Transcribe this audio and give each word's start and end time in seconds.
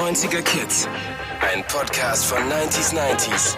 90er 0.00 0.40
Kids. 0.40 0.88
Ein 1.42 1.62
Podcast 1.68 2.24
von 2.24 2.38
90s 2.38 2.94
90s. 2.94 3.54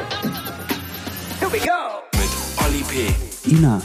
Here 1.38 1.52
we 1.52 1.58
go! 1.60 2.02
Mit 2.18 2.30
Olli 2.66 2.82
P. 2.82 3.14
Ina, 3.48 3.80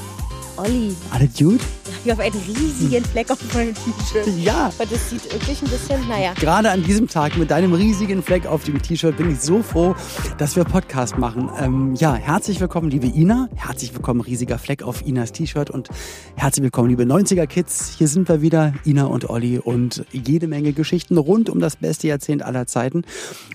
Olli, 0.56 0.96
alles 1.12 1.30
gut? 1.38 1.62
Ich 2.08 2.12
habe 2.12 2.24
einen 2.24 2.42
riesigen 2.48 3.04
Fleck 3.04 3.30
auf 3.30 3.54
meinem 3.54 3.74
T-Shirt. 3.74 4.28
Ja. 4.38 4.72
Aber 4.74 4.86
das 4.86 5.10
sieht 5.10 5.26
wirklich 5.26 5.62
ein 5.62 5.70
bisschen, 5.70 6.08
naja. 6.08 6.34
Gerade 6.40 6.72
an 6.72 6.82
diesem 6.82 7.10
Tag 7.10 7.36
mit 7.36 7.52
deinem 7.52 7.74
riesigen 7.74 8.24
Fleck 8.24 8.46
auf 8.46 8.64
dem 8.64 8.82
T-Shirt 8.82 9.18
bin 9.18 9.30
ich 9.30 9.42
so 9.42 9.62
froh, 9.62 9.94
dass 10.38 10.56
wir 10.56 10.64
Podcast 10.64 11.18
machen. 11.18 11.50
Ähm, 11.60 11.96
ja, 11.96 12.16
herzlich 12.16 12.62
willkommen, 12.62 12.90
liebe 12.90 13.08
Ina. 13.08 13.50
Herzlich 13.56 13.94
willkommen, 13.94 14.22
riesiger 14.22 14.58
Fleck 14.58 14.84
auf 14.84 15.06
Inas 15.06 15.34
T-Shirt. 15.34 15.70
Und 15.70 15.90
herzlich 16.38 16.64
willkommen, 16.64 16.88
liebe 16.88 17.04
90er 17.04 17.46
Kids. 17.46 17.96
Hier 17.98 18.08
sind 18.08 18.30
wir 18.30 18.42
wieder, 18.42 18.74
Ina 18.86 19.04
und 19.08 19.30
Olli. 19.30 19.60
Und 19.60 20.06
jede 20.14 20.48
Menge 20.48 20.72
Geschichten 20.72 21.18
rund 21.18 21.50
um 21.50 21.60
das 21.60 21.76
beste 21.76 22.08
Jahrzehnt 22.08 22.42
aller 22.42 22.68
Zeiten. 22.68 23.04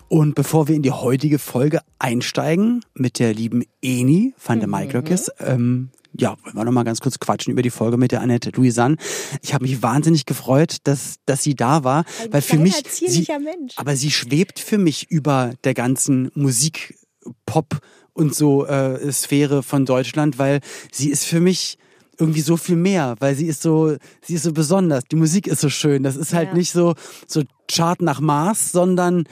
Und 0.08 0.34
bevor 0.34 0.68
wir 0.68 0.76
in 0.76 0.82
die 0.82 0.90
heutige 0.92 1.38
Folge 1.38 1.80
einsteigen 1.98 2.84
mit 2.92 3.18
der 3.18 3.32
lieben 3.32 3.64
Eni 3.80 4.34
van 4.44 4.58
der 4.58 4.68
Maiklöckes, 4.68 5.30
ähm, 5.40 5.88
ja, 6.18 6.36
wollen 6.44 6.54
wir 6.56 6.64
noch 6.64 6.72
mal 6.72 6.82
ganz 6.84 7.00
kurz 7.00 7.18
quatschen 7.18 7.52
über 7.52 7.62
die 7.62 7.70
Folge 7.70 7.96
mit 7.96 8.12
der 8.12 8.20
Annette 8.20 8.50
Louisanne. 8.50 8.96
Ich 9.42 9.54
habe 9.54 9.64
mich 9.64 9.82
wahnsinnig 9.82 10.26
gefreut, 10.26 10.76
dass, 10.84 11.16
dass 11.26 11.42
sie 11.42 11.54
da 11.54 11.84
war, 11.84 12.04
Ein 12.22 12.32
weil 12.32 12.42
für 12.42 12.58
mich 12.58 12.82
sie, 12.90 13.26
Mensch. 13.42 13.74
aber 13.76 13.96
sie 13.96 14.10
schwebt 14.10 14.58
für 14.58 14.78
mich 14.78 15.10
über 15.10 15.52
der 15.64 15.74
ganzen 15.74 16.30
Musik, 16.34 16.98
Pop 17.46 17.78
und 18.14 18.34
so 18.34 18.66
äh, 18.66 19.10
Sphäre 19.12 19.62
von 19.62 19.86
Deutschland, 19.86 20.38
weil 20.38 20.60
sie 20.90 21.08
ist 21.08 21.24
für 21.24 21.40
mich 21.40 21.78
irgendwie 22.18 22.40
so 22.42 22.56
viel 22.56 22.76
mehr, 22.76 23.16
weil 23.20 23.34
sie 23.34 23.46
ist 23.46 23.62
so, 23.62 23.96
sie 24.22 24.34
ist 24.34 24.42
so 24.42 24.52
besonders. 24.52 25.04
Die 25.10 25.16
Musik 25.16 25.46
ist 25.46 25.60
so 25.60 25.70
schön. 25.70 26.02
Das 26.02 26.16
ist 26.16 26.34
halt 26.34 26.48
Ja. 26.48 26.54
nicht 26.54 26.72
so 26.72 26.94
so 27.26 27.42
Chart 27.68 28.02
nach 28.02 28.20
Mars, 28.20 28.70
sondern 28.70 29.24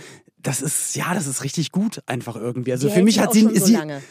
das 0.42 0.62
ist 0.62 0.96
ja, 0.96 1.12
das 1.12 1.26
ist 1.26 1.44
richtig 1.44 1.72
gut 1.72 2.00
einfach 2.06 2.36
irgendwie. 2.36 2.72
Also 2.72 2.88
Die 2.88 2.94
für 2.94 3.02
mich 3.02 3.18
hat 3.20 3.34
sie 3.34 3.42
so 3.42 3.66
sie 3.66 3.74
lange. 3.74 4.02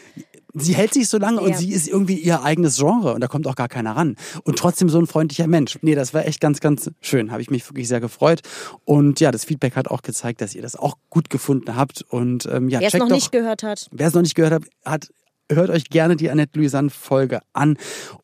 Sie 0.54 0.74
hält 0.74 0.94
sich 0.94 1.08
so 1.08 1.18
lange 1.18 1.40
und 1.40 1.50
Ja. 1.50 1.56
sie 1.56 1.72
ist 1.72 1.88
irgendwie 1.88 2.14
ihr 2.18 2.42
eigenes 2.42 2.76
Genre 2.76 3.14
und 3.14 3.20
da 3.20 3.26
kommt 3.28 3.46
auch 3.46 3.54
gar 3.56 3.68
keiner 3.68 3.96
ran. 3.96 4.16
Und 4.44 4.58
trotzdem 4.58 4.88
so 4.88 4.98
ein 4.98 5.06
freundlicher 5.06 5.46
Mensch. 5.46 5.78
Nee, 5.82 5.94
das 5.94 6.14
war 6.14 6.26
echt 6.26 6.40
ganz, 6.40 6.60
ganz 6.60 6.90
schön. 7.00 7.30
Habe 7.30 7.42
ich 7.42 7.50
mich 7.50 7.68
wirklich 7.68 7.88
sehr 7.88 8.00
gefreut. 8.00 8.40
Und 8.84 9.20
ja, 9.20 9.30
das 9.30 9.44
Feedback 9.44 9.76
hat 9.76 9.88
auch 9.88 10.02
gezeigt, 10.02 10.40
dass 10.40 10.54
ihr 10.54 10.62
das 10.62 10.76
auch 10.76 10.96
gut 11.08 11.30
gefunden 11.30 11.76
habt. 11.76 12.02
Und 12.08 12.46
ähm, 12.46 12.68
ja, 12.68 12.80
Wer 12.80 12.88
es 12.88 12.94
noch 12.94 13.08
doch, 13.08 13.14
nicht 13.14 13.32
gehört 13.32 13.62
hat, 13.62 13.88
wer 13.92 14.08
es 14.08 14.14
noch 14.14 14.22
nicht 14.22 14.34
gehört 14.34 14.52
hat, 14.54 14.62
hat 14.84 15.08
hört 15.50 15.70
euch 15.70 15.84
gerne 15.90 16.16
die 16.16 16.30
Annette 16.30 16.58
Louisanne 16.58 16.90
Folge 16.90 17.40
an. 17.52 17.76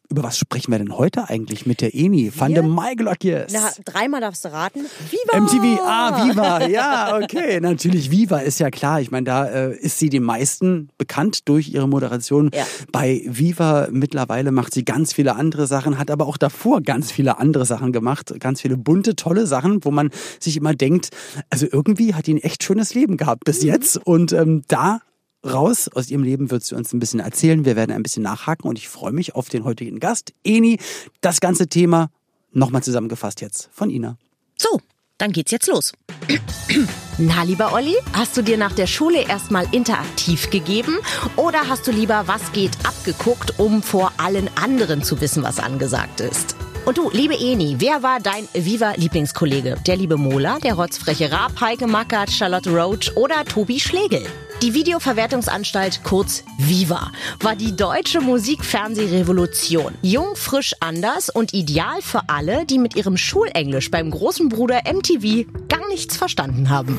Über 0.09 0.23
was 0.23 0.39
sprechen 0.39 0.71
wir 0.71 0.79
denn 0.79 0.97
heute 0.97 1.29
eigentlich 1.29 1.67
mit 1.67 1.81
der 1.81 1.93
Eni 1.93 2.31
van 2.33 2.55
der 2.55 2.63
Maiglöckjes? 2.63 3.53
na, 3.53 3.73
dreimal 3.85 4.21
darfst 4.21 4.45
du 4.45 4.53
raten. 4.53 4.87
Viva! 5.11 5.41
MTV, 5.41 5.81
ah, 5.85 6.25
Viva, 6.25 6.67
ja, 6.69 7.17
okay, 7.21 7.59
natürlich, 7.61 8.13
Viva 8.13 8.39
ist 8.39 8.61
ja 8.61 8.71
klar. 8.71 9.01
Ich 9.01 9.11
meine, 9.11 9.25
da 9.25 9.47
äh, 9.47 9.77
ist 9.77 9.99
sie 9.99 10.09
den 10.09 10.23
meisten 10.23 10.91
bekannt 10.97 11.49
durch 11.49 11.71
ihre 11.71 11.89
Moderation. 11.89 12.51
Ja. 12.55 12.65
Bei 12.93 13.21
Viva 13.27 13.89
mittlerweile 13.91 14.53
macht 14.53 14.73
sie 14.75 14.85
ganz 14.85 15.13
viele 15.13 15.35
andere 15.35 15.67
Sachen, 15.67 15.99
hat 15.99 16.13
aber 16.13 16.29
auch 16.29 16.37
davor 16.37 16.83
ganz 16.83 17.11
viele 17.11 17.39
andere 17.41 17.65
Sachen 17.65 17.91
gemacht, 17.91 18.33
ganz 18.39 18.61
viele 18.61 18.77
bunte, 18.77 19.17
tolle 19.17 19.49
Sachen, 19.49 19.85
wo 19.85 19.91
man 19.91 20.11
sich 20.39 20.57
immer 20.57 20.75
denkt, 20.75 21.09
also 21.51 21.67
irgendwie 21.69 22.15
hat 22.15 22.29
die 22.29 22.35
ein 22.35 22.43
echt 22.43 22.63
schönes 22.63 22.95
Leben 22.95 23.17
gehabt 23.17 23.43
bis 23.45 23.63
Mhm. 23.63 23.69
jetzt 23.69 23.97
und 24.07 24.33
ähm, 24.33 24.63
da 24.69 25.01
raus 25.45 25.89
aus 25.89 26.11
ihrem 26.11 26.23
Leben 26.23 26.51
wird 26.51 26.65
sie 26.65 26.75
uns 26.75 26.93
ein 26.93 26.99
bisschen 26.99 27.21
erzählen. 27.21 27.65
Wir 27.65 27.77
werden 27.77 27.93
ein 27.93 28.03
bisschen 28.03 28.23
nachhaken 28.23 28.69
und 28.69 28.79
ich 28.79 28.89
freue 28.89 29.13
mich 29.13 29.35
auf 29.35 29.49
den 29.49 29.65
heutigen 29.65 30.01
Gast, 30.01 30.33
Eni. 30.45 30.79
Das 31.21 31.41
ganze 31.41 31.69
Thema 31.69 32.11
nochmal 32.53 32.83
zusammengefasst 32.83 33.41
jetzt 33.41 33.69
von 33.73 33.91
Ina. 33.91 34.17
So, 34.57 34.81
dann 35.19 35.33
geht's 35.33 35.51
jetzt 35.51 35.69
los. 35.69 35.93
Na, 37.19 37.43
lieber 37.45 37.73
Olli, 37.73 37.95
hast 38.13 38.37
du 38.37 38.43
dir 38.43 38.59
nach 38.59 38.73
der 38.73 38.87
Schule 38.87 39.27
erstmal 39.27 39.67
interaktiv 39.73 40.51
gegeben 40.51 40.99
oder 41.37 41.69
hast 41.69 41.87
du 41.87 41.93
lieber 41.93 42.25
was 42.27 42.53
geht 42.53 42.73
abgeguckt, 42.85 43.59
um 43.59 43.83
vor 43.83 44.13
allen 44.19 44.51
anderen 44.57 45.03
zu 45.03 45.21
wissen, 45.21 45.43
was 45.43 45.59
angesagt 45.59 46.21
ist? 46.21 46.57
Und 46.85 46.99
du, 46.99 47.11
liebe 47.11 47.35
Eni, 47.35 47.77
wer 47.79 48.05
war 48.05 48.21
dein 48.21 48.47
Viva-Lieblingskollege? 48.53 49.77
Der 49.87 49.97
liebe 49.97 50.17
Mola, 50.17 50.59
der 50.61 50.75
rotzfreche 50.75 51.33
Raab, 51.33 51.61
Heike 51.61 51.89
Mackert, 51.89 52.31
Charlotte 52.31 52.71
Roach 52.71 53.17
oder 53.17 53.45
Tobi 53.45 53.81
Schlegel? 53.81 54.25
Die 54.63 54.73
Videoverwertungsanstalt, 54.73 56.01
kurz 56.03 56.43
Viva, 56.57 57.13
war 57.41 57.55
die 57.57 57.77
deutsche 57.77 58.23
Musikfernsehrevolution. 58.23 59.93
Jung, 60.01 60.35
frisch, 60.35 60.75
anders 60.81 61.29
und 61.29 61.53
ideal 61.53 62.01
für 62.01 62.23
alle, 62.29 62.65
die 62.65 62.79
mit 62.79 62.97
ihrem 62.97 63.19
Schulenglisch 63.19 63.91
beim 63.91 64.11
großen 64.11 64.49
Bruder 64.49 64.81
MTV 64.91 65.45
gar 65.69 65.87
nichts 65.89 66.17
verstanden 66.17 66.71
haben. 66.71 66.99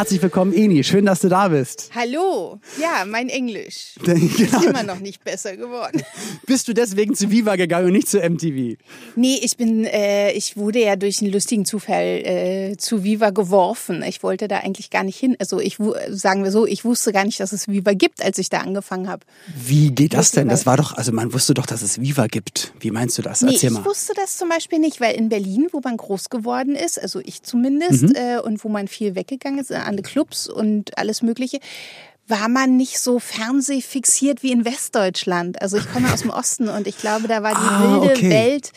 Herzlich 0.00 0.22
willkommen, 0.22 0.54
Eni. 0.54 0.82
Schön, 0.82 1.04
dass 1.04 1.20
du 1.20 1.28
da 1.28 1.48
bist. 1.48 1.90
Hallo, 1.94 2.58
ja, 2.80 3.04
mein 3.06 3.28
Englisch 3.28 3.96
ist 4.02 4.36
Genau. 4.38 4.62
immer 4.62 4.82
noch 4.82 4.98
nicht 4.98 5.22
besser 5.24 5.58
geworden. 5.58 6.02
Bist 6.46 6.66
du 6.68 6.72
deswegen 6.72 7.14
zu 7.14 7.30
Viva 7.30 7.56
gegangen 7.56 7.88
und 7.88 7.92
nicht 7.92 8.08
zu 8.08 8.18
MTV? 8.18 8.78
Nee, 9.16 9.38
ich 9.42 9.58
bin, 9.58 9.84
äh, 9.84 10.32
ich 10.32 10.56
wurde 10.56 10.80
ja 10.82 10.96
durch 10.96 11.20
einen 11.20 11.30
lustigen 11.30 11.66
Zufall 11.66 12.22
äh, 12.24 12.76
zu 12.78 13.04
Viva 13.04 13.28
geworfen. 13.28 14.02
Ich 14.02 14.22
wollte 14.22 14.48
da 14.48 14.60
eigentlich 14.60 14.88
gar 14.88 15.04
nicht 15.04 15.18
hin. 15.18 15.36
Also 15.38 15.60
ich 15.60 15.76
sagen 16.08 16.44
wir 16.44 16.50
so, 16.50 16.66
ich 16.66 16.82
wusste 16.86 17.12
gar 17.12 17.26
nicht, 17.26 17.38
dass 17.38 17.52
es 17.52 17.68
Viva 17.68 17.92
gibt, 17.92 18.24
als 18.24 18.38
ich 18.38 18.48
da 18.48 18.60
angefangen 18.60 19.06
habe. 19.06 19.26
Wie 19.54 19.90
geht 19.90 20.14
das 20.14 20.30
denn? 20.30 20.48
Das 20.48 20.64
war 20.64 20.78
doch, 20.78 20.96
also 20.96 21.12
man 21.12 21.34
wusste 21.34 21.52
doch, 21.52 21.66
dass 21.66 21.82
es 21.82 22.00
Viva 22.00 22.26
gibt. 22.26 22.72
Wie 22.80 22.90
meinst 22.90 23.18
du 23.18 23.22
das? 23.22 23.42
Nee, 23.42 23.52
Erzähl 23.52 23.68
ich 23.70 23.74
mal. 23.76 23.84
wusste 23.84 24.14
das 24.16 24.38
zum 24.38 24.48
Beispiel 24.48 24.78
nicht, 24.78 24.98
weil 25.02 25.14
in 25.14 25.28
Berlin, 25.28 25.68
wo 25.72 25.80
man 25.84 25.98
groß 25.98 26.30
geworden 26.30 26.74
ist, 26.74 26.98
also 26.98 27.20
ich 27.22 27.42
zumindest, 27.42 28.00
Mhm. 28.04 28.12
äh, 28.14 28.38
und 28.40 28.64
wo 28.64 28.70
man 28.70 28.88
viel 28.88 29.14
weggegangen 29.14 29.58
ist, 29.60 29.70
an 29.90 30.02
Clubs 30.02 30.48
und 30.48 30.96
alles 30.96 31.22
Mögliche, 31.22 31.60
war 32.26 32.48
man 32.48 32.76
nicht 32.76 33.00
so 33.00 33.18
fernsehfixiert 33.18 34.42
wie 34.42 34.52
in 34.52 34.64
Westdeutschland. 34.64 35.60
Also 35.60 35.76
ich 35.76 35.92
komme 35.92 36.12
aus 36.12 36.20
dem 36.22 36.30
Osten 36.30 36.68
und 36.68 36.86
ich 36.86 36.96
glaube, 36.98 37.26
da 37.28 37.42
war 37.42 37.50
die 37.50 37.56
Ah, 37.56 38.00
wilde 38.00 38.14
okay. 38.14 38.30
Welt 38.30 38.72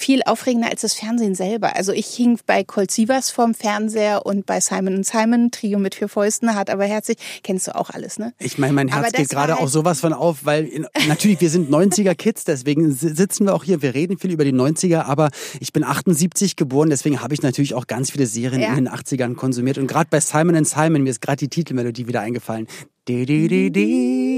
viel 0.00 0.22
aufregender 0.24 0.70
als 0.70 0.80
das 0.80 0.94
Fernsehen 0.94 1.34
selber. 1.34 1.76
Also 1.76 1.92
ich 1.92 2.06
hing 2.06 2.38
bei 2.46 2.64
Colt 2.64 2.90
Sievers 2.90 3.30
vorm 3.30 3.52
Fernseher 3.54 4.24
und 4.24 4.46
bei 4.46 4.58
Simon 4.60 5.04
Simon, 5.04 5.50
Trio 5.50 5.78
mit 5.78 5.94
vier 5.94 6.08
Fäusten, 6.08 6.54
hart 6.54 6.70
aber 6.70 6.84
herzlich. 6.86 7.18
Kennst 7.42 7.66
du 7.68 7.74
auch 7.76 7.90
alles, 7.90 8.18
ne? 8.18 8.32
Ich 8.38 8.56
meine, 8.56 8.72
mein 8.72 8.88
Herz 8.88 9.12
geht 9.12 9.28
gerade 9.28 9.52
war 9.52 9.58
auch 9.58 9.62
halt- 9.62 9.70
sowas 9.72 10.00
von 10.00 10.12
auf, 10.14 10.38
weil 10.44 10.64
in, 10.64 10.86
natürlich, 11.06 11.40
wir 11.42 11.50
sind 11.50 11.70
90er 11.70 12.14
Kids, 12.14 12.44
deswegen 12.44 12.92
si- 12.92 13.14
sitzen 13.14 13.44
wir 13.44 13.54
auch 13.54 13.62
hier, 13.64 13.82
wir 13.82 13.94
reden 13.94 14.16
viel 14.18 14.30
über 14.30 14.44
die 14.44 14.52
90er, 14.54 15.02
aber 15.04 15.28
ich 15.60 15.72
bin 15.74 15.84
78 15.84 16.56
geboren, 16.56 16.88
deswegen 16.88 17.20
habe 17.20 17.34
ich 17.34 17.42
natürlich 17.42 17.74
auch 17.74 17.86
ganz 17.86 18.10
viele 18.10 18.26
Serien 18.26 18.62
Ja. 18.62 18.70
in 18.70 18.76
den 18.76 18.88
80ern 18.88 19.34
konsumiert 19.34 19.76
und 19.76 19.86
gerade 19.86 20.08
bei 20.10 20.20
Simon 20.20 20.64
Simon, 20.64 21.02
mir 21.02 21.10
ist 21.10 21.20
gerade 21.20 21.36
die 21.36 21.48
Titelmelodie 21.48 22.06
wieder 22.08 22.22
eingefallen. 22.22 22.66
Di, 23.08 23.26
di, 23.26 23.48
di, 23.48 23.70
di. 23.70 24.29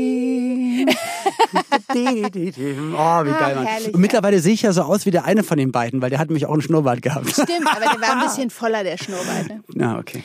Oh, 2.94 3.24
wie 3.24 3.30
geil, 3.30 3.54
Mann. 3.54 3.66
Und 3.92 4.00
mittlerweile 4.00 4.38
sehe 4.40 4.54
ich 4.54 4.62
ja 4.62 4.72
so 4.72 4.82
aus 4.82 5.06
wie 5.06 5.10
der 5.10 5.24
eine 5.24 5.42
von 5.42 5.58
den 5.58 5.72
beiden, 5.72 6.00
weil 6.02 6.10
der 6.10 6.18
hat 6.18 6.28
nämlich 6.28 6.46
auch 6.46 6.52
einen 6.52 6.62
Schnurrbart 6.62 7.02
gehabt. 7.02 7.30
Stimmt, 7.30 7.66
aber 7.66 7.80
der 7.80 8.00
war 8.00 8.16
ein 8.16 8.20
bisschen 8.26 8.50
voller, 8.50 8.84
der 8.84 8.96
Schnurrbart. 8.96 9.48
Ne? 9.48 9.62
Ja, 9.74 9.98
okay. 9.98 10.22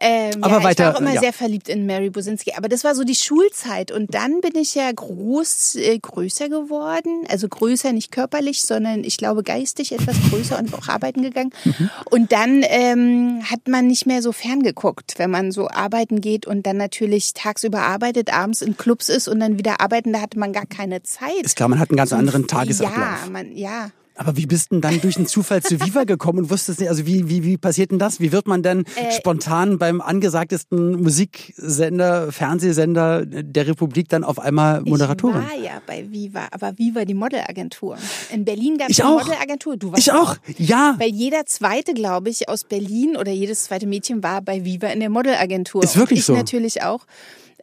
Ähm, 0.00 0.42
Aber 0.42 0.58
ja, 0.58 0.64
weiter, 0.64 0.70
ich 0.70 0.88
war 0.88 0.96
auch 0.96 1.00
immer 1.00 1.14
ja. 1.14 1.20
sehr 1.20 1.32
verliebt 1.32 1.68
in 1.68 1.86
Mary 1.86 2.10
Bosinski. 2.10 2.52
Aber 2.56 2.68
das 2.68 2.84
war 2.84 2.94
so 2.94 3.04
die 3.04 3.14
Schulzeit. 3.14 3.90
Und 3.90 4.14
dann 4.14 4.40
bin 4.40 4.54
ich 4.54 4.74
ja 4.74 4.90
groß, 4.90 5.76
äh, 5.76 5.98
größer 5.98 6.48
geworden. 6.48 7.24
Also 7.28 7.48
größer, 7.48 7.92
nicht 7.92 8.12
körperlich, 8.12 8.62
sondern 8.62 9.04
ich 9.04 9.16
glaube 9.16 9.42
geistig 9.42 9.92
etwas 9.92 10.16
größer 10.30 10.58
und 10.58 10.74
auch 10.74 10.88
arbeiten 10.88 11.22
gegangen. 11.22 11.50
Mhm. 11.64 11.90
Und 12.10 12.32
dann 12.32 12.62
ähm, 12.68 13.42
hat 13.44 13.68
man 13.68 13.86
nicht 13.86 14.06
mehr 14.06 14.22
so 14.22 14.32
ferngeguckt, 14.32 15.18
wenn 15.18 15.30
man 15.30 15.52
so 15.52 15.68
arbeiten 15.68 16.20
geht 16.20 16.46
und 16.46 16.66
dann 16.66 16.76
natürlich 16.76 17.34
tagsüber 17.34 17.80
arbeitet, 17.80 18.32
abends 18.32 18.62
in 18.62 18.76
Clubs 18.76 19.08
ist 19.08 19.28
und 19.28 19.40
dann 19.40 19.58
wieder 19.58 19.80
arbeiten. 19.80 20.12
Da 20.12 20.20
hatte 20.20 20.38
man 20.38 20.52
gar 20.52 20.66
keine 20.66 21.02
Zeit. 21.02 21.42
Ist 21.42 21.56
klar, 21.56 21.68
man 21.68 21.78
hat 21.78 21.90
einen 21.90 21.96
ganz 21.96 22.12
anderen 22.12 22.46
Tagesablauf. 22.46 23.24
Ja, 23.24 23.30
man, 23.30 23.56
ja. 23.56 23.90
Aber 24.18 24.36
wie 24.36 24.46
bist 24.46 24.72
denn 24.72 24.80
dann 24.80 25.00
durch 25.00 25.16
einen 25.16 25.26
Zufall 25.26 25.62
zu 25.62 25.80
Viva 25.80 26.04
gekommen 26.04 26.40
und 26.40 26.50
wusstest 26.50 26.80
nicht, 26.80 26.88
also 26.88 27.06
wie, 27.06 27.28
wie, 27.28 27.44
wie 27.44 27.56
passiert 27.56 27.92
denn 27.92 27.98
das? 28.00 28.18
Wie 28.20 28.32
wird 28.32 28.46
man 28.48 28.62
denn 28.62 28.84
Äh, 28.96 29.12
spontan 29.12 29.78
beim 29.78 30.00
angesagtesten 30.00 31.00
Musiksender, 31.02 32.32
Fernsehsender 32.32 33.24
der 33.26 33.66
Republik 33.66 34.08
dann 34.08 34.24
auf 34.24 34.38
einmal 34.38 34.80
Moderatorin? 34.82 35.42
Ich 35.42 35.56
war 35.56 35.64
ja 35.64 35.82
bei 35.86 36.04
Viva, 36.10 36.48
aber 36.50 36.76
Viva 36.78 37.04
die 37.04 37.14
Modelagentur. 37.14 37.96
In 38.32 38.44
Berlin 38.44 38.76
gab 38.78 38.90
es 38.90 38.98
Ich 38.98 39.04
eine 39.04 39.14
auch. 39.14 39.24
Modelagentur. 39.24 39.76
Du 39.76 39.92
warst 39.92 40.00
Ich 40.06 40.12
auch, 40.12 40.36
ja. 40.58 40.96
Weil 40.98 41.10
jeder 41.10 41.46
zweite, 41.46 41.94
glaube 41.94 42.28
ich, 42.30 42.48
aus 42.48 42.64
Berlin 42.64 43.16
oder 43.16 43.30
jedes 43.30 43.64
zweite 43.64 43.86
Mädchen 43.86 44.22
war 44.22 44.42
bei 44.42 44.64
Viva 44.64 44.88
in 44.88 45.00
der 45.00 45.10
Modelagentur. 45.10 45.82
Ist 45.84 45.96
wirklich 45.96 46.18
Und 46.18 46.20
ich 46.20 46.24
so? 46.26 46.34
natürlich 46.34 46.82
auch. 46.82 47.06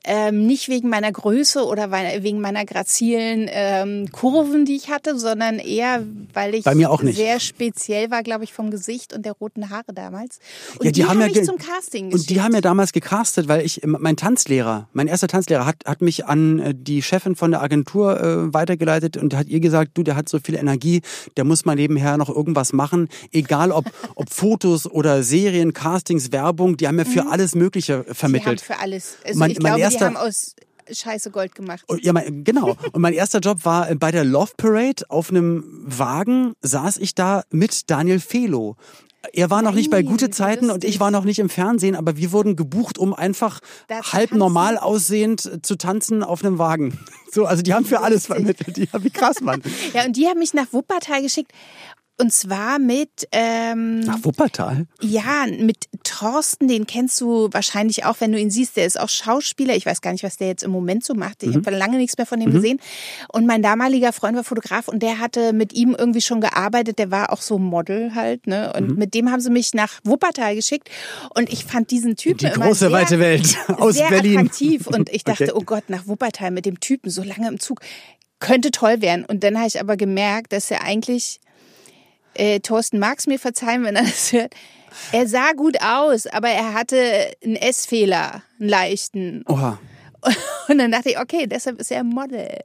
Ähm, 0.05 0.45
nicht 0.45 0.69
wegen 0.69 0.89
meiner 0.89 1.11
Größe 1.11 1.65
oder 1.65 1.91
wegen 1.91 2.39
meiner 2.39 2.63
grazilen 2.65 3.47
ähm, 3.49 4.11
Kurven, 4.11 4.65
die 4.65 4.75
ich 4.75 4.89
hatte, 4.89 5.17
sondern 5.17 5.57
eher, 5.57 6.03
weil 6.33 6.55
ich 6.55 6.63
sehr 6.63 7.39
speziell 7.39 8.11
war, 8.11 8.21
glaube 8.21 8.43
ich, 8.43 8.53
vom 8.53 8.69
Gesicht 8.69 9.13
und 9.13 9.25
der 9.25 9.33
roten 9.33 9.71
Haare 9.71 9.93
damals. 9.93 10.39
Und 10.77 10.85
ja, 10.85 10.91
die, 10.91 11.01
die 11.01 11.05
haben 11.05 11.21
hab 11.21 11.29
ja 11.29 11.41
ich 11.41 11.47
zum 11.47 11.57
Casting 11.57 12.13
Und 12.13 12.29
die 12.29 12.41
haben 12.41 12.53
ja 12.53 12.61
damals 12.61 12.93
gecastet, 12.93 13.47
weil 13.47 13.65
ich, 13.65 13.81
mein 13.83 14.15
Tanzlehrer, 14.15 14.87
mein 14.93 15.07
erster 15.07 15.27
Tanzlehrer 15.27 15.65
hat, 15.65 15.77
hat 15.85 16.01
mich 16.01 16.25
an 16.25 16.59
äh, 16.59 16.73
die 16.75 17.01
Chefin 17.01 17.35
von 17.35 17.49
der 17.51 17.63
Agentur 17.63 18.19
äh, 18.19 18.53
weitergeleitet 18.53 19.17
und 19.17 19.33
hat 19.35 19.47
ihr 19.47 19.59
gesagt, 19.59 19.91
du, 19.95 20.03
der 20.03 20.15
hat 20.15 20.29
so 20.29 20.39
viel 20.39 20.55
Energie, 20.55 21.01
der 21.35 21.45
muss 21.45 21.65
mal 21.65 21.75
nebenher 21.75 22.17
noch 22.17 22.29
irgendwas 22.29 22.73
machen, 22.73 23.09
egal 23.31 23.71
ob, 23.71 23.85
ob 24.15 24.29
Fotos 24.31 24.85
oder 24.85 25.23
Serien, 25.23 25.73
Castings, 25.73 26.31
Werbung, 26.31 26.77
die 26.77 26.87
haben 26.87 26.99
ja 26.99 27.05
für 27.05 27.23
mhm. 27.23 27.31
alles 27.31 27.55
Mögliche 27.55 28.05
vermittelt. 28.11 28.61
Die 28.61 28.65
haben 28.65 28.77
für 28.77 28.83
alles. 28.83 29.17
Also 29.25 29.39
mein, 29.39 29.51
ich 29.51 29.59
glaube, 29.59 29.94
erster, 29.95 30.09
die 30.09 30.15
haben 30.15 30.27
aus 30.27 30.55
Scheiße 30.91 31.31
Gold 31.31 31.55
gemacht. 31.55 31.83
Oh, 31.87 31.95
ja, 31.95 32.13
mein, 32.13 32.43
genau. 32.43 32.77
Und 32.91 33.01
mein 33.01 33.13
erster 33.13 33.39
Job 33.39 33.65
war 33.65 33.89
äh, 33.89 33.95
bei 33.95 34.11
der 34.11 34.23
Love 34.23 34.51
Parade. 34.57 35.03
Auf 35.09 35.29
einem 35.29 35.63
Wagen 35.85 36.53
saß 36.61 36.97
ich 36.97 37.15
da 37.15 37.43
mit 37.49 37.89
Daniel 37.89 38.19
Felo. 38.19 38.75
Er 39.33 39.49
war 39.49 39.63
noch 39.63 39.73
nicht 39.73 39.89
bei 39.89 40.03
gute 40.03 40.29
Zeiten 40.29 40.69
und 40.69 40.83
ich 40.83 40.99
war 40.99 41.09
noch 41.09 41.23
nicht 41.23 41.39
im 41.39 41.49
Fernsehen, 41.49 41.95
aber 41.95 42.15
wir 42.15 42.31
wurden 42.31 42.55
gebucht, 42.55 42.99
um 42.99 43.13
einfach 43.13 43.59
halb 43.89 44.33
normal 44.33 44.77
aussehend 44.77 45.65
zu 45.65 45.77
tanzen 45.77 46.23
auf 46.23 46.43
einem 46.43 46.57
Wagen. 46.57 46.99
So, 47.31 47.45
also 47.45 47.61
die 47.63 47.73
haben 47.73 47.83
für 47.83 47.99
alles 47.99 48.27
vermittelt. 48.27 48.77
Die, 48.77 48.87
wie 48.99 49.09
krass, 49.09 49.41
Mann. 49.41 49.61
ja, 49.93 50.05
und 50.05 50.15
die 50.15 50.25
haben 50.27 50.39
mich 50.39 50.53
nach 50.53 50.71
Wuppertal 50.71 51.21
geschickt. 51.21 51.51
Und 52.17 52.31
zwar 52.31 52.79
mit 52.79 53.27
ähm, 53.33 53.99
nach 53.99 54.23
Wuppertal. 54.23 54.87
Ja, 55.01 55.45
mit 55.45 55.89
Thorsten, 56.19 56.69
den 56.69 56.87
kennst 56.87 57.19
du 57.19 57.49
wahrscheinlich 57.51 58.05
auch, 58.05 58.15
wenn 58.19 58.31
du 58.31 58.39
ihn 58.39 58.49
siehst. 58.49 58.77
Der 58.77 58.85
ist 58.85 58.97
auch 58.97 59.09
Schauspieler. 59.09 59.75
Ich 59.75 59.85
weiß 59.85 59.99
gar 59.99 60.13
nicht, 60.13 60.23
was 60.23 60.37
der 60.37 60.47
jetzt 60.47 60.63
im 60.63 60.71
Moment 60.71 61.03
so 61.03 61.13
macht. 61.13 61.43
Ich 61.43 61.49
mhm. 61.49 61.65
habe 61.65 61.71
lange 61.71 61.97
nichts 61.97 62.17
mehr 62.17 62.25
von 62.25 62.39
dem 62.39 62.49
mhm. 62.49 62.53
gesehen. 62.53 62.79
Und 63.27 63.45
mein 63.45 63.61
damaliger 63.61 64.13
Freund 64.13 64.37
war 64.37 64.45
Fotograf 64.45 64.87
und 64.87 65.03
der 65.03 65.19
hatte 65.19 65.51
mit 65.51 65.73
ihm 65.73 65.93
irgendwie 65.97 66.21
schon 66.21 66.39
gearbeitet. 66.39 66.99
Der 66.99 67.11
war 67.11 67.33
auch 67.33 67.41
so 67.41 67.57
Model 67.57 68.15
halt, 68.15 68.47
ne? 68.47 68.71
Und 68.77 68.91
mhm. 68.91 68.95
mit 68.95 69.13
dem 69.13 69.29
haben 69.29 69.41
sie 69.41 69.49
mich 69.49 69.73
nach 69.73 69.99
Wuppertal 70.05 70.55
geschickt. 70.55 70.89
Und 71.33 71.51
ich 71.51 71.65
fand 71.65 71.91
diesen 71.91 72.15
Typen 72.15 72.37
Die 72.37 72.49
große 72.49 72.75
sehr, 72.75 72.91
weite 72.93 73.19
Welt 73.19 73.57
aus 73.67 73.95
sehr 73.95 74.07
Berlin. 74.07 74.39
attraktiv. 74.39 74.87
Und 74.87 75.09
ich 75.09 75.23
dachte, 75.25 75.53
okay. 75.53 75.53
oh 75.55 75.65
Gott, 75.65 75.89
nach 75.89 76.07
Wuppertal 76.07 76.51
mit 76.51 76.65
dem 76.65 76.79
Typen 76.79 77.09
so 77.09 77.23
lange 77.23 77.49
im 77.49 77.59
Zug 77.59 77.81
könnte 78.39 78.71
toll 78.71 79.01
werden. 79.01 79.25
Und 79.25 79.43
dann 79.43 79.57
habe 79.57 79.67
ich 79.67 79.81
aber 79.81 79.97
gemerkt, 79.97 80.53
dass 80.53 80.71
er 80.71 80.81
eigentlich 80.81 81.41
äh, 82.35 82.59
Thorsten 82.61 82.99
mag 82.99 83.19
es 83.19 83.27
mir 83.27 83.39
verzeihen, 83.39 83.83
wenn 83.83 83.95
er 83.95 84.03
das 84.03 84.31
hört. 84.31 84.53
Er 85.11 85.27
sah 85.27 85.51
gut 85.53 85.77
aus, 85.81 86.27
aber 86.27 86.49
er 86.49 86.73
hatte 86.73 87.31
einen 87.43 87.55
S-Fehler, 87.55 88.43
einen 88.59 88.69
leichten. 88.69 89.43
Oha. 89.47 89.79
Und 90.67 90.77
dann 90.77 90.91
dachte 90.91 91.09
ich, 91.09 91.19
okay, 91.19 91.47
deshalb 91.47 91.79
ist 91.79 91.91
er 91.91 92.03
Model. 92.03 92.59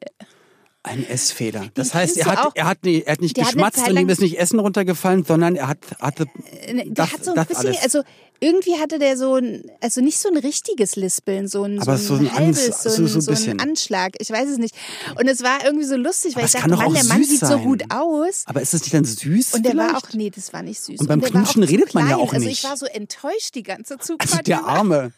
Ein 0.83 1.07
Essfehler. 1.07 1.69
Das 1.75 1.93
heißt, 1.93 2.17
er 2.17 2.25
hat, 2.25 2.53
er 2.55 2.67
hat, 2.67 2.85
nicht, 2.85 3.07
er 3.07 3.13
hat 3.13 3.21
nicht 3.21 3.35
geschmatzt 3.35 3.87
und 3.87 3.99
ihm 3.99 4.09
ist 4.09 4.23
nicht 4.23 4.39
Essen 4.39 4.59
runtergefallen, 4.59 5.25
sondern 5.25 5.55
er 5.55 5.69
hat, 5.69 5.79
hatte. 6.01 6.27
Äh, 6.63 6.75
der 6.75 6.85
das, 6.87 7.13
hat 7.13 7.25
so 7.25 7.35
ein 7.35 7.47
bisschen, 7.47 7.67
alles. 7.67 7.83
also 7.83 8.03
irgendwie 8.41 8.79
hatte 8.79 8.99
der 8.99 9.19
so 9.19 9.35
ein, 9.35 9.63
also 9.83 10.01
nicht 10.01 10.19
so 10.19 10.31
ein 10.31 10.39
richtiges 10.39 10.97
Lispeln, 10.97 11.49
so 11.49 11.65
ein, 11.65 11.81
Aber 11.81 11.99
so 11.99 12.15
ein, 12.15 12.21
so 12.21 12.27
ein 12.31 12.35
halbes, 12.35 12.83
so, 12.83 13.07
so, 13.07 13.21
so, 13.21 13.51
ein 13.51 13.61
Anschlag. 13.61 14.13
Ich 14.19 14.31
weiß 14.31 14.49
es 14.49 14.57
nicht. 14.57 14.75
Und 15.19 15.29
es 15.29 15.43
war 15.43 15.63
irgendwie 15.63 15.85
so 15.85 15.97
lustig, 15.97 16.35
weil 16.35 16.45
Aber 16.45 16.47
ich 16.47 16.53
dachte, 16.53 16.77
Mann, 16.77 16.95
der 16.95 17.05
Mann 17.05 17.25
sieht 17.25 17.41
so 17.41 17.59
gut 17.59 17.83
aus. 17.91 18.45
Aber 18.47 18.63
ist 18.63 18.73
das 18.73 18.81
nicht 18.81 18.95
dann 18.95 19.05
süß? 19.05 19.55
Und 19.55 19.65
der 19.65 19.73
vielleicht? 19.73 19.93
war 19.93 19.99
auch, 19.99 20.13
nee, 20.15 20.31
das 20.31 20.53
war 20.55 20.63
nicht 20.63 20.81
süß. 20.81 20.99
Und 21.01 21.09
beim 21.09 21.21
Knutschen 21.21 21.63
redet 21.63 21.93
man 21.93 22.09
ja 22.09 22.17
auch 22.17 22.33
nicht. 22.33 22.35
Also 22.35 22.49
ich 22.49 22.65
war 22.65 22.77
so 22.79 22.87
enttäuscht 22.87 23.55
die 23.55 23.65
ganze 23.65 23.99
Zugfahrt. 23.99 24.31
Also 24.31 24.43
der 24.45 24.65
Arme. 24.65 25.13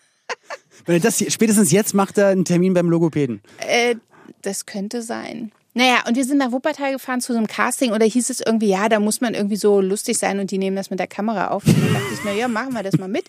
Wenn 0.86 0.96
er 0.96 1.00
das 1.00 1.22
spätestens 1.32 1.70
jetzt 1.70 1.94
macht 1.94 2.18
er 2.18 2.28
einen 2.28 2.44
Termin 2.44 2.74
beim 2.74 2.90
Logopäden. 2.90 3.42
Äh, 3.58 3.94
das 4.42 4.66
könnte 4.66 5.02
sein. 5.02 5.52
Naja, 5.74 6.04
und 6.06 6.16
wir 6.16 6.24
sind 6.24 6.36
nach 6.36 6.52
Wuppertal 6.52 6.92
gefahren 6.92 7.22
zu 7.22 7.32
so 7.32 7.38
einem 7.38 7.46
Casting 7.46 7.92
oder 7.92 8.04
hieß 8.04 8.28
es 8.28 8.40
irgendwie, 8.40 8.68
ja, 8.68 8.90
da 8.90 9.00
muss 9.00 9.22
man 9.22 9.32
irgendwie 9.32 9.56
so 9.56 9.80
lustig 9.80 10.18
sein 10.18 10.38
und 10.38 10.50
die 10.50 10.58
nehmen 10.58 10.76
das 10.76 10.90
mit 10.90 10.98
der 10.98 11.06
Kamera 11.06 11.48
auf. 11.48 11.64
Und 11.66 11.82
dann 11.82 11.94
dachte 11.94 12.12
ich, 12.12 12.20
na 12.24 12.32
ja, 12.32 12.46
machen 12.46 12.74
wir 12.74 12.82
das 12.82 12.98
mal 12.98 13.08
mit. 13.08 13.24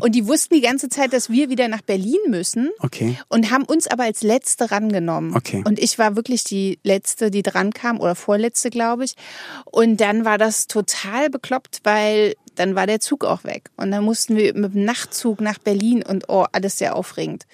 Und 0.00 0.14
die 0.14 0.28
wussten 0.28 0.54
die 0.54 0.60
ganze 0.60 0.88
Zeit, 0.88 1.12
dass 1.12 1.28
wir 1.28 1.50
wieder 1.50 1.66
nach 1.66 1.82
Berlin 1.82 2.20
müssen. 2.28 2.70
Okay. 2.78 3.18
Und 3.28 3.50
haben 3.50 3.64
uns 3.64 3.88
aber 3.88 4.04
als 4.04 4.22
Letzte 4.22 4.70
rangenommen. 4.70 5.34
Okay. 5.34 5.64
Und 5.66 5.80
ich 5.80 5.98
war 5.98 6.14
wirklich 6.14 6.44
die 6.44 6.78
Letzte, 6.84 7.32
die 7.32 7.42
dran 7.42 7.72
kam 7.72 7.98
oder 7.98 8.14
Vorletzte, 8.14 8.70
glaube 8.70 9.04
ich. 9.04 9.16
Und 9.64 10.00
dann 10.00 10.24
war 10.24 10.38
das 10.38 10.68
total 10.68 11.30
bekloppt, 11.30 11.80
weil 11.82 12.34
dann 12.54 12.76
war 12.76 12.86
der 12.86 13.00
Zug 13.00 13.24
auch 13.24 13.42
weg. 13.42 13.70
Und 13.76 13.90
dann 13.90 14.04
mussten 14.04 14.36
wir 14.36 14.54
mit 14.54 14.74
dem 14.74 14.84
Nachtzug 14.84 15.40
nach 15.40 15.58
Berlin 15.58 16.04
und 16.04 16.28
oh, 16.28 16.46
alles 16.52 16.78
sehr 16.78 16.94
aufregend. 16.94 17.44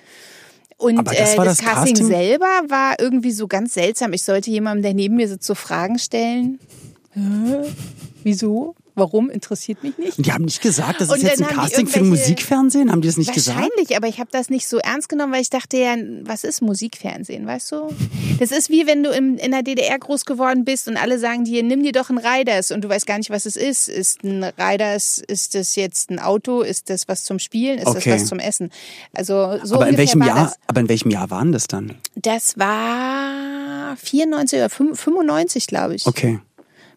Und 0.78 1.04
das, 1.06 1.14
äh, 1.14 1.36
das, 1.36 1.44
das 1.44 1.58
Casting, 1.58 1.94
Casting, 1.94 2.06
selber 2.06 2.60
war 2.68 2.94
irgendwie 3.00 3.32
so 3.32 3.48
ganz 3.48 3.74
seltsam. 3.74 4.12
Ich 4.12 4.22
sollte 4.22 4.50
jemandem, 4.50 4.82
der 4.82 4.94
neben 4.94 5.16
mir 5.16 5.28
sitzt, 5.28 5.46
so 5.46 5.54
Fragen 5.54 5.98
stellen. 5.98 6.60
Wieso? 8.22 8.74
Warum 8.98 9.30
interessiert 9.30 9.82
mich 9.82 9.96
nicht? 9.98 10.18
Und 10.18 10.26
die 10.26 10.32
haben 10.32 10.44
nicht 10.44 10.60
gesagt, 10.60 11.00
das 11.00 11.10
ist 11.10 11.22
jetzt 11.22 11.42
ein 11.42 11.48
Casting 11.48 11.86
für 11.86 12.02
Musikfernsehen? 12.02 12.90
Haben 12.90 13.00
die 13.00 13.08
das 13.08 13.16
nicht 13.16 13.28
wahrscheinlich, 13.28 13.44
gesagt? 13.44 13.70
Wahrscheinlich, 13.70 13.96
aber 13.96 14.08
ich 14.08 14.20
habe 14.20 14.30
das 14.32 14.50
nicht 14.50 14.68
so 14.68 14.78
ernst 14.78 15.08
genommen, 15.08 15.32
weil 15.32 15.40
ich 15.40 15.50
dachte 15.50 15.76
ja, 15.76 15.96
was 16.22 16.44
ist 16.44 16.60
Musikfernsehen, 16.60 17.46
weißt 17.46 17.72
du? 17.72 17.94
Das 18.38 18.50
ist 18.50 18.70
wie 18.70 18.86
wenn 18.86 19.02
du 19.02 19.10
in, 19.10 19.38
in 19.38 19.52
der 19.52 19.62
DDR 19.62 19.98
groß 19.98 20.24
geworden 20.24 20.64
bist 20.64 20.88
und 20.88 20.96
alle 20.96 21.18
sagen 21.18 21.44
dir, 21.44 21.62
nimm 21.62 21.82
dir 21.82 21.92
doch 21.92 22.10
ein 22.10 22.18
Riders 22.18 22.70
und 22.70 22.82
du 22.82 22.88
weißt 22.88 23.06
gar 23.06 23.18
nicht, 23.18 23.30
was 23.30 23.46
es 23.46 23.56
ist. 23.56 23.88
Ist 23.88 24.24
ein 24.24 24.44
Riders, 24.44 25.22
ist 25.26 25.54
das 25.54 25.76
jetzt 25.76 26.10
ein 26.10 26.18
Auto? 26.18 26.62
Ist 26.62 26.90
das 26.90 27.08
was 27.08 27.24
zum 27.24 27.38
Spielen? 27.38 27.78
Ist 27.78 27.86
okay. 27.86 28.10
das 28.10 28.22
was 28.22 28.28
zum 28.28 28.38
Essen? 28.38 28.70
Also 29.14 29.58
so 29.62 29.76
aber 29.76 29.88
in 29.88 29.96
welchem 29.96 30.22
Jahr? 30.22 30.46
Das. 30.46 30.58
Aber 30.66 30.80
in 30.80 30.88
welchem 30.88 31.10
Jahr 31.10 31.30
waren 31.30 31.52
das 31.52 31.66
dann? 31.66 31.94
Das 32.14 32.58
war 32.58 33.96
94 33.96 34.58
oder 34.58 34.70
95, 34.70 35.66
glaube 35.66 35.94
ich. 35.94 36.06
Okay 36.06 36.40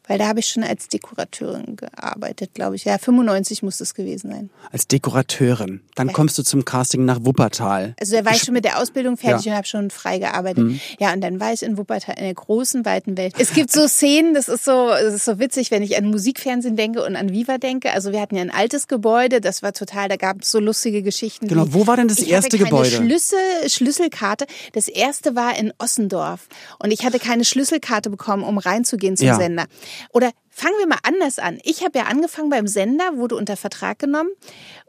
weil 0.07 0.17
da 0.17 0.27
habe 0.27 0.39
ich 0.39 0.47
schon 0.47 0.63
als 0.63 0.87
Dekorateurin 0.87 1.75
gearbeitet, 1.75 2.53
glaube 2.53 2.75
ich. 2.75 2.85
Ja, 2.85 2.97
95 2.97 3.63
muss 3.63 3.79
es 3.79 3.93
gewesen 3.93 4.31
sein. 4.31 4.49
Als 4.71 4.87
Dekorateurin. 4.87 5.81
Dann 5.95 6.07
ja. 6.07 6.13
kommst 6.13 6.37
du 6.37 6.43
zum 6.43 6.65
Casting 6.65 7.05
nach 7.05 7.19
Wuppertal. 7.23 7.95
Also 7.99 8.17
da 8.17 8.25
war 8.25 8.33
ich 8.33 8.41
schon 8.41 8.53
mit 8.53 8.65
der 8.65 8.79
Ausbildung 8.79 9.17
fertig 9.17 9.45
ja. 9.45 9.51
und 9.51 9.57
habe 9.57 9.67
schon 9.67 9.89
frei 9.91 10.17
gearbeitet. 10.17 10.63
Mhm. 10.65 10.79
Ja, 10.99 11.13
und 11.13 11.21
dann 11.21 11.39
war 11.39 11.53
ich 11.53 11.61
in 11.61 11.77
Wuppertal 11.77 12.15
in 12.17 12.23
der 12.23 12.33
großen, 12.33 12.83
weiten 12.83 13.15
Welt. 13.15 13.35
Es 13.37 13.53
gibt 13.53 13.71
so 13.71 13.87
Szenen, 13.87 14.33
das 14.33 14.47
ist 14.47 14.65
so, 14.65 14.89
das 14.89 15.13
ist 15.13 15.25
so 15.25 15.39
witzig, 15.39 15.71
wenn 15.71 15.83
ich 15.83 15.97
an 15.97 16.05
Musikfernsehen 16.05 16.75
denke 16.75 17.05
und 17.05 17.15
an 17.15 17.31
Viva 17.31 17.57
denke. 17.57 17.93
Also 17.93 18.11
wir 18.11 18.21
hatten 18.21 18.35
ja 18.35 18.41
ein 18.41 18.51
altes 18.51 18.87
Gebäude, 18.87 19.39
das 19.39 19.61
war 19.61 19.73
total, 19.73 20.09
da 20.09 20.15
gab 20.15 20.41
es 20.41 20.51
so 20.51 20.59
lustige 20.59 21.03
Geschichten. 21.03 21.47
Genau, 21.47 21.67
wie, 21.67 21.73
wo 21.73 21.87
war 21.87 21.97
denn 21.97 22.07
das 22.07 22.19
erste 22.19 22.57
Gebäude? 22.57 22.89
Schlüssel, 22.89 23.37
Schlüsselkarte. 23.67 24.45
Das 24.73 24.87
erste 24.87 25.35
war 25.35 25.57
in 25.57 25.73
Ossendorf 25.77 26.47
und 26.79 26.91
ich 26.91 27.05
hatte 27.05 27.19
keine 27.19 27.45
Schlüsselkarte 27.45 28.09
bekommen, 28.09 28.43
um 28.43 28.57
reinzugehen 28.57 29.15
zum 29.15 29.27
ja. 29.27 29.35
Sender. 29.35 29.67
Oder 30.11 30.31
fangen 30.49 30.77
wir 30.79 30.87
mal 30.87 30.99
anders 31.03 31.39
an. 31.39 31.59
Ich 31.63 31.83
habe 31.83 31.97
ja 31.97 32.05
angefangen 32.05 32.49
beim 32.49 32.67
Sender, 32.67 33.17
wurde 33.17 33.35
unter 33.35 33.57
Vertrag 33.57 33.99
genommen. 33.99 34.29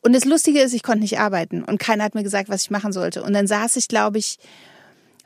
Und 0.03 0.15
das 0.15 0.25
Lustige 0.25 0.61
ist, 0.61 0.75
ich 0.75 0.83
konnte 0.83 1.01
nicht 1.01 1.19
arbeiten. 1.19 1.63
Und 1.63 1.79
keiner 1.79 2.05
hat 2.05 2.15
mir 2.15 2.23
gesagt, 2.23 2.49
was 2.49 2.63
ich 2.63 2.71
machen 2.71 2.93
sollte. 2.93 3.23
Und 3.23 3.33
dann 3.33 3.47
saß 3.47 3.77
ich, 3.77 3.89
glaube 3.89 4.19
ich, 4.19 4.39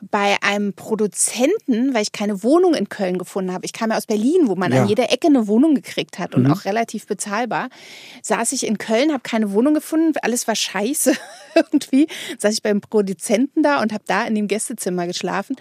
bei 0.02 0.36
einem 0.42 0.74
Produzenten, 0.74 1.94
weil 1.94 2.02
ich 2.02 2.12
keine 2.12 2.42
Wohnung 2.42 2.74
in 2.74 2.88
Köln 2.88 3.18
gefunden 3.18 3.52
habe. 3.52 3.64
Ich 3.64 3.72
kam 3.72 3.90
ja 3.90 3.96
aus 3.96 4.06
Berlin, 4.06 4.42
wo 4.46 4.54
man 4.54 4.72
ja. 4.72 4.82
an 4.82 4.88
jeder 4.88 5.10
Ecke 5.10 5.28
eine 5.28 5.46
Wohnung 5.46 5.74
gekriegt 5.74 6.18
hat 6.18 6.34
und 6.34 6.44
mhm. 6.44 6.52
auch 6.52 6.64
relativ 6.64 7.06
bezahlbar. 7.06 7.68
Saß 8.22 8.52
ich 8.52 8.66
in 8.66 8.78
Köln, 8.78 9.10
habe 9.10 9.22
keine 9.22 9.52
Wohnung 9.52 9.74
gefunden, 9.74 10.12
alles 10.22 10.46
war 10.46 10.54
scheiße 10.54 11.14
irgendwie. 11.54 12.08
Saß 12.38 12.52
ich 12.52 12.62
beim 12.62 12.80
Produzenten 12.80 13.62
da 13.62 13.80
und 13.80 13.92
habe 13.92 14.04
da 14.06 14.24
in 14.24 14.34
dem 14.34 14.48
Gästezimmer 14.48 15.06
geschlafen. 15.06 15.56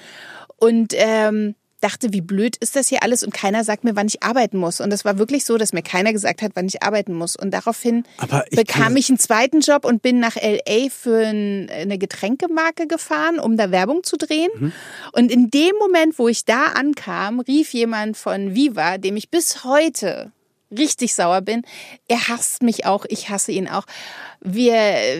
Und 0.57 0.93
ähm, 0.95 1.55
dachte, 1.81 2.13
wie 2.13 2.21
blöd 2.21 2.55
ist 2.57 2.75
das 2.75 2.87
hier 2.87 3.03
alles 3.03 3.23
und 3.23 3.33
keiner 3.33 3.63
sagt 3.63 3.83
mir, 3.83 3.95
wann 3.95 4.07
ich 4.07 4.23
arbeiten 4.23 4.57
muss. 4.57 4.81
Und 4.81 4.91
es 4.91 5.05
war 5.05 5.17
wirklich 5.17 5.45
so, 5.45 5.57
dass 5.57 5.73
mir 5.73 5.81
keiner 5.81 6.13
gesagt 6.13 6.41
hat, 6.41 6.51
wann 6.55 6.65
ich 6.67 6.81
arbeiten 6.83 7.13
muss. 7.13 7.35
Und 7.35 7.51
daraufhin 7.51 8.03
ich 8.49 8.57
bekam 8.57 8.95
ich 8.95 9.09
einen 9.09 9.19
zweiten 9.19 9.59
Job 9.61 9.85
und 9.85 10.01
bin 10.01 10.19
nach 10.19 10.35
LA 10.35 10.89
für 10.89 11.25
eine 11.25 11.97
Getränkemarke 11.97 12.87
gefahren, 12.87 13.39
um 13.39 13.57
da 13.57 13.71
Werbung 13.71 14.03
zu 14.03 14.17
drehen. 14.17 14.51
Mhm. 14.57 14.71
Und 15.11 15.31
in 15.31 15.49
dem 15.51 15.75
Moment, 15.79 16.17
wo 16.17 16.27
ich 16.27 16.45
da 16.45 16.65
ankam, 16.73 17.39
rief 17.39 17.73
jemand 17.73 18.17
von 18.17 18.55
Viva, 18.55 18.97
dem 18.97 19.17
ich 19.17 19.29
bis 19.29 19.63
heute 19.63 20.31
richtig 20.77 21.13
sauer 21.13 21.41
bin. 21.41 21.63
Er 22.07 22.27
hasst 22.27 22.63
mich 22.63 22.85
auch, 22.85 23.05
ich 23.07 23.29
hasse 23.29 23.51
ihn 23.51 23.67
auch. 23.67 23.85
Wir, 24.41 24.75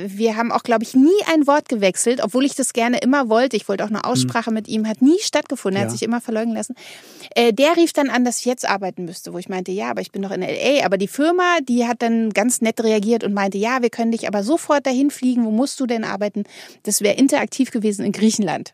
wir 0.08 0.36
haben 0.36 0.52
auch, 0.52 0.64
glaube 0.64 0.84
ich, 0.84 0.94
nie 0.94 1.10
ein 1.34 1.48
Wort 1.48 1.68
gewechselt, 1.70 2.22
obwohl 2.24 2.46
ich 2.46 2.56
das 2.56 2.74
gerne 2.74 3.00
immer 3.00 3.30
wollte. 3.30 3.56
Ich 3.58 3.68
wollte 3.68 3.84
auch 3.84 3.90
eine 3.90 4.04
hm. 4.04 4.06
Aussprache 4.06 4.52
mhm. 4.52 4.56
mit 4.56 4.68
ihm, 4.68 4.88
hat 4.88 5.02
nie 5.02 5.20
stattgefunden, 5.20 5.78
er 5.78 5.86
ja. 5.86 5.90
hat 5.90 5.92
sich 5.92 6.04
immer 6.04 6.22
verleugnen 6.22 6.56
lassen. 6.56 6.76
Äh, 7.36 7.54
der 7.54 7.76
rief 7.76 7.94
dann 7.94 8.10
an, 8.10 8.24
dass 8.24 8.40
ich 8.40 8.46
jetzt 8.46 8.68
arbeiten 8.68 9.06
müsste, 9.06 9.34
wo 9.34 9.38
ich 9.38 9.50
meinte, 9.50 9.72
ja, 9.72 9.90
aber 9.90 10.02
ich 10.02 10.12
bin 10.12 10.22
doch 10.22 10.32
in 10.32 10.42
L.A. 10.42 10.86
Aber 10.86 10.98
die 10.98 11.08
Firma, 11.08 11.58
die 11.68 11.88
hat 11.88 12.02
dann 12.02 12.32
ganz 12.32 12.62
nett 12.62 12.84
reagiert 12.84 13.24
und 13.24 13.34
meinte, 13.34 13.58
ja, 13.58 13.82
wir 13.82 13.90
können 13.90 14.12
dich 14.12 14.28
aber 14.28 14.44
sofort 14.44 14.86
dahin 14.86 15.10
fliegen. 15.10 15.46
Wo 15.46 15.52
musst 15.52 15.80
du 15.80 15.86
denn 15.86 16.04
arbeiten? 16.04 16.44
Das 16.84 17.02
wäre 17.02 17.16
interaktiv 17.16 17.72
gewesen 17.72 18.06
in 18.06 18.12
Griechenland. 18.12 18.74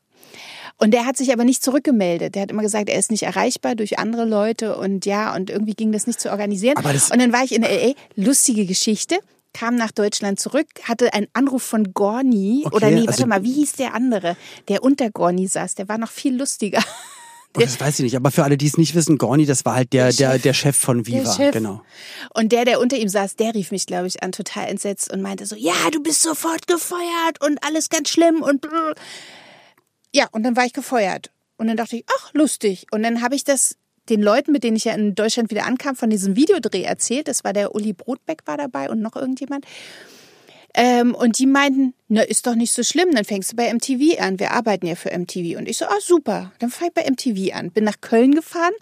Und 0.81 0.91
der 0.91 1.05
hat 1.05 1.15
sich 1.15 1.31
aber 1.31 1.43
nicht 1.43 1.63
zurückgemeldet. 1.63 2.33
Der 2.33 2.41
hat 2.41 2.49
immer 2.49 2.63
gesagt, 2.63 2.89
er 2.89 2.97
ist 2.97 3.11
nicht 3.11 3.21
erreichbar 3.21 3.75
durch 3.75 3.99
andere 3.99 4.25
Leute 4.25 4.75
und 4.75 5.05
ja, 5.05 5.35
und 5.35 5.51
irgendwie 5.51 5.75
ging 5.75 5.91
das 5.91 6.07
nicht 6.07 6.19
zu 6.19 6.31
organisieren. 6.31 6.75
und 6.75 7.19
dann 7.19 7.31
war 7.31 7.43
ich 7.43 7.53
in 7.53 7.61
LA, 7.61 7.93
lustige 8.15 8.65
Geschichte. 8.65 9.19
kam 9.53 9.75
nach 9.75 9.91
Deutschland 9.91 10.39
zurück, 10.39 10.65
hatte 10.83 11.13
einen 11.13 11.27
Anruf 11.33 11.61
von 11.61 11.93
Gorni. 11.93 12.63
Okay, 12.65 12.75
oder 12.75 12.89
nee, 12.89 13.01
warte 13.01 13.09
also, 13.09 13.27
mal, 13.27 13.43
wie 13.43 13.53
hieß 13.53 13.73
der 13.73 13.93
andere? 13.93 14.37
Der 14.69 14.81
unter 14.81 15.11
Gorni 15.11 15.45
saß, 15.45 15.75
der 15.75 15.87
war 15.87 15.99
noch 15.99 16.09
viel 16.09 16.35
lustiger. 16.35 16.79
Oh, 17.55 17.59
das 17.59 17.79
weiß 17.79 17.99
ich 17.99 18.03
nicht, 18.03 18.15
aber 18.15 18.31
für 18.31 18.43
alle, 18.43 18.57
die 18.57 18.65
es 18.65 18.77
nicht 18.77 18.95
wissen, 18.95 19.19
Gorni, 19.19 19.45
das 19.45 19.65
war 19.65 19.75
halt 19.75 19.93
der, 19.93 20.05
der, 20.05 20.11
Chef, 20.11 20.17
der, 20.29 20.39
der 20.39 20.53
Chef 20.53 20.75
von 20.75 21.05
Viva. 21.05 21.31
Chef. 21.31 21.53
Genau. 21.53 21.83
Und 22.33 22.53
der, 22.53 22.65
der 22.65 22.79
unter 22.79 22.97
ihm 22.97 23.09
saß, 23.09 23.35
der 23.35 23.53
rief 23.53 23.69
mich, 23.69 23.85
glaube 23.85 24.07
ich, 24.07 24.23
an, 24.23 24.31
total 24.31 24.67
entsetzt 24.67 25.13
und 25.13 25.21
meinte 25.21 25.45
so, 25.45 25.55
ja, 25.55 25.73
du 25.91 26.01
bist 26.01 26.23
sofort 26.23 26.65
gefeuert 26.65 27.39
und 27.45 27.63
alles 27.63 27.89
ganz 27.89 28.09
schlimm 28.09 28.41
und 28.41 28.61
blö. 28.61 28.93
Ja, 30.13 30.27
und 30.31 30.43
dann 30.43 30.55
war 30.55 30.65
ich 30.65 30.73
gefeuert. 30.73 31.31
Und 31.57 31.67
dann 31.67 31.77
dachte 31.77 31.97
ich, 31.97 32.05
ach, 32.17 32.33
lustig. 32.33 32.87
Und 32.91 33.03
dann 33.03 33.21
habe 33.21 33.35
ich 33.35 33.43
das 33.43 33.77
den 34.09 34.21
Leuten, 34.21 34.51
mit 34.51 34.63
denen 34.63 34.75
ich 34.75 34.85
ja 34.85 34.93
in 34.93 35.15
Deutschland 35.15 35.51
wieder 35.51 35.65
ankam, 35.65 35.95
von 35.95 36.09
diesem 36.09 36.35
Videodreh 36.35 36.83
erzählt. 36.83 37.27
Das 37.27 37.43
war 37.43 37.53
der 37.53 37.75
Uli 37.75 37.93
Brotbeck 37.93 38.41
war 38.45 38.57
dabei 38.57 38.89
und 38.89 39.01
noch 39.01 39.15
irgendjemand. 39.15 39.65
Ähm, 40.73 41.13
und 41.13 41.37
die 41.37 41.47
meinten, 41.47 41.93
na, 42.07 42.21
ist 42.21 42.47
doch 42.47 42.55
nicht 42.55 42.71
so 42.71 42.83
schlimm, 42.83 43.13
dann 43.13 43.25
fängst 43.25 43.51
du 43.51 43.55
bei 43.55 43.73
MTV 43.73 44.19
an. 44.19 44.39
Wir 44.39 44.51
arbeiten 44.51 44.87
ja 44.87 44.95
für 44.95 45.17
MTV. 45.17 45.57
Und 45.57 45.67
ich 45.67 45.77
so, 45.77 45.85
ah, 45.85 45.99
super, 45.99 46.51
dann 46.59 46.69
fange 46.69 46.91
ich 46.91 46.93
bei 46.93 47.09
MTV 47.09 47.53
an. 47.53 47.71
Bin 47.71 47.83
nach 47.83 47.99
Köln 47.99 48.33
gefahren, 48.33 48.73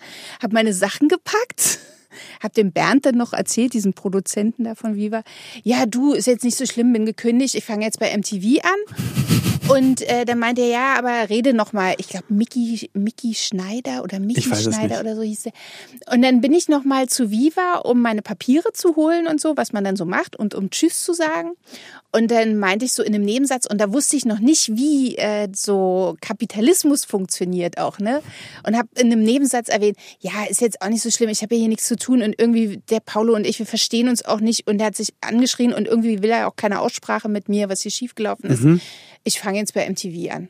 habe 0.41 0.53
meine 0.53 0.73
Sachen 0.73 1.07
gepackt, 1.07 1.79
habe 2.43 2.53
dem 2.53 2.71
Bernd 2.71 3.05
dann 3.05 3.15
noch 3.15 3.33
erzählt, 3.33 3.73
diesen 3.73 3.93
Produzenten 3.93 4.65
da 4.65 4.75
von 4.75 4.95
Viva, 4.95 5.23
ja, 5.63 5.85
du, 5.85 6.13
ist 6.13 6.27
jetzt 6.27 6.43
nicht 6.43 6.57
so 6.57 6.65
schlimm, 6.65 6.93
bin 6.93 7.05
gekündigt, 7.05 7.55
ich 7.55 7.65
fange 7.65 7.85
jetzt 7.85 7.99
bei 7.99 8.15
MTV 8.15 8.63
an. 8.63 9.58
Und 9.69 10.01
äh, 10.01 10.25
dann 10.25 10.39
meinte 10.39 10.61
er, 10.61 10.67
ja, 10.67 10.95
aber 10.97 11.29
rede 11.29 11.53
noch 11.53 11.73
mal. 11.73 11.93
Ich 11.99 12.09
glaube, 12.09 12.25
Mickey, 12.29 12.89
Mickey 12.93 13.35
Schneider 13.35 14.03
oder 14.03 14.19
Mickey 14.19 14.41
Schneider 14.41 14.99
oder 14.99 15.15
so 15.15 15.21
hieß 15.21 15.43
der. 15.43 15.53
Und 16.11 16.23
dann 16.23 16.41
bin 16.41 16.53
ich 16.53 16.69
noch 16.69 16.83
mal 16.83 17.07
zu 17.07 17.29
Viva, 17.29 17.81
um 17.83 18.01
meine 18.01 18.21
Papiere 18.21 18.73
zu 18.73 18.95
holen 18.95 19.27
und 19.27 19.39
so, 19.39 19.57
was 19.57 19.71
man 19.71 19.83
dann 19.83 19.95
so 19.95 20.05
macht 20.05 20.35
und 20.35 20.55
um 20.55 20.71
Tschüss 20.71 21.03
zu 21.03 21.13
sagen. 21.13 21.51
Und 22.11 22.31
dann 22.31 22.57
meinte 22.57 22.85
ich 22.85 22.93
so 22.93 23.03
in 23.03 23.13
einem 23.13 23.23
Nebensatz, 23.23 23.67
und 23.67 23.79
da 23.79 23.93
wusste 23.93 24.17
ich 24.17 24.25
noch 24.25 24.39
nicht, 24.39 24.75
wie 24.75 25.15
äh, 25.17 25.47
so 25.53 26.15
Kapitalismus 26.21 27.05
funktioniert 27.05 27.77
auch, 27.77 27.99
ne? 27.99 28.23
Und 28.65 28.75
habe 28.75 28.89
in 28.95 29.11
einem 29.11 29.21
Nebensatz 29.21 29.69
erwähnt, 29.69 29.97
ja, 30.19 30.45
ist 30.49 30.61
jetzt 30.61 30.81
auch 30.81 30.89
nicht 30.89 31.03
so 31.03 31.11
schlimm, 31.11 31.29
ich 31.29 31.43
habe 31.43 31.53
ja 31.53 31.59
hier 31.59 31.69
nichts 31.69 31.87
zu 31.87 31.95
tun 31.95 32.23
und 32.23 32.33
irgendwie 32.39 32.81
der 32.89 33.01
Paulo 33.01 33.35
und 33.35 33.45
ich, 33.45 33.59
wir 33.59 33.67
verstehen 33.67 34.09
uns 34.09 34.25
auch 34.25 34.39
nicht 34.39 34.67
und 34.67 34.79
er 34.79 34.87
hat 34.87 34.95
sich 34.95 35.13
angeschrien 35.21 35.73
und 35.73 35.87
irgendwie 35.87 36.23
will 36.23 36.31
er 36.31 36.47
auch 36.47 36.55
keine 36.55 36.79
Aussprache 36.79 37.29
mit 37.29 37.47
mir, 37.47 37.69
was 37.69 37.81
hier 37.81 37.91
schiefgelaufen 37.91 38.49
ist. 38.49 38.63
Mhm. 38.63 38.81
Ich 39.29 39.39
fange 39.39 39.59
jetzt 39.59 39.75
bei 39.75 39.87
MTV 39.87 40.31
an. 40.31 40.49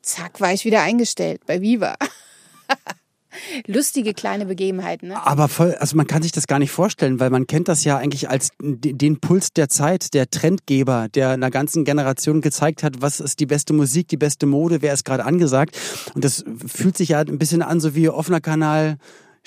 Zack, 0.00 0.40
war 0.40 0.50
ich 0.54 0.64
wieder 0.64 0.80
eingestellt 0.80 1.42
bei 1.46 1.60
Viva. 1.60 1.94
Lustige 3.66 4.14
kleine 4.14 4.46
Begebenheiten. 4.46 5.08
Ne? 5.08 5.26
Aber 5.26 5.48
voll, 5.48 5.74
also 5.74 5.94
man 5.94 6.06
kann 6.06 6.22
sich 6.22 6.32
das 6.32 6.46
gar 6.46 6.58
nicht 6.58 6.70
vorstellen, 6.70 7.20
weil 7.20 7.28
man 7.28 7.46
kennt 7.46 7.68
das 7.68 7.84
ja 7.84 7.98
eigentlich 7.98 8.30
als 8.30 8.48
den 8.62 9.20
Puls 9.20 9.52
der 9.52 9.68
Zeit, 9.68 10.14
der 10.14 10.30
Trendgeber, 10.30 11.08
der 11.10 11.32
einer 11.32 11.50
ganzen 11.50 11.84
Generation 11.84 12.40
gezeigt 12.40 12.82
hat, 12.82 13.02
was 13.02 13.20
ist 13.20 13.40
die 13.40 13.46
beste 13.46 13.74
Musik, 13.74 14.08
die 14.08 14.16
beste 14.16 14.46
Mode, 14.46 14.80
wer 14.80 14.94
ist 14.94 15.04
gerade 15.04 15.26
angesagt. 15.26 15.78
Und 16.14 16.24
das 16.24 16.46
fühlt 16.66 16.96
sich 16.96 17.10
ja 17.10 17.18
ein 17.18 17.36
bisschen 17.36 17.60
an, 17.60 17.78
so 17.78 17.94
wie 17.94 18.08
offener 18.08 18.40
Kanal 18.40 18.96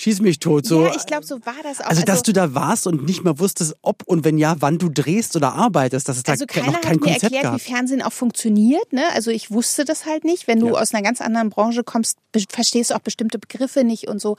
schieß 0.01 0.21
mich 0.21 0.39
tot. 0.39 0.65
So. 0.65 0.83
Ja, 0.83 0.95
ich 0.95 1.05
glaube, 1.05 1.25
so 1.25 1.45
war 1.45 1.55
das 1.63 1.79
auch. 1.79 1.85
Also, 1.85 2.01
dass 2.01 2.19
also, 2.19 2.23
du 2.23 2.33
da 2.33 2.53
warst 2.53 2.87
und 2.87 3.05
nicht 3.05 3.23
mehr 3.23 3.39
wusstest, 3.39 3.75
ob 3.81 4.03
und 4.05 4.23
wenn 4.23 4.37
ja, 4.37 4.55
wann 4.59 4.77
du 4.77 4.89
drehst 4.89 5.35
oder 5.35 5.53
arbeitest, 5.53 6.09
dass 6.09 6.17
es 6.17 6.25
also 6.25 6.45
da 6.45 6.61
noch 6.63 6.81
kein 6.81 6.95
hat 6.95 7.01
Konzept 7.01 7.05
mir 7.05 7.13
erklärt, 7.13 7.43
gab. 7.43 7.55
wie 7.55 7.59
Fernsehen 7.59 8.01
auch 8.01 8.13
funktioniert. 8.13 8.93
Ne? 8.93 9.03
Also 9.13 9.31
ich 9.31 9.51
wusste 9.51 9.85
das 9.85 10.05
halt 10.05 10.23
nicht. 10.23 10.47
Wenn 10.47 10.59
du 10.59 10.67
ja. 10.67 10.73
aus 10.73 10.93
einer 10.93 11.03
ganz 11.03 11.21
anderen 11.21 11.49
Branche 11.49 11.83
kommst, 11.83 12.17
verstehst 12.49 12.91
du 12.91 12.95
auch 12.95 12.99
bestimmte 12.99 13.39
Begriffe 13.39 13.83
nicht 13.83 14.07
und 14.07 14.19
so. 14.19 14.37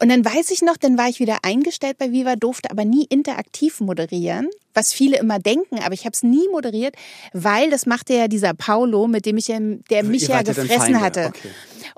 Und 0.00 0.08
dann 0.08 0.24
weiß 0.24 0.50
ich 0.50 0.62
noch, 0.62 0.76
dann 0.76 0.96
war 0.96 1.08
ich 1.08 1.18
wieder 1.18 1.38
eingestellt 1.42 1.98
bei 1.98 2.12
Viva, 2.12 2.36
durfte 2.36 2.70
aber 2.70 2.84
nie 2.84 3.04
interaktiv 3.04 3.80
moderieren 3.80 4.48
was 4.74 4.92
viele 4.92 5.18
immer 5.18 5.38
denken, 5.38 5.78
aber 5.82 5.94
ich 5.94 6.04
habe 6.04 6.12
es 6.12 6.22
nie 6.22 6.48
moderiert, 6.50 6.94
weil 7.32 7.70
das 7.70 7.86
machte 7.86 8.14
ja 8.14 8.28
dieser 8.28 8.54
Paulo, 8.54 9.06
mit 9.06 9.26
dem 9.26 9.36
ich 9.36 9.46
der 9.46 10.04
mich 10.04 10.28
ja 10.28 10.42
gefressen 10.42 11.00
hatte. 11.00 11.26
Okay. 11.28 11.50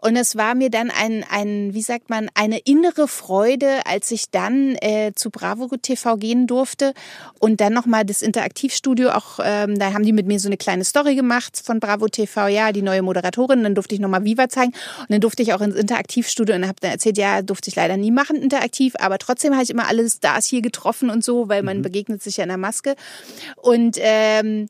Und 0.02 0.16
es 0.16 0.36
war 0.36 0.54
mir 0.54 0.70
dann 0.70 0.90
ein, 0.90 1.24
ein, 1.30 1.72
wie 1.72 1.82
sagt 1.82 2.10
man, 2.10 2.28
eine 2.34 2.58
innere 2.58 3.08
Freude, 3.08 3.86
als 3.86 4.10
ich 4.10 4.30
dann 4.30 4.76
äh, 4.80 5.12
zu 5.14 5.30
Bravo 5.30 5.68
TV 5.68 6.16
gehen 6.16 6.46
durfte 6.46 6.92
und 7.38 7.60
dann 7.60 7.72
nochmal 7.72 8.04
das 8.04 8.22
Interaktivstudio 8.22 9.10
auch, 9.10 9.38
ähm, 9.42 9.78
da 9.78 9.92
haben 9.92 10.04
die 10.04 10.12
mit 10.12 10.26
mir 10.26 10.38
so 10.38 10.48
eine 10.48 10.56
kleine 10.56 10.84
Story 10.84 11.14
gemacht 11.14 11.60
von 11.64 11.80
Bravo 11.80 12.08
TV, 12.08 12.48
ja, 12.48 12.72
die 12.72 12.82
neue 12.82 13.02
Moderatorin, 13.02 13.62
dann 13.62 13.74
durfte 13.74 13.94
ich 13.94 14.00
nochmal 14.00 14.24
Viva 14.24 14.48
zeigen 14.48 14.72
und 15.00 15.10
dann 15.10 15.20
durfte 15.20 15.42
ich 15.42 15.54
auch 15.54 15.60
ins 15.60 15.76
Interaktivstudio 15.76 16.54
und 16.54 16.66
habe 16.66 16.76
dann 16.80 16.90
erzählt, 16.90 17.18
ja, 17.18 17.42
durfte 17.42 17.70
ich 17.70 17.76
leider 17.76 17.96
nie 17.96 18.10
machen, 18.10 18.36
interaktiv, 18.36 18.94
aber 18.98 19.18
trotzdem 19.18 19.54
habe 19.54 19.64
ich 19.64 19.70
immer 19.70 19.88
alle 19.88 20.08
Stars 20.08 20.46
hier 20.46 20.62
getroffen 20.62 21.10
und 21.10 21.24
so, 21.24 21.48
weil 21.48 21.62
man 21.62 21.78
mhm. 21.78 21.82
begegnet 21.82 22.22
sich 22.22 22.36
ja 22.36 22.44
in 22.44 22.48
der 22.48 22.58
Maske. 22.66 22.96
Und 23.56 23.96
ähm, 24.00 24.68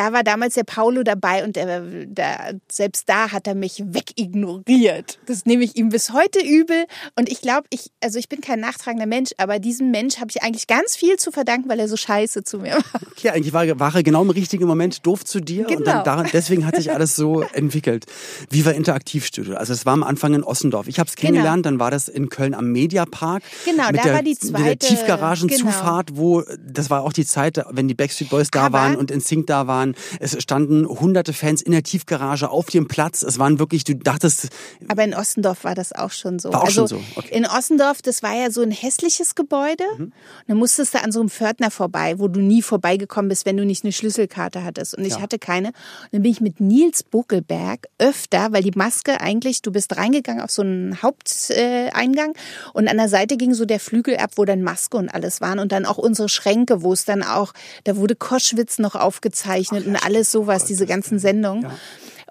da 0.00 0.14
war 0.14 0.24
damals 0.24 0.54
der 0.54 0.64
Paulo 0.64 1.02
dabei 1.02 1.44
und 1.44 1.56
der, 1.56 1.82
der, 1.82 2.58
selbst 2.72 3.06
da 3.06 3.32
hat 3.32 3.46
er 3.46 3.54
mich 3.54 3.82
wegignoriert. 3.84 5.18
Das 5.26 5.44
nehme 5.44 5.62
ich 5.62 5.76
ihm 5.76 5.90
bis 5.90 6.14
heute 6.14 6.40
übel. 6.40 6.86
Und 7.16 7.30
ich 7.30 7.42
glaube, 7.42 7.66
ich, 7.68 7.90
also 8.02 8.18
ich 8.18 8.30
bin 8.30 8.40
kein 8.40 8.60
nachtragender 8.60 9.04
Mensch, 9.04 9.32
aber 9.36 9.58
diesem 9.58 9.90
Mensch 9.90 10.16
habe 10.16 10.30
ich 10.30 10.42
eigentlich 10.42 10.66
ganz 10.66 10.96
viel 10.96 11.16
zu 11.16 11.30
verdanken, 11.32 11.68
weil 11.68 11.78
er 11.78 11.86
so 11.86 11.98
scheiße 11.98 12.44
zu 12.44 12.60
mir 12.60 12.76
war. 12.76 13.00
Ja, 13.20 13.34
eigentlich 13.34 13.52
war, 13.52 13.78
war 13.78 13.94
er 13.94 14.02
genau 14.02 14.22
im 14.22 14.30
richtigen 14.30 14.64
Moment 14.64 15.04
doof 15.04 15.22
zu 15.22 15.38
dir 15.38 15.64
genau. 15.64 15.80
und 15.80 15.86
dann 15.86 16.02
daran, 16.02 16.30
deswegen 16.32 16.64
hat 16.64 16.76
sich 16.76 16.90
alles 16.90 17.14
so 17.14 17.42
entwickelt. 17.52 18.06
Wie 18.48 18.64
war 18.64 18.72
Interaktivstudio? 18.72 19.56
Also 19.56 19.74
es 19.74 19.84
war 19.84 19.92
am 19.92 20.02
Anfang 20.02 20.32
in 20.32 20.42
Ossendorf. 20.42 20.88
Ich 20.88 20.98
habe 20.98 21.10
es 21.10 21.16
genau. 21.16 21.26
kennengelernt, 21.26 21.64
genau. 21.64 21.72
dann 21.72 21.80
war 21.80 21.90
das 21.90 22.08
in 22.08 22.30
Köln 22.30 22.54
am 22.54 22.72
Mediapark. 22.72 23.42
Genau, 23.66 23.90
da 23.92 24.02
der, 24.02 24.14
war 24.14 24.22
die 24.22 24.38
zweite. 24.38 24.62
Mit 24.62 24.82
der 24.82 24.88
Tiefgaragenzufahrt, 24.88 26.06
genau. 26.06 26.18
wo, 26.18 26.42
das 26.58 26.88
war 26.88 27.02
auch 27.02 27.12
die 27.12 27.26
Zeit, 27.26 27.62
wenn 27.68 27.86
die 27.86 27.94
Backstreet 27.94 28.30
Boys 28.30 28.50
da 28.50 28.62
aber 28.62 28.78
waren 28.78 28.96
und 28.96 29.10
in 29.10 29.20
Sync 29.20 29.46
da 29.46 29.66
waren. 29.66 29.89
Es 30.18 30.40
standen 30.42 30.86
hunderte 30.86 31.32
Fans 31.32 31.62
in 31.62 31.72
der 31.72 31.82
Tiefgarage 31.82 32.50
auf 32.50 32.66
dem 32.66 32.88
Platz. 32.88 33.22
Es 33.22 33.38
waren 33.38 33.58
wirklich, 33.58 33.84
du 33.84 33.94
dachtest. 33.96 34.48
Aber 34.88 35.04
in 35.04 35.14
Ossendorf 35.14 35.64
war 35.64 35.74
das 35.74 35.92
auch 35.92 36.10
schon 36.10 36.38
so. 36.38 36.52
War 36.52 36.62
auch 36.62 36.66
also 36.66 36.86
schon 36.86 36.98
so. 36.98 37.04
Okay. 37.16 37.36
In 37.36 37.46
Ossendorf, 37.46 38.02
das 38.02 38.22
war 38.22 38.34
ja 38.34 38.50
so 38.50 38.62
ein 38.62 38.70
hässliches 38.70 39.34
Gebäude. 39.34 39.84
Mhm. 39.96 40.04
Und 40.04 40.12
dann 40.48 40.56
musstest 40.58 40.94
du 40.94 41.02
an 41.02 41.12
so 41.12 41.20
einem 41.20 41.28
Pförtner 41.28 41.70
vorbei, 41.70 42.18
wo 42.18 42.28
du 42.28 42.40
nie 42.40 42.62
vorbeigekommen 42.62 43.28
bist, 43.28 43.46
wenn 43.46 43.56
du 43.56 43.64
nicht 43.64 43.84
eine 43.84 43.92
Schlüsselkarte 43.92 44.64
hattest. 44.64 44.96
Und 44.96 45.04
ich 45.04 45.14
ja. 45.14 45.20
hatte 45.20 45.38
keine. 45.38 45.68
Und 45.68 46.12
dann 46.12 46.22
bin 46.22 46.32
ich 46.32 46.40
mit 46.40 46.60
Nils 46.60 47.02
Buckelberg 47.02 47.88
öfter, 47.98 48.52
weil 48.52 48.62
die 48.62 48.72
Maske 48.74 49.20
eigentlich, 49.20 49.62
du 49.62 49.72
bist 49.72 49.96
reingegangen 49.96 50.42
auf 50.42 50.50
so 50.50 50.62
einen 50.62 51.02
Haupteingang 51.02 52.34
und 52.72 52.88
an 52.88 52.96
der 52.96 53.08
Seite 53.08 53.36
ging 53.36 53.54
so 53.54 53.64
der 53.64 53.80
Flügel 53.80 54.16
ab, 54.16 54.32
wo 54.36 54.44
dann 54.44 54.62
Maske 54.62 54.96
und 54.96 55.08
alles 55.08 55.40
waren. 55.40 55.58
Und 55.58 55.72
dann 55.72 55.86
auch 55.86 55.98
unsere 55.98 56.28
Schränke, 56.28 56.82
wo 56.82 56.92
es 56.92 57.04
dann 57.04 57.22
auch, 57.22 57.52
da 57.84 57.96
wurde 57.96 58.14
Koschwitz 58.14 58.78
noch 58.78 58.94
aufgezeichnet 58.94 59.69
Ach, 59.70 59.76
und 59.76 59.96
alles 59.96 60.20
alles 60.20 60.32
sowas, 60.32 60.64
diese 60.64 60.86
ganzen 60.86 61.18
Sendungen. 61.18 61.62
Ja. 61.62 61.78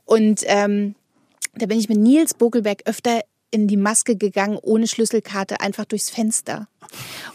Und 0.05 0.41
ähm, 0.45 0.95
da 1.55 1.65
bin 1.65 1.79
ich 1.79 1.89
mit 1.89 1.97
Nils 1.97 2.33
Bogelberg 2.33 2.83
öfter 2.85 3.21
in 3.51 3.67
die 3.67 3.77
Maske 3.77 4.15
gegangen, 4.15 4.59
ohne 4.61 4.87
Schlüsselkarte, 4.87 5.59
einfach 5.59 5.85
durchs 5.85 6.11
Fenster. 6.11 6.67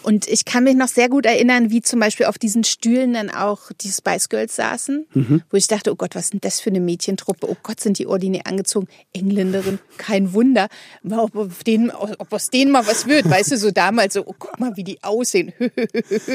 Und 0.03 0.29
ich 0.29 0.45
kann 0.45 0.65
mich 0.65 0.77
noch 0.77 0.89
sehr 0.89 1.09
gut 1.09 1.27
erinnern, 1.27 1.71
wie 1.71 1.81
zum 1.81 1.99
Beispiel 1.99 2.27
auf 2.27 2.39
diesen 2.39 2.63
Stühlen 2.63 3.15
dann 3.15 3.31
auch 3.31 3.73
die 3.81 3.89
Spice 3.89 4.29
Girls 4.29 4.55
saßen, 4.55 5.07
mhm. 5.13 5.43
wo 5.51 5.57
ich 5.57 5.67
dachte, 5.67 5.93
oh 5.93 5.97
Gott, 5.97 6.15
was 6.15 6.25
ist 6.25 6.33
denn 6.35 6.41
das 6.41 6.61
für 6.61 6.71
eine 6.71 6.81
Mädchentruppe? 6.81 7.49
Oh 7.51 7.57
Gott, 7.63 7.81
sind 7.81 7.99
die 7.99 8.07
ordinär 8.07 8.47
angezogen. 8.47 8.87
Engländerin, 9.13 9.79
kein 9.97 10.33
Wunder. 10.33 10.69
Ob, 11.09 11.35
auf 11.37 11.65
denen, 11.65 11.91
ob 11.91 12.33
aus 12.33 12.51
denen 12.51 12.71
mal 12.71 12.87
was 12.87 13.07
wird, 13.07 13.29
weißt 13.29 13.53
du, 13.53 13.59
so 13.59 13.71
damals 13.71 14.15
so, 14.15 14.25
oh, 14.27 14.35
guck 14.39 14.61
mal, 14.61 14.77
wie 14.77 14.85
die 14.85 15.03
aussehen. 15.03 15.53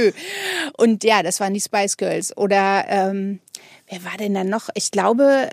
Und 0.77 1.03
ja, 1.03 1.23
das 1.23 1.39
waren 1.39 1.53
die 1.53 1.61
Spice 1.61 1.97
Girls. 1.97 2.35
Oder 2.35 2.85
ähm, 2.87 3.39
wer 3.89 4.03
war 4.05 4.17
denn 4.17 4.33
dann 4.33 4.49
noch? 4.49 4.69
Ich 4.75 4.91
glaube, 4.91 5.49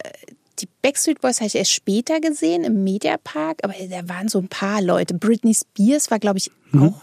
die 0.59 0.69
Backstreet 0.83 1.21
Boys 1.21 1.41
habe 1.41 1.49
ich 1.49 1.57
erst 1.57 1.73
später 1.73 2.21
gesehen 2.21 2.65
im 2.65 2.85
Mediapark, 2.85 3.59
aber 3.63 3.75
da 3.91 4.09
waren 4.09 4.29
so 4.29 4.39
ein 4.39 4.49
paar 4.49 4.81
Leute. 4.81 5.15
Britney 5.15 5.55
Spears 5.55 6.11
war, 6.11 6.19
glaube 6.19 6.39
ich, 6.39 6.51
mhm. 6.73 6.95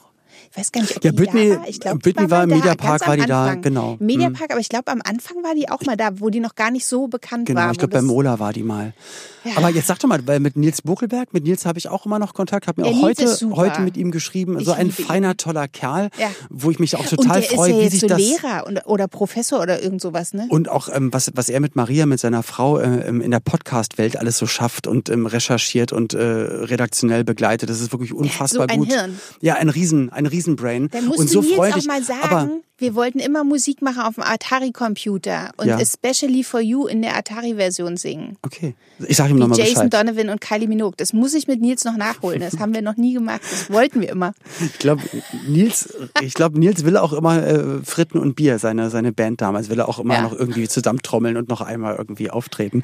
Ich 0.54 0.60
weiß 0.60 0.72
gar 0.72 0.82
nicht, 0.82 0.96
ob 0.96 1.04
ja, 1.04 1.10
die 1.10 1.18
Britney, 1.18 1.50
da 1.50 1.58
war. 1.58 1.68
Ich 1.68 1.80
glaub, 1.80 2.00
Britney 2.00 2.30
war, 2.30 2.44
im 2.44 2.50
Mediapark, 2.50 3.08
war 3.08 3.18
die 3.18 3.26
da, 3.26 3.56
genau. 3.56 3.98
Im 4.00 4.06
Mediapark, 4.06 4.50
mhm. 4.50 4.52
aber 4.52 4.60
ich 4.60 4.70
glaube, 4.70 4.92
am 4.92 5.02
Anfang 5.04 5.38
war 5.44 5.56
die 5.56 5.68
auch 5.68 5.82
mal 5.82 5.98
da, 5.98 6.20
wo 6.20 6.30
die 6.30 6.40
noch 6.40 6.54
gar 6.54 6.70
nicht 6.70 6.86
so 6.86 7.08
bekannt 7.08 7.48
genau, 7.48 7.62
war. 7.62 7.64
Genau, 7.66 7.72
ich 7.72 7.80
glaube, 7.80 7.94
beim 7.94 8.12
Ola 8.12 8.38
war 8.38 8.54
die 8.54 8.62
mal. 8.62 8.94
Ja. 9.44 9.58
Aber 9.58 9.70
jetzt 9.70 9.88
sag 9.88 10.00
doch 10.00 10.08
mal, 10.08 10.26
weil 10.26 10.40
mit 10.40 10.56
Nils 10.56 10.82
Buckelberg, 10.82 11.34
mit 11.34 11.44
Nils 11.44 11.66
habe 11.66 11.78
ich 11.80 11.90
auch 11.90 12.06
immer 12.06 12.20
noch 12.20 12.34
Kontakt, 12.34 12.68
habe 12.68 12.82
mir 12.82 12.88
auch 12.88 13.02
heute, 13.02 13.26
heute 13.56 13.82
mit 13.82 13.98
ihm 13.98 14.12
geschrieben. 14.12 14.60
Ich 14.60 14.66
so 14.66 14.72
ein 14.72 14.92
feiner, 14.92 15.32
ihn. 15.32 15.38
toller 15.38 15.68
Kerl, 15.68 16.10
ja. 16.18 16.30
wo 16.50 16.72
ich 16.72 16.80
mich 16.80 16.96
auch 16.96 17.06
total 17.06 17.42
freue, 17.42 17.82
wie 17.82 17.90
sich 17.90 18.02
so 18.02 18.08
das. 18.08 18.20
Lehrer 18.20 18.66
oder 18.86 19.08
Professor 19.08 19.60
oder 19.60 19.82
irgend 19.82 20.02
sowas, 20.02 20.34
ne? 20.34 20.46
Und 20.50 20.70
auch, 20.70 20.88
ähm, 20.88 21.12
was, 21.12 21.32
was 21.36 21.50
er 21.50 21.60
mit 21.60 21.76
Maria, 21.76 22.06
mit 22.06 22.20
seiner 22.20 22.44
Frau 22.44 22.78
äh, 22.78 23.08
in 23.08 23.32
der 23.32 23.40
Podcast-Welt 23.40 24.18
alles 24.18 24.38
so 24.38 24.46
schafft 24.46 24.88
und 24.88 25.10
ähm, 25.10 25.26
recherchiert 25.26 25.92
und 25.92 26.14
äh, 26.14 26.22
redaktionell 26.22 27.24
begleitet. 27.24 27.70
Das 27.70 27.82
ist 27.82 27.92
wirklich 27.92 28.14
unfassbar 28.14 28.68
so 28.70 28.74
ein 28.74 28.80
gut. 28.80 28.94
Hirn. 28.94 29.20
Ja, 29.42 29.56
ein 29.56 29.70
Riesen, 29.70 30.12
ein 30.12 30.26
Riesenbrain. 30.44 30.90
Dann 30.90 31.06
musst 31.06 31.20
und 31.20 31.30
so 31.30 31.42
Nils 31.42 31.56
freundlich. 31.56 31.84
auch 31.84 31.88
mal 31.88 32.04
sagen, 32.04 32.22
aber 32.24 32.50
wir 32.78 32.96
wollten 32.96 33.20
immer 33.20 33.44
Musik 33.44 33.82
machen 33.82 34.02
auf 34.02 34.16
dem 34.16 34.24
Atari-Computer 34.24 35.52
und 35.58 35.68
ja. 35.68 35.80
Especially 35.80 36.44
for 36.44 36.60
You 36.60 36.86
in 36.88 37.02
der 37.02 37.16
Atari-Version 37.16 37.98
singen. 37.98 38.38
Okay. 38.42 38.76
Ich 39.08 39.18
sag 39.18 39.30
ihm 39.30 39.38
nochmal 39.38 39.58
Bescheid. 39.58 39.74
Jason 39.74 39.90
Donovan 39.90 40.30
und 40.30 40.42
Kylie 40.42 40.68
Minogue. 40.68 40.96
Das 40.98 41.14
muss 41.14 41.34
ich 41.34 41.48
mit 41.48 41.62
Nils 41.62 41.86
noch 41.86 41.96
nachholen. 41.96 42.42
Das 42.42 42.60
haben 42.60 42.74
wir 42.74 42.82
noch 42.82 42.98
nie 42.98 43.14
gemacht. 43.14 43.42
Das 43.50 43.72
wollten 43.72 44.02
wir 44.02 44.10
immer. 44.10 44.34
Ich 44.60 44.80
glaube, 44.80 45.02
Nils, 45.48 45.94
ich 46.22 46.34
glaube, 46.34 46.60
Nils 46.60 46.84
will 46.84 46.98
auch 46.98 47.14
immer 47.14 47.46
äh, 47.46 47.84
Fritten 47.84 48.18
und 48.18 48.36
Bier, 48.36 48.60
seine, 48.60 48.90
seine 48.90 49.14
Band 49.14 49.42
damals, 49.42 49.70
will 49.70 49.80
er 49.80 49.88
auch 49.88 50.00
immer 50.00 50.16
ja. 50.16 50.22
noch 50.24 50.34
irgendwie 50.34 50.68
zusammentrommeln 50.68 51.38
und 51.38 51.50
noch 51.50 51.62
einmal 51.62 51.96
irgendwie 51.96 52.32
auftreten. 52.32 52.82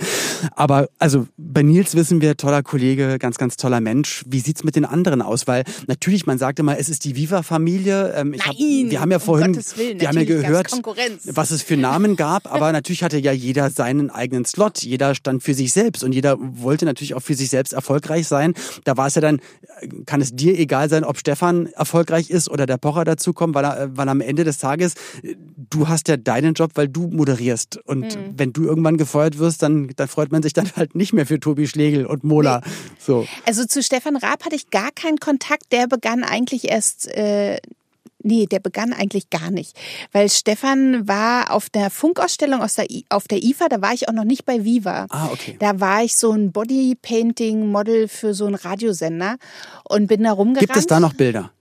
Aber 0.55 0.87
also 0.99 1.27
bei 1.37 1.63
Nils 1.63 1.95
wissen 1.95 2.21
wir, 2.21 2.37
toller 2.37 2.63
Kollege, 2.63 3.17
ganz, 3.19 3.37
ganz 3.37 3.57
toller 3.57 3.81
Mensch. 3.81 4.23
Wie 4.27 4.39
sieht's 4.39 4.63
mit 4.63 4.75
den 4.75 4.85
anderen 4.85 5.21
aus? 5.21 5.47
Weil 5.47 5.63
natürlich, 5.87 6.25
man 6.25 6.37
sagt 6.37 6.59
immer, 6.59 6.77
es 6.77 6.89
ist 6.89 7.05
die 7.05 7.15
Viva-Familie. 7.49 8.13
Ähm, 8.15 8.31
Nein, 8.31 8.39
hab, 8.39 8.57
wir 8.57 9.01
haben 9.01 9.11
ja 9.11 9.19
vorhin, 9.19 9.55
um 9.55 9.77
Willen, 9.77 9.99
wir 9.99 10.07
haben 10.07 10.17
ja 10.17 10.23
gehört, 10.23 10.71
was 11.25 11.51
es 11.51 11.61
für 11.61 11.77
Namen 11.77 12.15
gab, 12.15 12.51
aber 12.51 12.71
natürlich 12.71 13.03
hatte 13.03 13.17
ja 13.17 13.31
jeder 13.31 13.69
seinen 13.69 14.09
eigenen 14.09 14.45
Slot. 14.45 14.79
Jeder 14.79 15.15
stand 15.15 15.43
für 15.43 15.53
sich 15.53 15.73
selbst 15.73 16.03
und 16.03 16.13
jeder 16.13 16.37
wollte 16.39 16.85
natürlich 16.85 17.13
auch 17.13 17.21
für 17.21 17.35
sich 17.35 17.49
selbst 17.49 17.73
erfolgreich 17.73 18.27
sein. 18.27 18.53
Da 18.83 18.97
war 18.97 19.07
es 19.07 19.15
ja 19.15 19.21
dann, 19.21 19.41
kann 20.05 20.21
es 20.21 20.35
dir 20.35 20.57
egal 20.57 20.89
sein, 20.89 21.03
ob 21.03 21.17
Stefan 21.17 21.67
erfolgreich 21.67 22.29
ist 22.29 22.49
oder 22.49 22.65
der 22.65 22.77
Pocher 22.77 23.03
dazukommt, 23.03 23.55
weil, 23.55 23.65
er, 23.65 23.97
weil 23.97 24.09
am 24.09 24.21
Ende 24.21 24.43
des 24.43 24.57
Tages, 24.57 24.93
du 25.69 25.87
hast 25.87 26.07
ja 26.07 26.17
deinen 26.17 26.53
Job, 26.53 26.71
weil 26.75 26.87
du 26.87 27.07
moderierst. 27.07 27.79
Und 27.85 28.15
mhm. 28.15 28.33
wenn 28.37 28.53
du 28.53 28.63
irgendwann 28.63 28.97
gefeuert 28.97 29.39
wirst, 29.39 29.63
dann, 29.63 29.89
dann 29.95 30.07
freut 30.07 30.31
man 30.31 30.43
sich 30.43 30.53
dann 30.53 30.69
halt 30.75 30.95
nicht 30.95 31.13
mehr 31.13 31.25
für 31.25 31.39
Tobi 31.39 31.67
Schlegel 31.67 32.05
und 32.05 32.23
Mola. 32.23 32.61
Nee. 32.63 32.71
So. 32.99 33.27
Also 33.45 33.65
zu 33.65 33.81
Stefan 33.81 34.15
Raab 34.15 34.45
hatte 34.45 34.55
ich 34.55 34.69
gar 34.69 34.91
keinen 34.91 35.17
Kontakt. 35.17 35.71
Der 35.71 35.87
begann 35.87 36.23
eigentlich 36.23 36.69
erst 36.69 37.07
äh, 37.07 37.38
Nee, 38.21 38.47
der 38.47 38.59
begann 38.59 38.91
eigentlich 38.91 39.29
gar 39.29 39.49
nicht. 39.49 39.77
Weil 40.11 40.29
Stefan 40.29 41.07
war 41.07 41.53
auf 41.53 41.69
der 41.69 41.89
Funkausstellung 41.89 42.61
aus 42.61 42.75
der 42.75 42.85
auf 43.07 43.29
der 43.29 43.41
IFA, 43.41 43.69
da 43.69 43.81
war 43.81 43.93
ich 43.93 44.09
auch 44.09 44.13
noch 44.13 44.25
nicht 44.25 44.45
bei 44.45 44.65
Viva. 44.65 45.07
Ah, 45.09 45.29
okay. 45.31 45.55
Da 45.59 45.79
war 45.79 46.03
ich 46.03 46.17
so 46.17 46.33
ein 46.33 46.51
Bodypainting-Model 46.51 48.09
für 48.09 48.33
so 48.33 48.45
einen 48.45 48.55
Radiosender 48.55 49.37
und 49.85 50.07
bin 50.07 50.23
da 50.23 50.33
rumgerannt. 50.33 50.67
Gibt 50.67 50.77
es 50.77 50.87
da 50.87 50.99
noch 50.99 51.13
Bilder? 51.13 51.51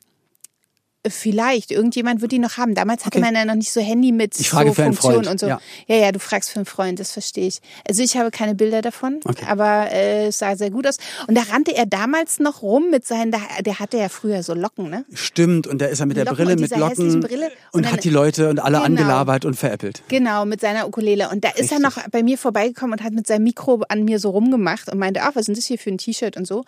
Vielleicht, 1.07 1.71
irgendjemand 1.71 2.21
wird 2.23 2.33
die 2.33 2.40
noch 2.40 2.57
haben. 2.57 2.75
Damals 2.75 3.07
hatte 3.07 3.19
okay. 3.19 3.25
man 3.25 3.35
ja 3.35 3.45
noch 3.45 3.55
nicht 3.55 3.71
so 3.71 3.81
Handy 3.81 4.11
mit 4.11 4.38
ich 4.38 4.50
frage 4.50 4.71
so 4.71 4.83
Funktionen 4.83 5.28
und 5.28 5.38
so. 5.38 5.47
Ja. 5.47 5.61
ja. 5.87 5.97
ja, 5.97 6.12
du 6.12 6.19
fragst 6.19 6.50
für 6.50 6.57
einen 6.57 6.67
Freund, 6.67 6.99
das 6.99 7.12
verstehe 7.12 7.47
ich. 7.47 7.61
Also 7.88 8.02
ich 8.02 8.17
habe 8.17 8.33
keine 8.33 8.57
Bilder 8.57 8.83
davon, 8.83 9.21
okay. 9.25 9.45
aber 9.47 9.93
äh, 9.93 10.26
es 10.26 10.38
sah 10.38 10.57
sehr 10.57 10.71
gut 10.71 10.88
aus. 10.88 10.97
Und 11.28 11.37
da 11.37 11.43
rannte 11.43 11.75
er 11.75 11.87
damals 11.87 12.40
noch 12.40 12.62
rum 12.62 12.90
mit 12.90 13.07
seinen, 13.07 13.31
der 13.31 13.78
hatte 13.78 13.97
ja 13.97 14.09
früher 14.09 14.43
so 14.43 14.55
Locken, 14.55 14.90
ne? 14.90 15.05
Stimmt, 15.14 15.69
und 15.69 15.81
da 15.81 15.87
ist 15.87 16.00
er 16.00 16.07
mit 16.07 16.17
der 16.17 16.25
Locken 16.25 16.45
Brille, 16.45 16.57
mit 16.61 16.76
Locken 16.76 17.21
Brille 17.21 17.47
und, 17.47 17.52
und 17.73 17.85
dann, 17.85 17.93
hat 17.93 18.02
die 18.02 18.11
Leute 18.11 18.50
und 18.50 18.59
alle 18.59 18.78
genau, 18.78 18.87
angelabert 18.87 19.45
und 19.45 19.55
veräppelt. 19.55 20.02
Genau, 20.09 20.47
mit 20.47 20.61
seiner 20.61 20.88
Ukulele. 20.88 21.28
Und 21.31 21.45
da 21.45 21.50
ist 21.50 21.71
Richtig. 21.71 21.78
er 21.78 21.78
noch 21.78 22.09
bei 22.11 22.25
mir 22.25 22.38
vorbeigekommen 22.38 22.99
und 22.99 23.05
hat 23.05 23.12
mit 23.12 23.26
seinem 23.28 23.45
Mikro 23.45 23.83
an 23.88 24.05
mir 24.05 24.19
so 24.19 24.31
rumgemacht 24.31 24.90
und 24.90 24.99
meinte, 24.99 25.23
ach, 25.23 25.31
was 25.35 25.49
ist 25.49 25.59
das 25.59 25.67
hier 25.67 25.78
für 25.78 25.90
ein 25.90 25.99
T-Shirt 25.99 26.37
und 26.37 26.47
so. 26.47 26.64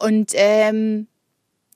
Und 0.00 0.32
ähm, 0.34 1.06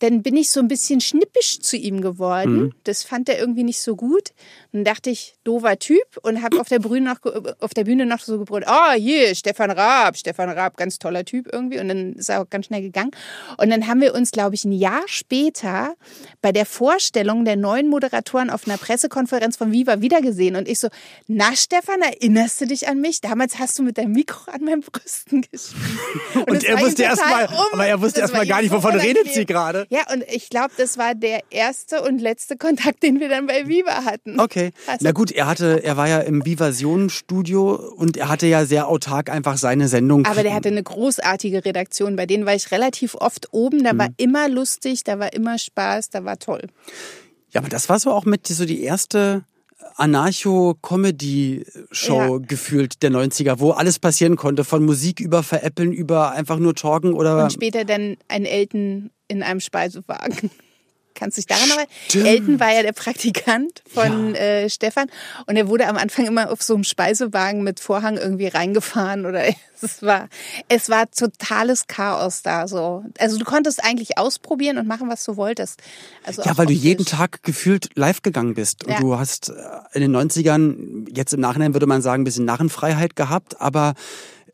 dann 0.01 0.23
bin 0.23 0.37
ich 0.37 0.51
so 0.51 0.61
ein 0.61 0.69
bisschen 0.69 1.01
schnippisch 1.01 1.61
zu 1.61 1.77
ihm 1.77 2.01
geworden. 2.01 2.57
Mhm. 2.57 2.73
Das 2.85 3.05
fand 3.05 3.29
er 3.29 3.39
irgendwie 3.39 3.65
nicht 3.65 3.81
so 3.81 3.97
gut. 3.97 4.33
Dann 4.75 4.83
dachte 4.83 5.09
ich, 5.09 5.37
doofer 5.45 5.79
Typ 5.79 6.03
und 6.23 6.43
habe 6.43 6.61
auf 6.61 6.67
der 6.67 6.81
Bühne 6.81 7.03
noch 7.03 7.21
auf 7.61 7.75
der 7.75 7.85
Bühne 7.85 8.07
noch 8.07 8.19
so 8.19 8.41
gebrüllt, 8.41 8.67
ah, 8.67 8.91
oh, 8.91 8.99
hier, 8.99 9.33
Stefan 9.37 9.71
Raab, 9.71 10.17
Stefan 10.17 10.51
Raab, 10.51 10.77
ganz 10.77 10.99
toller 10.99 11.25
Typ 11.25 11.47
irgendwie. 11.53 11.79
Und 11.79 11.87
dann 11.87 12.15
ist 12.15 12.29
er 12.29 12.43
auch 12.43 12.51
ganz 12.51 12.67
schnell 12.67 12.83
gegangen. 12.83 13.13
Und 13.57 13.71
dann 13.71 13.87
haben 13.87 14.01
wir 14.01 14.17
uns, 14.17 14.33
glaube 14.33 14.57
ich, 14.57 14.65
ein 14.65 14.73
Jahr 14.73 15.03
später 15.07 15.95
bei 16.43 16.51
der 16.51 16.67
Vorstellung 16.67 17.45
der 17.45 17.55
neuen 17.55 17.87
Moderatoren 17.87 18.51
auf 18.51 18.67
einer 18.67 18.77
Pressekonferenz 18.77 19.57
von 19.57 19.71
Viva 19.71 20.01
wiedergesehen. 20.01 20.57
Und 20.57 20.67
ich 20.67 20.81
so, 20.81 20.89
na 21.29 21.55
Stefan, 21.55 22.01
erinnerst 22.01 22.61
du 22.61 22.67
dich 22.67 22.89
an 22.89 23.01
mich? 23.01 23.21
Damals 23.21 23.61
hast 23.61 23.79
du 23.79 23.85
mit 23.85 23.97
deinem 23.97 24.11
Mikro 24.11 24.51
an 24.51 24.65
meinen 24.65 24.81
Brüsten 24.81 25.43
gespielt. 25.43 25.85
Und, 26.35 26.51
und 26.51 26.65
er 26.65 26.81
wusste 26.81 27.05
erstmal, 27.05 27.47
um, 27.47 27.55
aber 27.75 27.87
er 27.87 28.01
wusste 28.01 28.21
erstmal 28.21 28.47
gar 28.47 28.61
nicht, 28.61 28.73
wovon 28.73 28.97
redet 28.97 29.33
sie 29.33 29.47
gerade. 29.47 29.87
Ja, 29.89 30.13
und 30.13 30.25
ich 30.29 30.51
glaube, 30.51 30.73
das 30.77 30.99
war 30.99 31.15
der 31.15 31.41
erste 31.51 32.03
und 32.03 32.21
letzte 32.21 32.57
Kontakt, 32.57 33.03
den 33.03 33.21
wir 33.21 33.29
dann 33.29 33.47
bei 33.47 33.69
Viva 33.69 34.05
hatten. 34.05 34.41
Okay. 34.41 34.64
Also, 34.87 35.05
Na 35.05 35.13
gut, 35.13 35.31
er 35.31 35.47
hatte, 35.47 35.83
er 35.83 35.97
war 35.97 36.09
ja 36.09 36.21
im 36.21 36.45
Vivasion-Studio 36.45 37.75
und 37.97 38.17
er 38.17 38.29
hatte 38.29 38.47
ja 38.47 38.65
sehr 38.65 38.89
autark 38.89 39.31
einfach 39.31 39.57
seine 39.57 39.89
Sendung. 39.89 40.27
Aber 40.27 40.43
der 40.43 40.55
hatte 40.55 40.69
eine 40.69 40.83
großartige 40.83 41.65
Redaktion. 41.65 42.17
Bei 42.17 42.27
denen 42.27 42.47
war 42.47 42.55
ich 42.55 42.71
relativ 42.71 43.15
oft 43.15 43.53
oben. 43.53 43.85
Da 43.85 43.91
hm. 43.91 43.99
war 43.99 44.09
immer 44.17 44.49
lustig, 44.49 45.05
da 45.05 45.19
war 45.19 45.33
immer 45.33 45.59
Spaß, 45.59 46.11
da 46.11 46.25
war 46.25 46.39
toll. 46.39 46.63
Ja, 47.51 47.61
aber 47.61 47.69
das 47.69 47.89
war 47.89 47.99
so 47.99 48.11
auch 48.11 48.25
mit 48.25 48.47
so 48.47 48.65
die 48.65 48.83
erste 48.83 49.45
Anarcho-Comedy-Show 49.97 52.19
ja. 52.19 52.39
gefühlt 52.39 53.03
der 53.03 53.11
90er, 53.11 53.59
wo 53.59 53.73
alles 53.73 53.99
passieren 53.99 54.37
konnte, 54.37 54.65
von 54.65 54.83
Musik 54.85 55.21
über 55.21 55.43
Veräppeln, 55.43 55.93
über 55.93 56.33
einfach 56.33 56.59
nur 56.59 56.75
Talken 56.75 57.15
oder. 57.15 57.45
Und 57.45 57.53
später 57.53 57.85
dann 57.85 58.17
ein 58.29 58.45
Elton 58.45 59.11
in 59.29 59.43
einem 59.43 59.61
Speisewagen. 59.61 60.51
Kannst 61.15 61.37
du 61.37 61.41
dich 61.41 61.47
daran 61.47 61.69
erinnern? 61.69 62.27
Elton 62.27 62.61
war 62.61 62.73
ja 62.73 62.83
der 62.83 62.93
Praktikant 62.93 63.83
von 63.87 64.35
ja. 64.35 64.41
äh, 64.41 64.71
Stefan 64.71 65.09
und 65.47 65.57
er 65.57 65.69
wurde 65.69 65.87
am 65.87 65.97
Anfang 65.97 66.27
immer 66.27 66.51
auf 66.51 66.63
so 66.63 66.75
einem 66.75 66.85
Speisewagen 66.85 67.63
mit 67.63 67.81
Vorhang 67.81 68.17
irgendwie 68.17 68.49
reingefahren 68.49 69.27
oder 69.27 69.45
es 69.81 70.03
war 70.03 70.29
es 70.69 70.89
war 70.89 71.11
totales 71.11 71.87
Chaos 71.87 72.43
da 72.43 72.67
so. 72.69 73.05
Also 73.19 73.39
du 73.39 73.45
konntest 73.45 73.85
eigentlich 73.85 74.19
ausprobieren 74.19 74.79
und 74.79 74.87
machen, 74.87 75.09
was 75.09 75.25
du 75.25 75.37
wolltest. 75.37 75.81
Also 76.25 76.43
ja, 76.43 76.57
weil 76.57 76.67
du 76.67 76.73
jeden 76.73 77.07
Tag 77.07 77.43
gefühlt 77.43 77.91
live 77.95 78.23
gegangen 78.23 78.55
bist 78.55 78.85
und 78.85 78.93
ja. 78.93 79.01
du 79.01 79.19
hast 79.19 79.51
äh, 79.51 79.53
in 79.93 80.01
den 80.01 80.17
90ern 80.17 81.07
jetzt 81.15 81.35
im 81.35 81.41
Nachhinein 81.41 81.75
würde 81.75 81.87
man 81.87 82.03
sagen 82.03 82.23
ein 82.23 82.25
bisschen 82.25 82.45
Narrenfreiheit 82.45 83.17
gehabt, 83.17 83.61
aber 83.61 83.95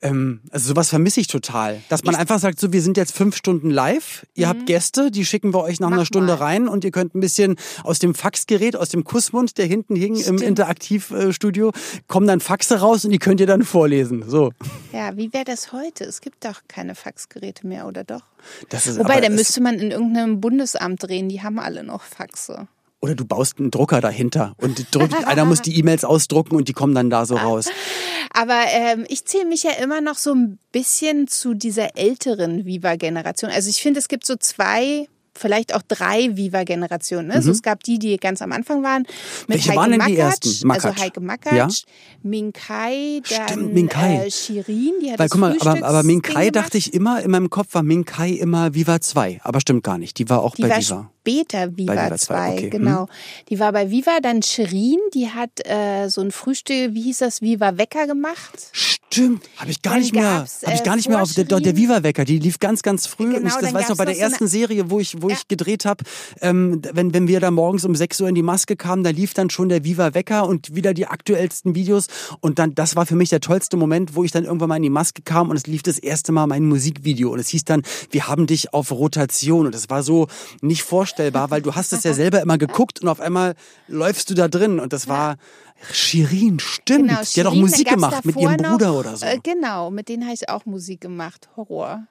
ähm, 0.02 0.40
also 0.50 0.68
sowas 0.68 0.88
vermisse 0.88 1.20
ich 1.20 1.26
total. 1.26 1.82
Dass 1.88 2.04
man 2.04 2.14
ich 2.14 2.20
einfach 2.20 2.38
sagt, 2.38 2.58
so 2.58 2.72
wir 2.72 2.80
sind 2.80 2.96
jetzt 2.96 3.14
fünf 3.14 3.36
Stunden 3.36 3.70
live, 3.70 4.26
ihr 4.34 4.46
mhm. 4.46 4.50
habt 4.50 4.66
Gäste, 4.66 5.10
die 5.10 5.24
schicken 5.24 5.52
wir 5.52 5.62
euch 5.62 5.80
nach 5.80 5.90
Mach 5.90 5.98
einer 5.98 6.06
Stunde 6.06 6.34
mal. 6.34 6.42
rein 6.42 6.68
und 6.68 6.84
ihr 6.84 6.90
könnt 6.90 7.14
ein 7.14 7.20
bisschen 7.20 7.56
aus 7.84 7.98
dem 7.98 8.14
Faxgerät, 8.14 8.76
aus 8.76 8.88
dem 8.88 9.04
Kussmund, 9.04 9.58
der 9.58 9.66
hinten 9.66 9.96
hing 9.96 10.16
Stimmt. 10.16 10.40
im 10.40 10.48
Interaktivstudio, 10.48 11.72
kommen 12.06 12.26
dann 12.26 12.40
Faxe 12.40 12.80
raus 12.80 13.04
und 13.04 13.10
die 13.10 13.18
könnt 13.18 13.40
ihr 13.40 13.46
dann 13.46 13.62
vorlesen. 13.62 14.24
So. 14.26 14.52
Ja, 14.92 15.16
wie 15.16 15.32
wäre 15.32 15.44
das 15.44 15.72
heute? 15.72 16.04
Es 16.04 16.20
gibt 16.20 16.44
doch 16.44 16.62
keine 16.68 16.94
Faxgeräte 16.94 17.66
mehr, 17.66 17.86
oder 17.86 18.04
doch? 18.04 18.22
Das 18.70 18.86
ist, 18.86 18.98
Wobei, 18.98 19.20
da 19.20 19.28
müsste 19.28 19.60
man 19.60 19.78
in 19.78 19.90
irgendeinem 19.90 20.40
Bundesamt 20.40 21.02
drehen, 21.02 21.28
die 21.28 21.42
haben 21.42 21.58
alle 21.58 21.84
noch 21.84 22.02
Faxe. 22.02 22.68
Oder 23.00 23.14
du 23.14 23.24
baust 23.24 23.58
einen 23.58 23.70
Drucker 23.70 24.00
dahinter 24.00 24.54
und 24.58 24.94
drückt, 24.94 25.24
einer 25.26 25.44
muss 25.44 25.62
die 25.62 25.78
E-Mails 25.78 26.04
ausdrucken 26.04 26.54
und 26.54 26.68
die 26.68 26.74
kommen 26.74 26.94
dann 26.94 27.08
da 27.08 27.24
so 27.24 27.36
raus. 27.36 27.68
Aber 28.32 28.62
ähm, 28.68 29.06
ich 29.08 29.24
zähle 29.24 29.46
mich 29.46 29.62
ja 29.62 29.72
immer 29.72 30.00
noch 30.00 30.16
so 30.16 30.34
ein 30.34 30.58
bisschen 30.70 31.26
zu 31.26 31.54
dieser 31.54 31.96
älteren 31.96 32.64
Viva-Generation. 32.66 33.50
Also 33.50 33.70
ich 33.70 33.82
finde, 33.82 34.00
es 34.00 34.08
gibt 34.08 34.26
so 34.26 34.36
zwei 34.36 35.08
vielleicht 35.40 35.74
auch 35.74 35.82
drei 35.82 36.36
Viva-Generationen. 36.36 37.28
Ne? 37.28 37.34
Mhm. 37.34 37.36
Also 37.36 37.50
es 37.50 37.62
gab 37.62 37.82
die, 37.82 37.98
die 37.98 38.16
ganz 38.18 38.42
am 38.42 38.52
Anfang 38.52 38.82
waren. 38.82 39.02
Mit 39.02 39.48
Welche 39.48 39.70
Heike 39.70 39.78
waren 39.78 39.90
denn 39.90 39.98
Makatsch, 39.98 40.14
die 40.14 40.48
ersten? 40.48 40.66
Makatsch. 40.68 40.84
Also 40.84 41.02
Heike 41.02 41.20
Makatsch, 41.20 41.54
ja? 41.54 41.68
Minkai, 42.22 43.22
dann 43.28 43.48
Stimmt, 43.48 43.74
Minkai. 43.74 44.26
Äh, 44.26 44.30
Shirin, 44.30 44.92
die 45.02 45.12
hat 45.12 45.18
Weil, 45.18 45.28
guck 45.28 45.40
mal, 45.40 45.56
aber, 45.60 45.86
aber 45.86 46.02
Minkai 46.02 46.50
dachte 46.50 46.78
ich 46.78 46.92
immer, 46.92 47.22
in 47.22 47.30
meinem 47.30 47.50
Kopf 47.50 47.74
war 47.74 47.82
Minkai 47.82 48.30
immer 48.30 48.74
Viva 48.74 49.00
2. 49.00 49.40
Aber 49.42 49.60
stimmt 49.60 49.82
gar 49.82 49.98
nicht. 49.98 50.18
Die 50.18 50.28
war 50.28 50.42
auch 50.42 50.54
die 50.54 50.62
bei 50.62 50.70
war 50.70 50.78
Viva 50.78 51.10
später 51.20 51.76
Viva, 51.76 51.92
Viva 51.92 52.16
2, 52.16 52.52
okay. 52.52 52.70
genau. 52.70 53.02
Hm. 53.02 53.09
Die 53.50 53.61
war 53.61 53.72
bei 53.72 53.90
Viva, 53.90 54.20
dann 54.22 54.42
Shirin, 54.42 54.98
die 55.14 55.28
hat 55.28 55.50
äh, 55.66 56.09
so 56.09 56.20
ein 56.22 56.30
Frühstück, 56.30 56.94
wie 56.94 57.02
hieß 57.02 57.18
das, 57.18 57.42
Viva 57.42 57.76
Wecker 57.76 58.06
gemacht. 58.06 58.70
Stimmt, 58.72 59.42
habe 59.56 59.70
ich 59.70 59.83
gar 59.83 59.94
dann 59.94 60.02
nicht 60.02 60.14
mehr, 60.14 60.46
habe 60.64 60.74
ich 60.74 60.83
gar 60.83 60.96
nicht 60.96 61.09
mehr 61.09 61.20
auf 61.20 61.33
der, 61.35 61.44
der 61.44 61.76
Viva 61.76 62.02
Wecker, 62.02 62.24
die 62.24 62.38
lief 62.38 62.59
ganz 62.59 62.83
ganz 62.83 63.06
früh 63.06 63.35
genau, 63.35 63.48
ich 63.48 63.54
das 63.54 63.74
weiß 63.74 63.88
noch 63.88 63.96
bei 63.96 64.04
der 64.04 64.18
ersten 64.18 64.46
so 64.46 64.50
Serie, 64.50 64.88
wo 64.90 65.00
ich 65.00 65.20
wo 65.20 65.28
ja. 65.28 65.35
ich 65.35 65.48
gedreht 65.48 65.85
habe, 65.85 66.04
ähm, 66.40 66.80
wenn 66.92 67.12
wenn 67.12 67.26
wir 67.28 67.40
da 67.40 67.50
morgens 67.50 67.85
um 67.85 67.94
6 67.94 68.20
Uhr 68.20 68.28
in 68.28 68.35
die 68.35 68.42
Maske 68.42 68.76
kamen, 68.76 69.02
da 69.02 69.11
lief 69.11 69.35
dann 69.35 69.50
schon 69.50 69.68
der 69.68 69.85
Viva 69.85 70.14
Wecker 70.14 70.46
und 70.46 70.74
wieder 70.74 70.94
die 70.94 71.06
aktuellsten 71.06 71.74
Videos 71.74 72.06
und 72.40 72.61
dann 72.61 72.74
das 72.76 72.94
war 72.94 73.04
für 73.04 73.16
mich 73.16 73.30
der 73.30 73.40
tollste 73.40 73.76
Moment, 73.76 74.14
wo 74.14 74.22
ich 74.22 74.30
dann 74.30 74.44
irgendwann 74.44 74.68
mal 74.68 74.76
in 74.76 74.85
die 74.85 74.90
Maske 74.90 75.22
kam 75.22 75.50
und 75.50 75.56
es 75.56 75.66
lief 75.66 75.83
das 75.83 75.98
erste 75.98 76.30
Mal 76.30 76.46
mein 76.46 76.66
Musikvideo 76.66 77.33
und 77.33 77.40
es 77.40 77.48
hieß 77.48 77.64
dann, 77.64 77.83
wir 78.11 78.28
haben 78.28 78.46
dich 78.46 78.72
auf 78.72 78.92
Rotation 78.92 79.66
und 79.66 79.74
es 79.74 79.90
war 79.90 80.04
so 80.04 80.28
nicht 80.61 80.85
vorstellbar, 80.85 81.10
weil 81.18 81.62
du 81.62 81.75
hast 81.75 81.92
es 81.92 82.05
ja 82.05 82.12
selber 82.12 82.40
immer 82.40 82.59
geguckt 82.59 83.01
und 83.01 83.09
auf 83.09 83.20
einmal 83.20 83.55
läufst 83.88 84.31
du 84.31 84.35
da 84.35 84.49
drin 84.49 84.81
und 84.81 84.92
das 84.92 85.09
war 85.09 85.37
Shirin, 85.92 86.59
stimmt. 86.61 87.09
Genau, 87.09 87.20
die 87.23 87.40
hat 87.40 87.46
auch 87.46 87.55
Musik 87.55 87.88
gemacht 87.88 88.25
mit 88.25 88.37
ihrem 88.37 88.57
Bruder 88.57 88.88
noch, 88.88 88.99
oder 88.99 89.16
so. 89.16 89.27
Äh, 89.27 89.38
genau, 89.42 89.90
mit 89.90 90.09
denen 90.09 90.25
habe 90.25 90.35
ich 90.35 90.49
auch 90.49 90.66
Musik 90.66 91.01
gemacht. 91.01 91.49
Horror. 91.57 92.07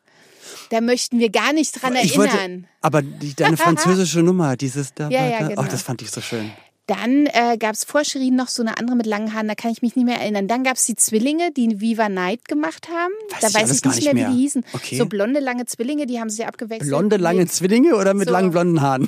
Da 0.71 0.81
möchten 0.81 1.19
wir 1.19 1.29
gar 1.29 1.53
nicht 1.53 1.81
dran 1.81 1.95
ich 1.95 2.15
erinnern. 2.15 2.51
Wollte, 2.51 2.63
aber 2.81 3.01
die, 3.01 3.35
deine 3.35 3.57
französische 3.57 4.21
Nummer, 4.23 4.57
dieses 4.57 4.93
da, 4.93 5.09
ja, 5.09 5.27
ja, 5.27 5.47
genau. 5.47 5.61
oh, 5.61 5.65
das 5.69 5.83
fand 5.83 6.01
ich 6.01 6.09
so 6.09 6.21
schön. 6.21 6.51
Dann 6.89 7.27
äh, 7.27 7.57
gab 7.59 7.75
es 7.75 7.83
vor 7.83 8.03
Shirin 8.03 8.35
noch 8.35 8.47
so 8.47 8.63
eine 8.63 8.79
andere 8.79 8.97
mit 8.97 9.05
langen 9.05 9.35
Haaren, 9.35 9.47
da 9.47 9.53
kann 9.53 9.69
ich 9.69 9.83
mich 9.83 9.95
nicht 9.95 10.05
mehr 10.05 10.19
erinnern. 10.19 10.47
Dann 10.47 10.63
gab 10.63 10.75
es 10.75 10.85
die 10.85 10.95
Zwillinge, 10.95 11.51
die 11.51 11.79
Viva 11.79 12.09
Night 12.09 12.47
gemacht 12.47 12.87
haben. 12.89 13.13
Weiß 13.29 13.53
da 13.53 13.59
weiß 13.59 13.71
ich 13.71 13.85
nicht 13.85 14.03
mehr, 14.05 14.15
mehr, 14.15 14.29
wie 14.29 14.33
die 14.33 14.41
hießen. 14.41 14.65
Okay. 14.73 14.97
So 14.97 15.05
blonde, 15.05 15.39
lange 15.39 15.67
Zwillinge, 15.67 16.07
die 16.07 16.19
haben 16.19 16.31
sich 16.31 16.47
abgewechselt. 16.47 16.89
Blonde, 16.89 17.17
lange 17.17 17.45
Zwillinge 17.45 17.95
oder 17.95 18.15
mit 18.15 18.27
so. 18.27 18.33
langen 18.33 18.49
blonden 18.49 18.81
Haaren? 18.81 19.07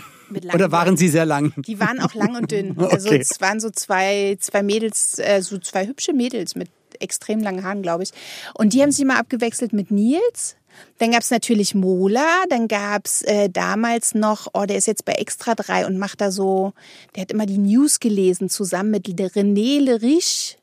Oder 0.54 0.72
waren 0.72 0.96
sie 0.96 1.10
sehr 1.10 1.26
lang? 1.26 1.54
Die 1.58 1.80
waren 1.80 2.00
auch 2.00 2.14
lang 2.14 2.36
und 2.36 2.52
dünn. 2.52 2.78
Also 2.92 3.10
okay. 3.10 3.20
es 3.20 3.42
waren 3.42 3.60
so 3.60 3.72
zwei, 3.72 4.38
zwei 4.40 4.62
Mädels, 4.62 5.18
äh, 5.18 5.42
so 5.42 5.58
zwei 5.58 5.88
hübsche 5.88 6.14
Mädels 6.14 6.56
mit 6.56 6.70
extrem 7.00 7.40
langen 7.40 7.64
Haaren, 7.64 7.82
glaube 7.82 8.04
ich. 8.04 8.12
Und 8.54 8.74
die 8.74 8.82
haben 8.84 8.92
sich 8.92 9.06
mal 9.06 9.18
abgewechselt 9.18 9.74
mit 9.74 9.90
Nils. 9.90 10.56
Dann 11.00 11.12
gab 11.12 11.22
es 11.22 11.32
natürlich 11.32 11.74
Mola, 11.74 12.44
dann 12.50 12.68
gab 12.68 13.06
es 13.06 13.22
äh, 13.24 13.50
damals 13.50 14.14
noch, 14.14 14.48
oh, 14.54 14.66
der 14.66 14.78
ist 14.78 14.88
jetzt 14.88 15.06
bei 15.06 15.14
Extra 15.14 15.56
3 15.56 15.88
und 15.88 15.98
macht 15.98 16.22
da 16.22 16.32
so, 16.32 16.74
der 17.16 17.24
hat 17.24 17.32
immer 17.32 17.46
die 17.46 17.58
News 17.58 18.00
gelesen, 18.00 18.50
zusammen 18.50 18.92
mit 18.92 19.08
René 19.08 19.80
Lerich. 19.80 20.58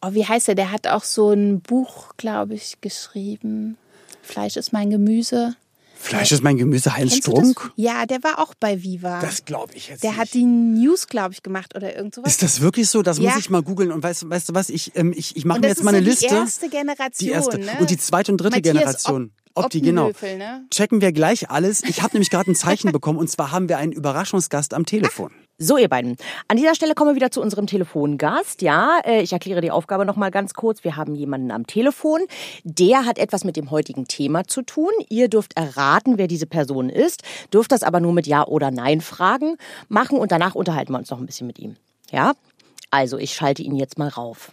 Oh, 0.00 0.14
wie 0.14 0.26
heißt 0.26 0.48
er? 0.48 0.54
Der 0.54 0.72
hat 0.72 0.86
auch 0.86 1.04
so 1.04 1.30
ein 1.30 1.60
Buch, 1.60 2.14
glaube 2.16 2.54
ich, 2.54 2.80
geschrieben. 2.80 3.76
Fleisch 4.22 4.56
ist 4.56 4.72
mein 4.72 4.90
Gemüse. 4.90 5.54
Fleisch 6.02 6.32
ist 6.32 6.42
mein 6.42 6.56
Gemüse, 6.56 6.96
Heinz 6.96 7.16
Strunk? 7.16 7.70
Ja, 7.76 8.06
der 8.06 8.22
war 8.24 8.40
auch 8.40 8.54
bei 8.58 8.82
Viva. 8.82 9.20
Das 9.20 9.44
glaube 9.44 9.74
ich 9.74 9.88
jetzt 9.88 10.02
Der 10.02 10.10
nicht. 10.10 10.20
hat 10.20 10.34
die 10.34 10.44
News, 10.44 11.06
glaube 11.06 11.32
ich, 11.32 11.42
gemacht 11.44 11.76
oder 11.76 11.94
irgend 11.94 12.16
sowas. 12.16 12.32
Ist 12.32 12.42
das 12.42 12.60
wirklich 12.60 12.88
so? 12.90 13.02
Das 13.02 13.18
ja. 13.18 13.30
muss 13.30 13.38
ich 13.38 13.50
mal 13.50 13.62
googeln. 13.62 13.92
Und 13.92 14.02
weißt, 14.02 14.28
weißt 14.28 14.48
du 14.48 14.54
was, 14.54 14.68
ich, 14.68 14.96
ähm, 14.96 15.14
ich, 15.16 15.36
ich 15.36 15.44
mache 15.44 15.60
mir 15.60 15.68
jetzt 15.68 15.84
mal 15.84 15.94
eine 15.94 16.04
so 16.04 16.10
Liste. 16.10 16.26
Die 16.28 16.34
erste 16.34 16.68
Generation. 16.68 17.12
Die 17.20 17.28
erste. 17.28 17.58
Ne? 17.58 17.70
Und 17.78 17.90
die 17.90 17.96
zweite 17.98 18.32
und 18.32 18.38
dritte 18.38 18.56
Matthias 18.56 18.74
Generation. 18.74 19.32
Ob, 19.54 19.70
die, 19.70 19.80
genau. 19.80 20.10
Ne? 20.22 20.66
Checken 20.70 21.00
wir 21.00 21.12
gleich 21.12 21.50
alles. 21.50 21.84
Ich 21.84 22.02
habe 22.02 22.12
nämlich 22.14 22.30
gerade 22.30 22.50
ein 22.50 22.56
Zeichen 22.56 22.90
bekommen 22.90 23.18
und 23.18 23.30
zwar 23.30 23.52
haben 23.52 23.68
wir 23.68 23.78
einen 23.78 23.92
Überraschungsgast 23.92 24.74
am 24.74 24.84
Telefon. 24.86 25.30
So, 25.64 25.76
ihr 25.78 25.88
beiden. 25.88 26.16
An 26.48 26.56
dieser 26.56 26.74
Stelle 26.74 26.94
kommen 26.94 27.10
wir 27.10 27.14
wieder 27.14 27.30
zu 27.30 27.40
unserem 27.40 27.68
Telefongast. 27.68 28.62
Ja, 28.62 28.98
äh, 29.04 29.22
ich 29.22 29.32
erkläre 29.32 29.60
die 29.60 29.70
Aufgabe 29.70 30.04
noch 30.04 30.16
mal 30.16 30.32
ganz 30.32 30.54
kurz. 30.54 30.82
Wir 30.82 30.96
haben 30.96 31.14
jemanden 31.14 31.52
am 31.52 31.68
Telefon. 31.68 32.22
Der 32.64 33.06
hat 33.06 33.16
etwas 33.16 33.44
mit 33.44 33.54
dem 33.54 33.70
heutigen 33.70 34.08
Thema 34.08 34.42
zu 34.42 34.62
tun. 34.62 34.90
Ihr 35.08 35.28
dürft 35.28 35.56
erraten, 35.56 36.18
wer 36.18 36.26
diese 36.26 36.46
Person 36.46 36.88
ist. 36.88 37.22
Dürft 37.54 37.70
das 37.70 37.84
aber 37.84 38.00
nur 38.00 38.12
mit 38.12 38.26
Ja 38.26 38.44
oder 38.44 38.72
Nein 38.72 39.00
Fragen 39.00 39.56
machen 39.88 40.18
und 40.18 40.32
danach 40.32 40.56
unterhalten 40.56 40.94
wir 40.94 40.98
uns 40.98 41.10
noch 41.10 41.20
ein 41.20 41.26
bisschen 41.26 41.46
mit 41.46 41.60
ihm. 41.60 41.76
Ja? 42.10 42.32
Also, 42.90 43.16
ich 43.16 43.32
schalte 43.32 43.62
ihn 43.62 43.76
jetzt 43.76 43.98
mal 43.98 44.08
rauf. 44.08 44.50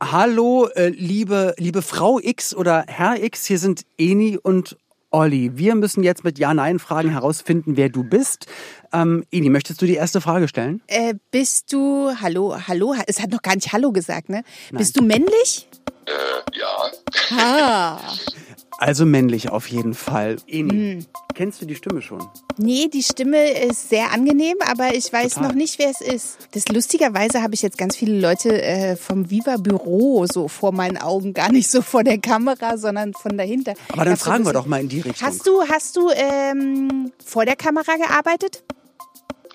Hallo, 0.00 0.66
äh, 0.74 0.88
liebe, 0.88 1.54
liebe 1.58 1.82
Frau 1.82 2.18
X 2.18 2.56
oder 2.56 2.84
Herr 2.88 3.22
X, 3.22 3.46
hier 3.46 3.60
sind 3.60 3.84
Eni 3.96 4.36
und 4.36 4.76
Olli, 5.14 5.50
wir 5.58 5.74
müssen 5.74 6.02
jetzt 6.02 6.24
mit 6.24 6.38
Ja-Nein-Fragen 6.38 7.10
herausfinden, 7.10 7.76
wer 7.76 7.90
du 7.90 8.02
bist. 8.02 8.46
Ähm, 8.94 9.24
Ini, 9.28 9.50
möchtest 9.50 9.82
du 9.82 9.86
die 9.86 9.94
erste 9.94 10.22
Frage 10.22 10.48
stellen? 10.48 10.80
Äh, 10.86 11.14
bist 11.30 11.70
du, 11.70 12.10
hallo, 12.20 12.56
hallo, 12.66 12.94
es 13.06 13.20
hat 13.20 13.30
noch 13.30 13.42
gar 13.42 13.54
nicht 13.54 13.72
Hallo 13.74 13.92
gesagt, 13.92 14.30
ne? 14.30 14.42
Nein. 14.70 14.78
Bist 14.78 14.96
du 14.96 15.02
männlich? 15.02 15.68
Äh, 16.06 16.58
ja. 16.58 16.90
Ah. 17.38 18.00
Also 18.82 19.06
männlich 19.06 19.48
auf 19.48 19.68
jeden 19.68 19.94
Fall. 19.94 20.38
Eni, 20.48 20.70
hm. 20.70 21.06
kennst 21.36 21.62
du 21.62 21.66
die 21.66 21.76
Stimme 21.76 22.02
schon? 22.02 22.20
Nee, 22.56 22.88
die 22.92 23.04
Stimme 23.04 23.52
ist 23.52 23.90
sehr 23.90 24.10
angenehm, 24.10 24.56
aber 24.68 24.96
ich 24.96 25.12
weiß 25.12 25.34
Total. 25.34 25.50
noch 25.50 25.54
nicht, 25.54 25.78
wer 25.78 25.88
es 25.88 26.00
ist. 26.00 26.38
Das 26.50 26.66
lustigerweise 26.66 27.42
habe 27.42 27.54
ich 27.54 27.62
jetzt 27.62 27.78
ganz 27.78 27.94
viele 27.94 28.18
Leute 28.18 28.60
äh, 28.60 28.96
vom 28.96 29.30
Viva 29.30 29.56
Büro 29.58 30.26
so 30.26 30.48
vor 30.48 30.72
meinen 30.72 30.96
Augen, 30.96 31.32
gar 31.32 31.52
nicht 31.52 31.70
so 31.70 31.80
vor 31.80 32.02
der 32.02 32.18
Kamera, 32.18 32.76
sondern 32.76 33.12
von 33.14 33.38
dahinter. 33.38 33.74
Aber 33.92 34.04
dann 34.04 34.16
fragen 34.16 34.44
wir 34.44 34.52
doch 34.52 34.66
mal 34.66 34.80
in 34.80 34.88
die 34.88 35.00
Richtung. 35.00 35.28
Hast 35.28 35.46
du, 35.46 35.62
hast 35.62 35.94
du 35.94 36.10
ähm, 36.10 37.12
vor 37.24 37.44
der 37.44 37.54
Kamera 37.54 37.94
gearbeitet? 37.94 38.64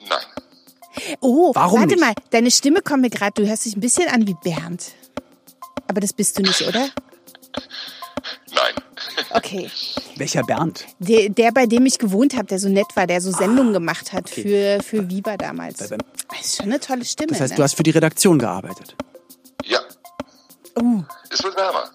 Nein. 0.07 0.19
Oh, 1.19 1.51
Warum 1.53 1.81
warte 1.81 1.95
nicht? 1.95 1.99
mal, 1.99 2.13
deine 2.29 2.49
Stimme 2.49 2.81
kommt 2.81 3.01
mir 3.01 3.09
gerade, 3.09 3.33
du 3.33 3.45
hörst 3.45 3.65
dich 3.65 3.75
ein 3.75 3.81
bisschen 3.81 4.07
an 4.07 4.25
wie 4.25 4.35
Bernd. 4.41 4.93
Aber 5.89 5.99
das 5.99 6.13
bist 6.13 6.37
du 6.37 6.43
nicht, 6.43 6.61
oder? 6.65 6.87
Nein. 8.55 8.86
Okay. 9.31 9.69
Welcher 10.15 10.43
Bernd? 10.43 10.85
Der, 10.99 11.29
der, 11.29 11.51
bei 11.51 11.65
dem 11.65 11.85
ich 11.85 11.97
gewohnt 11.97 12.35
habe, 12.35 12.45
der 12.45 12.59
so 12.59 12.69
nett 12.69 12.87
war, 12.95 13.07
der 13.07 13.21
so 13.21 13.31
Sendungen 13.31 13.69
ah, 13.69 13.79
gemacht 13.79 14.13
hat 14.13 14.31
okay. 14.31 14.79
für, 14.79 14.83
für 14.83 15.09
Viva 15.09 15.37
damals. 15.37 15.77
Das 15.77 15.91
ist 16.41 16.57
schon 16.57 16.67
eine 16.67 16.79
tolle 16.79 17.05
Stimme. 17.05 17.31
Das 17.31 17.41
heißt, 17.41 17.51
ne? 17.51 17.57
du 17.57 17.63
hast 17.63 17.75
für 17.75 17.83
die 17.83 17.91
Redaktion 17.91 18.39
gearbeitet? 18.39 18.95
Ja. 19.65 19.79
Oh. 20.75 21.03
Es 21.29 21.43
wird 21.43 21.55
wärmer. 21.55 21.89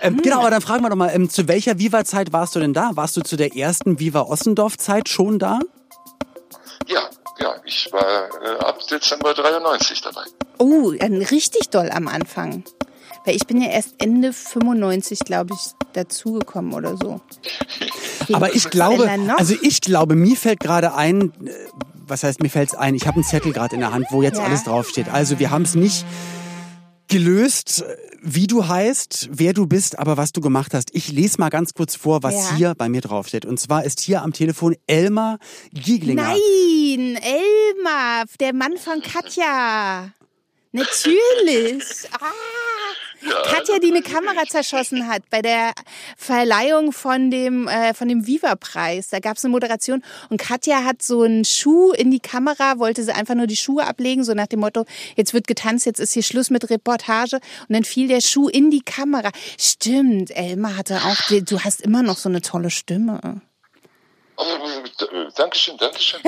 Ähm, 0.00 0.20
genau, 0.22 0.40
aber 0.40 0.50
dann 0.50 0.60
fragen 0.60 0.82
wir 0.82 0.90
doch 0.90 0.96
mal, 0.96 1.10
ähm, 1.14 1.30
zu 1.30 1.48
welcher 1.48 1.78
Viva-Zeit 1.78 2.32
warst 2.32 2.54
du 2.54 2.60
denn 2.60 2.74
da? 2.74 2.90
Warst 2.94 3.16
du 3.16 3.22
zu 3.22 3.36
der 3.36 3.56
ersten 3.56 3.98
Viva 3.98 4.22
Ossendorf-Zeit 4.22 5.08
schon 5.08 5.38
da? 5.38 5.60
Ja, 6.86 7.08
ja, 7.38 7.54
ich 7.64 7.90
war 7.92 8.28
äh, 8.42 8.58
ab 8.64 8.78
Dezember 8.88 9.34
93 9.34 10.00
dabei. 10.02 10.22
Oh, 10.58 10.88
richtig 10.88 11.70
doll 11.70 11.90
am 11.90 12.08
Anfang. 12.08 12.64
Weil 13.26 13.34
ich 13.34 13.46
bin 13.46 13.60
ja 13.60 13.68
erst 13.68 13.96
Ende 13.98 14.32
95, 14.32 15.18
glaube 15.20 15.52
ich, 15.52 15.72
dazugekommen 15.92 16.72
oder 16.74 16.96
so. 16.96 17.20
Aber 18.32 18.54
ich 18.54 18.70
glaube, 18.70 19.10
also 19.36 19.54
ich 19.60 19.80
glaube, 19.80 20.14
mir 20.14 20.36
fällt 20.36 20.60
gerade 20.60 20.94
ein, 20.94 21.32
äh, 21.44 21.52
was 22.06 22.22
heißt 22.22 22.40
mir 22.40 22.48
fällt's 22.48 22.74
ein? 22.74 22.94
Ich 22.94 23.06
habe 23.06 23.16
einen 23.16 23.24
Zettel 23.24 23.52
gerade 23.52 23.74
in 23.74 23.80
der 23.80 23.92
Hand, 23.92 24.06
wo 24.10 24.22
jetzt 24.22 24.38
ja. 24.38 24.44
alles 24.44 24.62
draufsteht. 24.62 25.08
Also 25.08 25.40
wir 25.40 25.50
haben 25.50 25.62
es 25.62 25.74
nicht 25.74 26.06
gelöst, 27.08 27.84
wie 28.22 28.46
du 28.46 28.68
heißt, 28.68 29.28
wer 29.32 29.52
du 29.52 29.66
bist, 29.66 29.98
aber 29.98 30.16
was 30.16 30.32
du 30.32 30.40
gemacht 30.40 30.72
hast. 30.72 30.94
Ich 30.94 31.10
lese 31.10 31.40
mal 31.40 31.50
ganz 31.50 31.74
kurz 31.74 31.96
vor, 31.96 32.22
was 32.22 32.34
ja. 32.34 32.56
hier 32.56 32.74
bei 32.76 32.88
mir 32.88 33.00
draufsteht. 33.00 33.44
Und 33.44 33.58
zwar 33.58 33.84
ist 33.84 34.00
hier 34.00 34.22
am 34.22 34.32
Telefon 34.32 34.76
Elmar 34.86 35.38
Gieglinger. 35.72 36.22
Nein, 36.22 37.18
Elmar, 37.22 38.24
der 38.38 38.54
Mann 38.54 38.76
von 38.76 39.02
Katja. 39.02 40.12
Natürlich. 40.72 42.08
Ah. 42.20 42.75
Ja, 43.22 43.42
Katja, 43.44 43.78
die 43.78 43.90
eine 43.90 44.02
Kamera 44.02 44.44
zerschossen 44.48 45.08
hat 45.08 45.22
bei 45.30 45.42
der 45.42 45.72
Verleihung 46.16 46.92
von 46.92 47.30
dem, 47.30 47.66
äh, 47.68 47.94
von 47.94 48.08
dem 48.08 48.26
Viva-Preis. 48.26 49.08
Da 49.08 49.20
gab 49.20 49.36
es 49.36 49.44
eine 49.44 49.52
Moderation 49.52 50.02
und 50.28 50.38
Katja 50.38 50.84
hat 50.84 51.02
so 51.02 51.22
einen 51.22 51.44
Schuh 51.44 51.92
in 51.92 52.10
die 52.10 52.20
Kamera, 52.20 52.78
wollte 52.78 53.02
sie 53.02 53.14
einfach 53.14 53.34
nur 53.34 53.46
die 53.46 53.56
Schuhe 53.56 53.86
ablegen, 53.86 54.24
so 54.24 54.34
nach 54.34 54.46
dem 54.46 54.60
Motto, 54.60 54.84
jetzt 55.16 55.34
wird 55.34 55.46
getanzt, 55.46 55.86
jetzt 55.86 56.00
ist 56.00 56.12
hier 56.12 56.22
Schluss 56.22 56.50
mit 56.50 56.68
Reportage. 56.68 57.36
Und 57.68 57.74
dann 57.74 57.84
fiel 57.84 58.08
der 58.08 58.20
Schuh 58.20 58.48
in 58.48 58.70
die 58.70 58.82
Kamera. 58.82 59.30
Stimmt, 59.58 60.30
Elmar 60.30 60.76
hatte 60.76 60.96
auch, 60.96 61.16
du 61.30 61.60
hast 61.60 61.80
immer 61.80 62.02
noch 62.02 62.18
so 62.18 62.28
eine 62.28 62.42
tolle 62.42 62.70
Stimme. 62.70 63.40
Oh, 64.36 64.44
Dankeschön, 65.34 65.76
Dankeschön. 65.78 66.20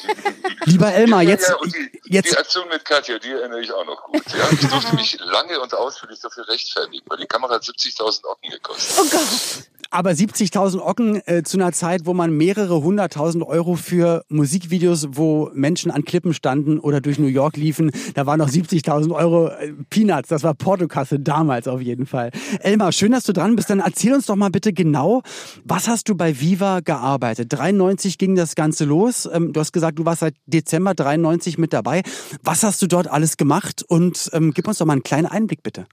Lieber 0.66 0.92
Elmar, 0.92 1.22
jetzt, 1.22 1.48
ja, 1.48 1.56
die, 1.64 2.14
jetzt. 2.14 2.32
Die 2.32 2.36
Aktion 2.36 2.68
mit 2.68 2.84
Katja, 2.84 3.18
die 3.18 3.30
erinnere 3.30 3.60
ich 3.60 3.72
auch 3.72 3.84
noch 3.84 4.04
gut. 4.04 4.22
Ja. 4.32 4.48
Ich 4.52 4.68
durfte 4.68 4.94
mich 4.94 5.18
lange 5.20 5.60
und 5.60 5.74
ausführlich 5.74 6.20
dafür 6.20 6.46
rechtfertigen, 6.48 7.04
weil 7.08 7.18
die 7.18 7.26
Kamera 7.26 7.54
hat 7.54 7.62
70.000 7.62 8.24
Ocken 8.24 8.50
gekostet. 8.50 8.96
Oh 9.00 9.08
Gott. 9.10 9.68
Aber 9.92 10.10
70.000 10.10 10.80
Ocken 10.80 11.20
äh, 11.26 11.42
zu 11.42 11.56
einer 11.56 11.72
Zeit, 11.72 12.02
wo 12.04 12.14
man 12.14 12.30
mehrere 12.30 12.80
hunderttausend 12.80 13.44
Euro 13.44 13.74
für 13.74 14.24
Musikvideos, 14.28 15.08
wo 15.10 15.50
Menschen 15.52 15.90
an 15.90 16.04
Klippen 16.04 16.32
standen 16.32 16.78
oder 16.78 17.00
durch 17.00 17.18
New 17.18 17.26
York 17.26 17.56
liefen, 17.56 17.90
da 18.14 18.24
waren 18.24 18.38
noch 18.38 18.48
70.000 18.48 19.12
Euro 19.12 19.48
äh, 19.48 19.72
Peanuts. 19.90 20.28
Das 20.28 20.44
war 20.44 20.54
Portokasse 20.54 21.18
damals 21.18 21.66
auf 21.66 21.80
jeden 21.80 22.06
Fall. 22.06 22.30
Elmar, 22.60 22.92
schön, 22.92 23.10
dass 23.10 23.24
du 23.24 23.32
dran 23.32 23.56
bist. 23.56 23.68
Dann 23.68 23.80
erzähl 23.80 24.14
uns 24.14 24.26
doch 24.26 24.36
mal 24.36 24.50
bitte 24.50 24.72
genau, 24.72 25.22
was 25.64 25.88
hast 25.88 26.08
du 26.08 26.14
bei 26.14 26.38
Viva 26.38 26.80
gearbeitet? 26.80 27.39
93 27.46 28.18
ging 28.18 28.34
das 28.34 28.54
Ganze 28.54 28.84
los. 28.84 29.28
Ähm, 29.32 29.52
du 29.52 29.60
hast 29.60 29.72
gesagt, 29.72 29.98
du 29.98 30.04
warst 30.04 30.20
seit 30.20 30.34
Dezember 30.46 30.94
93 30.94 31.58
mit 31.58 31.72
dabei. 31.72 32.02
Was 32.42 32.62
hast 32.62 32.82
du 32.82 32.86
dort 32.86 33.08
alles 33.08 33.36
gemacht? 33.36 33.84
Und 33.86 34.30
ähm, 34.32 34.52
gib 34.52 34.68
uns 34.68 34.78
doch 34.78 34.86
mal 34.86 34.94
einen 34.94 35.02
kleinen 35.02 35.26
Einblick 35.26 35.62
bitte. 35.62 35.86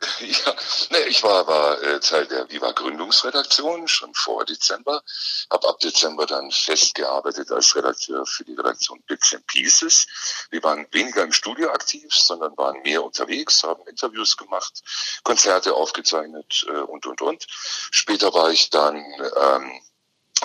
Ja, 0.20 0.54
ne, 0.90 1.06
ich 1.06 1.22
war, 1.22 1.46
war 1.46 1.82
äh, 1.82 2.00
Teil 2.00 2.26
der 2.26 2.50
Viva 2.50 2.72
Gründungsredaktion 2.72 3.88
schon 3.88 4.14
vor 4.14 4.44
Dezember, 4.44 5.02
habe 5.50 5.68
ab 5.68 5.78
Dezember 5.80 6.26
dann 6.26 6.50
festgearbeitet 6.50 7.50
als 7.50 7.74
Redakteur 7.76 8.26
für 8.26 8.44
die 8.44 8.54
Redaktion 8.54 9.02
Bits 9.06 9.34
and 9.34 9.46
Pieces. 9.46 10.06
Wir 10.50 10.62
waren 10.62 10.86
weniger 10.92 11.22
im 11.22 11.32
Studio 11.32 11.70
aktiv, 11.70 12.12
sondern 12.12 12.56
waren 12.56 12.82
mehr 12.82 13.02
unterwegs, 13.02 13.62
haben 13.62 13.86
Interviews 13.86 14.36
gemacht, 14.36 14.82
Konzerte 15.22 15.74
aufgezeichnet 15.74 16.66
äh, 16.68 16.72
und 16.72 17.06
und 17.06 17.22
und. 17.22 17.46
Später 17.90 18.32
war 18.34 18.50
ich 18.50 18.70
dann 18.70 18.96
ähm, 18.96 19.80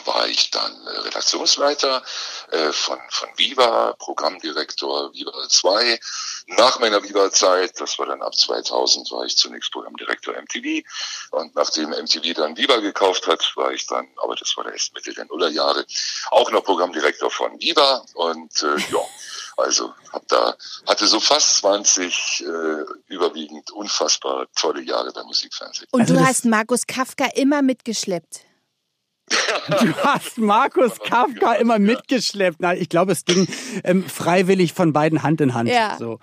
war 0.06 0.28
ich 0.28 0.52
dann 0.52 0.72
äh, 0.86 1.00
Redaktionsleiter 1.00 2.04
äh, 2.52 2.72
von, 2.72 3.00
von 3.10 3.30
Viva, 3.36 3.94
Programmdirektor 4.00 5.14
Viva 5.14 5.32
2. 5.48 6.00
Nach 6.48 6.80
meiner 6.80 7.04
Viva-Zeit, 7.04 7.80
das 7.80 8.00
war 8.00 8.08
dann 8.08 8.22
ab 8.22 8.36
2000, 8.36 9.12
war 9.12 9.26
ich 9.26 9.38
zunächst 9.38 9.72
Programmdirektor 9.72 10.34
MTV. 10.34 10.86
Und 11.32 11.56
nachdem 11.56 11.90
MTV 11.90 12.34
dann 12.34 12.58
Viva 12.58 12.78
gekauft 12.78 13.28
hat, 13.28 13.52
war 13.56 13.72
ich 13.72 13.88
dann, 13.88 14.08
aber 14.18 14.36
das 14.36 14.56
war 14.58 14.72
erst 14.72 14.94
Mitte 14.94 15.14
der 15.14 15.26
Nullerjahre, 15.26 15.86
auch 16.32 16.52
noch 16.52 16.64
Programmdirektor 16.64 17.30
von 17.32 17.60
Viva. 17.60 18.04
Und 18.14 18.64
äh, 18.64 18.78
ja, 18.92 19.00
also 19.58 19.94
hab 20.12 20.28
da, 20.28 20.56
hatte 20.88 21.08
so 21.08 21.20
fast 21.20 21.58
20 21.58 22.46
äh, 22.46 22.46
überwiegend 23.08 23.72
unfassbar 23.72 24.48
tolle 24.56 24.82
Jahre 24.82 25.12
beim 25.12 25.26
Musikfernsehen. 25.26 25.88
Und 25.92 26.10
du 26.10 26.20
hast 26.20 26.46
Markus 26.46 26.88
Kafka 26.88 27.26
immer 27.36 27.62
mitgeschleppt. 27.62 28.49
Du 29.30 29.96
hast 30.04 30.38
Markus 30.38 31.00
Kafka 31.00 31.54
immer 31.54 31.80
mitgeschleppt. 31.80 32.58
Na, 32.60 32.76
ich 32.76 32.90
glaube, 32.90 33.12
es 33.12 33.26
ging 33.26 33.48
ähm, 33.84 34.04
freiwillig 34.08 34.74
von 34.74 34.94
beiden 34.94 35.24
Hand 35.24 35.42
in 35.42 35.54
Hand. 35.54 35.70
Ja. 35.70 35.98
So. 35.98 36.20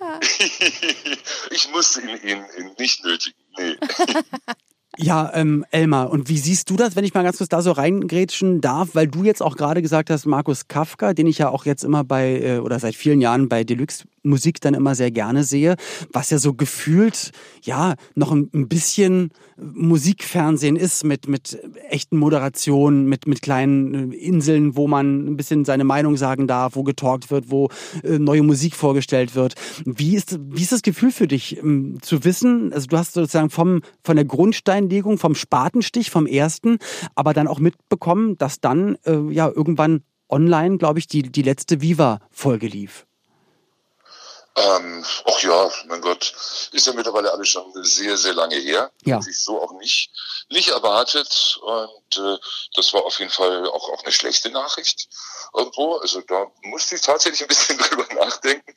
ich 1.50 1.70
musste 1.70 2.00
ihn, 2.02 2.16
ihn, 2.22 2.44
ihn 2.58 2.70
nicht 2.78 3.04
nötigen. 3.04 3.38
Nee. 3.58 3.76
Ja, 4.98 5.30
ähm, 5.34 5.64
Elmar, 5.70 6.10
und 6.10 6.28
wie 6.28 6.36
siehst 6.36 6.68
du 6.68 6.74
das, 6.74 6.96
wenn 6.96 7.04
ich 7.04 7.14
mal 7.14 7.22
ganz 7.22 7.38
kurz 7.38 7.48
da 7.48 7.62
so 7.62 7.70
reingrätschen 7.70 8.60
darf, 8.60 8.90
weil 8.94 9.06
du 9.06 9.22
jetzt 9.22 9.40
auch 9.40 9.56
gerade 9.56 9.82
gesagt 9.82 10.10
hast, 10.10 10.26
Markus 10.26 10.66
Kafka, 10.66 11.14
den 11.14 11.28
ich 11.28 11.38
ja 11.38 11.48
auch 11.48 11.64
jetzt 11.64 11.84
immer 11.84 12.02
bei, 12.02 12.40
äh, 12.40 12.58
oder 12.58 12.80
seit 12.80 12.96
vielen 12.96 13.20
Jahren 13.20 13.48
bei 13.48 13.62
Deluxe 13.62 14.04
Musik 14.22 14.60
dann 14.60 14.74
immer 14.74 14.94
sehr 14.94 15.10
gerne 15.10 15.44
sehe, 15.44 15.76
was 16.12 16.30
ja 16.30 16.38
so 16.38 16.54
gefühlt, 16.54 17.30
ja, 17.62 17.94
noch 18.14 18.32
ein, 18.32 18.50
ein 18.52 18.68
bisschen 18.68 19.30
Musikfernsehen 19.56 20.76
ist 20.76 21.04
mit, 21.04 21.28
mit 21.28 21.58
echten 21.88 22.16
Moderationen, 22.16 23.06
mit, 23.06 23.26
mit 23.26 23.42
kleinen 23.42 24.12
äh, 24.12 24.16
Inseln, 24.16 24.76
wo 24.76 24.88
man 24.88 25.26
ein 25.26 25.36
bisschen 25.36 25.64
seine 25.64 25.84
Meinung 25.84 26.16
sagen 26.16 26.46
darf, 26.46 26.76
wo 26.76 26.82
getalkt 26.82 27.30
wird, 27.30 27.50
wo 27.50 27.68
äh, 28.02 28.18
neue 28.18 28.42
Musik 28.42 28.74
vorgestellt 28.74 29.34
wird. 29.34 29.54
Wie 29.84 30.16
ist, 30.16 30.38
wie 30.40 30.62
ist 30.62 30.72
das 30.72 30.82
Gefühl 30.82 31.12
für 31.12 31.28
dich, 31.28 31.58
ähm, 31.58 31.98
zu 32.02 32.24
wissen, 32.24 32.72
also 32.72 32.86
du 32.86 32.98
hast 32.98 33.14
sozusagen 33.14 33.50
vom, 33.50 33.82
von 34.02 34.16
der 34.16 34.24
Grundsteinlegung, 34.80 35.18
vom 35.18 35.34
Spatenstich, 35.34 36.10
vom 36.10 36.26
ersten, 36.26 36.78
aber 37.14 37.34
dann 37.34 37.48
auch 37.48 37.58
mitbekommen, 37.58 38.36
dass 38.38 38.60
dann 38.60 38.96
äh, 39.04 39.30
ja 39.30 39.48
irgendwann 39.48 40.02
online, 40.28 40.78
glaube 40.78 40.98
ich, 40.98 41.06
die, 41.06 41.22
die 41.22 41.42
letzte 41.42 41.82
Viva-Folge 41.82 42.66
lief. 42.66 43.06
Ähm, 44.60 45.04
ach 45.24 45.40
ja, 45.42 45.70
mein 45.86 46.00
Gott, 46.00 46.34
ist 46.72 46.86
ja 46.86 46.92
mittlerweile 46.92 47.32
alles 47.32 47.48
schon 47.48 47.72
sehr, 47.82 48.16
sehr 48.16 48.34
lange 48.34 48.56
her. 48.56 48.90
Ja. 49.04 49.20
Sich 49.22 49.38
so 49.38 49.62
auch 49.62 49.72
nicht, 49.72 50.10
nicht 50.50 50.68
erwartet. 50.68 51.58
Und 51.62 52.16
äh, 52.16 52.36
das 52.74 52.92
war 52.92 53.04
auf 53.04 53.18
jeden 53.18 53.30
Fall 53.30 53.66
auch, 53.68 53.88
auch 53.90 54.02
eine 54.02 54.12
schlechte 54.12 54.50
Nachricht 54.50 55.08
irgendwo. 55.54 55.96
Also 55.96 56.20
da 56.20 56.46
musste 56.62 56.96
ich 56.96 57.00
tatsächlich 57.00 57.42
ein 57.42 57.48
bisschen 57.48 57.78
drüber 57.90 58.06
nachdenken, 58.14 58.74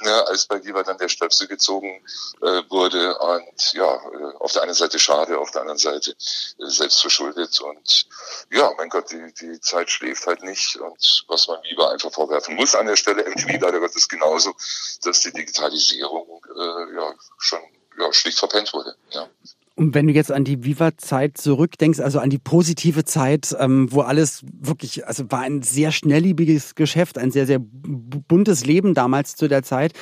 ne, 0.00 0.26
als 0.28 0.46
bei 0.46 0.62
Viva 0.64 0.82
dann 0.82 0.98
der 0.98 1.08
Stöpsel 1.08 1.48
gezogen 1.48 2.04
äh, 2.42 2.62
wurde. 2.68 3.18
Und 3.18 3.72
ja, 3.72 3.94
äh, 3.94 4.36
auf 4.38 4.52
der 4.52 4.62
einen 4.62 4.74
Seite 4.74 4.98
schade, 4.98 5.38
auf 5.38 5.50
der 5.50 5.62
anderen 5.62 5.78
Seite 5.78 6.12
äh, 6.12 6.14
selbst 6.58 7.00
verschuldet. 7.00 7.60
Und 7.60 8.06
ja, 8.52 8.70
mein 8.76 8.88
Gott, 8.88 9.10
die, 9.10 9.34
die 9.34 9.60
Zeit 9.60 9.90
schläft 9.90 10.26
halt 10.26 10.42
nicht. 10.42 10.76
Und 10.76 11.24
was 11.28 11.48
man 11.48 11.62
Viva 11.64 11.90
einfach 11.90 12.12
vorwerfen 12.12 12.54
muss 12.54 12.74
an 12.74 12.86
der 12.86 12.96
Stelle, 12.96 13.24
MTV 13.28 13.60
leider 13.60 13.80
Gottes 13.80 14.08
genauso, 14.08 14.54
dass 15.02 15.23
die 15.24 15.32
Digitalisierung 15.32 16.40
äh, 16.56 16.94
ja 16.94 17.14
schon 17.38 17.60
ja, 17.98 18.12
schlicht 18.12 18.38
verpennt 18.38 18.72
wurde. 18.72 18.94
Ja. 19.10 19.28
Und 19.76 19.94
wenn 19.94 20.06
du 20.06 20.12
jetzt 20.12 20.30
an 20.30 20.44
die 20.44 20.62
Viva-Zeit 20.62 21.36
zurückdenkst, 21.36 21.98
also 21.98 22.20
an 22.20 22.30
die 22.30 22.38
positive 22.38 23.04
Zeit, 23.04 23.54
ähm, 23.58 23.88
wo 23.90 24.02
alles 24.02 24.42
wirklich, 24.52 25.06
also 25.06 25.24
war 25.30 25.40
ein 25.40 25.62
sehr 25.62 25.90
schnelllebiges 25.90 26.76
Geschäft, 26.76 27.18
ein 27.18 27.32
sehr, 27.32 27.46
sehr 27.46 27.58
buntes 27.60 28.64
Leben 28.64 28.94
damals 28.94 29.34
zu 29.34 29.48
der 29.48 29.64
Zeit. 29.64 29.92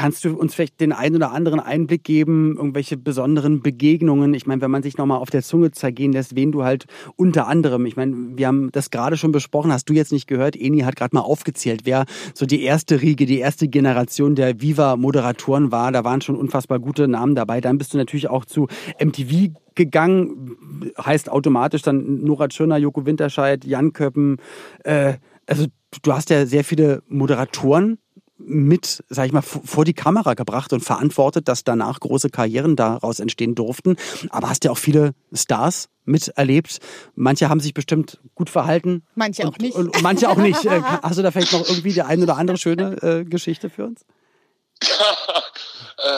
Kannst 0.00 0.24
du 0.24 0.34
uns 0.34 0.54
vielleicht 0.54 0.80
den 0.80 0.92
einen 0.92 1.16
oder 1.16 1.30
anderen 1.30 1.60
Einblick 1.60 2.04
geben, 2.04 2.56
irgendwelche 2.56 2.96
besonderen 2.96 3.60
Begegnungen? 3.60 4.32
Ich 4.32 4.46
meine, 4.46 4.62
wenn 4.62 4.70
man 4.70 4.82
sich 4.82 4.96
nochmal 4.96 5.18
auf 5.18 5.28
der 5.28 5.42
Zunge 5.42 5.72
zergehen 5.72 6.14
lässt, 6.14 6.34
wen 6.36 6.52
du 6.52 6.64
halt 6.64 6.86
unter 7.16 7.46
anderem, 7.46 7.84
ich 7.84 7.98
meine, 7.98 8.14
wir 8.34 8.46
haben 8.46 8.72
das 8.72 8.88
gerade 8.88 9.18
schon 9.18 9.30
besprochen, 9.30 9.70
hast 9.70 9.90
du 9.90 9.92
jetzt 9.92 10.10
nicht 10.10 10.26
gehört, 10.26 10.56
Eni 10.56 10.80
hat 10.80 10.96
gerade 10.96 11.14
mal 11.14 11.20
aufgezählt, 11.20 11.82
wer 11.84 12.06
so 12.32 12.46
die 12.46 12.62
erste 12.62 13.02
Riege, 13.02 13.26
die 13.26 13.40
erste 13.40 13.68
Generation 13.68 14.34
der 14.34 14.62
Viva-Moderatoren 14.62 15.70
war. 15.70 15.92
Da 15.92 16.02
waren 16.02 16.22
schon 16.22 16.36
unfassbar 16.36 16.78
gute 16.78 17.06
Namen 17.06 17.34
dabei. 17.34 17.60
Dann 17.60 17.76
bist 17.76 17.92
du 17.92 17.98
natürlich 17.98 18.30
auch 18.30 18.46
zu 18.46 18.68
MTV 19.04 19.52
gegangen, 19.74 20.56
heißt 20.98 21.30
automatisch 21.30 21.82
dann 21.82 22.24
Nora 22.24 22.48
Tschirner, 22.48 22.78
Joko 22.78 23.04
Winterscheid, 23.04 23.66
Jan 23.66 23.92
Köppen. 23.92 24.38
Äh, 24.82 25.18
also 25.46 25.66
du 26.00 26.12
hast 26.14 26.30
ja 26.30 26.46
sehr 26.46 26.64
viele 26.64 27.02
Moderatoren 27.06 27.98
mit, 28.46 29.04
sag 29.08 29.26
ich 29.26 29.32
mal, 29.32 29.42
vor 29.42 29.84
die 29.84 29.92
Kamera 29.92 30.34
gebracht 30.34 30.72
und 30.72 30.82
verantwortet, 30.82 31.48
dass 31.48 31.64
danach 31.64 32.00
große 32.00 32.30
Karrieren 32.30 32.76
daraus 32.76 33.20
entstehen 33.20 33.54
durften. 33.54 33.96
Aber 34.30 34.48
hast 34.48 34.64
ja 34.64 34.70
auch 34.70 34.78
viele 34.78 35.12
Stars 35.32 35.88
miterlebt. 36.04 36.78
Manche 37.14 37.48
haben 37.48 37.60
sich 37.60 37.74
bestimmt 37.74 38.18
gut 38.34 38.50
verhalten. 38.50 39.02
Manche 39.14 39.42
und, 39.42 39.48
auch 39.48 39.58
nicht. 39.58 39.74
Und, 39.74 39.96
und 39.96 40.02
manche 40.02 40.28
auch 40.28 40.36
nicht. 40.36 40.64
Äh, 40.70 40.82
hast 40.82 41.18
du 41.18 41.22
da 41.22 41.30
vielleicht 41.32 41.52
noch 41.52 41.68
irgendwie 41.68 41.92
die 41.92 42.02
eine 42.02 42.22
oder 42.22 42.36
andere 42.36 42.56
schöne 42.56 43.02
äh, 43.02 43.24
Geschichte 43.24 43.70
für 43.70 43.86
uns? 43.86 44.04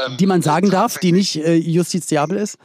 ähm, 0.06 0.16
die 0.18 0.26
man 0.26 0.42
sagen 0.42 0.68
darf, 0.70 0.98
die 0.98 1.12
nicht 1.12 1.36
äh, 1.36 1.54
justiziabel 1.54 2.36
ist? 2.36 2.58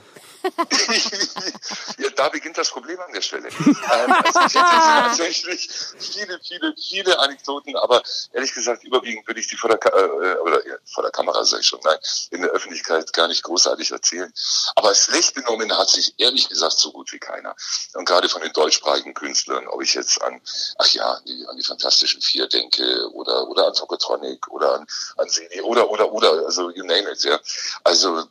Ja, 1.98 2.10
da 2.16 2.30
beginnt 2.30 2.58
das 2.58 2.70
Problem 2.70 3.00
an 3.00 3.14
der 3.14 3.22
Stelle. 3.22 3.48
ähm, 3.48 4.12
also 4.12 4.40
ich 4.40 4.54
hätte 4.54 4.54
tatsächlich 4.54 5.70
viele, 6.00 6.40
viele, 6.40 6.76
viele 6.78 7.20
Anekdoten, 7.20 7.76
aber 7.76 8.02
ehrlich 8.34 8.54
gesagt, 8.54 8.84
überwiegend 8.84 9.28
würde 9.28 9.40
ich 9.40 9.48
die 9.48 9.58
vor 9.58 9.70
der, 9.70 9.80
äh, 9.94 10.38
oder 10.40 10.66
ja, 10.68 10.76
vor 10.86 11.04
der 11.04 11.12
Kamera, 11.12 11.44
sage 11.46 11.62
ich 11.62 11.68
schon, 11.68 11.80
nein, 11.84 11.98
in 12.32 12.42
der 12.42 12.52
Öffentlichkeit 12.52 13.12
gar 13.14 13.28
nicht 13.28 13.44
großartig 13.44 13.92
erzählen. 13.92 14.32
Aber 14.76 14.94
schlecht 14.96 15.36
benommen 15.36 15.76
hat 15.78 15.90
sich 15.90 16.14
ehrlich 16.18 16.50
gesagt 16.50 16.80
so 16.80 16.92
gut 16.92 17.12
wie 17.12 17.20
keiner. 17.20 17.56
Und 17.94 18.06
gerade 18.06 18.30
von 18.30 18.42
den 18.42 18.54
deutschsprachigen 18.54 19.14
Künstlern, 19.14 19.68
ob 19.68 19.82
ich 19.82 19.94
jetzt 19.94 20.22
an, 20.22 20.42
ach 20.78 20.88
ja, 20.90 21.14
an 21.14 21.24
die, 21.26 21.46
an 21.48 21.58
die 21.58 21.64
Fantastischen 21.64 22.22
Vier 22.22 22.48
denke 22.48 23.10
oder, 23.12 23.48
oder 23.48 23.68
an 23.68 23.74
Tokotronic 23.74 24.48
oder 24.50 24.76
an, 24.76 24.88
an 25.18 25.30
Sini 25.30 25.62
oder, 25.62 25.90
oder, 25.90 26.12
oder, 26.12 26.46
also 26.46 26.70
you 26.72 26.84
name 26.84 27.10
it, 27.12 27.24
ja. 27.24 27.40
Also, 27.84 28.28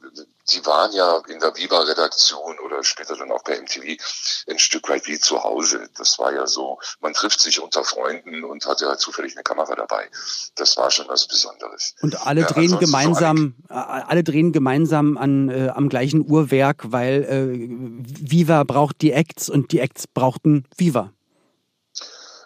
die 0.52 0.64
waren 0.64 0.92
ja 0.92 1.20
in 1.28 1.40
der 1.40 1.56
Viva-Redaktion 1.56 2.06
Redaktion 2.06 2.58
oder 2.64 2.82
später 2.84 3.16
dann 3.16 3.30
auch 3.30 3.42
bei 3.42 3.60
MTV 3.60 4.02
ein 4.48 4.58
Stück 4.58 4.88
weit 4.88 5.06
wie 5.06 5.18
zu 5.18 5.42
Hause. 5.42 5.88
Das 5.96 6.18
war 6.18 6.32
ja 6.32 6.46
so, 6.46 6.78
man 7.00 7.12
trifft 7.12 7.40
sich 7.40 7.60
unter 7.60 7.84
Freunden 7.84 8.44
und 8.44 8.66
hat 8.66 8.80
ja 8.80 8.96
zufällig 8.96 9.34
eine 9.34 9.42
Kamera 9.42 9.74
dabei. 9.74 10.08
Das 10.56 10.76
war 10.76 10.90
schon 10.90 11.08
was 11.08 11.26
Besonderes. 11.26 11.94
Und 12.00 12.26
alle 12.26 12.42
ja, 12.42 12.46
drehen 12.46 12.78
gemeinsam, 12.78 13.54
so 13.68 13.74
äh, 13.74 13.78
alle 13.78 14.22
drehen 14.22 14.52
gemeinsam 14.52 15.16
an, 15.16 15.48
äh, 15.48 15.68
am 15.68 15.88
gleichen 15.88 16.28
Uhrwerk, 16.28 16.84
weil 16.86 17.24
äh, 17.24 18.30
Viva 18.30 18.64
braucht 18.64 19.00
die 19.02 19.12
Acts 19.12 19.48
und 19.48 19.72
die 19.72 19.80
Acts 19.80 20.06
brauchten 20.06 20.64
Viva. 20.76 21.12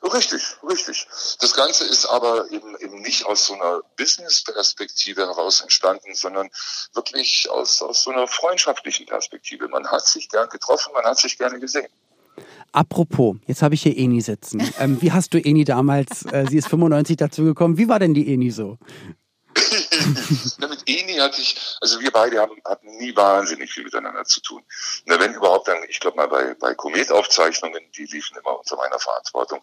Richtig, 0.02 0.42
richtig. 0.66 1.06
Das 1.40 1.54
Ganze 1.54 1.84
ist 1.84 2.06
aber 2.06 2.50
eben, 2.50 2.76
eben 2.78 3.02
nicht 3.02 3.26
aus 3.26 3.46
so 3.46 3.54
einer 3.54 3.82
Business-Perspektive 3.96 5.22
heraus 5.22 5.60
entstanden, 5.60 6.14
sondern 6.14 6.48
wirklich 6.94 7.48
aus, 7.50 7.82
aus 7.82 8.04
so 8.04 8.10
einer 8.10 8.26
freundschaftlichen 8.26 9.06
Perspektive. 9.06 9.68
Man 9.68 9.86
hat 9.88 10.06
sich 10.06 10.28
gern 10.28 10.48
getroffen, 10.48 10.92
man 10.94 11.04
hat 11.04 11.18
sich 11.18 11.36
gerne 11.36 11.60
gesehen. 11.60 11.88
Apropos, 12.72 13.36
jetzt 13.46 13.62
habe 13.62 13.74
ich 13.74 13.82
hier 13.82 13.96
Eni 13.96 14.20
sitzen. 14.20 14.62
Ähm, 14.78 15.02
wie 15.02 15.12
hast 15.12 15.34
du 15.34 15.38
Eni 15.38 15.64
damals, 15.64 16.24
äh, 16.26 16.46
sie 16.48 16.56
ist 16.56 16.68
95 16.68 17.16
dazugekommen, 17.16 17.76
wie 17.76 17.88
war 17.88 17.98
denn 17.98 18.14
die 18.14 18.32
Eni 18.32 18.50
so? 18.50 18.78
Na, 20.58 20.66
mit 20.66 20.82
Eni 20.86 21.16
hatte 21.16 21.40
ich, 21.40 21.56
also 21.80 22.00
wir 22.00 22.10
beide 22.10 22.40
haben, 22.40 22.60
hatten 22.64 22.96
nie 22.96 23.14
wahnsinnig 23.14 23.72
viel 23.72 23.84
miteinander 23.84 24.24
zu 24.24 24.40
tun. 24.40 24.62
Na, 25.06 25.18
wenn 25.18 25.34
überhaupt 25.34 25.68
dann, 25.68 25.82
ich 25.88 26.00
glaube 26.00 26.16
mal 26.16 26.28
bei, 26.28 26.54
bei 26.54 26.74
Kometaufzeichnungen, 26.74 27.82
die 27.96 28.06
liefen 28.06 28.36
immer 28.36 28.58
unter 28.58 28.76
meiner 28.76 28.98
Verantwortung. 28.98 29.62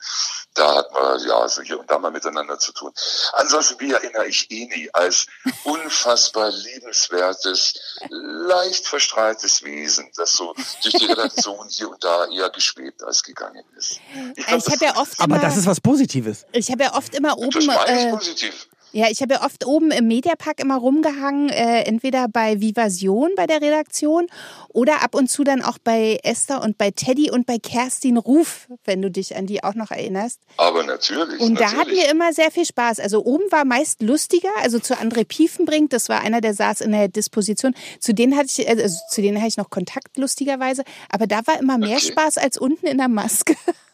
Da 0.54 0.76
hatten 0.76 0.94
wir 0.94 1.28
ja 1.28 1.38
also 1.38 1.62
hier 1.62 1.80
und 1.80 1.90
da 1.90 2.00
mal 2.00 2.12
miteinander 2.12 2.60
zu 2.60 2.72
tun. 2.72 2.92
Ansonsten, 3.34 3.80
wie 3.80 3.92
erinnere 3.92 4.28
ich 4.28 4.50
Eni 4.50 4.90
als 4.94 5.28
unfassbar 5.64 6.52
liebenswertes, 6.52 7.98
leicht 8.10 8.88
verstrahltes 8.88 9.64
Wesen, 9.64 10.12
das 10.16 10.34
so 10.34 10.54
durch 10.84 10.96
die 10.96 11.06
Redaktion 11.06 11.68
hier 11.70 11.90
und 11.90 12.04
da 12.04 12.26
eher 12.28 12.50
geschwebt 12.50 13.04
als 13.04 13.24
gegangen 13.24 13.64
ist. 13.78 14.00
Ich, 14.36 14.46
glaub, 14.46 14.60
ich 14.60 14.74
habe 14.74 14.86
ja 14.86 14.96
oft 14.98 15.20
aber 15.20 15.40
das 15.40 15.58
ist 15.58 15.66
was 15.66 15.82
Positives. 15.82 16.46
Ich 16.52 16.72
habe 16.72 16.84
ja 16.84 16.94
oft 16.94 17.14
immer 17.16 17.38
oben. 17.38 17.52
Das 17.52 17.66
meine 17.66 18.00
ich 18.00 18.06
äh, 18.06 18.10
positiv. 18.12 18.68
Ja, 18.92 19.08
ich 19.10 19.22
habe 19.22 19.36
ja 19.36 19.44
oft 19.44 19.66
oben 19.66 19.92
im 19.92 20.08
Mediapark 20.08 20.60
immer 20.60 20.78
rumgehangen, 20.78 21.50
äh, 21.50 21.82
entweder 21.84 22.28
bei 22.28 22.62
Vivasion 22.62 23.32
bei 23.36 23.46
der 23.46 23.62
Redaktion 23.62 24.28
oder 24.70 25.04
ab 25.04 25.14
und 25.14 25.30
zu 25.30 25.44
dann 25.44 25.62
auch 25.62 25.78
bei 25.78 26.20
Esther 26.24 26.62
und 26.62 26.78
bei 26.78 26.92
Teddy 26.92 27.30
und 27.30 27.46
bei 27.46 27.58
Kerstin 27.60 28.18
Ruf, 28.18 28.68
wenn 28.86 29.02
du 29.02 29.12
dich 29.12 29.36
an 29.36 29.46
die 29.46 29.64
auch 29.64 29.76
noch 29.76 29.92
erinnerst. 29.92 30.40
Aber 30.58 30.84
natürlich. 30.84 31.40
Und 31.40 31.54
natürlich. 31.54 31.72
da 31.72 31.78
hatten 31.78 31.92
wir 31.92 32.10
immer 32.10 32.34
sehr 32.34 32.52
viel 32.52 32.66
Spaß. 32.66 33.00
Also 33.00 33.24
oben 33.24 33.52
war 33.52 33.66
meist 33.66 34.02
lustiger, 34.02 34.50
also 34.62 34.80
zu 34.80 34.94
André 34.96 35.26
Piefenbrink, 35.26 35.90
das 35.90 36.10
war 36.10 36.22
einer, 36.22 36.42
der 36.42 36.54
saß 36.54 36.82
in 36.82 36.92
der 36.92 37.08
Disposition. 37.08 37.76
Zu 38.00 38.14
denen 38.14 38.38
hatte 38.38 38.50
ich, 38.50 38.70
also 38.70 38.98
zu 39.10 39.22
denen 39.22 39.38
hatte 39.38 39.50
ich 39.50 39.58
noch 39.58 39.70
Kontakt 39.70 40.18
lustigerweise, 40.18 40.84
aber 41.10 41.28
da 41.28 41.42
war 41.46 41.60
immer 41.60 41.78
mehr 41.78 41.98
okay. 41.98 42.12
Spaß 42.12 42.38
als 42.38 42.58
unten 42.58 42.88
in 42.88 42.98
der 42.98 43.10
Maske. 43.10 43.56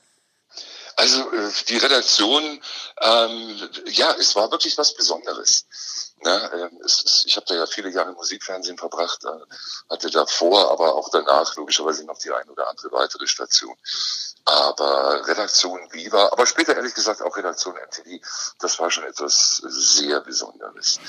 Also 0.96 1.32
äh, 1.32 1.52
die 1.68 1.78
Redaktion, 1.78 2.62
ähm, 3.02 3.70
ja, 3.88 4.14
es 4.20 4.36
war 4.36 4.52
wirklich 4.52 4.78
was 4.78 4.94
Besonderes. 4.94 5.66
Ne? 6.24 6.52
Ähm, 6.54 6.82
es, 6.86 7.24
ich 7.26 7.36
habe 7.36 7.46
da 7.48 7.56
ja 7.56 7.66
viele 7.66 7.90
Jahre 7.90 8.14
Musikfernsehen 8.14 8.78
verbracht, 8.78 9.24
äh, 9.26 9.90
hatte 9.90 10.10
davor, 10.10 10.72
aber 10.72 10.96
auch 10.96 11.10
danach 11.10 11.56
logischerweise 11.56 12.06
noch 12.06 12.18
die 12.20 12.32
ein 12.32 12.50
oder 12.50 12.70
andere 12.70 12.92
weitere 12.92 13.28
Station. 13.28 13.76
Aber 14.46 15.22
Redaktion 15.26 15.80
Viva, 15.92 16.30
aber 16.32 16.46
später 16.46 16.76
ehrlich 16.76 16.94
gesagt 16.94 17.22
auch 17.22 17.38
Redaktion 17.38 17.76
MTV, 17.76 18.22
das 18.60 18.78
war 18.80 18.92
schon 18.92 19.06
etwas 19.06 19.62
sehr 19.66 20.20
Besonderes. 20.22 21.00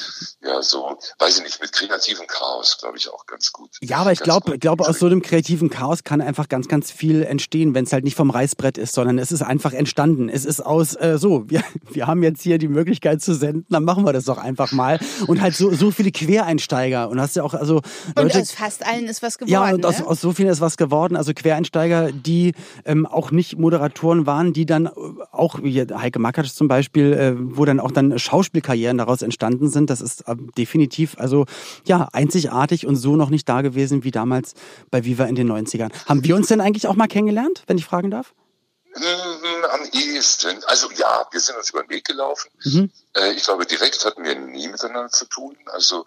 Ja, 0.41 0.63
so, 0.63 0.99
weiß 1.19 1.39
ich 1.39 1.45
nicht, 1.45 1.61
mit 1.61 1.73
kreativem 1.73 2.27
Chaos, 2.29 2.79
glaube 2.79 2.97
ich, 2.97 3.09
auch 3.09 3.27
ganz 3.27 3.53
gut. 3.53 3.71
Ja, 3.81 3.99
aber 3.99 4.13
ich 4.13 4.21
glaube, 4.21 4.59
glaube 4.59 4.87
aus 4.87 5.01
so 5.01 5.07
einem 5.07 5.21
kreativen 5.21 5.69
Chaos 5.69 6.05
kann 6.05 6.21
einfach 6.21 6.49
ganz, 6.49 6.69
ganz 6.69 6.93
viel 6.93 7.23
entstehen, 7.25 7.75
wenn 7.75 7.85
es 7.85 7.93
halt 7.93 8.05
nicht 8.05 8.17
vom 8.17 8.31
Reißbrett 8.31 8.79
ist, 8.79 8.95
sondern 8.95 9.19
es 9.19 9.33
ist 9.33 9.43
einfach 9.43 9.73
entstanden. 9.73 10.29
Es 10.29 10.45
ist 10.45 10.61
aus, 10.61 10.95
äh, 10.95 11.19
so, 11.19 11.49
wir, 11.51 11.63
wir 11.91 12.07
haben 12.07 12.23
jetzt 12.23 12.43
hier 12.43 12.59
die 12.59 12.69
Möglichkeit 12.69 13.21
zu 13.21 13.35
senden, 13.35 13.67
dann 13.69 13.85
machen 13.85 14.05
wir 14.05 14.13
das 14.13 14.25
doch 14.25 14.39
einfach 14.39 14.71
mal. 14.73 15.01
und 15.27 15.41
halt 15.41 15.57
so, 15.57 15.73
so 15.73 15.91
viele 15.91 16.13
Quereinsteiger. 16.13 17.09
Und 17.09 17.21
hast 17.21 17.35
ja 17.37 17.43
auch, 17.43 17.55
also. 17.55 17.83
Leute, 18.17 18.21
und 18.21 18.37
aus 18.37 18.53
fast 18.53 18.87
allen 18.87 19.07
ist 19.07 19.23
was 19.23 19.39
geworden. 19.39 19.53
Ja, 19.53 19.75
und 19.75 19.85
aus, 19.85 19.99
ne? 19.99 20.07
aus 20.07 20.21
so 20.21 20.33
vielen 20.33 20.49
ist 20.49 20.61
was 20.61 20.77
geworden. 20.77 21.17
Also 21.17 21.35
Quereinsteiger, 21.35 22.13
die 22.13 22.55
ähm, 22.85 23.07
auch 23.07 23.24
nicht 23.31 23.59
Moderatoren 23.59 24.27
waren, 24.27 24.53
die 24.53 24.67
dann 24.67 24.89
auch, 25.33 25.63
wie 25.63 25.81
Heike 25.81 26.19
Makatsch 26.19 26.53
zum 26.53 26.69
Beispiel, 26.69 27.13
äh, 27.13 27.35
wo 27.37 27.65
dann 27.65 27.81
auch 27.81 27.91
dann 27.91 28.19
Schauspielkarrieren 28.19 28.99
daraus 28.99 29.23
entstanden 29.23 29.69
sind. 29.69 29.91
Das 29.91 30.01
ist 30.01 30.29
äh, 30.29 30.37
definitiv, 30.57 31.17
also 31.19 31.47
ja, 31.85 32.09
einzigartig 32.13 32.87
und 32.87 32.97
so 32.97 33.17
noch 33.17 33.31
nicht 33.31 33.49
da 33.49 33.63
gewesen 33.63 34.05
wie 34.05 34.11
damals 34.11 34.55
bei 34.91 35.05
Viva 35.05 35.25
in 35.25 35.35
den 35.35 35.51
90ern. 35.51 35.91
Haben 36.07 36.25
wir 36.25 36.37
uns 36.37 36.49
denn 36.49 36.61
eigentlich 36.61 36.87
auch 36.87 36.97
mal 36.97 37.09
kennengelernt, 37.09 37.65
wenn 37.67 37.79
ich 37.79 37.85
fragen 37.85 38.11
darf? 38.11 38.35
Hm, 38.95 39.65
am 39.73 39.81
ehesten. 39.93 40.63
Also 40.67 40.89
ja, 40.93 41.27
wir 41.31 41.41
sind 41.41 41.57
uns 41.57 41.71
über 41.71 41.83
den 41.83 41.91
Weg 41.91 42.05
gelaufen. 42.05 42.51
Mhm. 42.65 42.91
Äh, 43.15 43.33
ich 43.33 43.43
glaube, 43.43 43.67
direkt 43.67 44.05
hatten 44.05 44.23
wir 44.23 44.39
nie 44.39 44.69
miteinander 44.69 45.11
zu 45.11 45.25
tun. 45.27 45.57
Also 45.67 46.05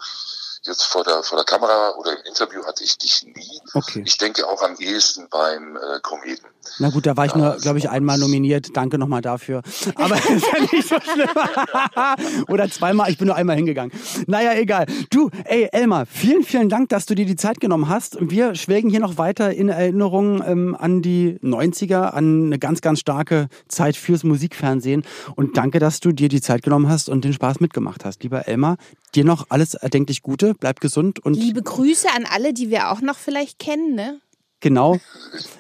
jetzt 0.68 0.84
vor 0.84 1.04
der, 1.04 1.24
vor 1.24 1.38
der 1.38 1.46
Kamera 1.46 1.96
oder 1.98 2.12
im 2.12 2.26
Interview 2.26 2.66
hatte 2.66 2.84
ich 2.84 2.98
dich 2.98 3.24
nie. 3.24 3.62
Okay. 3.74 4.04
Ich 4.06 4.18
denke 4.18 4.48
auch 4.48 4.62
am 4.62 4.76
ehesten 4.78 5.28
beim 5.30 5.76
äh, 5.76 6.00
Kometen. 6.02 6.48
Na 6.80 6.90
gut, 6.90 7.06
da 7.06 7.16
war 7.16 7.26
ich 7.26 7.32
ja, 7.32 7.38
nur, 7.38 7.58
glaube 7.58 7.80
ich, 7.80 7.90
einmal 7.90 8.18
nominiert. 8.18 8.76
Danke 8.76 8.98
nochmal 8.98 9.22
dafür. 9.22 9.62
Aber 9.96 10.16
ist 10.30 10.46
ja 10.54 10.60
nicht 10.60 10.88
so 10.88 10.96
schlimm. 11.00 12.46
oder 12.50 12.70
zweimal, 12.70 13.10
ich 13.10 13.18
bin 13.18 13.28
nur 13.28 13.36
einmal 13.36 13.56
hingegangen. 13.56 13.92
Naja, 14.28 14.54
egal. 14.54 14.86
Du, 15.10 15.30
ey, 15.46 15.70
Elmar, 15.72 16.06
vielen, 16.06 16.44
vielen 16.44 16.70
Dank, 16.70 16.90
dass 16.90 17.06
du 17.06 17.16
dir 17.16 17.26
die 17.26 17.36
Zeit 17.36 17.60
genommen 17.60 17.90
hast. 17.90 18.18
Wir 18.20 18.56
schwelgen 18.56 18.90
hier 18.90 19.00
noch 19.00 19.18
weiter 19.18 19.54
in 19.54 19.70
Erinnerung 19.70 20.44
ähm, 20.46 20.76
an 20.78 21.02
die 21.02 21.40
90er, 21.42 22.12
an 22.12 22.48
eine 22.48 22.60
ganz, 22.60 22.82
ganz 22.82 23.00
starke 23.00 23.48
Zeit 23.68 23.96
fürs 23.96 24.24
Musikfernsehen. 24.24 25.04
Und 25.36 25.58
danke, 25.58 25.80
dass 25.80 26.00
du 26.00 26.12
dir 26.12 26.30
die 26.30 26.42
Zeit 26.42 26.64
genommen 26.64 26.90
hast 26.90 27.10
und 27.10 27.24
den 27.24 27.34
Spaß 27.34 27.60
mitgemacht 27.60 28.06
hast. 28.06 28.24
Lieber 28.24 28.48
Elmar, 28.48 28.78
dir 29.16 29.26
noch 29.26 29.48
alles 29.50 29.74
erdenklich 29.74 30.22
Gute 30.22 30.54
bleib 30.54 30.80
gesund 30.80 31.20
und. 31.20 31.34
Liebe 31.34 31.62
Grüße 31.62 32.08
an 32.14 32.26
alle, 32.26 32.54
die 32.54 32.70
wir 32.70 32.92
auch 32.92 33.02
noch 33.02 33.18
vielleicht 33.18 33.60
kennen, 33.60 33.96
ne? 33.96 34.20
Genau. 34.60 34.98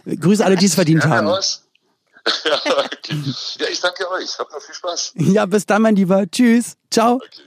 Grüße 0.06 0.44
alle, 0.44 0.56
die 0.56 0.66
es 0.66 0.76
verdient 0.76 1.04
ja, 1.04 1.10
haben. 1.10 1.28
Ja, 2.44 2.60
okay. 2.80 3.24
ja, 3.60 3.68
ich 3.72 3.80
danke 3.80 4.10
euch. 4.12 4.38
Habt 4.38 4.52
noch 4.52 4.62
viel 4.62 4.76
Spaß. 4.76 5.14
Ja, 5.16 5.46
bis 5.46 5.66
dann, 5.66 5.82
mein 5.82 5.96
Lieber. 5.96 6.30
Tschüss. 6.30 6.76
Ciao. 6.92 7.16
Okay. 7.16 7.42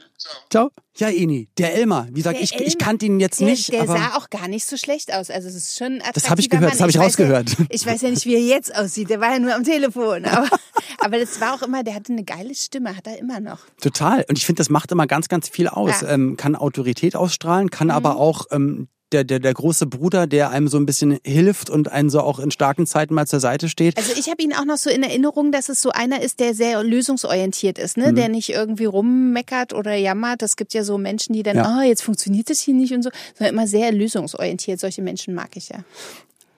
Ciao. 0.50 0.70
Ja, 0.96 1.08
Eni, 1.08 1.48
der 1.56 1.74
Elmar. 1.74 2.08
Wie 2.10 2.14
gesagt, 2.14 2.38
ich, 2.40 2.54
ich 2.54 2.76
kannte 2.76 3.06
ihn 3.06 3.20
jetzt 3.20 3.40
der, 3.40 3.48
nicht. 3.48 3.72
Der 3.72 3.86
sah 3.86 4.16
auch 4.16 4.28
gar 4.28 4.48
nicht 4.48 4.66
so 4.66 4.76
schlecht 4.76 5.12
aus. 5.14 5.30
Also 5.30 5.48
es 5.48 5.54
ist 5.54 5.78
schon 5.78 6.02
Das 6.12 6.28
habe 6.28 6.40
ich 6.40 6.50
gehört, 6.50 6.64
Mann. 6.64 6.72
das 6.72 6.80
habe 6.80 6.90
ich, 6.90 6.96
ich 6.96 7.02
rausgehört. 7.02 7.50
Ja, 7.58 7.64
ich 7.70 7.86
weiß 7.86 8.02
ja 8.02 8.10
nicht, 8.10 8.26
wie 8.26 8.34
er 8.34 8.40
jetzt 8.40 8.74
aussieht. 8.74 9.08
Der 9.08 9.20
war 9.20 9.32
ja 9.32 9.38
nur 9.38 9.54
am 9.54 9.64
Telefon. 9.64 10.26
Aber, 10.26 10.48
aber 10.98 11.18
das 11.18 11.40
war 11.40 11.54
auch 11.54 11.62
immer, 11.62 11.82
der 11.82 11.94
hatte 11.94 12.12
eine 12.12 12.24
geile 12.24 12.54
Stimme, 12.54 12.96
hat 12.96 13.06
er 13.06 13.18
immer 13.18 13.40
noch. 13.40 13.60
Total. 13.80 14.24
Und 14.28 14.36
ich 14.36 14.44
finde, 14.44 14.60
das 14.60 14.68
macht 14.68 14.92
immer 14.92 15.06
ganz, 15.06 15.28
ganz 15.28 15.48
viel 15.48 15.68
aus. 15.68 16.02
Ja. 16.02 16.10
Ähm, 16.10 16.36
kann 16.36 16.54
Autorität 16.54 17.16
ausstrahlen, 17.16 17.70
kann 17.70 17.88
mhm. 17.88 17.92
aber 17.94 18.16
auch 18.16 18.46
ähm, 18.50 18.88
der, 19.12 19.24
der, 19.24 19.40
der 19.40 19.54
große 19.54 19.86
Bruder, 19.86 20.26
der 20.26 20.50
einem 20.50 20.68
so 20.68 20.78
ein 20.78 20.86
bisschen 20.86 21.18
hilft 21.24 21.70
und 21.70 21.90
einen 21.90 22.10
so 22.10 22.20
auch 22.20 22.38
in 22.38 22.50
starken 22.50 22.86
Zeiten 22.86 23.14
mal 23.14 23.26
zur 23.26 23.40
Seite 23.40 23.68
steht. 23.68 23.96
Also 23.96 24.12
ich 24.16 24.28
habe 24.28 24.42
ihn 24.42 24.52
auch 24.52 24.64
noch 24.64 24.76
so 24.76 24.90
in 24.90 25.02
Erinnerung, 25.02 25.52
dass 25.52 25.68
es 25.68 25.82
so 25.82 25.90
einer 25.90 26.22
ist, 26.22 26.40
der 26.40 26.54
sehr 26.54 26.82
lösungsorientiert 26.82 27.78
ist, 27.78 27.96
ne? 27.96 28.12
Mhm. 28.12 28.16
der 28.16 28.28
nicht 28.28 28.50
irgendwie 28.50 28.84
rummeckert 28.84 29.72
oder 29.72 29.94
jammert. 29.94 30.42
Es 30.42 30.56
gibt 30.56 30.74
ja 30.74 30.84
so 30.84 30.98
Menschen, 30.98 31.32
die 31.32 31.42
dann, 31.42 31.58
ah, 31.58 31.62
ja. 31.62 31.78
oh, 31.78 31.88
jetzt 31.88 32.02
funktioniert 32.02 32.50
das 32.50 32.60
hier 32.60 32.74
nicht 32.74 32.92
und 32.92 33.02
so, 33.02 33.10
sondern 33.36 33.54
immer 33.54 33.66
sehr 33.66 33.92
lösungsorientiert. 33.92 34.80
Solche 34.80 35.02
Menschen 35.02 35.34
mag 35.34 35.56
ich 35.56 35.68
ja. 35.68 35.84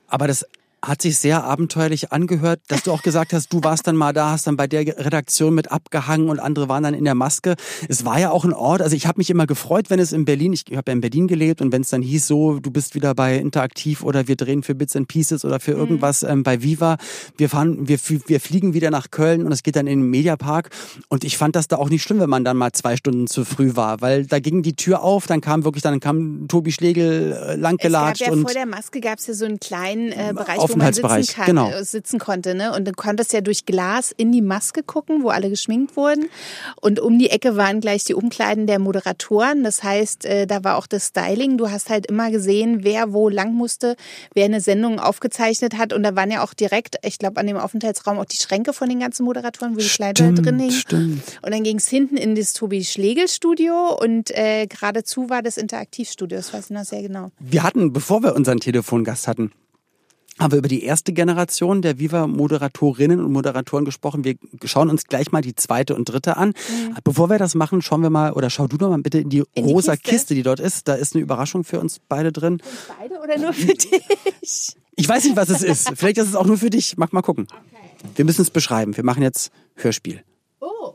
Aber 0.08 0.26
das 0.26 0.46
hat 0.84 1.02
sich 1.02 1.16
sehr 1.16 1.44
abenteuerlich 1.44 2.10
angehört, 2.10 2.60
dass 2.66 2.82
du 2.82 2.90
auch 2.90 3.02
gesagt 3.02 3.32
hast, 3.32 3.52
du 3.52 3.62
warst 3.62 3.86
dann 3.86 3.94
mal 3.94 4.12
da, 4.12 4.32
hast 4.32 4.48
dann 4.48 4.56
bei 4.56 4.66
der 4.66 4.86
Redaktion 4.86 5.54
mit 5.54 5.70
abgehangen 5.70 6.28
und 6.28 6.40
andere 6.40 6.68
waren 6.68 6.82
dann 6.82 6.94
in 6.94 7.04
der 7.04 7.14
Maske. 7.14 7.54
Es 7.88 8.04
war 8.04 8.18
ja 8.18 8.30
auch 8.30 8.44
ein 8.44 8.52
Ort, 8.52 8.82
also 8.82 8.96
ich 8.96 9.06
habe 9.06 9.18
mich 9.18 9.30
immer 9.30 9.46
gefreut, 9.46 9.90
wenn 9.90 10.00
es 10.00 10.12
in 10.12 10.24
Berlin, 10.24 10.52
ich 10.52 10.64
habe 10.76 10.90
ja 10.90 10.92
in 10.92 11.00
Berlin 11.00 11.28
gelebt 11.28 11.60
und 11.60 11.70
wenn 11.70 11.82
es 11.82 11.90
dann 11.90 12.02
hieß 12.02 12.26
so, 12.26 12.58
du 12.58 12.70
bist 12.72 12.96
wieder 12.96 13.14
bei 13.14 13.36
Interaktiv 13.36 14.02
oder 14.02 14.26
wir 14.26 14.34
drehen 14.34 14.64
für 14.64 14.74
Bits 14.74 14.96
and 14.96 15.06
Pieces 15.06 15.44
oder 15.44 15.60
für 15.60 15.74
mhm. 15.74 15.80
irgendwas 15.80 16.24
ähm, 16.24 16.42
bei 16.42 16.62
Viva, 16.62 16.96
wir 17.36 17.48
fahren, 17.48 17.86
wir, 17.86 17.98
wir 18.26 18.40
fliegen 18.40 18.74
wieder 18.74 18.90
nach 18.90 19.12
Köln 19.12 19.46
und 19.46 19.52
es 19.52 19.62
geht 19.62 19.76
dann 19.76 19.86
in 19.86 20.00
den 20.00 20.10
Mediapark 20.10 20.70
und 21.08 21.22
ich 21.22 21.36
fand 21.36 21.54
das 21.54 21.68
da 21.68 21.76
auch 21.76 21.90
nicht 21.90 22.02
schlimm, 22.02 22.18
wenn 22.18 22.30
man 22.30 22.44
dann 22.44 22.56
mal 22.56 22.72
zwei 22.72 22.96
Stunden 22.96 23.28
zu 23.28 23.44
früh 23.44 23.76
war, 23.76 24.00
weil 24.00 24.26
da 24.26 24.40
ging 24.40 24.62
die 24.62 24.74
Tür 24.74 25.02
auf, 25.02 25.28
dann 25.28 25.40
kam 25.40 25.62
wirklich, 25.64 25.82
dann 25.82 26.00
kam 26.00 26.48
Tobi 26.48 26.72
Schlegel 26.72 27.32
äh, 27.32 27.54
langgelatscht. 27.54 28.22
Es 28.22 28.26
gab 28.26 28.34
ja 28.34 28.40
und 28.40 28.42
vor 28.42 28.54
der 28.54 28.66
Maske 28.66 29.00
gab 29.00 29.20
es 29.20 29.28
ja 29.28 29.34
so 29.34 29.44
einen 29.44 29.60
kleinen 29.60 30.10
äh, 30.10 30.32
Bereich, 30.34 30.71
Aufenthaltsbereich, 30.72 31.26
sitzen, 31.26 31.36
kann, 31.36 31.46
genau. 31.46 31.70
Äh, 31.70 31.84
sitzen 31.84 32.18
konnte. 32.18 32.54
Ne? 32.54 32.74
Und 32.74 32.86
du 32.86 32.92
konntest 32.92 33.32
ja 33.32 33.40
durch 33.40 33.66
Glas 33.66 34.12
in 34.16 34.32
die 34.32 34.42
Maske 34.42 34.82
gucken, 34.82 35.22
wo 35.22 35.28
alle 35.28 35.50
geschminkt 35.50 35.96
wurden. 35.96 36.26
Und 36.80 37.00
um 37.00 37.18
die 37.18 37.30
Ecke 37.30 37.56
waren 37.56 37.80
gleich 37.80 38.04
die 38.04 38.14
Umkleiden 38.14 38.66
der 38.66 38.78
Moderatoren. 38.78 39.64
Das 39.64 39.82
heißt, 39.82 40.24
äh, 40.24 40.46
da 40.46 40.64
war 40.64 40.76
auch 40.76 40.86
das 40.86 41.08
Styling. 41.08 41.58
Du 41.58 41.70
hast 41.70 41.90
halt 41.90 42.06
immer 42.06 42.30
gesehen, 42.30 42.84
wer 42.84 43.12
wo 43.12 43.28
lang 43.28 43.54
musste, 43.54 43.96
wer 44.34 44.44
eine 44.44 44.60
Sendung 44.60 44.98
aufgezeichnet 44.98 45.76
hat. 45.78 45.92
Und 45.92 46.02
da 46.02 46.16
waren 46.16 46.30
ja 46.30 46.42
auch 46.44 46.54
direkt, 46.54 46.96
ich 47.02 47.18
glaube, 47.18 47.40
an 47.40 47.46
dem 47.46 47.56
Aufenthaltsraum 47.56 48.18
auch 48.18 48.24
die 48.24 48.36
Schränke 48.36 48.72
von 48.72 48.88
den 48.88 49.00
ganzen 49.00 49.24
Moderatoren, 49.24 49.74
wo 49.74 49.78
die 49.78 49.88
Kleider 49.88 50.32
drin 50.32 50.58
hingen. 50.58 50.72
Stimmt. 50.72 51.22
Und 51.42 51.52
dann 51.52 51.62
ging 51.62 51.78
es 51.78 51.88
hinten 51.88 52.16
in 52.16 52.34
das 52.34 52.52
Tobi 52.52 52.84
Schlegel 52.84 53.28
Studio 53.28 53.96
und 54.00 54.30
äh, 54.30 54.66
geradezu 54.66 55.30
war 55.30 55.42
das 55.42 55.56
Interaktivstudio. 55.56 56.38
Das 56.38 56.52
weiß 56.52 56.66
ich 56.66 56.70
noch 56.70 56.84
sehr 56.84 57.02
genau. 57.02 57.30
Wir 57.38 57.62
hatten, 57.62 57.92
bevor 57.92 58.22
wir 58.22 58.34
unseren 58.34 58.60
Telefongast 58.60 59.28
hatten, 59.28 59.52
haben 60.42 60.52
wir 60.52 60.58
über 60.58 60.68
die 60.68 60.82
erste 60.82 61.12
Generation 61.12 61.82
der 61.82 61.98
Viva-Moderatorinnen 61.98 63.20
und 63.24 63.32
Moderatoren 63.32 63.84
gesprochen. 63.84 64.24
Wir 64.24 64.36
schauen 64.64 64.90
uns 64.90 65.04
gleich 65.04 65.32
mal 65.32 65.40
die 65.40 65.54
zweite 65.54 65.94
und 65.94 66.06
dritte 66.06 66.36
an. 66.36 66.48
Mhm. 66.48 66.96
Bevor 67.04 67.30
wir 67.30 67.38
das 67.38 67.54
machen, 67.54 67.82
schauen 67.82 68.02
wir 68.02 68.10
mal, 68.10 68.32
oder 68.32 68.50
schau 68.50 68.66
du 68.66 68.76
doch 68.76 68.90
mal 68.90 68.98
bitte 69.00 69.18
in 69.18 69.30
die 69.30 69.44
in 69.54 69.64
rosa 69.64 69.92
die 69.92 69.98
Kiste. 69.98 70.10
Kiste. 70.10 70.34
die 70.34 70.42
dort 70.42 70.60
ist. 70.60 70.88
Da 70.88 70.94
ist 70.94 71.14
eine 71.14 71.22
Überraschung 71.22 71.64
für 71.64 71.80
uns 71.80 72.00
beide 72.08 72.32
drin. 72.32 72.60
Für 72.60 72.92
beide 72.98 73.20
oder 73.20 73.38
nur 73.38 73.52
für 73.52 73.74
dich? 73.74 74.76
Ich 74.94 75.08
weiß 75.08 75.24
nicht, 75.24 75.36
was 75.36 75.48
es 75.48 75.62
ist. 75.62 75.90
Vielleicht 75.96 76.18
ist 76.18 76.28
es 76.28 76.34
auch 76.34 76.44
nur 76.44 76.58
für 76.58 76.68
dich. 76.68 76.98
Mach 76.98 77.12
mal 77.12 77.22
gucken. 77.22 77.46
Okay. 77.50 78.10
Wir 78.14 78.24
müssen 78.26 78.42
es 78.42 78.50
beschreiben. 78.50 78.94
Wir 78.94 79.04
machen 79.04 79.22
jetzt 79.22 79.50
Hörspiel. 79.74 80.22
Oh. 80.60 80.94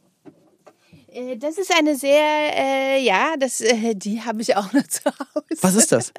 Äh, 1.17 1.37
das 1.37 1.57
ist 1.57 1.73
eine 1.75 1.95
sehr, 1.95 2.21
äh, 2.55 3.03
ja, 3.03 3.35
das, 3.37 3.61
äh, 3.61 3.95
die 3.95 4.21
habe 4.21 4.41
ich 4.41 4.55
auch 4.55 4.71
noch 4.73 4.87
zu 4.87 5.03
Hause. 5.05 5.61
Was 5.61 5.75
ist 5.75 5.91
das? 5.91 6.13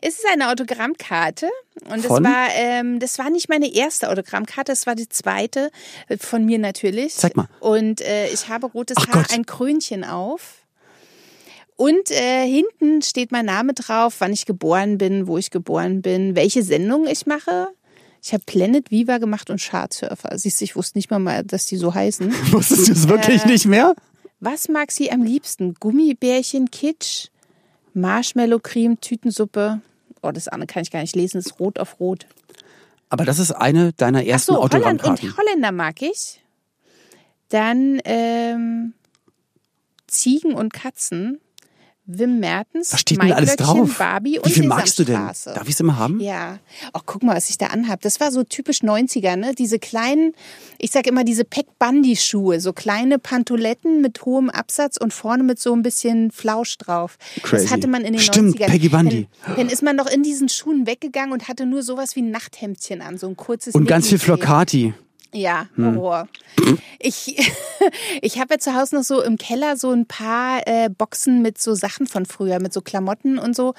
Es 0.00 0.14
ist 0.14 0.26
eine 0.32 0.50
Autogrammkarte 0.50 1.50
und 1.90 2.04
das 2.04 2.10
war, 2.10 2.48
ähm, 2.54 2.98
das 2.98 3.18
war 3.18 3.30
nicht 3.30 3.48
meine 3.48 3.72
erste 3.72 4.10
Autogrammkarte, 4.10 4.72
das 4.72 4.86
war 4.86 4.94
die 4.94 5.08
zweite 5.08 5.70
äh, 6.08 6.16
von 6.16 6.44
mir 6.44 6.58
natürlich. 6.58 7.14
Zeig 7.14 7.36
mal. 7.36 7.48
Und 7.60 8.00
äh, 8.00 8.28
ich 8.28 8.48
habe 8.48 8.66
rotes 8.66 8.96
Ach 8.98 9.08
Haar, 9.08 9.22
Gott. 9.22 9.32
ein 9.32 9.46
Krönchen 9.46 10.04
auf. 10.04 10.58
Und 11.76 12.10
äh, 12.10 12.46
hinten 12.46 13.02
steht 13.02 13.32
mein 13.32 13.46
Name 13.46 13.72
drauf, 13.72 14.16
wann 14.18 14.32
ich 14.32 14.46
geboren 14.46 14.98
bin, 14.98 15.26
wo 15.26 15.36
ich 15.38 15.50
geboren 15.50 16.00
bin, 16.00 16.36
welche 16.36 16.62
Sendung 16.62 17.06
ich 17.06 17.26
mache. 17.26 17.68
Ich 18.22 18.32
habe 18.32 18.44
Planet 18.46 18.88
Viva 18.92 19.18
gemacht 19.18 19.50
und 19.50 19.60
Chartsurfer. 19.60 20.38
Siehst 20.38 20.60
du, 20.60 20.64
ich 20.64 20.76
wusste 20.76 20.96
nicht 20.96 21.10
mal, 21.10 21.18
mal 21.18 21.42
dass 21.42 21.66
die 21.66 21.76
so 21.76 21.92
heißen. 21.92 22.32
Wusstest 22.52 22.88
du 22.88 22.92
es 22.92 23.08
wirklich 23.08 23.44
äh, 23.44 23.48
nicht 23.48 23.66
mehr? 23.66 23.96
Was 24.44 24.68
mag 24.68 24.90
sie 24.90 25.12
am 25.12 25.22
liebsten? 25.22 25.74
Gummibärchen, 25.74 26.68
Kitsch, 26.72 27.28
Marshmallow-Creme, 27.94 29.00
Tütensuppe. 29.00 29.80
Oh, 30.20 30.32
das 30.32 30.48
andere 30.48 30.66
kann 30.66 30.82
ich 30.82 30.90
gar 30.90 31.00
nicht 31.00 31.14
lesen, 31.14 31.38
das 31.38 31.46
ist 31.46 31.60
rot 31.60 31.78
auf 31.78 32.00
rot. 32.00 32.26
Aber 33.08 33.24
das 33.24 33.38
ist 33.38 33.52
eine 33.52 33.92
deiner 33.92 34.26
ersten 34.26 34.54
Ach 34.54 34.56
so, 34.56 34.62
Autogrammkarten. 34.62 35.06
Holland 35.06 35.22
und 35.22 35.38
Holländer 35.38 35.70
mag 35.70 36.02
ich. 36.02 36.42
Dann 37.50 38.00
ähm, 38.04 38.94
Ziegen 40.08 40.54
und 40.54 40.72
Katzen. 40.72 41.40
Wim 42.18 42.40
Mertens, 42.40 42.92
was 42.92 43.00
steht 43.00 43.22
denn 43.22 43.32
alles 43.32 43.56
drauf? 43.56 43.96
Barbie 43.98 44.38
und 44.38 44.46
Wie 44.46 44.52
viel 44.52 44.66
magst 44.66 44.98
du 44.98 45.04
denn? 45.04 45.14
Darf 45.14 45.64
ich 45.64 45.70
es 45.70 45.80
immer 45.80 45.98
haben? 45.98 46.20
Ja. 46.20 46.58
Ach, 46.92 47.02
guck 47.06 47.22
mal, 47.22 47.36
was 47.36 47.50
ich 47.50 47.58
da 47.58 47.68
anhab. 47.68 48.00
Das 48.02 48.20
war 48.20 48.30
so 48.30 48.42
typisch 48.42 48.82
90er, 48.82 49.36
ne? 49.36 49.54
Diese 49.54 49.78
kleinen, 49.78 50.34
ich 50.78 50.90
sag 50.90 51.06
immer 51.06 51.24
diese 51.24 51.44
Peck 51.44 51.66
Bundy 51.78 52.16
Schuhe, 52.16 52.60
so 52.60 52.72
kleine 52.72 53.18
Pantoletten 53.18 54.00
mit 54.00 54.24
hohem 54.24 54.50
Absatz 54.50 54.96
und 54.96 55.12
vorne 55.12 55.42
mit 55.42 55.58
so 55.58 55.72
ein 55.72 55.82
bisschen 55.82 56.30
Flausch 56.30 56.76
drauf. 56.78 57.16
Crazy. 57.42 57.64
Das 57.64 57.72
hatte 57.72 57.88
man 57.88 58.02
in 58.02 58.12
den 58.12 58.20
Stimmt, 58.20 58.56
90ern. 58.56 58.66
Peggy 58.66 58.88
Bundy. 58.88 59.28
Dann, 59.46 59.56
dann, 59.56 59.68
ist 59.68 59.82
man 59.82 59.96
noch 59.96 60.06
in 60.06 60.22
diesen 60.22 60.48
Schuhen 60.48 60.86
weggegangen 60.86 61.32
und 61.32 61.48
hatte 61.48 61.66
nur 61.66 61.82
sowas 61.82 62.16
wie 62.16 62.22
ein 62.22 62.30
Nachthemdchen 62.30 63.00
an, 63.00 63.18
so 63.18 63.28
ein 63.28 63.36
kurzes 63.36 63.74
Und 63.74 63.86
ganz 63.86 64.08
viel 64.08 64.18
Flocati. 64.18 64.94
Ja, 65.34 65.66
hm. 65.76 65.96
Horror. 65.96 66.28
Hm. 66.58 66.78
Ich, 66.98 67.36
ich 68.22 68.38
habe 68.38 68.54
ja 68.54 68.58
zu 68.58 68.74
Hause 68.74 68.96
noch 68.96 69.02
so 69.02 69.22
im 69.22 69.38
Keller 69.38 69.76
so 69.76 69.90
ein 69.90 70.06
paar 70.06 70.66
äh, 70.66 70.88
Boxen 70.90 71.42
mit 71.42 71.60
so 71.60 71.74
Sachen 71.74 72.06
von 72.06 72.26
früher, 72.26 72.60
mit 72.60 72.72
so 72.72 72.80
Klamotten 72.80 73.38
und 73.38 73.56
so, 73.56 73.74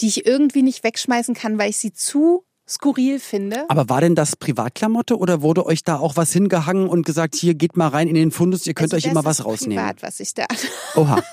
die 0.00 0.08
ich 0.08 0.26
irgendwie 0.26 0.62
nicht 0.62 0.84
wegschmeißen 0.84 1.34
kann, 1.34 1.58
weil 1.58 1.70
ich 1.70 1.78
sie 1.78 1.92
zu 1.92 2.44
skurril 2.68 3.18
finde. 3.18 3.64
Aber 3.68 3.88
war 3.88 4.00
denn 4.00 4.14
das 4.14 4.36
Privatklamotte 4.36 5.18
oder 5.18 5.42
wurde 5.42 5.66
euch 5.66 5.82
da 5.82 5.98
auch 5.98 6.16
was 6.16 6.32
hingehangen 6.32 6.88
und 6.88 7.04
gesagt, 7.04 7.34
hier 7.34 7.54
geht 7.54 7.76
mal 7.76 7.88
rein 7.88 8.08
in 8.08 8.14
den 8.14 8.30
Fundus, 8.30 8.66
ihr 8.66 8.74
könnt 8.74 8.94
also 8.94 9.04
euch 9.04 9.10
immer 9.10 9.24
was 9.24 9.44
rausnehmen? 9.44 9.84
Privat, 9.84 10.02
was 10.02 10.20
ich 10.20 10.34
da. 10.34 10.46
Oha. 10.94 11.22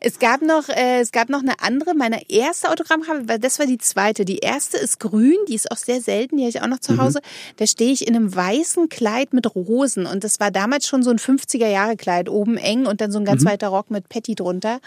Es 0.00 0.18
gab 0.18 0.42
noch, 0.42 0.68
äh, 0.68 1.00
es 1.00 1.12
gab 1.12 1.28
noch 1.28 1.40
eine 1.40 1.60
andere, 1.60 1.94
meine 1.94 2.30
erste 2.30 2.70
Autogrammkarte, 2.70 3.38
das 3.38 3.58
war 3.58 3.66
die 3.66 3.78
zweite. 3.78 4.24
Die 4.24 4.38
erste 4.38 4.76
ist 4.76 5.00
grün, 5.00 5.36
die 5.48 5.54
ist 5.54 5.70
auch 5.70 5.76
sehr 5.76 6.00
selten, 6.00 6.36
die 6.36 6.42
habe 6.44 6.50
ich 6.50 6.62
auch 6.62 6.66
noch 6.66 6.80
zu 6.80 6.92
mhm. 6.92 7.02
Hause. 7.02 7.20
Mhm. 7.20 7.56
Da 7.56 7.66
stehe 7.66 7.92
ich 7.92 8.06
in 8.06 8.14
einem 8.14 8.34
weißen 8.34 8.88
Kleid 8.88 9.32
mit 9.32 9.54
Rosen 9.54 10.06
und 10.06 10.24
das 10.24 10.40
war 10.40 10.50
damals 10.50 10.86
schon 10.86 11.02
so 11.02 11.10
ein 11.10 11.18
50er 11.18 11.68
Jahre 11.68 11.96
Kleid, 11.96 12.28
oben 12.28 12.56
eng 12.56 12.86
und 12.86 13.00
dann 13.00 13.12
so 13.12 13.18
ein 13.18 13.24
ganz 13.24 13.42
mhm. 13.42 13.48
weiter 13.48 13.68
Rock 13.68 13.90
mit 13.90 14.08
Patty 14.08 14.34
drunter. 14.34 14.80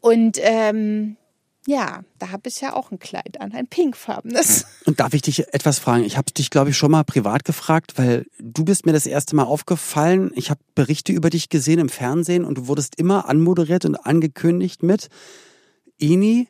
Und 0.00 0.38
ähm, 0.40 1.16
ja, 1.66 2.02
da 2.18 2.30
habe 2.30 2.48
ich 2.48 2.60
ja 2.60 2.74
auch 2.74 2.90
ein 2.90 2.98
Kleid 2.98 3.40
an, 3.40 3.52
ein 3.52 3.66
pinkfarbenes. 3.66 4.64
Und 4.86 5.00
darf 5.00 5.12
ich 5.12 5.22
dich 5.22 5.52
etwas 5.52 5.78
fragen? 5.78 6.04
Ich 6.04 6.16
habe 6.16 6.32
dich, 6.32 6.50
glaube 6.50 6.70
ich, 6.70 6.76
schon 6.76 6.90
mal 6.90 7.04
privat 7.04 7.44
gefragt, 7.44 7.94
weil 7.96 8.26
du 8.38 8.64
bist 8.64 8.86
mir 8.86 8.92
das 8.92 9.06
erste 9.06 9.36
Mal 9.36 9.44
aufgefallen. 9.44 10.30
Ich 10.34 10.50
habe 10.50 10.60
Berichte 10.74 11.12
über 11.12 11.30
dich 11.30 11.48
gesehen 11.48 11.78
im 11.78 11.88
Fernsehen 11.88 12.44
und 12.44 12.56
du 12.56 12.66
wurdest 12.68 12.94
immer 12.96 13.28
anmoderiert 13.28 13.84
und 13.84 13.96
angekündigt 13.96 14.82
mit 14.82 15.08
Eni, 15.98 16.48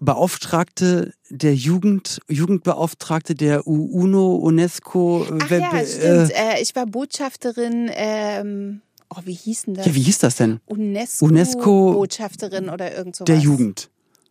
Beauftragte 0.00 1.12
der 1.30 1.54
Jugend, 1.54 2.20
Jugendbeauftragte 2.28 3.34
der 3.34 3.66
UNO, 3.66 4.36
UNESCO. 4.36 5.26
Ach 5.40 5.50
ja, 5.50 5.84
stimmt. 5.84 6.32
Äh, 6.32 6.60
ich 6.60 6.76
war 6.76 6.86
Botschafterin 6.86 7.90
ähm, 7.94 8.82
oh, 9.10 9.20
wie 9.24 9.34
hieß 9.34 9.64
denn 9.64 9.74
das? 9.74 9.86
Ja, 9.86 9.94
wie 9.94 10.02
hieß 10.02 10.18
das 10.18 10.36
denn? 10.36 10.60
UNESCO, 10.66 11.24
UNESCO 11.26 11.92
Botschafterin 11.92 12.68
oder 12.68 12.94
irgend 12.96 13.16
sowas. 13.16 13.26
Der 13.26 13.38
Jugend. 13.38 13.90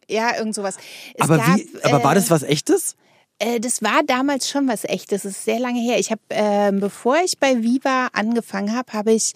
Ja, 0.09 0.35
irgend 0.37 0.55
sowas. 0.55 0.77
aber, 1.19 1.37
gab, 1.37 1.57
wie, 1.57 1.67
aber 1.83 2.03
war 2.03 2.11
äh, 2.11 2.15
das 2.15 2.29
was 2.29 2.43
echtes? 2.43 2.95
Äh, 3.39 3.59
das 3.59 3.81
war 3.81 4.01
damals 4.05 4.49
schon 4.49 4.67
was 4.67 4.83
echtes. 4.85 5.23
Das 5.23 5.31
ist 5.31 5.45
sehr 5.45 5.59
lange 5.59 5.79
her. 5.79 5.99
Ich 5.99 6.11
habe, 6.11 6.21
äh, 6.29 6.71
bevor 6.71 7.17
ich 7.23 7.39
bei 7.39 7.61
Viva 7.63 8.07
angefangen 8.13 8.75
habe, 8.75 8.93
habe 8.93 9.11
ich 9.11 9.33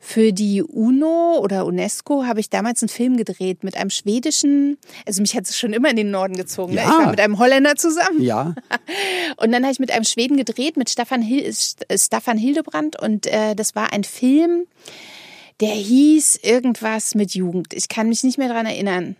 für 0.00 0.32
die 0.32 0.62
UNO 0.62 1.38
oder 1.38 1.66
UNESCO 1.66 2.24
habe 2.24 2.40
ich 2.40 2.50
damals 2.50 2.82
einen 2.82 2.88
Film 2.88 3.16
gedreht 3.16 3.64
mit 3.64 3.76
einem 3.76 3.90
schwedischen. 3.90 4.78
Also 5.06 5.20
mich 5.20 5.36
hat 5.36 5.44
es 5.44 5.58
schon 5.58 5.72
immer 5.72 5.90
in 5.90 5.96
den 5.96 6.10
Norden 6.10 6.34
gezogen. 6.34 6.72
Ja. 6.72 6.84
Ne? 6.84 6.90
Ich 6.90 6.98
war 6.98 7.10
mit 7.10 7.20
einem 7.20 7.38
Holländer 7.38 7.76
zusammen. 7.76 8.22
Ja. 8.22 8.54
Und 9.36 9.52
dann 9.52 9.62
habe 9.62 9.72
ich 9.72 9.78
mit 9.78 9.90
einem 9.90 10.04
Schweden 10.04 10.36
gedreht 10.36 10.76
mit 10.76 10.90
Staffan, 10.90 11.22
Hil 11.22 11.52
Staffan 11.96 12.38
Hildebrand 12.38 13.00
und 13.00 13.26
äh, 13.26 13.54
das 13.54 13.74
war 13.74 13.92
ein 13.92 14.04
Film. 14.04 14.66
Der 15.60 15.68
hieß 15.68 16.40
irgendwas 16.42 17.14
mit 17.14 17.34
Jugend. 17.34 17.74
Ich 17.74 17.88
kann 17.88 18.08
mich 18.08 18.24
nicht 18.24 18.38
mehr 18.38 18.48
dran 18.48 18.66
erinnern. 18.66 19.16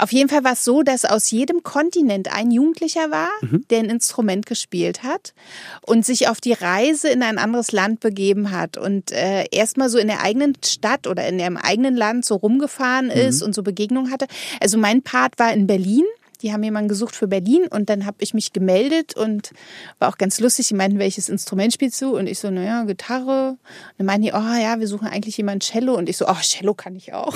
Auf 0.00 0.12
jeden 0.12 0.30
Fall 0.30 0.44
war 0.44 0.54
es 0.54 0.64
so, 0.64 0.82
dass 0.82 1.04
aus 1.04 1.30
jedem 1.30 1.62
Kontinent 1.62 2.34
ein 2.34 2.50
Jugendlicher 2.50 3.10
war, 3.10 3.28
mhm. 3.42 3.66
der 3.68 3.80
ein 3.80 3.90
Instrument 3.90 4.46
gespielt 4.46 5.02
hat 5.02 5.34
und 5.82 6.06
sich 6.06 6.28
auf 6.28 6.40
die 6.40 6.54
Reise 6.54 7.10
in 7.10 7.22
ein 7.22 7.36
anderes 7.36 7.70
Land 7.72 8.00
begeben 8.00 8.50
hat 8.50 8.78
und 8.78 9.12
äh, 9.12 9.44
erstmal 9.50 9.90
so 9.90 9.98
in 9.98 10.06
der 10.06 10.22
eigenen 10.22 10.56
Stadt 10.64 11.06
oder 11.06 11.28
in 11.28 11.36
dem 11.36 11.58
eigenen 11.58 11.96
Land 11.96 12.24
so 12.24 12.36
rumgefahren 12.36 13.06
mhm. 13.06 13.12
ist 13.12 13.42
und 13.42 13.54
so 13.54 13.62
Begegnungen 13.62 14.10
hatte. 14.10 14.26
Also 14.60 14.78
mein 14.78 15.02
Part 15.02 15.38
war 15.38 15.52
in 15.52 15.66
Berlin 15.66 16.04
die 16.42 16.52
haben 16.52 16.62
jemanden 16.62 16.88
gesucht 16.88 17.14
für 17.14 17.28
Berlin 17.28 17.66
und 17.68 17.90
dann 17.90 18.06
habe 18.06 18.18
ich 18.20 18.34
mich 18.34 18.52
gemeldet 18.52 19.16
und 19.16 19.52
war 19.98 20.08
auch 20.08 20.18
ganz 20.18 20.40
lustig. 20.40 20.68
Die 20.68 20.74
meinten, 20.74 20.98
welches 20.98 21.28
Instrument 21.28 21.72
spielst 21.72 22.00
du? 22.00 22.16
Und 22.16 22.26
ich 22.26 22.38
so, 22.38 22.50
naja, 22.50 22.84
Gitarre. 22.84 23.50
Und 23.50 23.58
dann 23.98 24.06
meinten 24.06 24.22
die, 24.22 24.32
oh 24.32 24.38
ja, 24.60 24.78
wir 24.78 24.88
suchen 24.88 25.08
eigentlich 25.08 25.36
jemanden 25.36 25.60
Cello. 25.60 25.94
Und 25.94 26.08
ich 26.08 26.16
so, 26.16 26.26
oh, 26.26 26.40
Cello 26.42 26.74
kann 26.74 26.96
ich 26.96 27.12
auch. 27.12 27.34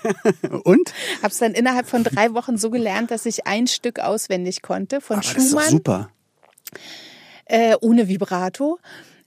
und? 0.64 0.92
Hab's 1.22 1.38
dann 1.38 1.52
innerhalb 1.52 1.88
von 1.88 2.04
drei 2.04 2.34
Wochen 2.34 2.56
so 2.56 2.70
gelernt, 2.70 3.10
dass 3.10 3.26
ich 3.26 3.46
ein 3.46 3.66
Stück 3.66 3.98
auswendig 3.98 4.62
konnte 4.62 5.00
von 5.00 5.16
Aber 5.16 5.24
Schumann. 5.24 5.54
Das 5.54 5.64
ist 5.64 5.70
super. 5.70 6.10
Äh, 7.46 7.76
ohne 7.80 8.08
Vibrato. 8.08 8.78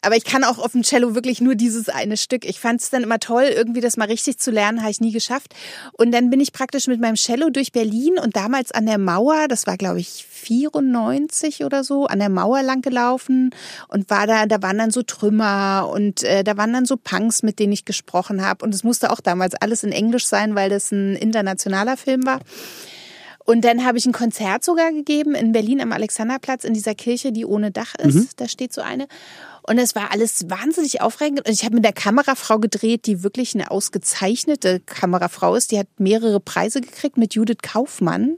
Aber 0.06 0.16
ich 0.16 0.24
kann 0.24 0.43
auch 0.43 0.60
auf 0.60 0.74
dem 0.74 0.84
Cello 0.84 1.16
wirklich 1.16 1.41
nur 1.41 1.56
dieses 1.56 1.89
eine 1.89 2.16
Stück. 2.16 2.45
Ich 2.45 2.60
fand 2.60 2.82
es 2.82 2.91
dann 2.91 3.03
immer 3.03 3.20
toll, 3.20 3.43
irgendwie 3.43 3.82
das 3.82 3.97
mal 3.97 4.08
richtig 4.08 4.38
zu 4.38 4.51
lernen, 4.51 4.82
habe 4.82 4.91
ich 4.91 5.01
nie 5.01 5.12
geschafft. 5.12 5.56
Und 5.93 6.12
dann 6.12 6.30
bin 6.30 6.39
ich 6.39 6.53
praktisch 6.53 6.88
mit 6.88 7.01
meinem 7.01 7.16
Cello 7.16 7.49
durch 7.49 7.72
Berlin 7.72 8.20
und 8.20 8.36
damals 8.36 8.72
an 8.72 8.86
der 8.86 8.99
Mauer, 8.99 9.47
das 9.47 9.66
war 9.66 9.78
glaube 9.78 9.99
ich 9.99 10.26
94 10.30 11.64
oder 11.64 11.84
so, 11.84 12.06
an 12.06 12.20
der 12.20 12.30
Mauer 12.30 12.62
lang 12.62 12.82
gelaufen 12.82 13.49
und 13.88 14.10
war 14.10 14.28
da, 14.28 14.45
da 14.45 14.62
waren 14.62 14.78
dann 14.78 14.91
so 14.91 15.01
Trümmer 15.01 15.89
und 15.91 16.24
äh, 16.24 16.43
da 16.43 16.56
waren 16.56 16.72
dann 16.72 16.86
so 16.86 16.97
Punks, 16.97 17.41
mit 17.41 17.58
denen 17.58 17.74
ich 17.74 17.86
gesprochen 17.86 18.45
habe. 18.45 18.64
Und 18.64 18.76
es 18.76 18.84
musste 18.84 19.12
auch 19.12 19.22
damals 19.22 19.56
alles 19.56 19.84
in 19.84 19.91
Englisch 19.91 20.28
sein, 20.28 20.53
weil 20.53 20.70
das 20.70 20.91
ein 20.91 21.16
internationaler 21.16 21.97
Film 21.97 22.26
war. 22.26 22.41
Und 23.45 23.64
dann 23.64 23.86
habe 23.86 23.97
ich 23.97 24.06
ein 24.08 24.12
Konzert 24.12 24.64
sogar 24.64 24.91
gegeben 24.91 25.36
in 25.36 25.51
Berlin 25.51 25.80
am 25.80 25.91
Alexanderplatz 25.91 26.64
in 26.64 26.74
dieser 26.74 26.95
Kirche, 26.95 27.32
die 27.32 27.45
ohne 27.45 27.72
Dach 27.72 27.93
ist. 27.95 28.16
Mhm. 28.16 28.28
Da 28.38 28.47
steht 28.47 28.74
so 28.74 28.82
eine. 28.82 29.08
Und 29.68 29.80
es 29.80 29.95
war 29.95 30.11
alles 30.11 30.49
wahnsinnig 30.49 31.01
aufregend. 31.01 31.45
Und 31.45 31.51
ich 31.51 31.66
habe 31.66 31.76
mit 31.76 31.84
der 31.84 31.93
Kamerafrau 31.93 32.59
gedreht, 32.59 33.07
die 33.07 33.24
wirklich 33.24 33.55
eine 33.55 33.72
ausgezeichnete 33.72 34.80
Kamerafrau 34.86 35.55
ist. 35.55 35.72
Die 35.72 35.80
hat 35.80 35.88
mehrere 35.97 36.39
Preise 36.39 36.82
gekriegt 36.82 37.18
mit 37.18 37.34
Judith 37.34 37.57
Kaufmann. 37.63 38.38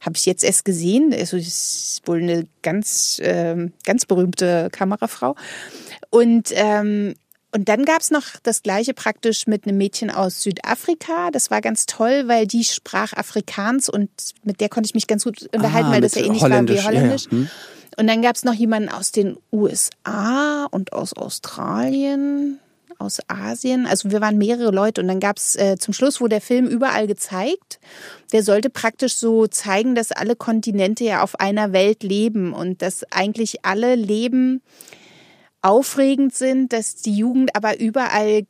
Habe 0.00 0.16
ich 0.16 0.26
jetzt 0.26 0.44
erst 0.44 0.64
gesehen. 0.64 1.12
Also 1.12 1.36
ist 1.36 2.02
wohl 2.04 2.22
eine 2.22 2.46
ganz, 2.62 3.18
äh, 3.18 3.70
ganz 3.84 4.06
berühmte 4.06 4.68
Kamerafrau. 4.70 5.34
Und 6.10 6.50
ähm, 6.52 7.14
und 7.54 7.68
dann 7.68 7.84
gab's 7.84 8.10
noch 8.10 8.24
das 8.42 8.62
gleiche 8.62 8.94
praktisch 8.94 9.46
mit 9.46 9.66
einem 9.66 9.76
Mädchen 9.76 10.10
aus 10.10 10.42
Südafrika. 10.42 11.30
Das 11.30 11.50
war 11.50 11.60
ganz 11.60 11.84
toll, 11.84 12.24
weil 12.26 12.46
die 12.46 12.64
sprach 12.64 13.12
Afrikaans 13.12 13.90
und 13.90 14.08
mit 14.42 14.62
der 14.62 14.70
konnte 14.70 14.86
ich 14.86 14.94
mich 14.94 15.06
ganz 15.06 15.24
gut 15.24 15.50
unterhalten, 15.54 15.88
ah, 15.88 15.92
weil 15.92 16.00
das 16.00 16.14
ja 16.14 16.24
ähnlich 16.24 16.40
war 16.40 16.66
wie 16.66 16.80
Holländisch. 16.80 17.26
Ja, 17.26 17.36
ja. 17.36 17.42
Hm. 17.42 17.50
Und 17.96 18.06
dann 18.06 18.22
gab 18.22 18.36
es 18.36 18.44
noch 18.44 18.54
jemanden 18.54 18.88
aus 18.88 19.12
den 19.12 19.36
USA 19.52 20.66
und 20.70 20.92
aus 20.92 21.12
Australien, 21.12 22.58
aus 22.98 23.20
Asien. 23.28 23.86
Also 23.86 24.10
wir 24.10 24.20
waren 24.20 24.38
mehrere 24.38 24.70
Leute 24.70 25.00
und 25.00 25.08
dann 25.08 25.20
gab 25.20 25.36
es 25.36 25.56
äh, 25.56 25.76
zum 25.78 25.92
Schluss, 25.92 26.20
wo 26.20 26.28
der 26.28 26.40
Film 26.40 26.66
überall 26.66 27.06
gezeigt, 27.06 27.80
der 28.32 28.42
sollte 28.42 28.70
praktisch 28.70 29.16
so 29.16 29.46
zeigen, 29.46 29.94
dass 29.94 30.12
alle 30.12 30.36
Kontinente 30.36 31.04
ja 31.04 31.22
auf 31.22 31.38
einer 31.38 31.72
Welt 31.72 32.02
leben 32.02 32.52
und 32.52 32.82
dass 32.82 33.04
eigentlich 33.10 33.64
alle 33.64 33.94
Leben 33.94 34.62
aufregend 35.60 36.34
sind, 36.34 36.72
dass 36.72 36.96
die 36.96 37.16
Jugend 37.16 37.54
aber 37.54 37.78
überall 37.78 38.42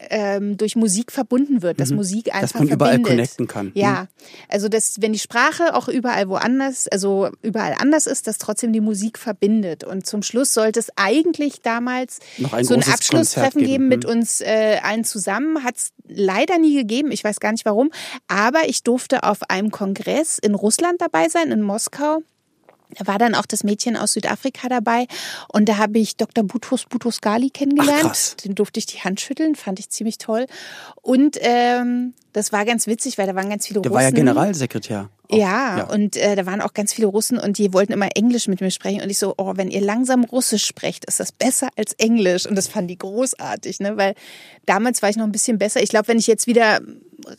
ähm, 0.00 0.56
durch 0.56 0.76
Musik 0.76 1.10
verbunden 1.10 1.62
wird, 1.62 1.80
dass 1.80 1.90
mhm. 1.90 1.96
Musik 1.96 2.28
einfach 2.28 2.40
dass 2.40 2.54
man 2.54 2.68
verbindet. 2.68 2.98
überall 2.98 3.02
connecten 3.02 3.48
kann. 3.48 3.72
Ja, 3.74 4.02
mhm. 4.02 4.06
also 4.48 4.68
dass 4.68 4.96
wenn 5.00 5.12
die 5.12 5.18
Sprache 5.18 5.74
auch 5.74 5.88
überall 5.88 6.28
woanders, 6.28 6.88
also 6.88 7.30
überall 7.42 7.74
anders 7.78 8.06
ist, 8.06 8.26
dass 8.26 8.38
trotzdem 8.38 8.72
die 8.72 8.80
Musik 8.80 9.18
verbindet. 9.18 9.84
Und 9.84 10.06
zum 10.06 10.22
Schluss 10.22 10.54
sollte 10.54 10.78
es 10.78 10.90
eigentlich 10.96 11.62
damals 11.62 12.20
ein 12.52 12.64
so 12.64 12.74
ein 12.74 12.82
Abschlusstreffen 12.82 13.60
geben, 13.60 13.72
geben 13.72 13.88
mit 13.88 14.04
mhm. 14.04 14.10
uns 14.10 14.40
äh, 14.40 14.78
allen 14.82 15.04
zusammen. 15.04 15.64
Hat 15.64 15.76
es 15.76 15.92
leider 16.06 16.58
nie 16.58 16.74
gegeben. 16.74 17.10
Ich 17.10 17.24
weiß 17.24 17.40
gar 17.40 17.52
nicht 17.52 17.64
warum, 17.64 17.90
aber 18.28 18.68
ich 18.68 18.82
durfte 18.82 19.24
auf 19.24 19.50
einem 19.50 19.70
Kongress 19.70 20.38
in 20.38 20.54
Russland 20.54 21.00
dabei 21.00 21.28
sein, 21.28 21.50
in 21.50 21.62
Moskau. 21.62 22.22
Da 22.96 23.06
war 23.06 23.18
dann 23.18 23.34
auch 23.34 23.46
das 23.46 23.64
Mädchen 23.64 23.96
aus 23.96 24.14
Südafrika 24.14 24.68
dabei 24.68 25.06
und 25.52 25.68
da 25.68 25.76
habe 25.76 25.98
ich 25.98 26.16
Dr. 26.16 26.44
Butros 26.44 26.86
Butros-Ghali 26.86 27.50
kennengelernt. 27.50 28.04
Ach. 28.04 28.34
Den 28.42 28.54
durfte 28.54 28.78
ich 28.78 28.86
die 28.86 29.00
Hand 29.00 29.20
schütteln, 29.20 29.54
fand 29.54 29.78
ich 29.78 29.90
ziemlich 29.90 30.18
toll. 30.18 30.46
Und 31.02 31.36
ähm, 31.40 32.14
das 32.32 32.52
war 32.52 32.64
ganz 32.64 32.86
witzig, 32.86 33.18
weil 33.18 33.26
da 33.26 33.34
waren 33.34 33.50
ganz 33.50 33.66
viele 33.66 33.80
der 33.80 33.90
Russen. 33.90 33.98
Der 33.98 34.06
war 34.06 34.10
ja 34.10 34.10
Generalsekretär. 34.10 35.10
Ja, 35.30 35.78
ja, 35.78 35.84
und 35.84 36.16
äh, 36.16 36.36
da 36.36 36.46
waren 36.46 36.62
auch 36.62 36.72
ganz 36.72 36.94
viele 36.94 37.08
Russen 37.08 37.38
und 37.38 37.58
die 37.58 37.74
wollten 37.74 37.92
immer 37.92 38.08
Englisch 38.14 38.48
mit 38.48 38.62
mir 38.62 38.70
sprechen. 38.70 39.02
Und 39.02 39.10
ich 39.10 39.18
so, 39.18 39.34
oh, 39.36 39.52
wenn 39.56 39.70
ihr 39.70 39.82
langsam 39.82 40.24
Russisch 40.24 40.64
sprecht, 40.64 41.04
ist 41.04 41.20
das 41.20 41.32
besser 41.32 41.68
als 41.76 41.92
Englisch. 41.94 42.46
Und 42.46 42.56
das 42.56 42.68
fanden 42.68 42.88
die 42.88 42.98
großartig, 42.98 43.80
ne? 43.80 43.98
Weil 43.98 44.14
damals 44.64 45.02
war 45.02 45.10
ich 45.10 45.16
noch 45.16 45.24
ein 45.24 45.32
bisschen 45.32 45.58
besser. 45.58 45.82
Ich 45.82 45.90
glaube, 45.90 46.08
wenn 46.08 46.18
ich 46.18 46.26
jetzt 46.26 46.46
wieder 46.46 46.80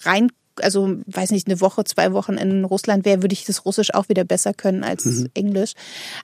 rein 0.04 0.32
also 0.62 0.98
weiß 1.08 1.32
nicht, 1.32 1.48
eine 1.48 1.62
Woche, 1.62 1.84
zwei 1.84 2.14
Wochen 2.14 2.34
in 2.34 2.66
Russland 2.66 3.06
wäre, 3.06 3.22
würde 3.22 3.34
ich 3.34 3.46
das 3.46 3.66
Russisch 3.66 3.94
auch 3.94 4.10
wieder 4.10 4.24
besser 4.24 4.54
können 4.54 4.84
als 4.84 5.06
mhm. 5.06 5.30
Englisch. 5.34 5.74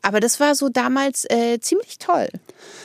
Aber 0.01 0.19
das 0.19 0.39
war 0.39 0.55
so 0.55 0.69
damals 0.69 1.25
äh, 1.29 1.59
ziemlich 1.59 1.97
toll. 1.99 2.27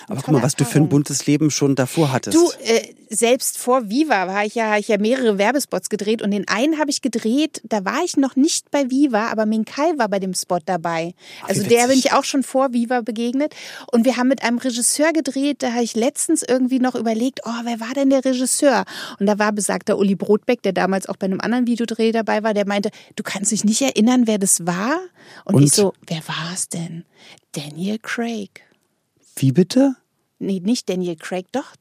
Aber 0.08 0.22
guck 0.22 0.32
mal, 0.32 0.42
was 0.42 0.54
Erfahrung. 0.54 0.56
du 0.56 0.64
für 0.64 0.78
ein 0.78 0.88
buntes 0.88 1.26
Leben 1.26 1.50
schon 1.50 1.74
davor 1.74 2.12
hattest. 2.12 2.36
Du, 2.36 2.50
äh, 2.64 2.82
selbst 3.12 3.58
vor 3.58 3.90
Viva 3.90 4.28
war 4.28 4.44
ich 4.44 4.54
ja, 4.54 4.78
ich 4.78 4.86
ja 4.86 4.96
mehrere 4.96 5.36
Werbespots 5.36 5.90
gedreht 5.90 6.22
und 6.22 6.30
den 6.30 6.46
einen 6.46 6.78
habe 6.78 6.90
ich 6.90 7.02
gedreht, 7.02 7.60
da 7.64 7.84
war 7.84 8.04
ich 8.04 8.16
noch 8.16 8.36
nicht 8.36 8.70
bei 8.70 8.88
Viva, 8.88 9.26
aber 9.32 9.46
Minkai 9.46 9.98
war 9.98 10.08
bei 10.08 10.20
dem 10.20 10.32
Spot 10.32 10.60
dabei. 10.64 11.14
Ach, 11.42 11.48
also 11.48 11.64
der 11.64 11.88
bin 11.88 11.98
ich 11.98 12.12
auch 12.12 12.22
schon 12.22 12.44
vor 12.44 12.72
Viva 12.72 13.00
begegnet 13.00 13.52
und 13.90 14.04
wir 14.04 14.16
haben 14.16 14.28
mit 14.28 14.44
einem 14.44 14.58
Regisseur 14.58 15.12
gedreht, 15.12 15.64
da 15.64 15.72
habe 15.72 15.82
ich 15.82 15.96
letztens 15.96 16.44
irgendwie 16.46 16.78
noch 16.78 16.94
überlegt, 16.94 17.40
oh, 17.44 17.60
wer 17.64 17.80
war 17.80 17.92
denn 17.94 18.10
der 18.10 18.24
Regisseur? 18.24 18.84
Und 19.18 19.26
da 19.26 19.40
war 19.40 19.50
besagter 19.50 19.98
Uli 19.98 20.14
Brotbeck, 20.14 20.62
der 20.62 20.72
damals 20.72 21.08
auch 21.08 21.16
bei 21.16 21.26
einem 21.26 21.39
anderen 21.40 21.66
Videodreh 21.66 22.12
dabei 22.12 22.42
war, 22.42 22.54
der 22.54 22.66
meinte, 22.66 22.90
du 23.16 23.22
kannst 23.22 23.52
dich 23.52 23.64
nicht 23.64 23.82
erinnern, 23.82 24.26
wer 24.26 24.38
das 24.38 24.66
war? 24.66 24.98
Und, 25.44 25.56
und? 25.56 25.62
ich 25.64 25.72
so, 25.72 25.92
wer 26.06 26.26
war 26.28 26.52
es 26.52 26.68
denn? 26.68 27.04
Daniel 27.52 27.98
Craig. 27.98 28.62
Wie 29.36 29.52
bitte? 29.52 29.96
Nee, 30.38 30.60
nicht 30.60 30.88
Daniel 30.88 31.16
Craig, 31.16 31.46
doch. 31.52 31.74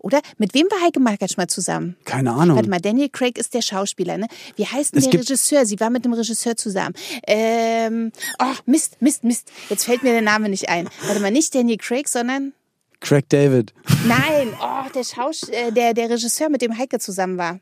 Oder 0.00 0.20
mit 0.38 0.54
wem 0.54 0.66
war 0.70 0.84
Heike 0.84 1.00
Markatsch 1.00 1.36
mal 1.36 1.48
zusammen? 1.48 1.96
Keine 2.04 2.32
Ahnung. 2.32 2.56
Warte 2.56 2.68
mal, 2.68 2.80
Daniel 2.80 3.08
Craig 3.10 3.38
ist 3.38 3.54
der 3.54 3.62
Schauspieler, 3.62 4.16
ne? 4.16 4.26
Wie 4.56 4.66
heißt 4.66 4.94
denn 4.94 5.02
es 5.02 5.10
der 5.10 5.20
Regisseur? 5.20 5.66
Sie 5.66 5.78
war 5.80 5.90
mit 5.90 6.04
dem 6.04 6.12
Regisseur 6.12 6.56
zusammen. 6.56 6.94
Ähm, 7.26 8.12
oh, 8.38 8.54
Mist, 8.64 9.00
Mist, 9.00 9.24
Mist. 9.24 9.50
Jetzt 9.68 9.84
fällt 9.84 10.02
mir 10.02 10.12
der 10.12 10.22
Name 10.22 10.48
nicht 10.48 10.68
ein. 10.68 10.88
Warte 11.06 11.20
mal, 11.20 11.30
nicht 11.30 11.54
Daniel 11.54 11.78
Craig, 11.78 12.08
sondern 12.08 12.52
Craig 13.00 13.28
David. 13.28 13.74
Nein, 14.06 14.54
oh, 14.60 14.90
der 14.94 15.04
Schaus 15.04 15.48
äh, 15.48 15.70
der, 15.70 15.94
der 15.94 16.10
Regisseur, 16.10 16.48
mit 16.48 16.62
dem 16.62 16.76
Heike 16.76 16.98
zusammen 16.98 17.36
war. 17.36 17.60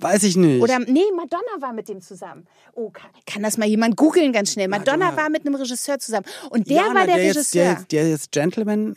Weiß 0.00 0.22
ich 0.22 0.36
nicht. 0.36 0.62
Oder 0.62 0.78
nee, 0.78 1.04
Madonna 1.14 1.60
war 1.60 1.72
mit 1.72 1.88
dem 1.88 2.00
zusammen. 2.00 2.46
Oh, 2.74 2.90
kann, 2.90 3.10
kann 3.26 3.42
das 3.42 3.58
mal 3.58 3.68
jemand 3.68 3.96
googeln 3.96 4.32
ganz 4.32 4.52
schnell? 4.52 4.68
Madonna, 4.68 5.06
Madonna, 5.06 5.22
war 5.22 5.30
mit 5.30 5.46
einem 5.46 5.54
Regisseur 5.54 5.98
zusammen. 5.98 6.26
Und 6.50 6.68
der 6.68 6.76
Jana, 6.76 6.94
war 6.94 7.06
der, 7.06 7.16
der 7.16 7.24
Regisseur. 7.30 7.64
Jetzt, 7.64 7.92
der, 7.92 8.02
der 8.02 8.10
jetzt 8.10 8.32
Gentleman 8.32 8.96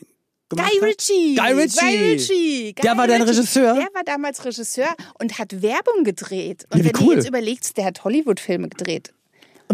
Guy 0.50 0.80
Ritchie. 0.82 1.36
Guy 1.36 1.54
Ritchie. 1.54 1.80
Guy 1.80 1.98
Ritchie. 1.98 2.74
Guy 2.74 2.82
der 2.84 2.98
war 2.98 3.08
dein 3.08 3.22
Regisseur? 3.22 3.74
Der 3.74 3.90
war 3.94 4.04
damals 4.06 4.44
Regisseur 4.46 4.90
und 5.20 5.40
hat 5.40 5.62
Werbung 5.62 6.04
gedreht. 6.04 6.66
Und 6.72 6.80
ja, 6.80 6.86
wenn 6.86 7.02
cool. 7.02 7.16
du 7.16 7.22
jetzt 7.22 7.28
überlegst, 7.28 7.78
der 7.78 7.86
hat 7.86 8.04
Hollywood-Filme 8.04 8.70
gedreht. 8.70 9.14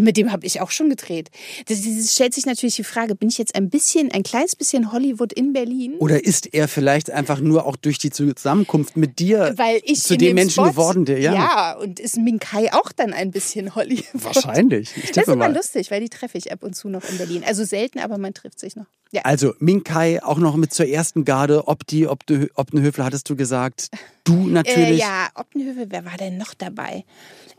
Und 0.00 0.04
mit 0.04 0.16
dem 0.16 0.32
habe 0.32 0.46
ich 0.46 0.62
auch 0.62 0.70
schon 0.70 0.88
gedreht. 0.88 1.30
Das, 1.66 1.82
das, 1.82 2.14
stellt 2.14 2.32
sich 2.32 2.46
natürlich 2.46 2.74
die 2.76 2.84
Frage, 2.84 3.14
bin 3.14 3.28
ich 3.28 3.36
jetzt 3.36 3.54
ein 3.54 3.68
bisschen, 3.68 4.10
ein 4.10 4.22
kleines 4.22 4.56
bisschen 4.56 4.92
Hollywood 4.92 5.30
in 5.30 5.52
Berlin? 5.52 5.96
Oder 5.98 6.24
ist 6.24 6.54
er 6.54 6.68
vielleicht 6.68 7.10
einfach 7.10 7.40
nur 7.40 7.66
auch 7.66 7.76
durch 7.76 7.98
die 7.98 8.08
Zusammenkunft 8.08 8.96
mit 8.96 9.18
dir 9.18 9.52
Weil 9.58 9.82
ich 9.84 10.02
zu 10.02 10.16
dem, 10.16 10.28
dem 10.28 10.34
Menschen 10.36 10.64
Spot, 10.64 10.70
geworden, 10.70 11.04
der, 11.04 11.18
ja. 11.18 11.34
Ja, 11.34 11.76
und 11.76 12.00
ist 12.00 12.16
Minkai 12.16 12.72
auch 12.72 12.92
dann 12.92 13.12
ein 13.12 13.30
bisschen 13.30 13.74
Hollywood? 13.74 14.06
Wahrscheinlich. 14.14 14.88
Ich 14.96 15.12
das 15.12 15.26
ist 15.26 15.34
immer 15.34 15.50
lustig, 15.50 15.90
weil 15.90 16.00
die 16.00 16.08
treffe 16.08 16.38
ich 16.38 16.50
ab 16.50 16.62
und 16.62 16.74
zu 16.74 16.88
noch 16.88 17.04
in 17.06 17.18
Berlin. 17.18 17.44
Also 17.46 17.64
selten, 17.64 17.98
aber 17.98 18.16
man 18.16 18.32
trifft 18.32 18.58
sich 18.58 18.76
noch. 18.76 18.86
Ja. 19.12 19.20
Also 19.24 19.52
Minkai 19.58 20.22
auch 20.22 20.38
noch 20.38 20.56
mit 20.56 20.72
zur 20.72 20.86
ersten 20.86 21.26
Garde. 21.26 21.68
Opti, 21.68 22.06
Optenhöfel 22.06 23.04
hattest 23.04 23.28
du 23.28 23.36
gesagt. 23.36 23.90
Du 24.24 24.46
natürlich. 24.46 25.00
Äh, 25.00 25.06
ja, 25.06 25.28
Optenhöfel, 25.34 25.86
wer 25.88 26.04
war 26.04 26.16
denn 26.16 26.36
noch 26.36 26.54
dabei? 26.54 27.04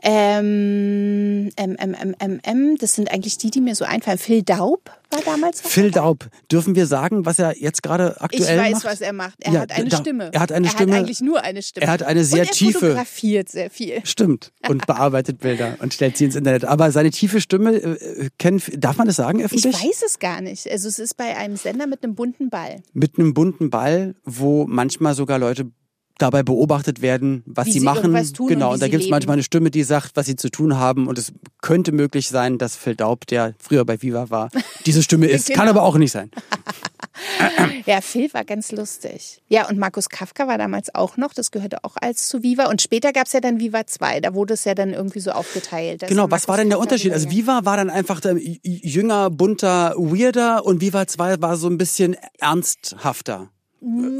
Ähm, 0.04 1.50
ähm, 1.56 1.76
ähm, 1.78 2.14
ähm, 2.18 2.40
ähm, 2.42 2.76
das 2.78 2.94
sind 2.94 3.12
eigentlich 3.12 3.38
die, 3.38 3.50
die 3.50 3.60
mir 3.60 3.76
so 3.76 3.84
einfallen. 3.84 4.18
Phil 4.18 4.42
Daub 4.42 4.90
war 5.10 5.20
damals. 5.24 5.60
Phil. 5.60 5.92
Daub. 5.92 6.28
Dürfen 6.50 6.74
wir 6.74 6.86
sagen, 6.86 7.24
was 7.24 7.38
er 7.38 7.56
jetzt 7.56 7.84
gerade 7.84 8.20
aktuell 8.20 8.56
macht? 8.56 8.66
Ich 8.66 8.74
weiß, 8.74 8.82
macht? 8.82 8.84
was 8.84 9.00
er 9.00 9.12
macht. 9.12 9.34
Er 9.40 9.52
ja, 9.52 9.60
hat 9.60 9.72
eine 9.72 9.88
da, 9.88 9.96
Stimme. 9.98 10.30
Er 10.32 10.40
hat 10.40 10.50
eine 10.50 10.66
er 10.66 10.70
Stimme. 10.70 10.90
Er 10.90 10.96
hat 10.96 11.02
eigentlich 11.02 11.20
nur 11.20 11.42
eine 11.42 11.62
Stimme. 11.62 11.86
Er 11.86 11.92
hat 11.92 12.02
eine 12.02 12.24
sehr 12.24 12.40
und 12.40 12.48
er 12.48 12.52
tiefe. 12.52 12.78
fotografiert 12.80 13.48
sehr 13.48 13.70
viel. 13.70 14.00
Stimmt. 14.04 14.52
Und 14.68 14.86
bearbeitet 14.86 15.40
Bilder 15.40 15.76
und 15.80 15.92
stellt 15.92 16.16
sie 16.16 16.24
ins 16.24 16.36
Internet. 16.36 16.64
Aber 16.64 16.90
seine 16.92 17.10
tiefe 17.10 17.40
Stimme, 17.40 17.74
äh, 17.74 18.30
kennen, 18.38 18.62
darf 18.76 18.96
man 18.96 19.06
das 19.06 19.16
sagen 19.16 19.42
öffentlich? 19.42 19.74
Ich 19.76 19.84
weiß 19.84 20.02
es 20.06 20.18
gar 20.18 20.40
nicht. 20.40 20.70
Also 20.70 20.88
es 20.88 20.98
ist 20.98 21.16
bei 21.16 21.36
einem 21.36 21.56
Sender 21.56 21.86
mit 21.86 22.02
einem 22.02 22.14
bunten 22.14 22.48
Ball. 22.48 22.82
Mit 22.92 23.18
einem 23.18 23.34
bunten 23.34 23.70
Ball, 23.70 24.14
wo 24.24 24.66
manchmal 24.66 25.14
sogar 25.14 25.38
Leute 25.38 25.70
dabei 26.22 26.42
beobachtet 26.42 27.02
werden, 27.02 27.42
was 27.46 27.66
sie, 27.66 27.72
sie 27.72 27.80
machen. 27.80 28.14
Genau, 28.46 28.72
und, 28.72 28.80
da 28.80 28.88
gibt 28.88 29.02
es 29.02 29.10
manchmal 29.10 29.34
eine 29.34 29.42
Stimme, 29.42 29.70
die 29.70 29.82
sagt, 29.82 30.12
was 30.14 30.26
sie 30.26 30.36
zu 30.36 30.50
tun 30.50 30.78
haben. 30.78 31.08
Und 31.08 31.18
es 31.18 31.32
könnte 31.60 31.92
möglich 31.92 32.28
sein, 32.28 32.58
dass 32.58 32.76
Phil 32.76 32.94
Daub, 32.94 33.26
der 33.26 33.54
früher 33.58 33.84
bei 33.84 34.00
Viva 34.00 34.30
war, 34.30 34.50
diese 34.86 35.02
Stimme 35.02 35.26
ist. 35.26 35.48
genau. 35.48 35.58
Kann 35.58 35.68
aber 35.68 35.82
auch 35.82 35.96
nicht 35.96 36.12
sein. 36.12 36.30
ja, 37.86 38.00
Phil 38.00 38.32
war 38.32 38.44
ganz 38.44 38.72
lustig. 38.72 39.42
Ja, 39.48 39.68
und 39.68 39.78
Markus 39.78 40.08
Kafka 40.08 40.46
war 40.46 40.58
damals 40.58 40.94
auch 40.94 41.16
noch, 41.16 41.34
das 41.34 41.50
gehörte 41.50 41.84
auch 41.84 41.96
als 42.00 42.28
zu 42.28 42.42
Viva. 42.42 42.66
Und 42.66 42.80
später 42.80 43.12
gab 43.12 43.26
es 43.26 43.32
ja 43.32 43.40
dann 43.40 43.58
Viva 43.58 43.86
2, 43.86 44.20
da 44.20 44.34
wurde 44.34 44.54
es 44.54 44.64
ja 44.64 44.74
dann 44.74 44.92
irgendwie 44.92 45.20
so 45.20 45.32
aufgeteilt. 45.32 46.04
Genau, 46.06 46.30
was 46.30 46.48
war 46.48 46.56
denn 46.56 46.68
der 46.68 46.78
Unterschied? 46.78 47.12
Also 47.12 47.30
Viva 47.30 47.64
war 47.64 47.76
dann 47.76 47.90
einfach 47.90 48.20
der 48.20 48.36
jünger, 48.38 49.30
bunter, 49.30 49.94
weirder 49.96 50.64
und 50.64 50.80
Viva 50.80 51.06
2 51.06 51.42
war 51.42 51.56
so 51.56 51.68
ein 51.68 51.78
bisschen 51.78 52.16
ernsthafter. 52.38 53.50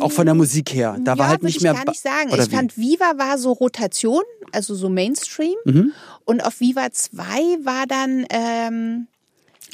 Auch 0.01 0.11
von 0.11 0.27
der 0.27 0.35
Musik 0.35 0.75
her. 0.75 0.97
Da 1.01 1.13
ja, 1.13 1.19
war 1.19 1.29
halt 1.29 1.43
nicht 1.43 1.63
mehr. 1.63 1.73
Ich 1.73 1.79
gar 1.79 1.91
nicht 1.91 2.01
sagen. 2.01 2.31
ich 2.31 2.51
wie? 2.51 2.57
fand 2.57 2.77
Viva 2.77 3.13
war 3.17 3.39
so 3.39 3.53
Rotation, 3.53 4.23
also 4.51 4.75
so 4.75 4.89
Mainstream. 4.89 5.55
Mhm. 5.65 5.93
Und 6.25 6.45
auf 6.45 6.61
Viva 6.61 6.91
2 6.91 7.65
war 7.65 7.87
dann. 7.87 8.27
Ähm, 8.31 9.07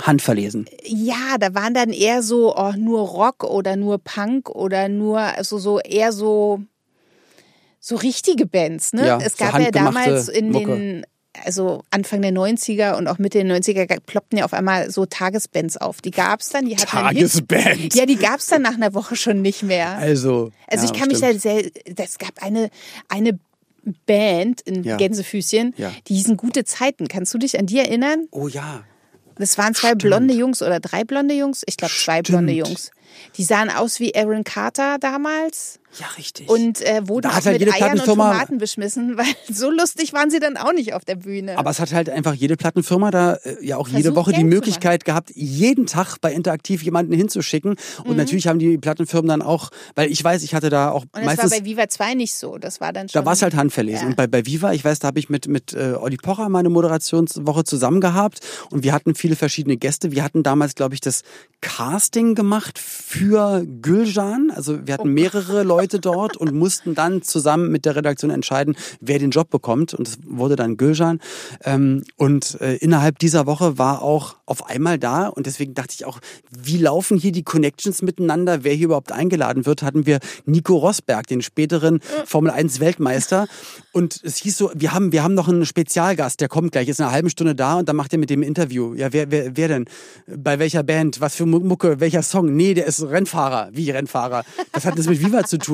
Handverlesen. 0.03 0.67
Ja, 0.85 1.39
da 1.41 1.55
waren 1.55 1.75
dann 1.75 1.91
eher 1.91 2.23
so 2.23 2.55
oh, 2.55 2.73
nur 2.77 3.01
Rock 3.01 3.45
oder 3.45 3.77
nur 3.77 3.99
Punk 3.99 4.49
oder 4.51 4.89
nur, 4.89 5.19
also 5.19 5.59
so 5.59 5.81
eher 5.81 6.13
so 6.13 6.63
so 7.81 7.97
richtige 7.97 8.47
Bands, 8.47 8.93
ne? 8.93 9.07
Ja, 9.07 9.19
es 9.19 9.37
gab 9.37 9.57
so 9.57 9.63
ja 9.63 9.71
damals 9.71 10.29
in 10.29 10.51
Mucke. 10.51 10.77
den 10.77 11.07
also 11.45 11.83
Anfang 11.91 12.23
der 12.23 12.33
90er 12.33 12.95
und 12.97 13.07
auch 13.09 13.19
Mitte 13.19 13.43
der 13.43 13.59
90er 13.61 14.01
ploppten 14.01 14.39
ja 14.39 14.45
auf 14.45 14.53
einmal 14.53 14.91
so 14.91 15.07
Tagesbands 15.07 15.77
auf. 15.77 16.01
Die 16.01 16.11
gab 16.11 16.41
es 16.41 16.49
dann, 16.51 16.67
die 16.67 16.77
hatten 16.77 16.87
Tagesbands? 16.87 17.95
Ja, 17.95 18.07
die 18.07 18.17
gab 18.17 18.41
es 18.41 18.47
dann 18.47 18.63
nach 18.63 18.75
einer 18.75 18.95
Woche 18.95 19.17
schon 19.17 19.43
nicht 19.43 19.63
mehr. 19.63 19.91
Also, 19.99 20.51
also 20.67 20.87
ja, 20.87 20.93
ich 20.93 20.99
kann 20.99 21.11
stimmt. 21.11 21.13
mich 21.13 21.21
da 21.21 21.39
sehr, 21.39 21.71
es 21.97 22.19
gab 22.19 22.43
eine, 22.43 22.71
eine 23.09 23.39
Band 24.07 24.61
in 24.63 24.83
Ja. 24.85 24.97
Gänsefüßchen, 24.97 25.75
Ja. 25.77 25.93
die 26.09 26.15
hießen 26.15 26.37
Gute 26.37 26.65
Zeiten. 26.65 27.09
Kannst 27.09 27.33
du 27.35 27.39
dich 27.39 27.59
an 27.59 27.67
die 27.67 27.79
erinnern? 27.79 28.27
Oh 28.31 28.49
ja. 28.49 28.83
Das 29.37 29.57
waren 29.57 29.75
zwei 29.75 29.89
Stimmt. 29.89 30.03
blonde 30.03 30.35
Jungs 30.35 30.63
oder 30.63 30.81
drei 30.81 31.05
blonde 31.05 31.35
Jungs. 31.35 31.63
Ich 31.67 31.77
glaube 31.77 31.95
zwei 31.95 32.15
Stimmt. 32.15 32.27
blonde 32.29 32.53
Jungs. 32.53 32.91
Die 33.37 33.45
sahen 33.45 33.71
aus 33.71 34.01
wie 34.01 34.15
Aaron 34.15 34.45
Carter 34.45 34.99
damals 34.99 35.78
Ja, 35.99 36.07
richtig. 36.19 36.49
und 36.49 36.83
äh, 36.83 37.09
wurden 37.09 37.23
Da 37.23 37.31
auch 37.31 37.35
hat 37.35 37.47
halt 37.47 37.59
mit 37.61 37.67
jede 37.67 37.73
Eiern 37.73 37.93
und 37.93 38.01
Plattenfirma- 38.03 38.05
Tomaten 38.33 38.59
beschmissen, 38.59 39.17
weil 39.17 39.27
so 39.51 39.71
lustig 39.71 40.13
waren 40.13 40.31
sie 40.31 40.39
dann 40.39 40.57
auch 40.57 40.73
nicht 40.73 40.93
auf 40.93 41.05
der 41.05 41.17
Bühne. 41.17 41.57
Aber 41.59 41.71
es 41.71 41.81
hat 41.81 41.93
halt 41.93 42.11
einfach 42.11 42.35
jede 42.35 42.57
Plattenfirma 42.57 43.11
da 43.11 43.35
äh, 43.37 43.57
ja 43.65 43.79
auch 43.79 43.89
jede 43.89 44.03
Versucht, 44.03 44.17
Woche 44.17 44.31
die 44.33 44.37
Geld 44.41 44.51
zu 44.51 44.55
Möglichkeit 44.57 45.05
gehabt, 45.07 45.31
jeden 45.35 45.87
Tag 45.87 46.19
bei 46.21 46.33
Interaktiv 46.33 46.83
jemanden 46.83 47.15
hinzuschicken. 47.15 47.77
Und 48.05 48.17
natürlich 48.17 48.47
haben 48.49 48.59
die 48.59 48.77
Plattenfirmen 48.77 49.29
dann 49.29 49.43
auch, 49.43 49.71
weil 49.95 50.11
ich 50.13 50.23
weiß, 50.23 50.43
ich 50.43 50.55
hatte 50.55 50.69
da 50.69 50.91
auch 50.91 51.03
und 51.03 51.11
das 51.15 51.25
meistens. 51.25 51.51
war 51.53 51.59
bei 51.59 51.65
Viva 51.65 51.89
2 51.89 52.15
nicht 52.15 52.35
so. 52.35 52.59
Das 52.59 52.81
war 52.83 52.93
dann 52.93 53.09
schon. 53.09 53.21
Da 53.21 53.25
war 53.27 53.33
es 53.33 53.43
halt 53.43 53.57
handverlesen. 53.57 54.03
Ja. 54.03 54.09
Und 54.09 54.17
bei, 54.17 54.27
bei 54.27 54.45
Viva, 54.45 54.73
ich 54.75 54.85
weiß, 54.85 54.99
da 54.99 55.09
habe 55.09 55.19
ich 55.19 55.31
mit, 55.31 55.49
mit 55.49 55.73
äh, 55.73 55.95
Olli 55.99 56.19
Pocher 56.19 56.49
meine 56.51 56.69
Moderationswoche 56.69 57.65
zusammen 57.65 58.01
gehabt 58.03 58.41
und 58.71 58.85
wir 58.85 58.93
hatten 58.93 59.15
viele 59.15 59.37
verschiedene 59.37 59.79
Gäste. 59.79 60.13
Wir 60.13 60.23
hatten 60.23 60.43
damals, 60.43 60.75
glaube 60.75 60.95
ich, 60.95 61.01
das 61.01 61.23
Casting 61.63 62.35
gemacht 62.35 62.79
für 62.79 63.65
Gülcan. 63.83 64.51
Also 64.55 64.87
wir 64.87 64.95
Oh 64.95 64.99
hatten 64.99 65.15
mehrere 65.15 65.63
Leute 65.63 65.78
dort 65.87 66.37
und 66.37 66.53
mussten 66.53 66.95
dann 66.95 67.23
zusammen 67.23 67.71
mit 67.71 67.85
der 67.85 67.95
Redaktion 67.97 68.31
entscheiden, 68.31 68.77
wer 69.01 69.19
den 69.19 69.31
Job 69.31 69.51
bekommt. 69.51 69.95
Und 69.95 70.09
es 70.09 70.19
wurde 70.27 70.57
dann 70.57 70.77
Gülcan. 70.77 71.21
Ähm, 71.65 72.05
und 72.17 72.61
äh, 72.61 72.77
innerhalb 72.77 73.19
dieser 73.19 73.47
Woche 73.47 73.79
war 73.79 74.03
auch 74.03 74.37
auf 74.47 74.67
einmal 74.67 74.99
da 74.99 75.29
und 75.29 75.47
deswegen 75.47 75.75
dachte 75.75 75.95
ich 75.95 76.07
auch, 76.07 76.21
wie 76.51 76.79
laufen 76.79 77.19
hier 77.19 77.33
die 77.33 77.43
Connections 77.43 78.01
miteinander, 78.03 78.65
wer 78.65 78.73
hier 78.73 78.87
überhaupt 78.87 79.13
eingeladen 79.13 79.67
wird, 79.67 79.83
hatten 79.83 80.07
wir 80.07 80.21
Nico 80.47 80.75
Rosberg, 80.77 81.27
den 81.27 81.43
späteren 81.43 82.01
Formel 82.25 82.51
1 82.51 82.81
Weltmeister 82.81 83.47
und 83.93 84.21
es 84.25 84.37
hieß 84.39 84.57
so, 84.57 84.71
wir 84.75 84.95
haben 84.95 85.13
wir 85.13 85.23
haben 85.23 85.35
noch 85.35 85.49
einen 85.49 85.67
Spezialgast, 85.67 86.41
der 86.41 86.49
kommt 86.49 86.73
gleich, 86.73 86.89
ist 86.89 86.99
in 86.99 87.05
einer 87.05 87.13
halben 87.13 87.29
Stunde 87.29 87.55
da 87.55 87.75
und 87.79 87.91
dann 87.91 87.97
macht 87.97 88.13
er 88.15 88.19
mit 88.19 88.31
dem 88.31 88.43
Interview. 88.43 88.95
Ja, 88.95 89.13
wer 89.13 89.31
wer 89.31 89.55
wer 89.55 89.69
denn? 89.69 89.85
Bei 90.27 90.59
welcher 90.59 90.83
Band? 90.83 91.21
Was 91.21 91.35
für 91.35 91.45
Mu- 91.45 91.61
Mucke? 91.61 92.01
Welcher 92.01 92.23
Song? 92.23 92.57
Nee, 92.57 92.73
der 92.73 92.87
ist 92.87 93.03
Rennfahrer. 93.03 93.69
Wie 93.73 93.91
Rennfahrer? 93.91 94.45
Was 94.73 94.87
hat 94.87 94.99
das 94.99 95.09
mit 95.09 95.21
Viva 95.23 95.45
zu 95.45 95.59
tun? 95.59 95.68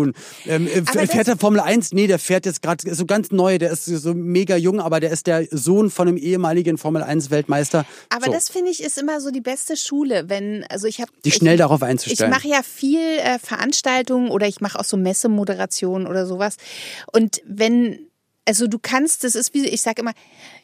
Ähm, 0.46 0.66
äh, 0.66 1.06
fährt 1.06 1.28
er 1.28 1.36
Formel 1.36 1.60
1? 1.60 1.92
Nee, 1.92 2.06
der 2.06 2.18
fährt 2.18 2.46
jetzt 2.46 2.62
gerade 2.62 2.94
so 2.94 3.06
ganz 3.06 3.30
neu, 3.30 3.58
der 3.58 3.70
ist 3.70 3.84
so 3.84 4.14
mega 4.14 4.56
jung, 4.56 4.80
aber 4.80 5.00
der 5.00 5.10
ist 5.10 5.26
der 5.26 5.46
Sohn 5.50 5.90
von 5.90 6.08
einem 6.08 6.16
ehemaligen 6.16 6.78
Formel 6.78 7.02
1 7.02 7.30
Weltmeister. 7.30 7.84
Aber 8.10 8.26
so. 8.26 8.32
das 8.32 8.48
finde 8.48 8.70
ich 8.70 8.82
ist 8.82 8.98
immer 8.98 9.20
so 9.20 9.30
die 9.30 9.40
beste 9.40 9.76
Schule, 9.76 10.28
wenn 10.28 10.64
also 10.68 10.86
ich 10.86 11.00
habe 11.00 11.10
Die 11.24 11.30
schnell 11.30 11.54
ich, 11.54 11.58
darauf 11.58 11.80
Ich 11.82 11.88
einzustellen. 11.88 12.30
mache 12.30 12.48
ja 12.48 12.62
viel 12.62 13.18
äh, 13.18 13.38
Veranstaltungen 13.38 14.30
oder 14.30 14.46
ich 14.46 14.60
mache 14.60 14.78
auch 14.78 14.84
so 14.84 14.96
Messemoderationen 14.96 16.06
oder 16.06 16.26
sowas. 16.26 16.56
Und 17.12 17.40
wenn 17.46 18.08
also 18.46 18.66
du 18.66 18.78
kannst, 18.78 19.24
das 19.24 19.34
ist 19.34 19.54
wie 19.54 19.66
ich 19.66 19.82
sage 19.82 20.02
immer, 20.02 20.12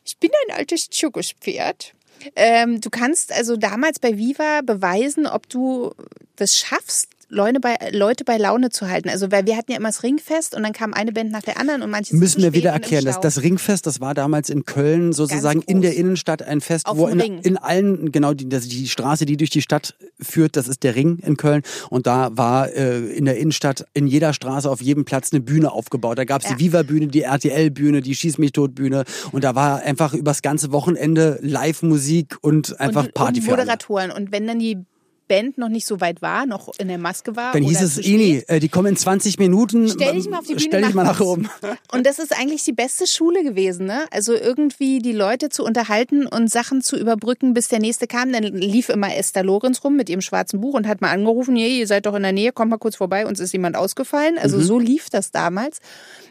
ich 0.04 0.18
bin 0.18 0.30
ein 0.48 0.56
altes 0.56 0.90
Zirkuspferd. 0.90 1.94
Ähm, 2.36 2.80
du 2.80 2.90
kannst 2.90 3.32
also 3.32 3.56
damals 3.56 3.98
bei 3.98 4.18
Viva 4.18 4.60
beweisen, 4.62 5.26
ob 5.26 5.48
du 5.48 5.92
das 6.36 6.56
schaffst, 6.56 7.08
Leute 7.30 7.60
bei, 7.60 7.76
Leute 7.92 8.24
bei 8.24 8.36
Laune 8.36 8.70
zu 8.70 8.88
halten. 8.88 9.08
Also 9.08 9.30
weil 9.30 9.46
wir 9.46 9.56
hatten 9.56 9.70
ja 9.70 9.78
immer 9.78 9.88
das 9.88 10.02
Ringfest 10.02 10.54
und 10.56 10.64
dann 10.64 10.72
kam 10.72 10.92
eine 10.92 11.12
Band 11.12 11.30
nach 11.30 11.42
der 11.42 11.58
anderen 11.58 11.82
und 11.82 11.90
manche 11.90 12.14
Müssen 12.16 12.42
wir 12.42 12.52
wieder 12.52 12.70
erklären, 12.70 13.04
dass 13.04 13.20
das 13.20 13.42
Ringfest, 13.42 13.86
das 13.86 14.00
war 14.00 14.14
damals 14.14 14.50
in 14.50 14.64
Köln 14.64 15.12
sozusagen 15.12 15.62
in 15.62 15.80
der 15.80 15.96
Innenstadt 15.96 16.42
ein 16.42 16.60
Fest, 16.60 16.86
Auf 16.86 16.98
wo 16.98 17.06
in, 17.06 17.20
in 17.20 17.56
allen, 17.56 18.10
genau, 18.10 18.34
die, 18.34 18.48
das, 18.48 18.66
die 18.66 18.88
Straße, 18.88 19.26
die 19.26 19.36
durch 19.36 19.50
die 19.50 19.62
Stadt 19.62 19.94
führt, 20.20 20.56
das 20.56 20.66
ist 20.66 20.82
der 20.82 20.96
Ring 20.96 21.18
in 21.24 21.36
Köln. 21.36 21.62
Und 21.88 22.06
da 22.06 22.30
war 22.36 22.72
äh, 22.72 22.98
in 22.98 23.24
der 23.24 23.38
Innenstadt 23.38 23.86
in 23.94 24.08
jeder 24.08 24.32
Straße 24.32 24.68
auf 24.68 24.82
jedem 24.82 25.04
Platz 25.04 25.32
eine 25.32 25.40
Bühne 25.40 25.70
aufgebaut. 25.70 26.18
Da 26.18 26.24
gab 26.24 26.42
es 26.42 26.50
Ja. 26.50 26.56
die 26.56 26.64
Viva-Bühne, 26.64 27.06
die 27.06 27.22
RTL-Bühne, 27.22 28.00
die 28.00 28.14
Schieß 28.14 28.38
mich 28.38 28.52
tot-Bühne. 28.52 29.04
Und 29.30 29.44
da 29.44 29.54
war 29.54 29.82
einfach 29.82 30.14
übers 30.14 30.42
ganze 30.42 30.72
Wochenende 30.72 31.38
Live-Musik 31.42 32.38
und 32.40 32.80
einfach 32.80 33.04
und, 33.04 33.14
Party 33.14 33.40
und. 33.40 33.46
Moderatoren. 33.46 34.10
Und 34.10 34.32
wenn 34.32 34.46
dann 34.46 34.58
die 34.58 34.84
Band 35.30 35.58
noch 35.58 35.68
nicht 35.68 35.86
so 35.86 36.00
weit 36.00 36.22
war, 36.22 36.44
noch 36.44 36.72
in 36.78 36.88
der 36.88 36.98
Maske 36.98 37.36
war. 37.36 37.52
Dann 37.52 37.62
hieß 37.62 37.80
es, 37.82 37.98
Ini, 37.98 38.42
äh, 38.48 38.58
die 38.58 38.68
kommen 38.68 38.88
in 38.88 38.96
20 38.96 39.38
Minuten. 39.38 39.88
Stell 39.88 40.14
dich 40.16 40.28
mal 40.28 40.40
auf 40.40 40.44
die 40.46 40.54
Bühne. 40.54 40.60
Stell 40.66 40.82
dich 40.82 40.92
mal 40.94 41.04
nach 41.04 41.20
oben. 41.20 41.48
Und 41.92 42.04
das 42.04 42.18
ist 42.18 42.36
eigentlich 42.36 42.64
die 42.64 42.72
beste 42.72 43.06
Schule 43.06 43.44
gewesen, 43.44 43.86
ne? 43.86 44.06
Also 44.10 44.34
irgendwie 44.34 44.98
die 44.98 45.12
Leute 45.12 45.48
zu 45.48 45.64
unterhalten 45.64 46.26
und 46.26 46.50
Sachen 46.50 46.82
zu 46.82 46.96
überbrücken, 46.98 47.54
bis 47.54 47.68
der 47.68 47.78
nächste 47.78 48.08
kam. 48.08 48.32
Dann 48.32 48.42
lief 48.42 48.88
immer 48.88 49.14
Esther 49.16 49.44
Lorenz 49.44 49.84
rum 49.84 49.96
mit 49.96 50.08
ihrem 50.10 50.20
schwarzen 50.20 50.60
Buch 50.60 50.74
und 50.74 50.88
hat 50.88 51.00
mal 51.00 51.10
angerufen, 51.12 51.54
hey, 51.54 51.78
ihr 51.78 51.86
seid 51.86 52.06
doch 52.06 52.14
in 52.16 52.22
der 52.24 52.32
Nähe, 52.32 52.50
kommt 52.52 52.70
mal 52.70 52.78
kurz 52.78 52.96
vorbei, 52.96 53.26
uns 53.26 53.38
ist 53.38 53.52
jemand 53.52 53.76
ausgefallen. 53.76 54.36
Also 54.36 54.58
Mhm. 54.58 54.62
so 54.62 54.78
lief 54.80 55.10
das 55.10 55.30
damals. 55.30 55.78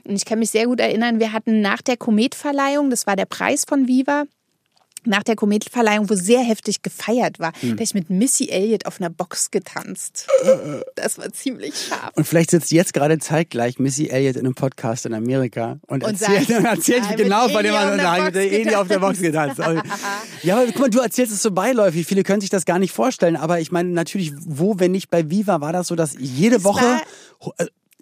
Und 0.05 0.15
ich 0.15 0.25
kann 0.25 0.39
mich 0.39 0.49
sehr 0.51 0.65
gut 0.65 0.79
erinnern, 0.81 1.19
wir 1.19 1.31
hatten 1.31 1.61
nach 1.61 1.81
der 1.81 1.95
Kometverleihung, 1.97 2.89
das 2.89 3.07
war 3.07 3.15
der 3.15 3.25
Preis 3.25 3.63
von 3.67 3.87
Viva, 3.87 4.25
nach 5.05 5.23
der 5.23 5.35
Kometverleihung, 5.35 6.09
wo 6.09 6.15
sehr 6.15 6.41
heftig 6.41 6.81
gefeiert 6.81 7.39
war, 7.39 7.51
hm. 7.59 7.77
da 7.77 7.83
ich 7.83 7.93
mit 7.93 8.09
Missy 8.09 8.49
Elliott 8.49 8.85
auf 8.85 8.99
einer 8.99 9.09
Box 9.09 9.51
getanzt. 9.51 10.27
Das 10.95 11.17
war 11.17 11.31
ziemlich 11.31 11.73
scharf. 11.75 12.11
Und 12.15 12.25
vielleicht 12.25 12.51
sitzt 12.51 12.71
jetzt 12.71 12.93
gerade 12.93 13.17
zeitgleich 13.19 13.79
Missy 13.79 14.07
Elliott 14.07 14.35
in 14.35 14.45
einem 14.45 14.55
Podcast 14.55 15.05
in 15.05 15.13
Amerika 15.13 15.79
und, 15.87 16.03
und 16.03 16.21
erzählt, 16.21 16.47
sagt, 16.47 16.65
erzählt 16.65 17.03
ja, 17.09 17.15
genau 17.15 17.49
von 17.49 17.63
dem 17.63 17.73
man 17.73 17.99
sagt, 17.99 18.35
der 18.35 18.51
Edi 18.51 18.75
auf 18.75 18.87
der 18.87 18.99
Box 18.99 19.19
getanzt. 19.19 19.59
ja, 20.43 20.57
aber 20.57 20.67
guck 20.67 20.79
mal, 20.79 20.89
du 20.89 20.99
erzählst 20.99 21.33
es 21.33 21.41
so 21.41 21.51
beiläufig. 21.51 22.05
Viele 22.05 22.23
können 22.23 22.41
sich 22.41 22.49
das 22.49 22.65
gar 22.65 22.79
nicht 22.79 22.93
vorstellen. 22.93 23.35
Aber 23.35 23.59
ich 23.59 23.71
meine, 23.71 23.89
natürlich, 23.89 24.33
wo, 24.45 24.79
wenn 24.79 24.91
nicht 24.91 25.09
bei 25.09 25.29
Viva, 25.29 25.61
war 25.61 25.73
das 25.73 25.87
so, 25.87 25.95
dass 25.95 26.15
jede 26.17 26.55
das 26.55 26.63
Woche 26.63 27.01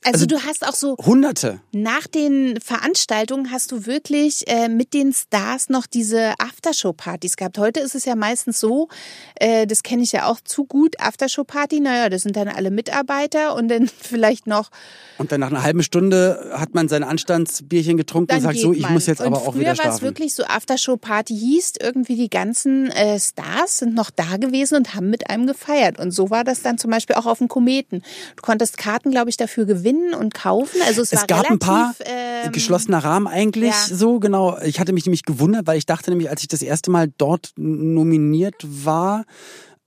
also, 0.03 0.23
also, 0.23 0.25
du 0.27 0.43
hast 0.43 0.65
auch 0.65 0.75
so 0.75 0.95
Hunderte. 0.97 1.59
Nach 1.71 2.05
den 2.07 2.59
Veranstaltungen 2.61 3.51
hast 3.51 3.71
du 3.71 3.85
wirklich 3.85 4.47
äh, 4.47 4.69
mit 4.69 4.93
den 4.93 5.11
Stars 5.11 5.69
noch 5.69 5.87
diese 5.87 6.33
Aftershow-Partys 6.39 7.35
gehabt. 7.35 7.57
Heute 7.57 7.79
ist 7.79 7.95
es 7.95 8.05
ja 8.05 8.15
meistens 8.15 8.59
so, 8.59 8.89
äh, 9.35 9.65
das 9.65 9.83
kenne 9.83 10.03
ich 10.03 10.11
ja 10.11 10.27
auch 10.27 10.39
zu 10.39 10.65
gut, 10.65 10.99
Aftershow-Party, 10.99 11.79
naja, 11.79 12.09
das 12.09 12.21
sind 12.21 12.35
dann 12.35 12.47
alle 12.47 12.69
Mitarbeiter 12.69 13.55
und 13.55 13.69
dann 13.69 13.87
vielleicht 13.99 14.45
noch. 14.45 14.69
Und 15.17 15.31
dann 15.31 15.39
nach 15.39 15.49
einer 15.49 15.63
halben 15.63 15.81
Stunde 15.81 16.51
hat 16.53 16.75
man 16.75 16.87
sein 16.87 17.03
Anstandsbierchen 17.03 17.97
getrunken 17.97 18.35
und 18.35 18.41
sagt 18.41 18.59
so, 18.59 18.73
ich 18.73 18.83
man. 18.83 18.93
muss 18.93 19.07
jetzt 19.07 19.19
und 19.19 19.27
aber 19.27 19.37
auch 19.37 19.55
wieder 19.55 19.73
schlafen. 19.73 19.77
Früher 19.77 19.85
war 19.89 19.95
es 19.95 20.01
wirklich 20.03 20.35
so, 20.35 20.43
Aftershow-Party 20.43 21.35
hieß, 21.35 21.73
irgendwie 21.81 22.15
die 22.15 22.29
ganzen 22.29 22.91
äh, 22.91 23.19
Stars 23.19 23.79
sind 23.79 23.95
noch 23.95 24.11
da 24.11 24.37
gewesen 24.37 24.75
und 24.75 24.93
haben 24.93 25.09
mit 25.09 25.29
einem 25.29 25.47
gefeiert. 25.47 25.99
Und 25.99 26.11
so 26.11 26.29
war 26.29 26.43
das 26.43 26.61
dann 26.61 26.77
zum 26.77 26.91
Beispiel 26.91 27.15
auch 27.15 27.25
auf 27.25 27.39
dem 27.39 27.47
Kometen. 27.47 28.03
Du 28.35 28.41
konntest 28.43 28.77
Karten, 28.77 29.09
glaube 29.11 29.31
ich, 29.31 29.37
dafür 29.37 29.65
gewinnen 29.65 29.86
gewinnen 29.87 30.13
und 30.13 30.33
kaufen. 30.33 30.81
Also 30.85 31.01
es, 31.01 31.11
es 31.11 31.21
war 31.21 31.27
gab 31.27 31.45
relativ, 31.45 31.51
ein 31.53 31.59
paar 31.59 31.95
ähm, 32.05 32.51
geschlossener 32.51 32.99
Rahmen 32.99 33.27
eigentlich 33.27 33.71
ja. 33.71 33.95
so 33.95 34.19
genau. 34.19 34.57
Ich 34.63 34.79
hatte 34.79 34.93
mich 34.93 35.05
nämlich 35.05 35.23
gewundert, 35.23 35.67
weil 35.67 35.77
ich 35.77 35.85
dachte 35.85 36.09
nämlich, 36.09 36.29
als 36.29 36.41
ich 36.41 36.47
das 36.47 36.61
erste 36.61 36.91
Mal 36.91 37.11
dort 37.17 37.51
nominiert 37.57 38.55
war, 38.63 39.25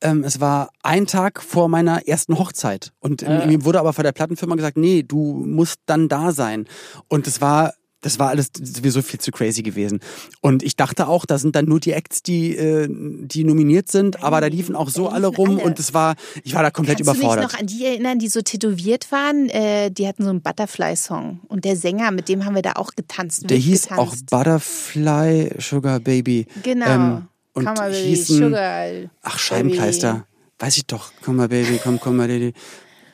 ähm, 0.02 0.24
es 0.24 0.40
war 0.40 0.70
ein 0.82 1.06
Tag 1.06 1.42
vor 1.42 1.68
meiner 1.68 2.08
ersten 2.08 2.38
Hochzeit 2.38 2.92
und 3.00 3.22
äh. 3.22 3.46
mir 3.46 3.64
wurde 3.64 3.80
aber 3.80 3.92
von 3.92 4.04
der 4.04 4.12
Plattenfirma 4.12 4.54
gesagt, 4.54 4.78
nee, 4.78 5.02
du 5.02 5.44
musst 5.46 5.80
dann 5.86 6.08
da 6.08 6.32
sein. 6.32 6.66
Und 7.08 7.26
es 7.26 7.40
war 7.40 7.74
das 8.00 8.18
war 8.18 8.28
alles 8.28 8.50
sowieso 8.60 9.02
viel 9.02 9.20
zu 9.20 9.30
crazy 9.30 9.62
gewesen. 9.62 10.00
Und 10.40 10.62
ich 10.62 10.76
dachte 10.76 11.06
auch, 11.08 11.26
da 11.26 11.38
sind 11.38 11.54
dann 11.54 11.66
nur 11.66 11.80
die 11.80 11.92
Acts, 11.92 12.22
die, 12.22 12.56
äh, 12.56 12.88
die 12.90 13.44
nominiert 13.44 13.90
sind, 13.90 14.22
aber 14.22 14.40
da 14.40 14.46
liefen 14.46 14.74
auch 14.74 14.88
so 14.88 15.08
alle 15.08 15.26
rum 15.26 15.56
alle. 15.56 15.64
und 15.64 15.78
es 15.78 15.92
war, 15.92 16.16
ich 16.42 16.54
war 16.54 16.62
da 16.62 16.70
komplett 16.70 16.98
Kannst 16.98 17.18
überfordert. 17.18 17.50
Kannst 17.50 17.62
du 17.62 17.66
dich 17.66 17.70
noch 17.70 17.74
an 17.74 17.78
die 17.78 17.86
erinnern, 17.86 18.18
die 18.18 18.28
so 18.28 18.40
tätowiert 18.40 19.12
waren? 19.12 19.48
Äh, 19.50 19.90
die 19.90 20.08
hatten 20.08 20.24
so 20.24 20.30
einen 20.30 20.40
Butterfly-Song 20.40 21.40
und 21.48 21.64
der 21.64 21.76
Sänger, 21.76 22.10
mit 22.10 22.28
dem 22.28 22.44
haben 22.44 22.54
wir 22.54 22.62
da 22.62 22.72
auch 22.72 22.92
getanzt. 22.96 23.48
Der 23.50 23.58
hieß 23.58 23.82
getanzt. 23.82 24.00
auch 24.00 24.38
Butterfly 24.38 25.50
Sugar 25.58 26.00
Baby. 26.00 26.46
Genau. 26.62 26.86
Ähm, 26.86 27.28
und 27.52 27.66
Come 27.66 27.80
Baby, 27.80 28.08
hießen, 28.08 28.44
Sugar. 28.44 28.86
Ach, 29.22 29.38
Scheibenkleister. 29.38 30.26
Weiß 30.58 30.76
ich 30.76 30.86
doch. 30.86 31.12
Komm 31.22 31.36
mal, 31.36 31.48
Baby, 31.48 31.80
komm, 31.82 31.98
komm 32.00 32.16
mal, 32.16 32.28
Baby. 32.28 32.52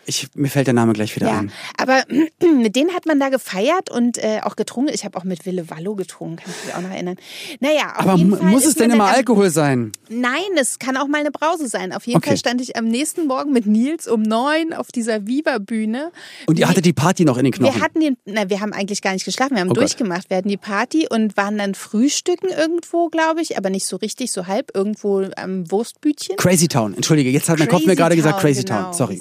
Ich, 0.07 0.29
mir 0.35 0.49
fällt 0.49 0.69
der 0.69 0.75
Name 0.75 0.93
gleich 0.93 1.15
wieder 1.17 1.27
ja, 1.27 1.39
ein. 1.39 1.53
Aber 1.77 2.05
mit 2.41 2.77
denen 2.77 2.95
hat 2.95 3.07
man 3.07 3.19
da 3.19 3.29
gefeiert 3.29 3.91
und 3.91 4.19
äh, 4.19 4.41
auch 4.43 4.57
getrunken. 4.57 4.93
Ich 4.95 5.05
habe 5.05 5.19
auch 5.19 5.25
mit 5.25 5.47
Wille 5.47 5.69
Wallo 5.71 5.97
getrunken, 5.97 6.37
kann 6.37 6.55
ich 6.57 6.67
mich 6.67 6.75
auch 6.75 6.81
noch 6.81 6.91
erinnern. 6.91 7.17
Naja, 7.61 7.95
auf 7.97 8.01
aber 8.01 8.15
jeden 8.15 8.37
Fall 8.37 8.49
muss 8.49 8.65
es 8.65 8.75
denn 8.75 8.91
immer 8.91 9.07
Alkohol 9.07 9.51
sein? 9.51 9.93
Nein, 10.09 10.43
es 10.59 10.79
kann 10.79 10.97
auch 10.97 11.09
mal 11.09 11.21
eine 11.21 11.31
Brause 11.31 11.69
sein. 11.69 11.93
Auf 11.93 12.07
jeden 12.07 12.19
okay. 12.19 12.31
Fall 12.31 12.37
stand 12.37 12.61
ich 12.61 12.77
am 12.77 12.87
nächsten 12.87 13.27
Morgen 13.27 13.53
mit 13.53 13.67
Nils 13.67 14.07
um 14.07 14.23
neun 14.23 14.73
auf 14.73 14.93
dieser 14.93 15.27
Viva-Bühne. 15.27 16.13
Und 16.47 16.59
ihr 16.59 16.69
hattet 16.69 16.85
die 16.85 16.93
Party 16.93 17.25
noch 17.25 17.39
in 17.39 17.45
den 17.45 17.53
Knochen? 17.53 17.75
Wir 17.75 17.83
hatten 17.83 18.01
den, 18.01 18.17
na, 18.25 18.49
wir 18.49 18.61
haben 18.61 18.73
eigentlich 18.73 19.03
gar 19.03 19.13
nicht 19.13 19.25
geschlafen, 19.25 19.55
wir 19.55 19.61
haben 19.61 19.71
oh 19.71 19.75
durchgemacht. 19.75 20.23
Gott. 20.23 20.31
Wir 20.31 20.37
hatten 20.39 20.49
die 20.49 20.57
Party 20.57 21.07
und 21.11 21.37
waren 21.37 21.59
dann 21.59 21.75
frühstücken 21.75 22.49
irgendwo, 22.49 23.09
glaube 23.09 23.41
ich, 23.43 23.59
aber 23.59 23.71
nicht 23.71 23.87
so 23.87 23.97
richtig, 23.97 24.31
so 24.31 24.47
halb, 24.47 24.71
irgendwo 24.75 25.27
am 25.37 25.71
Wurstbütchen. 25.71 26.37
Crazy 26.37 26.69
Town, 26.69 26.95
entschuldige, 26.95 27.31
jetzt 27.31 27.49
hat 27.49 27.59
mein 27.59 27.69
Kopf 27.69 27.87
mir 27.87 27.97
gerade 27.97 28.17
gesagt 28.17 28.41
Crazy 28.41 28.63
genau, 28.63 28.85
Town, 28.85 28.93
sorry. 28.93 29.21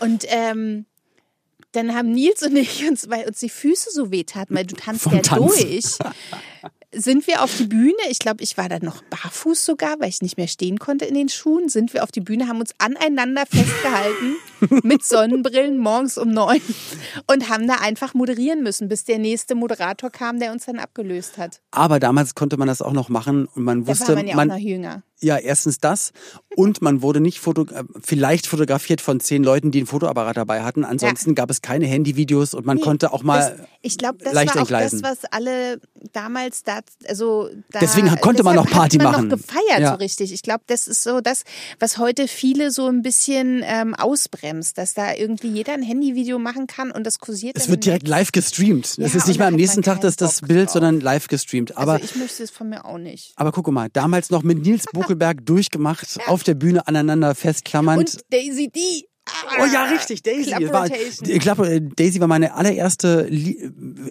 Und 0.00 0.09
ähm, 0.28 0.86
dann 1.72 1.94
haben 1.94 2.10
Nils 2.10 2.42
und 2.42 2.56
ich 2.56 2.88
uns, 2.88 3.08
weil 3.08 3.26
uns 3.26 3.40
die 3.40 3.48
Füße 3.48 3.90
so 3.90 4.10
wehtaten, 4.10 4.56
weil 4.56 4.66
du 4.66 4.74
tanzt 4.74 5.02
Vom 5.02 5.14
ja 5.14 5.20
Tanzen. 5.20 5.62
durch, 5.62 5.98
sind 6.92 7.26
wir 7.26 7.42
auf 7.42 7.56
die 7.56 7.66
Bühne. 7.66 7.94
Ich 8.08 8.18
glaube, 8.18 8.42
ich 8.42 8.58
war 8.58 8.68
dann 8.68 8.82
noch 8.82 9.02
barfuß 9.02 9.64
sogar, 9.64 10.00
weil 10.00 10.08
ich 10.08 10.22
nicht 10.22 10.36
mehr 10.36 10.48
stehen 10.48 10.78
konnte 10.78 11.04
in 11.04 11.14
den 11.14 11.28
Schuhen. 11.28 11.68
Sind 11.68 11.94
wir 11.94 12.02
auf 12.02 12.10
die 12.10 12.20
Bühne, 12.20 12.48
haben 12.48 12.58
uns 12.58 12.74
aneinander 12.78 13.44
festgehalten 13.46 14.36
mit 14.82 15.04
Sonnenbrillen 15.04 15.78
morgens 15.78 16.18
um 16.18 16.30
neun 16.30 16.60
und 17.28 17.48
haben 17.48 17.68
da 17.68 17.74
einfach 17.74 18.14
moderieren 18.14 18.62
müssen, 18.62 18.88
bis 18.88 19.04
der 19.04 19.18
nächste 19.18 19.54
Moderator 19.54 20.10
kam, 20.10 20.40
der 20.40 20.52
uns 20.52 20.66
dann 20.66 20.78
abgelöst 20.78 21.38
hat. 21.38 21.60
Aber 21.70 22.00
damals 22.00 22.34
konnte 22.34 22.56
man 22.56 22.66
das 22.66 22.82
auch 22.82 22.92
noch 22.92 23.08
machen 23.08 23.46
und 23.54 23.62
man 23.62 23.86
wusste, 23.86 24.06
da 24.06 24.08
war 24.08 24.16
man 24.16 24.26
ja 24.26 24.36
man, 24.36 24.50
auch 24.50 24.54
noch 24.56 24.62
jünger. 24.62 25.02
Ja, 25.22 25.36
erstens 25.36 25.78
das 25.78 26.12
und 26.56 26.82
man 26.82 27.00
wurde 27.00 27.20
nicht 27.20 27.38
foto 27.38 27.62
äh, 27.62 27.84
vielleicht 28.02 28.46
fotografiert 28.46 29.00
von 29.00 29.20
zehn 29.20 29.44
Leuten, 29.44 29.70
die 29.70 29.82
ein 29.82 29.86
Fotoapparat 29.86 30.36
dabei 30.36 30.62
hatten. 30.62 30.84
Ansonsten 30.84 31.30
ja. 31.30 31.34
gab 31.34 31.50
es 31.50 31.62
keine 31.62 31.86
Handyvideos 31.86 32.54
und 32.54 32.66
man 32.66 32.78
nee, 32.78 32.82
konnte 32.82 33.12
auch 33.12 33.22
mal 33.22 33.38
das, 33.38 33.68
ich 33.82 33.98
glaube, 33.98 34.18
das 34.22 34.34
war 34.34 34.42
auch 34.42 34.56
entgleisen. 34.56 35.00
das, 35.00 35.22
was 35.22 35.32
alle 35.32 35.80
damals 36.12 36.64
da, 36.64 36.80
also 37.08 37.48
da, 37.70 37.78
deswegen 37.80 38.08
konnte 38.20 38.42
man 38.42 38.56
noch 38.56 38.68
Party 38.68 38.98
man 38.98 39.12
machen. 39.12 39.28
Noch 39.28 39.36
gefeiert 39.36 39.80
ja. 39.80 39.92
so 39.92 39.94
richtig. 39.96 40.32
Ich 40.32 40.42
glaube, 40.42 40.64
das 40.66 40.88
ist 40.88 41.02
so 41.02 41.20
das, 41.20 41.44
was 41.78 41.98
heute 41.98 42.26
viele 42.26 42.70
so 42.72 42.88
ein 42.88 43.02
bisschen 43.02 43.62
ähm, 43.64 43.94
ausbremst, 43.94 44.76
dass 44.76 44.94
da 44.94 45.14
irgendwie 45.14 45.48
jeder 45.48 45.74
ein 45.74 45.82
Handyvideo 45.82 46.38
machen 46.38 46.66
kann 46.66 46.90
und 46.90 47.04
das 47.04 47.20
kursiert. 47.20 47.56
Es 47.56 47.68
wird 47.68 47.84
direkt 47.84 48.08
live 48.08 48.32
gestreamt. 48.32 48.96
Ja, 48.96 49.06
es 49.06 49.14
ist 49.14 49.28
nicht 49.28 49.38
mal 49.38 49.46
am 49.46 49.54
nächsten 49.54 49.82
Tag 49.82 50.00
das, 50.00 50.16
das 50.16 50.40
Bild, 50.40 50.66
drauf. 50.66 50.72
sondern 50.72 51.00
live 51.00 51.28
gestreamt. 51.28 51.76
Aber 51.76 51.92
also 51.92 52.04
ich 52.04 52.16
möchte 52.16 52.42
es 52.42 52.50
von 52.50 52.68
mir 52.68 52.84
auch 52.84 52.98
nicht. 52.98 53.32
Aber 53.36 53.52
guck 53.52 53.68
mal, 53.70 53.88
damals 53.92 54.30
noch 54.30 54.42
mit 54.42 54.62
Nils 54.62 54.86
Buch 54.92 55.09
Buckelberg 55.10 55.44
durchgemacht, 55.44 56.18
auf 56.26 56.42
der 56.42 56.54
Bühne 56.54 56.86
aneinander 56.86 57.34
festklammernd. 57.34 58.00
Und 58.00 58.20
Daisy 58.30 58.70
D. 58.74 58.80
Oh 59.60 59.66
ja, 59.72 59.84
richtig, 59.84 60.22
Daisy. 60.22 60.50
War, 60.72 60.88
ich 60.90 61.40
glaube, 61.40 61.80
Daisy 61.80 62.20
war 62.20 62.26
meine 62.26 62.54
allererste 62.54 63.30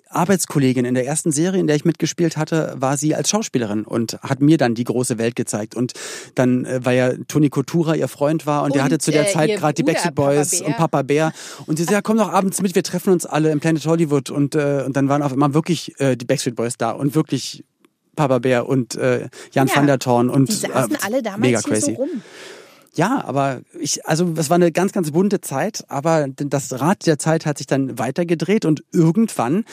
Arbeitskollegin 0.08 0.86
in 0.86 0.94
der 0.94 1.06
ersten 1.06 1.32
Serie, 1.32 1.60
in 1.60 1.68
der 1.68 1.76
ich 1.76 1.84
mitgespielt 1.84 2.38
hatte, 2.38 2.76
war 2.78 2.96
sie 2.96 3.16
als 3.16 3.30
Schauspielerin 3.30 3.84
und 3.84 4.14
hat 4.22 4.40
mir 4.42 4.58
dann 4.58 4.76
die 4.76 4.86
große 4.86 5.18
Welt 5.18 5.36
gezeigt. 5.36 5.76
Und 5.76 5.94
dann, 6.36 6.64
äh, 6.64 6.80
weil 6.84 6.98
ja 6.98 7.14
Toni 7.28 7.50
Kotura 7.50 7.96
ihr 7.96 8.08
Freund 8.08 8.46
war 8.46 8.62
und, 8.62 8.68
und 8.68 8.76
der 8.76 8.84
hatte 8.84 9.00
zu 9.00 9.12
der 9.12 9.28
äh, 9.28 9.34
Zeit 9.34 9.56
gerade 9.58 9.74
die 9.74 9.84
Backstreet 9.84 10.16
Boys 10.16 10.60
Papa 10.60 10.66
und 10.68 10.78
Papa 10.78 11.02
Bär. 11.02 11.34
Und 11.66 11.78
sie 11.78 11.84
sagte, 11.84 11.96
ja, 11.96 12.02
komm 12.02 12.18
doch 12.18 12.32
abends 12.32 12.62
mit, 12.62 12.76
wir 12.76 12.84
treffen 12.84 13.12
uns 13.12 13.26
alle 13.26 13.52
im 13.52 13.60
Planet 13.60 13.86
Hollywood. 13.86 14.30
Und, 14.30 14.56
äh, 14.56 14.84
und 14.86 14.96
dann 14.96 15.10
waren 15.10 15.22
auf 15.22 15.34
einmal 15.34 15.54
wirklich 15.54 16.00
äh, 16.00 16.16
die 16.16 16.26
Backstreet 16.26 16.56
Boys 16.56 16.78
da 16.78 16.92
und 16.92 17.16
wirklich 17.16 17.66
Papa 18.20 18.40
Bär 18.40 18.68
und 18.68 18.96
äh, 18.96 19.30
Jan 19.54 19.68
ja, 19.68 19.76
van 19.78 19.88
der 19.88 19.98
Thorn 19.98 20.30
und 20.30 20.50
die 20.50 20.54
saßen 20.54 20.96
äh, 20.96 20.98
alle 21.02 21.24
damals 21.24 21.40
mega 21.40 21.62
crazy. 21.62 21.96
So 21.96 22.02
rum. 22.02 22.10
Ja, 22.94 23.24
aber 23.24 23.62
ich, 23.80 24.06
also 24.06 24.34
es 24.36 24.50
war 24.50 24.56
eine 24.56 24.74
ganz, 24.74 24.92
ganz 24.92 25.12
bunte 25.12 25.40
Zeit, 25.40 25.86
aber 25.88 26.28
das 26.28 26.82
Rad 26.82 27.06
der 27.06 27.18
Zeit 27.18 27.46
hat 27.46 27.60
sich 27.60 27.68
dann 27.68 27.98
weitergedreht 27.98 28.66
und 28.66 28.84
irgendwann, 28.92 29.64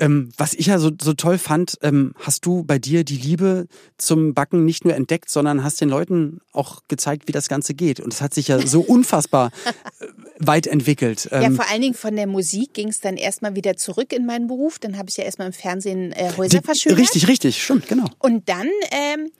ähm, 0.00 0.30
was 0.38 0.54
ich 0.54 0.66
ja 0.66 0.80
so, 0.80 0.90
so 1.00 1.12
toll 1.12 1.38
fand, 1.38 1.78
ähm, 1.82 2.14
hast 2.18 2.46
du 2.46 2.64
bei 2.64 2.80
dir 2.80 3.04
die 3.04 3.16
Liebe 3.16 3.68
zum 3.96 4.34
Backen 4.34 4.64
nicht 4.64 4.84
nur 4.84 4.94
entdeckt, 4.94 5.30
sondern 5.30 5.62
hast 5.62 5.80
den 5.80 5.88
Leuten 5.88 6.40
auch 6.52 6.80
gezeigt, 6.88 7.28
wie 7.28 7.32
das 7.32 7.48
Ganze 7.48 7.74
geht. 7.74 8.00
Und 8.00 8.12
es 8.12 8.20
hat 8.20 8.34
sich 8.34 8.48
ja 8.48 8.58
so 8.66 8.80
unfassbar 8.86 9.52
äh, 10.00 10.06
weit 10.38 10.66
entwickelt. 10.66 11.28
ja, 11.30 11.42
ähm, 11.42 11.56
vor 11.56 11.68
allen 11.70 11.80
Dingen 11.80 11.94
von 11.94 12.16
der 12.16 12.26
Musik 12.26 12.74
ging 12.74 12.88
es 12.88 13.00
dann 13.00 13.16
erstmal 13.16 13.54
wieder 13.54 13.76
zurück 13.76 14.12
in 14.12 14.26
meinen 14.26 14.46
Beruf. 14.46 14.78
Dann 14.78 14.98
habe 14.98 15.08
ich 15.08 15.16
ja 15.16 15.24
erstmal 15.24 15.46
im 15.46 15.52
Fernsehen 15.52 16.12
äh, 16.12 16.32
Häuser 16.36 16.62
verschönert. 16.62 16.98
Richtig, 16.98 17.28
richtig, 17.28 17.62
stimmt, 17.62 17.88
genau. 17.88 18.06
Und 18.18 18.48
dann 18.48 18.68
ähm, 18.90 19.30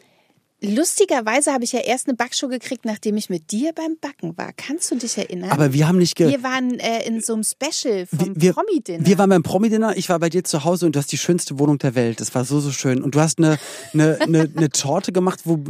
Lustigerweise 0.65 1.53
habe 1.53 1.65
ich 1.65 1.73
ja 1.73 1.81
erst 1.81 2.09
eine 2.09 2.17
Backshow 2.17 2.49
gekriegt, 2.49 2.85
nachdem 2.85 3.17
ich 3.17 3.29
mit 3.29 3.51
dir 3.51 3.73
beim 3.73 3.97
Backen 4.01 4.37
war. 4.37 4.53
Kannst 4.57 4.91
du 4.91 4.97
dich 4.97 5.19
erinnern? 5.19 5.51
Aber 5.51 5.73
wir 5.73 5.87
haben 5.87 5.99
nicht 5.99 6.17
ge 6.17 6.29
Wir 6.29 6.43
waren 6.43 6.79
äh, 6.79 7.07
in 7.07 7.21
so 7.21 7.35
einem 7.35 7.45
Special 7.45 8.07
vom 8.07 8.33
wir, 8.35 8.53
Promi-Dinner. 8.53 9.07
Wir 9.07 9.19
waren 9.19 9.31
beim 9.31 9.43
Promi-Dinner, 9.43 9.97
ich 9.97 10.09
war 10.09 10.19
bei 10.19 10.31
dir 10.31 10.45
zu 10.45 10.65
Hause 10.65 10.87
und 10.87 10.95
du 10.95 10.99
hast 10.99 11.12
die 11.12 11.19
schönste 11.19 11.59
Wohnung 11.59 11.79
der 11.79 11.95
Welt. 11.95 12.21
Das 12.21 12.35
war 12.35 12.45
so, 12.45 12.61
so 12.61 12.71
schön. 12.71 13.03
Und 13.03 13.15
du 13.15 13.21
hast 13.21 13.39
eine, 13.39 13.59
eine, 13.93 14.19
eine, 14.21 14.51
eine 14.57 14.71
Torte 14.71 15.12
gemacht, 15.12 15.41
wo 15.45 15.62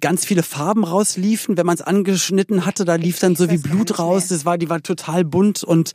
ganz 0.00 0.24
viele 0.24 0.42
Farben 0.42 0.84
rausliefen. 0.84 1.56
Wenn 1.56 1.66
man 1.66 1.76
es 1.76 1.82
angeschnitten 1.82 2.66
hatte, 2.66 2.84
da 2.84 2.96
lief 2.96 3.18
dann 3.18 3.36
so 3.36 3.50
wie 3.50 3.58
Blut 3.58 3.98
raus. 3.98 4.28
Das 4.28 4.44
war, 4.44 4.58
die 4.58 4.68
war 4.68 4.82
total 4.82 5.24
bunt 5.24 5.64
und 5.64 5.92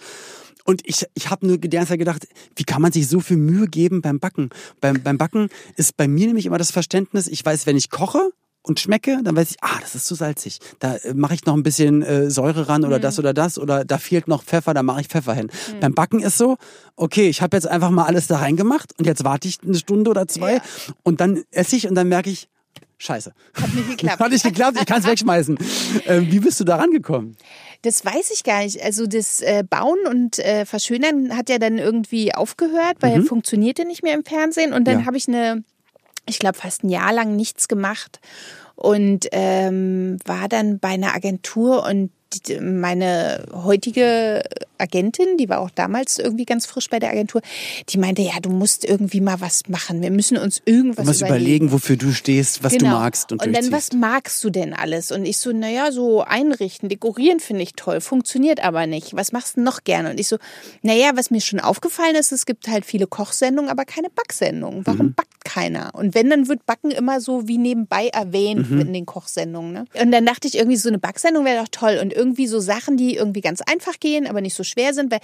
und 0.70 0.88
ich, 0.88 1.04
ich 1.16 1.32
habe 1.32 1.48
nur 1.48 1.58
die 1.58 1.68
ganze 1.68 1.90
Zeit 1.90 2.00
gedacht, 2.00 2.28
wie 2.56 2.64
kann 2.64 2.80
man 2.80 2.92
sich 2.92 3.08
so 3.08 3.22
viel 3.22 3.38
Mühe 3.38 3.66
geben 3.66 4.04
beim 4.04 4.20
Backen? 4.20 4.52
Beim, 4.82 5.02
beim 5.02 5.18
Backen 5.18 5.50
ist 5.78 5.98
bei 5.98 6.08
mir 6.08 6.28
nämlich 6.28 6.46
immer 6.46 6.60
das 6.60 6.70
Verständnis, 6.70 7.28
ich 7.28 7.44
weiß, 7.44 7.66
wenn 7.66 7.76
ich 7.76 7.90
koche, 7.90 8.30
und 8.62 8.80
schmecke, 8.80 9.20
dann 9.24 9.36
weiß 9.36 9.50
ich, 9.50 9.58
ah, 9.62 9.80
das 9.82 9.96
ist 9.96 10.06
zu 10.06 10.14
salzig. 10.14 10.60
Da 10.78 10.98
äh, 10.98 11.16
mache 11.16 11.34
ich 11.34 11.44
noch 11.46 11.56
ein 11.56 11.64
bisschen 11.64 12.04
äh, 12.04 12.30
Säure 12.30 12.68
ran 12.68 12.86
oder 12.86 13.00
mhm. 13.00 13.02
das 13.02 13.18
oder 13.18 13.34
das 13.34 13.58
oder 13.58 13.84
da 13.84 13.98
fehlt 13.98 14.28
noch 14.28 14.44
Pfeffer, 14.44 14.76
da 14.76 14.84
mache 14.84 15.02
ich 15.02 15.08
Pfeffer 15.08 15.34
hin. 15.34 15.48
Mhm. 15.48 15.80
Beim 15.80 15.96
Backen 15.96 16.20
ist 16.20 16.38
so, 16.38 16.58
okay, 16.96 17.30
ich 17.30 17.42
habe 17.42 17.58
jetzt 17.58 17.66
einfach 17.68 17.90
mal 17.90 18.06
alles 18.06 18.28
da 18.28 18.38
reingemacht 18.38 18.94
und 19.00 19.06
jetzt 19.06 19.24
warte 19.24 19.48
ich 19.48 19.58
eine 19.64 19.78
Stunde 19.78 20.12
oder 20.12 20.28
zwei 20.28 20.56
ja. 20.56 20.62
und 21.02 21.20
dann 21.20 21.42
esse 21.50 21.78
ich 21.78 21.88
und 21.88 21.96
dann 21.96 22.10
merke 22.10 22.30
ich, 22.30 22.48
scheiße. 23.00 23.34
Hat 23.54 23.74
nicht 23.74 23.90
geklappt. 23.98 24.20
Hat 24.20 24.32
nicht 24.32 24.44
geklappt, 24.44 24.78
ich 24.80 24.86
kann 24.86 25.00
es 25.00 25.08
wegschmeißen. 25.08 25.58
Ähm, 26.06 26.32
wie 26.32 26.40
bist 26.40 26.60
du 26.60 26.64
da 26.64 26.78
rangekommen? 26.78 27.36
Das 27.82 28.04
weiß 28.04 28.32
ich 28.32 28.44
gar 28.44 28.64
nicht. 28.64 28.84
Also 28.84 29.08
das 29.08 29.40
äh, 29.40 29.64
Bauen 29.68 30.00
und 30.08 30.40
äh, 30.40 30.66
Verschönern 30.66 31.36
hat 31.38 31.50
ja 31.50 31.60
dann 31.60 31.78
irgendwie 31.78 32.34
aufgehört, 32.34 32.98
weil 33.00 33.16
mhm. 33.16 33.24
er 33.24 33.28
funktionierte 33.28 33.86
nicht 33.86 34.04
mehr 34.04 34.14
im 34.14 34.26
Fernsehen 34.26 34.74
und 34.74 34.86
dann 34.86 35.02
ja. 35.02 35.06
habe 35.06 35.18
ich 35.18 35.28
eine 35.28 35.64
ich 36.30 36.40
glaube, 36.40 36.58
fast 36.58 36.84
ein 36.84 36.90
Jahr 36.90 37.12
lang 37.12 37.36
nichts 37.36 37.68
gemacht 37.68 38.20
und 38.76 39.28
ähm, 39.32 40.20
war 40.26 40.48
dann 40.48 40.80
bei 40.80 40.90
einer 40.90 41.14
Agentur 41.14 41.86
und 41.86 42.12
meine 42.62 43.46
heutige 43.52 44.44
Agentin, 44.80 45.38
die 45.38 45.50
war 45.50 45.60
auch 45.60 45.70
damals 45.70 46.18
irgendwie 46.20 46.46
ganz 46.46 46.66
frisch 46.66 46.90
bei 46.90 47.00
der 47.00 47.12
Agentur, 47.12 47.42
die 47.90 47.98
meinte, 47.98 48.22
ja, 48.22 48.40
du 48.42 48.50
musst 48.50 48.86
irgendwie 48.86 49.22
mal 49.22 49.42
was 49.42 49.68
machen. 49.68 50.02
Wir 50.02 50.12
müssen 50.12 50.38
uns 50.38 50.62
irgendwas 50.66 51.06
du 51.06 51.10
musst 51.10 51.22
überlegen. 51.22 51.46
überlegen 51.46 51.72
wofür 51.72 51.98
du 51.98 52.12
stehst, 52.12 52.64
was 52.64 52.74
genau. 52.74 52.92
du 52.92 52.96
magst. 52.98 53.32
Und, 53.32 53.46
und 53.46 53.54
dann, 53.54 53.72
was 53.72 53.94
magst 53.94 54.44
du 54.44 54.50
denn 54.50 54.74
alles? 54.74 55.12
Und 55.12 55.26
ich 55.26 55.38
so, 55.38 55.52
naja, 55.52 55.92
so 55.92 56.22
einrichten, 56.24 56.90
dekorieren 56.90 57.40
finde 57.40 57.64
ich 57.64 57.74
toll, 57.74 58.02
funktioniert 58.02 58.64
aber 58.64 58.88
nicht. 58.88 59.16
Was 59.16 59.32
machst 59.32 59.58
du 59.58 59.62
noch 59.62 59.84
gerne? 59.84 60.12
Und 60.12 60.20
ich 60.20 60.28
so, 60.28 60.38
naja, 60.82 61.12
was 61.16 61.32
mir 61.32 61.42
schon 61.42 61.60
aufgefallen 61.60 62.16
ist, 62.16 62.32
es 62.32 62.46
gibt 62.46 62.68
halt 62.68 62.86
viele 62.86 63.08
Kochsendungen, 63.08 63.70
aber 63.70 63.86
keine 63.86 64.10
Backsendungen. 64.10 64.86
Warum 64.86 65.08
mhm. 65.08 65.14
backt 65.14 65.46
keiner? 65.46 65.92
Und 65.94 66.16
wenn, 66.16 66.30
dann 66.30 66.48
wird 66.48 66.66
Backen 66.66 66.92
immer 66.92 67.22
so 67.22 67.48
wie 67.48 67.58
nebenbei 67.58 68.08
erwähnt 68.08 68.70
mhm. 68.70 68.82
in 68.82 68.94
den 68.94 69.06
Kochsendungen. 69.06 69.74
Ne? 69.74 69.86
Und 70.02 70.12
dann 70.12 70.26
dachte 70.26 70.48
ich 70.48 70.58
irgendwie, 70.58 70.78
so 70.78 70.90
eine 70.90 71.00
Backsendung 71.00 71.46
wäre 71.46 71.62
doch 71.62 71.70
toll. 71.72 72.00
Und 72.02 72.14
irgendwie 72.14 72.48
so 72.48 72.60
Sachen, 72.60 72.98
die 72.98 73.16
irgendwie 73.16 73.42
ganz 73.42 73.62
einfach 73.62 74.00
gehen, 74.00 74.28
aber 74.28 74.42
nicht 74.42 74.54
so 74.54 74.64
schwer 74.70 74.94
sind, 74.94 75.12
weil 75.12 75.20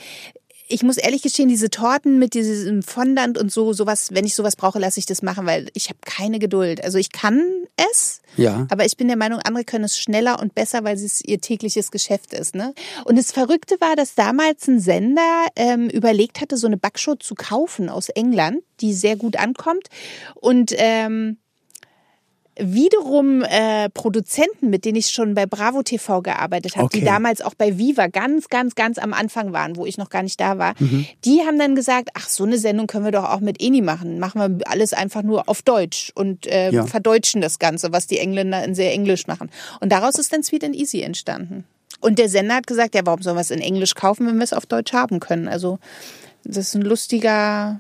ich 0.68 0.84
muss 0.84 0.98
ehrlich 0.98 1.22
gestehen, 1.22 1.50
diese 1.50 1.70
Torten 1.70 2.18
mit 2.18 2.34
diesem 2.34 2.82
Fondant 2.82 3.38
und 3.38 3.52
so, 3.52 3.74
sowas, 3.74 4.10
wenn 4.14 4.26
ich 4.26 4.34
sowas 4.34 4.56
brauche, 4.56 4.80
lasse 4.80 5.00
ich 5.00 5.06
das 5.06 5.22
machen, 5.22 5.46
weil 5.46 5.70
ich 5.74 5.89
habe 5.89 6.00
keine 6.04 6.39
Geduld. 6.39 6.84
Also 6.84 6.98
ich 6.98 7.12
kann 7.12 7.41
es, 7.91 8.22
ja. 8.36 8.66
aber 8.70 8.86
ich 8.86 8.98
bin 8.98 9.08
der 9.08 9.18
Meinung, 9.18 9.39
andere 9.39 9.64
können 9.64 9.84
es 9.84 9.98
schneller 9.98 10.39
und 10.39 10.56
besser, 10.56 10.84
weil 10.84 10.96
es 10.96 11.24
ihr 11.24 11.39
tägliches 11.39 11.91
Geschäft 11.91 12.34
ist. 12.34 12.56
Ne? 12.56 12.74
Und 13.06 13.18
das 13.18 13.32
Verrückte 13.32 13.76
war, 13.80 13.96
dass 13.96 14.16
damals 14.16 14.68
ein 14.68 14.80
Sender 14.80 15.46
ähm, 15.56 15.89
überlegt 15.89 16.41
hatte, 16.41 16.58
so 16.58 16.68
eine 16.68 16.78
Backshow 16.78 17.16
zu 17.16 17.36
kaufen 17.36 17.89
aus 17.89 18.10
England, 18.10 18.64
die 18.82 18.93
sehr 18.93 19.18
gut 19.18 19.38
ankommt. 19.38 19.88
Und 20.36 20.74
ähm, 20.78 21.38
wiederum 22.58 23.43
äh, 23.43 23.89
Produzenten, 23.89 24.70
mit 24.70 24.86
denen 24.86 24.97
ich 24.97 25.10
schon 25.10 25.34
bei 25.34 25.45
Bravo 25.45 25.84
TV 25.84 26.22
gearbeitet 26.22 26.76
habe, 26.76 26.86
okay. 26.86 26.99
die 26.99 27.06
damals 27.06 27.41
auch 27.41 27.53
bei 27.53 27.78
Viva 27.78 28.08
ganz, 28.08 28.47
ganz, 28.49 28.76
ganz 28.76 28.97
am 28.97 29.14
Anfang 29.14 29.51
waren, 29.51 29.76
wo 29.76 29.86
ich 29.86 29.97
noch 29.97 30.10
gar 30.10 30.24
nicht 30.24 30.39
da 30.39 30.58
war, 30.58 30.74
mhm. 30.80 31.06
die 31.26 31.41
haben 31.41 31.60
dann 31.60 31.76
gesagt, 31.76 32.10
ach, 32.14 32.30
so 32.30 32.45
eine 32.45 32.58
Sendung 32.58 32.88
können 32.88 33.06
wir 33.06 33.12
doch 33.12 33.26
auch 33.26 33.41
mit 33.41 33.62
Eni 33.62 33.82
machen. 33.82 34.20
Machen 34.20 34.60
wir 34.60 34.72
alles 34.72 34.93
einfach 34.93 35.22
nur 35.22 35.49
auf 35.49 35.62
Deutsch 35.62 36.12
und 36.16 36.47
äh, 36.47 36.72
ja. 36.72 36.86
verdeutschen 36.86 37.41
das 37.41 37.60
Ganze, 37.60 37.91
was 37.91 38.08
die 38.08 38.20
Engländer 38.20 38.64
in 38.64 38.74
sehr 38.74 38.93
Englisch 38.93 39.28
machen. 39.28 39.49
Und 39.82 39.91
daraus 39.91 40.16
ist 40.16 40.32
dann 40.32 40.43
Sweet 40.43 40.64
and 40.64 40.76
Easy 40.76 41.01
entstanden. 41.01 41.66
Und 41.99 42.20
der 42.20 42.30
Sender 42.30 42.56
hat 42.56 42.68
gesagt, 42.68 42.95
ja, 42.95 43.01
warum 43.06 43.22
sollen 43.22 43.36
wir 43.36 43.41
es 43.41 43.51
in 43.51 43.62
Englisch 43.62 43.95
kaufen, 43.95 44.28
wenn 44.28 44.38
wir 44.38 44.43
es 44.43 44.53
auf 44.53 44.66
Deutsch 44.66 44.93
haben 44.93 45.20
können? 45.20 45.47
Also 45.47 45.80
das 46.43 46.58
ist 46.58 46.76
ein 46.76 46.84
lustiger 46.84 47.80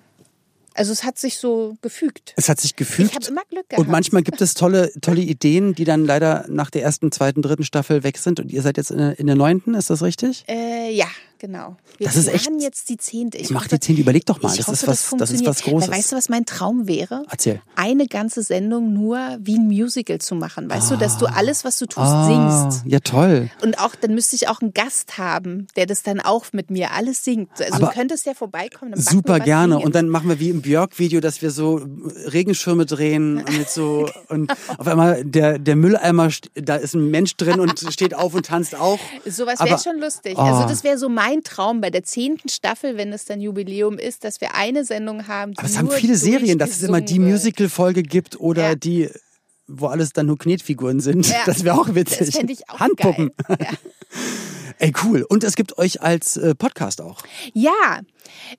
also 0.75 0.91
es 0.91 1.03
hat 1.03 1.17
sich 1.17 1.37
so 1.37 1.77
gefügt. 1.81 2.33
Es 2.35 2.49
hat 2.49 2.59
sich 2.59 2.75
gefügt. 2.75 3.09
Ich 3.09 3.15
habe 3.15 3.25
immer 3.27 3.41
Glück 3.49 3.69
gehabt. 3.69 3.79
Und 3.79 3.91
manchmal 3.91 4.23
gibt 4.23 4.41
es 4.41 4.53
tolle, 4.53 4.91
tolle 5.01 5.21
Ideen, 5.21 5.73
die 5.73 5.85
dann 5.85 6.05
leider 6.05 6.45
nach 6.49 6.69
der 6.69 6.83
ersten, 6.83 7.11
zweiten, 7.11 7.41
dritten 7.41 7.63
Staffel 7.63 8.03
weg 8.03 8.17
sind. 8.17 8.39
Und 8.39 8.51
ihr 8.51 8.61
seid 8.61 8.77
jetzt 8.77 8.91
in 8.91 8.97
der, 8.97 9.17
in 9.17 9.27
der 9.27 9.35
neunten, 9.35 9.73
ist 9.73 9.89
das 9.89 10.03
richtig? 10.03 10.43
Äh, 10.47 10.93
ja, 10.93 11.07
genau. 11.45 11.75
Wir 11.97 12.07
das 12.07 12.15
ist 12.15 12.27
echt. 12.27 12.49
jetzt 12.59 12.89
die 12.89 12.97
zehnte. 12.97 13.37
Ich 13.37 13.51
mach 13.51 13.67
die 13.67 13.79
zehnte. 13.79 14.01
Überleg 14.01 14.25
doch 14.25 14.41
mal. 14.41 14.55
Das, 14.55 14.67
hoffe, 14.67 14.73
ist 14.73 14.87
was, 14.87 15.09
das, 15.09 15.19
das 15.19 15.31
ist 15.31 15.45
was 15.45 15.61
Großes. 15.63 15.89
Weil 15.89 15.97
weißt 15.97 16.11
du, 16.11 16.15
was 16.15 16.29
mein 16.29 16.45
Traum 16.45 16.87
wäre? 16.87 17.23
Erzähl. 17.29 17.61
Eine 17.75 18.07
ganze 18.07 18.43
Sendung 18.43 18.93
nur 18.93 19.37
wie 19.39 19.57
ein 19.57 19.67
Musical 19.67 20.19
zu 20.19 20.35
machen. 20.35 20.69
Weißt 20.69 20.91
ah. 20.91 20.95
du, 20.95 20.99
dass 20.99 21.17
du 21.17 21.27
ah. 21.27 21.33
alles, 21.35 21.63
was 21.63 21.77
du 21.77 21.85
tust, 21.85 21.99
ah. 21.99 22.69
singst. 22.69 22.85
Ja, 22.85 22.99
toll. 22.99 23.49
Und 23.61 23.79
auch, 23.79 23.95
dann 23.95 24.13
müsste 24.15 24.35
ich 24.35 24.47
auch 24.47 24.61
einen 24.61 24.73
Gast 24.73 25.17
haben, 25.17 25.67
der 25.75 25.85
das 25.85 26.03
dann 26.03 26.19
auch 26.19 26.45
mit 26.51 26.71
mir 26.71 26.91
alles 26.91 27.23
singt. 27.23 27.49
Also 27.59 27.73
Aber 27.73 27.87
du 27.87 27.93
könntest 27.93 28.25
ja 28.25 28.33
vorbeikommen. 28.33 28.99
super 28.99 29.39
gerne. 29.39 29.75
Singen. 29.75 29.85
Und 29.85 29.95
dann 29.95 30.09
machen 30.09 30.29
wir 30.29 30.39
wie 30.39 30.49
im 30.49 30.61
Björk-Video, 30.61 31.21
dass 31.21 31.41
wir 31.41 31.51
so 31.51 31.81
Regenschirme 32.31 32.85
drehen 32.85 33.37
und 33.37 33.57
mit 33.57 33.69
so 33.69 34.09
und 34.29 34.51
auf 34.77 34.87
einmal 34.87 35.23
der, 35.23 35.59
der 35.59 35.75
Mülleimer, 35.75 36.29
da 36.55 36.75
ist 36.75 36.95
ein 36.95 37.11
Mensch 37.11 37.35
drin 37.37 37.59
und 37.59 37.79
steht 37.93 38.15
auf 38.15 38.33
und 38.33 38.47
tanzt 38.47 38.75
auch. 38.75 38.99
Sowas 39.25 39.59
wäre 39.59 39.79
schon 39.79 39.99
lustig. 39.99 40.35
Oh. 40.37 40.41
Also 40.41 40.67
das 40.67 40.83
wäre 40.83 40.97
so 40.97 41.09
mein 41.09 41.34
Traum 41.43 41.81
bei 41.81 41.89
der 41.89 42.03
zehnten 42.03 42.49
Staffel, 42.49 42.97
wenn 42.97 43.13
es 43.13 43.25
dann 43.25 43.41
Jubiläum 43.41 43.97
ist, 43.97 44.23
dass 44.23 44.41
wir 44.41 44.55
eine 44.55 44.85
Sendung 44.85 45.27
haben. 45.27 45.53
Aber 45.57 45.67
es 45.67 45.77
haben 45.77 45.89
viele 45.91 46.15
Serien, 46.15 46.57
dass 46.59 46.71
es 46.71 46.83
immer 46.83 47.01
die 47.01 47.19
Musical-Folge 47.19 48.03
gibt 48.03 48.39
oder 48.39 48.69
ja. 48.69 48.75
die 48.75 49.09
wo 49.67 49.87
alles 49.87 50.13
dann 50.13 50.27
nur 50.27 50.37
Knetfiguren 50.37 50.99
sind. 50.99 51.27
Ja. 51.27 51.41
Das 51.45 51.63
wäre 51.63 51.79
auch 51.79 51.95
witzig. 51.95 52.31
Das 52.31 52.43
ich 52.43 52.69
auch 52.69 52.79
Handpuppen. 52.79 53.31
Ja. 53.49 53.55
Ey, 54.77 54.93
cool. 55.03 55.25
Und 55.27 55.43
es 55.43 55.55
gibt 55.55 55.77
euch 55.77 56.01
als 56.01 56.37
äh, 56.37 56.53
Podcast 56.53 57.01
auch. 57.01 57.21
Ja. 57.53 58.01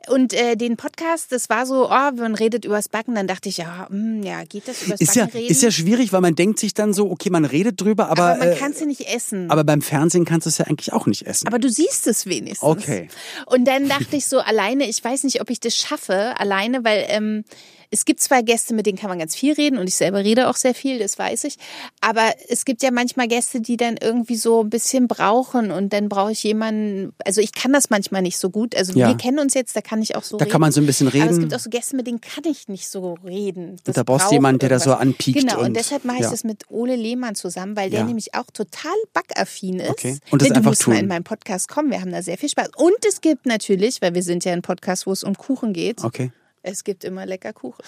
Und 0.08 0.32
äh, 0.32 0.56
den 0.56 0.76
Podcast, 0.76 1.32
das 1.32 1.48
war 1.48 1.66
so, 1.66 1.86
oh, 1.86 2.10
man 2.16 2.34
redet 2.34 2.64
übers 2.64 2.88
Backen, 2.88 3.14
dann 3.14 3.26
dachte 3.26 3.48
ich, 3.48 3.58
ja, 3.58 3.86
mh, 3.90 3.96
hm, 3.96 4.22
ja, 4.22 4.44
geht 4.44 4.68
das 4.68 4.82
übers 4.82 5.00
ist 5.00 5.14
Backen 5.14 5.18
ja, 5.18 5.40
reden? 5.40 5.50
Ist 5.50 5.62
ja 5.62 5.70
schwierig, 5.70 6.12
weil 6.12 6.20
man 6.20 6.34
denkt 6.34 6.58
sich 6.58 6.74
dann 6.74 6.92
so, 6.92 7.10
okay, 7.10 7.30
man 7.30 7.44
redet 7.44 7.80
drüber, 7.80 8.08
aber. 8.08 8.26
Aber 8.26 8.38
man 8.38 8.48
äh, 8.52 8.56
kann 8.56 8.72
es 8.72 8.80
ja 8.80 8.86
nicht 8.86 9.08
essen. 9.08 9.50
Aber 9.50 9.64
beim 9.64 9.82
Fernsehen 9.82 10.24
kannst 10.24 10.46
du 10.46 10.48
es 10.48 10.58
ja 10.58 10.66
eigentlich 10.66 10.92
auch 10.92 11.06
nicht 11.06 11.26
essen. 11.26 11.46
Aber 11.46 11.58
du 11.58 11.68
siehst 11.68 12.06
es 12.06 12.26
wenigstens. 12.26 12.62
Okay. 12.62 13.08
Und 13.46 13.66
dann 13.66 13.88
dachte 13.88 14.16
ich 14.16 14.26
so, 14.26 14.38
alleine, 14.38 14.88
ich 14.88 15.02
weiß 15.02 15.24
nicht, 15.24 15.40
ob 15.40 15.50
ich 15.50 15.60
das 15.60 15.76
schaffe, 15.76 16.38
alleine, 16.38 16.84
weil 16.84 17.04
ähm, 17.08 17.44
es 17.90 18.04
gibt 18.04 18.20
zwei 18.20 18.42
Gäste, 18.42 18.74
mit 18.74 18.86
denen 18.86 18.98
kann 18.98 19.08
man 19.08 19.18
ganz 19.18 19.34
viel 19.34 19.52
reden 19.54 19.78
und 19.78 19.88
ich 19.88 19.94
selber 19.94 20.24
rede 20.24 20.48
auch 20.48 20.56
sehr 20.56 20.74
viel, 20.74 20.98
das 20.98 21.18
weiß 21.18 21.44
ich. 21.44 21.56
Aber 22.00 22.34
es 22.48 22.64
gibt 22.64 22.82
ja 22.82 22.90
manchmal 22.90 23.28
Gäste, 23.28 23.60
die 23.60 23.76
dann 23.76 23.96
irgendwie 24.00 24.36
so 24.36 24.62
ein 24.62 24.70
bisschen 24.70 25.08
brauchen 25.08 25.70
und 25.70 25.92
dann 25.92 26.08
brauche 26.08 26.32
ich 26.32 26.42
jemanden, 26.42 27.12
also 27.24 27.40
ich 27.40 27.52
kann 27.52 27.72
das 27.72 27.90
manchmal 27.90 28.22
nicht 28.22 28.38
so 28.38 28.50
gut. 28.50 28.76
Also 28.76 28.98
ja. 28.98 29.08
wir 29.08 29.16
kennen 29.16 29.38
uns 29.38 29.54
jetzt, 29.56 29.74
da 29.74 29.80
kann 29.80 30.00
ich 30.02 30.14
auch 30.14 30.22
so 30.22 30.36
da 30.36 30.44
reden. 30.44 30.52
Kann 30.52 30.60
man 30.60 30.72
so 30.72 30.80
ein 30.80 30.86
bisschen 30.86 31.08
reden. 31.08 31.24
Aber 31.24 31.32
es 31.32 31.38
gibt 31.38 31.54
auch 31.54 31.58
so 31.60 31.70
Gäste, 31.70 31.96
mit 31.96 32.06
denen 32.06 32.20
kann 32.20 32.44
ich 32.44 32.68
nicht 32.68 32.88
so 32.88 33.14
reden. 33.24 33.76
Das 33.84 33.88
und 33.88 33.96
da 33.96 34.02
brauchst 34.02 34.30
du 34.30 34.34
jemanden, 34.34 34.60
der 34.60 34.68
da 34.68 34.78
so 34.78 34.92
anpiekt. 34.94 35.40
Genau, 35.40 35.58
und, 35.58 35.66
und 35.66 35.74
deshalb 35.74 36.04
mache 36.04 36.18
ich 36.18 36.22
ja. 36.22 36.30
das 36.30 36.44
mit 36.44 36.64
Ole 36.70 36.96
Lehmann 36.96 37.34
zusammen, 37.34 37.76
weil 37.76 37.90
der 37.90 38.00
ja. 38.00 38.06
nämlich 38.06 38.34
auch 38.34 38.50
total 38.52 38.94
backaffin 39.12 39.80
ist. 39.80 39.90
Okay. 39.90 40.18
Und 40.30 40.42
das 40.42 40.48
du 40.48 40.54
einfach 40.54 40.76
tun. 40.76 40.94
mal 40.94 41.00
in 41.00 41.08
meinen 41.08 41.24
Podcast 41.24 41.68
kommen, 41.68 41.90
wir 41.90 42.00
haben 42.00 42.12
da 42.12 42.22
sehr 42.22 42.38
viel 42.38 42.48
Spaß. 42.48 42.70
Und 42.76 43.04
es 43.08 43.20
gibt 43.20 43.46
natürlich, 43.46 44.00
weil 44.02 44.14
wir 44.14 44.22
sind 44.22 44.44
ja 44.44 44.52
ein 44.52 44.62
Podcast, 44.62 45.06
wo 45.06 45.12
es 45.12 45.24
um 45.24 45.36
Kuchen 45.36 45.72
geht. 45.72 46.04
Okay. 46.04 46.30
Es 46.62 46.84
gibt 46.84 47.04
immer 47.04 47.26
lecker 47.26 47.52
Kuchen 47.52 47.82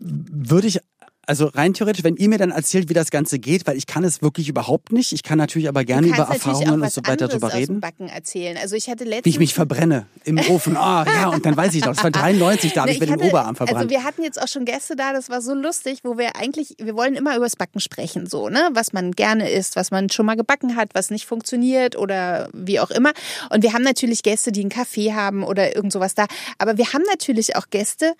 würde 0.00 0.66
ich 0.66 0.80
also 1.26 1.46
rein 1.46 1.74
theoretisch, 1.74 2.04
wenn 2.04 2.16
ihr 2.16 2.28
mir 2.28 2.38
dann 2.38 2.50
erzählt, 2.50 2.88
wie 2.88 2.94
das 2.94 3.10
Ganze 3.10 3.38
geht, 3.38 3.66
weil 3.66 3.76
ich 3.76 3.86
kann 3.86 4.04
es 4.04 4.22
wirklich 4.22 4.48
überhaupt 4.48 4.92
nicht. 4.92 5.12
Ich 5.12 5.22
kann 5.22 5.38
natürlich 5.38 5.68
aber 5.68 5.84
gerne 5.84 6.06
über 6.08 6.24
Erfahrungen 6.24 6.82
und 6.82 6.92
so 6.92 7.02
weiter 7.04 7.28
darüber 7.28 7.52
reden. 7.52 7.80
Backen 7.80 8.08
erzählen. 8.08 8.56
Also 8.56 8.76
ich 8.76 8.88
hatte 8.88 9.04
letztens 9.04 9.24
wie 9.24 9.30
ich 9.30 9.38
mich 9.38 9.54
verbrenne 9.54 10.06
im 10.24 10.38
Ofen. 10.38 10.76
Ah, 10.76 11.04
ja, 11.06 11.28
und 11.28 11.46
dann 11.46 11.56
weiß 11.56 11.74
ich 11.74 11.84
noch, 11.84 11.92
es 11.92 12.02
war 12.02 12.10
93, 12.14 12.72
da 12.72 12.82
habe 12.82 12.92
ich 12.92 13.00
mir 13.00 13.06
den 13.06 13.20
Oberarm 13.20 13.56
verbrannt. 13.56 13.78
Also 13.78 13.90
wir 13.90 14.04
hatten 14.04 14.22
jetzt 14.22 14.40
auch 14.40 14.48
schon 14.48 14.64
Gäste 14.64 14.96
da, 14.96 15.12
das 15.12 15.30
war 15.30 15.40
so 15.40 15.54
lustig, 15.54 16.00
wo 16.02 16.18
wir 16.18 16.36
eigentlich, 16.36 16.76
wir 16.78 16.94
wollen 16.96 17.14
immer 17.14 17.36
über 17.36 17.46
das 17.46 17.56
Backen 17.56 17.80
sprechen, 17.80 18.26
so, 18.26 18.48
ne? 18.48 18.70
Was 18.72 18.92
man 18.92 19.12
gerne 19.12 19.50
isst, 19.50 19.76
was 19.76 19.90
man 19.90 20.10
schon 20.10 20.26
mal 20.26 20.36
gebacken 20.36 20.76
hat, 20.76 20.90
was 20.94 21.10
nicht 21.10 21.26
funktioniert 21.26 21.96
oder 21.96 22.48
wie 22.52 22.80
auch 22.80 22.90
immer. 22.90 23.12
Und 23.50 23.62
wir 23.62 23.72
haben 23.72 23.82
natürlich 23.82 24.22
Gäste, 24.22 24.52
die 24.52 24.60
einen 24.60 24.70
Kaffee 24.70 25.12
haben 25.12 25.44
oder 25.44 25.74
irgend 25.74 25.92
sowas 25.92 26.14
da. 26.14 26.26
Aber 26.58 26.76
wir 26.78 26.92
haben 26.92 27.04
natürlich 27.08 27.56
auch 27.56 27.70
Gäste, 27.70 28.14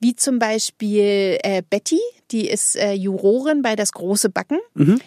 wie 0.00 0.16
zum 0.16 0.38
Beispiel 0.38 1.38
äh, 1.42 1.62
Betty, 1.68 2.00
die 2.30 2.48
ist 2.48 2.76
äh, 2.76 2.92
Jurorin 2.92 3.62
bei 3.62 3.76
Das 3.76 3.92
große 3.92 4.30
Backen. 4.30 4.58
Mhm. 4.74 5.00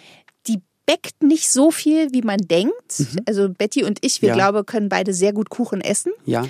Die 0.48 0.62
bäckt 0.86 1.24
nicht 1.24 1.50
so 1.50 1.72
viel, 1.72 2.12
wie 2.12 2.22
man 2.22 2.38
denkt. 2.38 3.00
Mhm. 3.00 3.20
Also 3.26 3.50
Betty 3.50 3.84
und 3.84 4.00
ich, 4.02 4.22
wir 4.22 4.30
ja. 4.30 4.36
glaube, 4.36 4.64
können 4.64 4.90
beide 4.90 5.14
sehr 5.14 5.34
gut 5.34 5.50
Kuchen 5.50 5.82
essen. 5.82 6.12
Ja. 6.26 6.46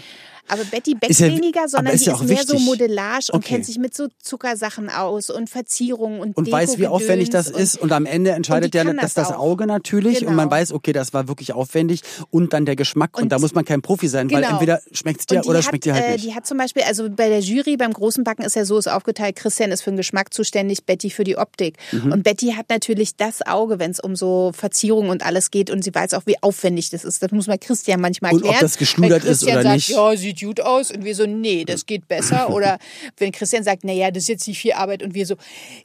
Aber 0.47 0.63
Betty 0.65 0.93
bäckt 0.95 1.17
ja, 1.19 1.27
weniger, 1.27 1.67
sondern 1.67 1.95
ist 1.95 2.05
die 2.05 2.09
ja 2.09 2.15
ist 2.15 2.21
mehr 2.21 2.37
wichtig. 2.37 2.49
so 2.49 2.59
Modellage 2.59 3.31
und 3.31 3.39
okay. 3.39 3.55
kennt 3.55 3.65
sich 3.65 3.77
mit 3.77 3.95
so 3.95 4.07
Zuckersachen 4.21 4.89
aus 4.89 5.29
und 5.29 5.49
Verzierungen 5.49 6.19
und 6.19 6.35
Und 6.35 6.51
weiß, 6.51 6.77
wie 6.77 6.87
aufwendig 6.87 7.29
das 7.29 7.49
und, 7.51 7.59
ist. 7.59 7.77
Und 7.77 7.91
am 7.91 8.05
Ende 8.05 8.31
entscheidet 8.31 8.75
ja 8.75 8.83
das, 8.83 9.13
das 9.13 9.31
Auge 9.31 9.65
natürlich. 9.65 10.19
Genau. 10.19 10.31
Und 10.31 10.35
man 10.35 10.49
genau. 10.49 10.61
weiß, 10.61 10.73
okay, 10.73 10.91
das 10.91 11.13
war 11.13 11.27
wirklich 11.27 11.53
aufwendig. 11.53 12.01
Und 12.29 12.53
dann 12.53 12.65
der 12.65 12.75
Geschmack. 12.75 13.17
Und, 13.17 13.23
und 13.23 13.29
da 13.29 13.39
muss 13.39 13.53
man 13.53 13.63
kein 13.63 13.81
Profi 13.81 14.07
sein, 14.07 14.27
genau. 14.27 14.41
weil 14.41 14.51
entweder 14.51 14.81
schmeckt 14.91 15.21
es 15.21 15.25
dir 15.27 15.45
oder 15.45 15.59
hat, 15.59 15.65
schmeckt 15.65 15.85
dir 15.85 15.93
halt 15.93 16.05
äh, 16.05 16.11
nicht. 16.13 16.25
Die 16.25 16.35
hat 16.35 16.45
zum 16.45 16.57
Beispiel, 16.57 16.83
also 16.83 17.09
bei 17.09 17.29
der 17.29 17.39
Jury 17.39 17.77
beim 17.77 17.93
großen 17.93 18.23
Backen 18.23 18.43
ist 18.43 18.55
ja 18.55 18.65
so 18.65 18.77
ist 18.77 18.87
aufgeteilt, 18.87 19.35
Christian 19.35 19.71
ist 19.71 19.81
für 19.81 19.91
den 19.91 19.97
Geschmack 19.97 20.33
zuständig, 20.33 20.85
Betty 20.85 21.09
für 21.09 21.23
die 21.23 21.37
Optik. 21.37 21.77
Mhm. 21.91 22.11
Und 22.11 22.23
Betty 22.23 22.53
hat 22.57 22.69
natürlich 22.69 23.15
das 23.15 23.45
Auge, 23.45 23.79
wenn 23.79 23.91
es 23.91 23.99
um 23.99 24.15
so 24.15 24.51
Verzierungen 24.53 25.09
und 25.09 25.25
alles 25.25 25.51
geht. 25.51 25.69
Und 25.69 25.83
sie 25.83 25.93
weiß 25.93 26.13
auch, 26.13 26.23
wie 26.25 26.41
aufwendig 26.41 26.89
das 26.89 27.05
ist. 27.05 27.23
Das 27.23 27.31
muss 27.31 27.47
man 27.47 27.59
Christian 27.59 28.01
manchmal 28.01 28.33
erklären. 28.33 28.49
Und 28.49 28.55
ob 28.55 28.61
das 28.61 28.77
geschludert 28.77 29.23
ist 29.23 29.43
oder 29.43 29.63
sagt, 29.63 29.75
nicht. 29.75 29.89
Ja, 29.89 30.15
sieht 30.33 30.47
gut 30.47 30.61
aus. 30.61 30.91
Und 30.91 31.03
wir 31.03 31.15
so, 31.15 31.25
nee, 31.25 31.65
das 31.65 31.85
geht 31.85 32.07
besser. 32.07 32.49
Oder 32.53 32.77
wenn 33.17 33.31
Christian 33.31 33.63
sagt, 33.63 33.83
naja, 33.83 34.11
das 34.11 34.23
ist 34.23 34.29
jetzt 34.29 34.47
nicht 34.47 34.59
viel 34.59 34.73
Arbeit 34.73 35.03
und 35.03 35.13
wir 35.13 35.25
so, 35.25 35.35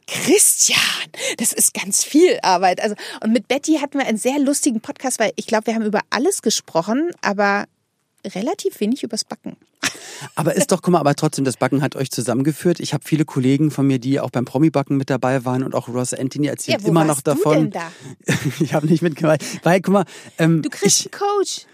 Christian, 0.07 0.79
das 1.37 1.53
ist 1.53 1.73
ganz 1.73 2.03
viel 2.03 2.39
Arbeit. 2.41 2.81
Also, 2.81 2.95
und 3.23 3.33
mit 3.33 3.47
Betty 3.47 3.77
hatten 3.81 3.99
wir 3.99 4.05
einen 4.05 4.17
sehr 4.17 4.39
lustigen 4.39 4.81
Podcast, 4.81 5.19
weil 5.19 5.31
ich 5.35 5.47
glaube, 5.47 5.67
wir 5.67 5.75
haben 5.75 5.85
über 5.85 6.01
alles 6.09 6.41
gesprochen, 6.41 7.11
aber 7.21 7.65
relativ 8.25 8.79
wenig 8.79 9.03
übers 9.03 9.23
Backen. 9.23 9.55
Aber 10.35 10.53
ist 10.53 10.73
doch, 10.73 10.81
guck 10.81 10.91
mal, 10.91 10.99
aber 10.99 11.15
trotzdem, 11.15 11.45
das 11.45 11.55
Backen 11.55 11.81
hat 11.81 11.95
euch 11.95 12.11
zusammengeführt. 12.11 12.81
Ich 12.81 12.93
habe 12.93 13.05
viele 13.07 13.23
Kollegen 13.23 13.71
von 13.71 13.87
mir, 13.87 13.99
die 13.99 14.19
auch 14.19 14.29
beim 14.29 14.43
Promi-Backen 14.43 14.97
mit 14.97 15.09
dabei 15.09 15.45
waren 15.45 15.63
und 15.63 15.73
auch 15.73 15.87
Ross 15.87 16.13
Anthony 16.13 16.47
erzählt 16.47 16.81
ja, 16.81 16.87
immer 16.87 17.05
noch 17.05 17.21
davon. 17.21 17.71
Da? 17.71 17.89
ich 18.59 18.73
habe 18.73 18.87
nicht 18.87 19.01
mitgemacht. 19.01 19.41
Weil, 19.63 19.81
guck 19.81 19.93
mal, 19.93 20.05
ähm, 20.37 20.61
du 20.61 20.69
kriegst 20.69 21.05
ich, 21.05 21.13
einen 21.13 21.21
Coach. 21.21 21.65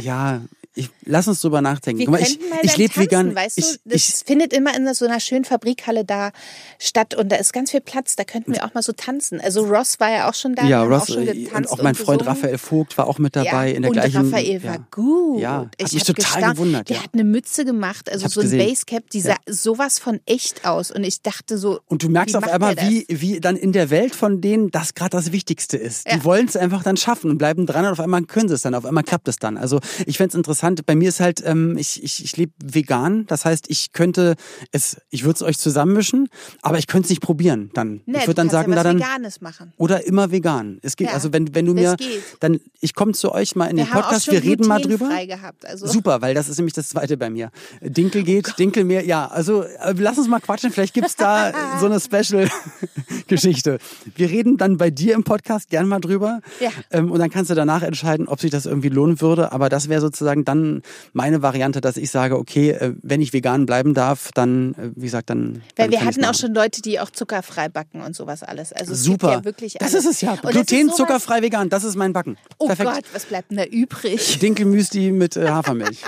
Ja, 0.00 0.40
ich, 0.74 0.88
lass 1.04 1.28
uns 1.28 1.40
drüber 1.42 1.60
nachdenken. 1.60 1.98
Wir 1.98 2.06
Guck 2.06 2.14
mal, 2.14 2.22
ich 2.22 2.38
ich 2.62 2.76
lebe 2.78 2.96
vegan. 2.96 3.34
Weißt 3.34 3.58
du, 3.58 3.60
ich, 3.60 3.80
das 3.84 4.08
ich, 4.08 4.14
findet 4.24 4.54
immer 4.54 4.74
in 4.74 4.92
so 4.94 5.04
einer 5.04 5.20
schönen 5.20 5.44
Fabrikhalle 5.44 6.04
da 6.04 6.30
statt 6.78 7.14
und 7.14 7.30
da 7.30 7.36
ist 7.36 7.52
ganz 7.52 7.70
viel 7.70 7.82
Platz. 7.82 8.16
Da 8.16 8.24
könnten 8.24 8.54
wir 8.54 8.64
auch 8.64 8.72
mal 8.72 8.82
so 8.82 8.92
tanzen. 8.92 9.38
Also 9.38 9.64
Ross 9.64 10.00
war 10.00 10.10
ja 10.10 10.30
auch 10.30 10.34
schon 10.34 10.54
da. 10.54 10.64
ja, 10.64 10.82
Ross 10.82 11.02
auch 11.02 11.14
schon 11.14 11.26
getanzt 11.26 11.70
und 11.72 11.78
auch 11.78 11.82
mein 11.82 11.94
Freund 11.94 12.20
gesungen. 12.20 12.38
Raphael 12.38 12.58
Vogt 12.58 12.96
war 12.96 13.06
auch 13.06 13.18
mit 13.18 13.36
dabei 13.36 13.68
ja, 13.68 13.76
in 13.76 13.82
der 13.82 13.90
und 13.90 13.96
gleichen. 13.96 14.24
Raphael 14.24 14.62
ja. 14.62 14.70
war 14.70 14.86
gut. 14.90 15.40
Ja, 15.40 15.58
hat 15.58 15.74
ich 15.76 15.92
mich 15.92 16.00
hab 16.00 16.06
total 16.06 16.34
gestaunt. 16.34 16.56
gewundert, 16.56 16.88
Der 16.88 16.96
ja. 16.96 17.02
hat 17.02 17.10
eine 17.12 17.24
Mütze 17.24 17.66
gemacht, 17.66 18.10
also 18.10 18.28
so 18.28 18.40
ein 18.40 18.44
gesehen. 18.44 18.66
Basecap, 18.66 19.10
die 19.10 19.20
sah 19.20 19.36
sowas 19.46 19.98
von 19.98 20.20
echt 20.24 20.64
aus. 20.64 20.90
Und 20.90 21.04
ich 21.04 21.20
dachte 21.20 21.58
so. 21.58 21.80
Und 21.86 22.02
du 22.02 22.08
merkst 22.08 22.34
auf 22.34 22.48
einmal, 22.48 22.76
wie, 22.78 23.04
wie 23.10 23.40
dann 23.40 23.56
in 23.56 23.72
der 23.72 23.90
Welt 23.90 24.14
von 24.14 24.40
denen 24.40 24.70
das 24.70 24.94
gerade 24.94 25.10
das 25.10 25.32
Wichtigste 25.32 25.76
ist. 25.76 26.10
Die 26.10 26.24
wollen 26.24 26.46
es 26.46 26.56
einfach 26.56 26.82
dann 26.82 26.96
schaffen 26.96 27.30
und 27.30 27.36
bleiben 27.36 27.66
dran 27.66 27.84
und 27.84 27.92
auf 27.92 28.00
einmal 28.00 28.22
können 28.22 28.48
sie 28.48 28.54
es 28.54 28.62
dann, 28.62 28.74
auf 28.74 28.86
einmal 28.86 29.04
klappt 29.04 29.28
es 29.28 29.36
dann. 29.36 29.58
Also 29.58 29.80
ich 30.06 30.16
fänd's 30.16 30.34
interessant, 30.34 30.61
bei 30.86 30.94
mir 30.94 31.08
ist 31.08 31.20
halt, 31.20 31.42
ähm, 31.44 31.76
ich, 31.76 32.02
ich, 32.02 32.24
ich 32.24 32.36
lebe 32.36 32.52
vegan, 32.62 33.26
das 33.26 33.44
heißt, 33.44 33.66
ich 33.68 33.92
könnte 33.92 34.36
es, 34.70 34.96
ich 35.10 35.24
würde 35.24 35.36
es 35.36 35.42
euch 35.42 35.58
zusammenmischen, 35.58 36.28
aber 36.62 36.78
ich 36.78 36.86
könnte 36.86 37.06
es 37.06 37.10
nicht 37.10 37.20
probieren 37.22 37.70
dann. 37.74 38.00
Nee, 38.06 38.18
ich 38.18 38.26
würde 38.26 38.34
dann 38.34 38.50
sagen, 38.50 38.70
ja 38.70 38.76
da 38.76 38.82
dann. 38.84 38.98
Veganes 38.98 39.40
machen. 39.40 39.72
Oder 39.76 40.06
immer 40.06 40.30
vegan. 40.30 40.78
Es 40.82 40.96
geht, 40.96 41.08
Ja, 41.08 41.14
also 41.14 41.32
wenn, 41.32 41.54
wenn 41.54 41.66
du 41.66 41.74
mir, 41.74 41.96
geht. 41.96 42.22
dann, 42.40 42.60
ich 42.80 42.94
komme 42.94 43.12
zu 43.12 43.32
euch 43.32 43.56
mal 43.56 43.66
in 43.66 43.76
Wir 43.76 43.84
den 43.84 43.90
Podcast, 43.92 44.30
wir 44.30 44.42
reden 44.42 44.66
mal 44.66 44.80
drüber. 44.80 45.08
gehabt. 45.26 45.66
Also. 45.66 45.86
Super, 45.86 46.22
weil 46.22 46.34
das 46.34 46.48
ist 46.48 46.56
nämlich 46.58 46.74
das 46.74 46.88
zweite 46.88 47.16
bei 47.16 47.28
mir. 47.30 47.50
Dinkel 47.80 48.22
geht, 48.22 48.58
Dinkel 48.58 48.84
mehr, 48.84 49.04
ja, 49.04 49.26
also 49.28 49.62
äh, 49.62 49.94
lass 49.96 50.18
uns 50.18 50.28
mal 50.28 50.40
quatschen, 50.40 50.70
vielleicht 50.70 50.94
gibt's 50.94 51.16
da 51.16 51.52
so 51.80 51.86
eine 51.86 51.98
Special-Geschichte. 52.00 53.78
Wir 54.14 54.30
reden 54.30 54.56
dann 54.56 54.76
bei 54.76 54.90
dir 54.90 55.14
im 55.14 55.24
Podcast 55.24 55.70
gern 55.70 55.88
mal 55.88 56.00
drüber 56.00 56.40
Ja. 56.60 56.70
ähm, 56.90 57.10
und 57.10 57.18
dann 57.18 57.30
kannst 57.30 57.50
du 57.50 57.54
danach 57.54 57.82
entscheiden, 57.82 58.28
ob 58.28 58.40
sich 58.40 58.50
das 58.50 58.66
irgendwie 58.66 58.88
lohnen 58.88 59.20
würde, 59.20 59.52
aber 59.52 59.68
das 59.68 59.88
wäre 59.88 60.00
sozusagen 60.00 60.44
dann 60.52 60.82
meine 61.12 61.42
Variante, 61.42 61.80
dass 61.80 61.96
ich 61.96 62.10
sage, 62.10 62.38
okay, 62.38 62.70
äh, 62.70 62.94
wenn 63.02 63.20
ich 63.20 63.32
vegan 63.32 63.66
bleiben 63.66 63.94
darf, 63.94 64.30
dann, 64.34 64.74
äh, 64.74 64.90
wie 64.94 65.06
gesagt, 65.06 65.30
dann 65.30 65.62
Weil 65.76 65.88
dann 65.88 65.90
wir 65.90 66.04
hatten 66.04 66.24
auch 66.24 66.34
schon 66.34 66.54
Leute, 66.54 66.82
die 66.82 67.00
auch 67.00 67.10
zuckerfrei 67.10 67.68
backen 67.68 68.02
und 68.02 68.14
sowas 68.14 68.42
alles. 68.42 68.72
Also 68.72 68.94
Super. 68.94 69.32
ja 69.32 69.44
wirklich 69.44 69.74
das 69.74 69.92
alles. 69.92 70.04
ist 70.06 70.10
es 70.10 70.20
ja. 70.20 70.32
Und 70.32 70.44
das 70.44 70.66
Gluten, 70.66 70.88
ist 70.88 70.96
zuckerfrei, 70.96 71.42
vegan, 71.42 71.68
das 71.68 71.84
ist 71.84 71.96
mein 71.96 72.12
Backen. 72.12 72.36
Oh 72.58 72.66
Perfekt. 72.66 72.90
Gott, 72.90 73.04
was 73.12 73.24
bleibt 73.24 73.50
denn 73.50 73.58
da 73.58 73.64
übrig? 73.64 74.38
Dinkelmüsli 74.38 75.12
mit 75.12 75.36
äh, 75.36 75.48
Hafermilch. 75.48 76.00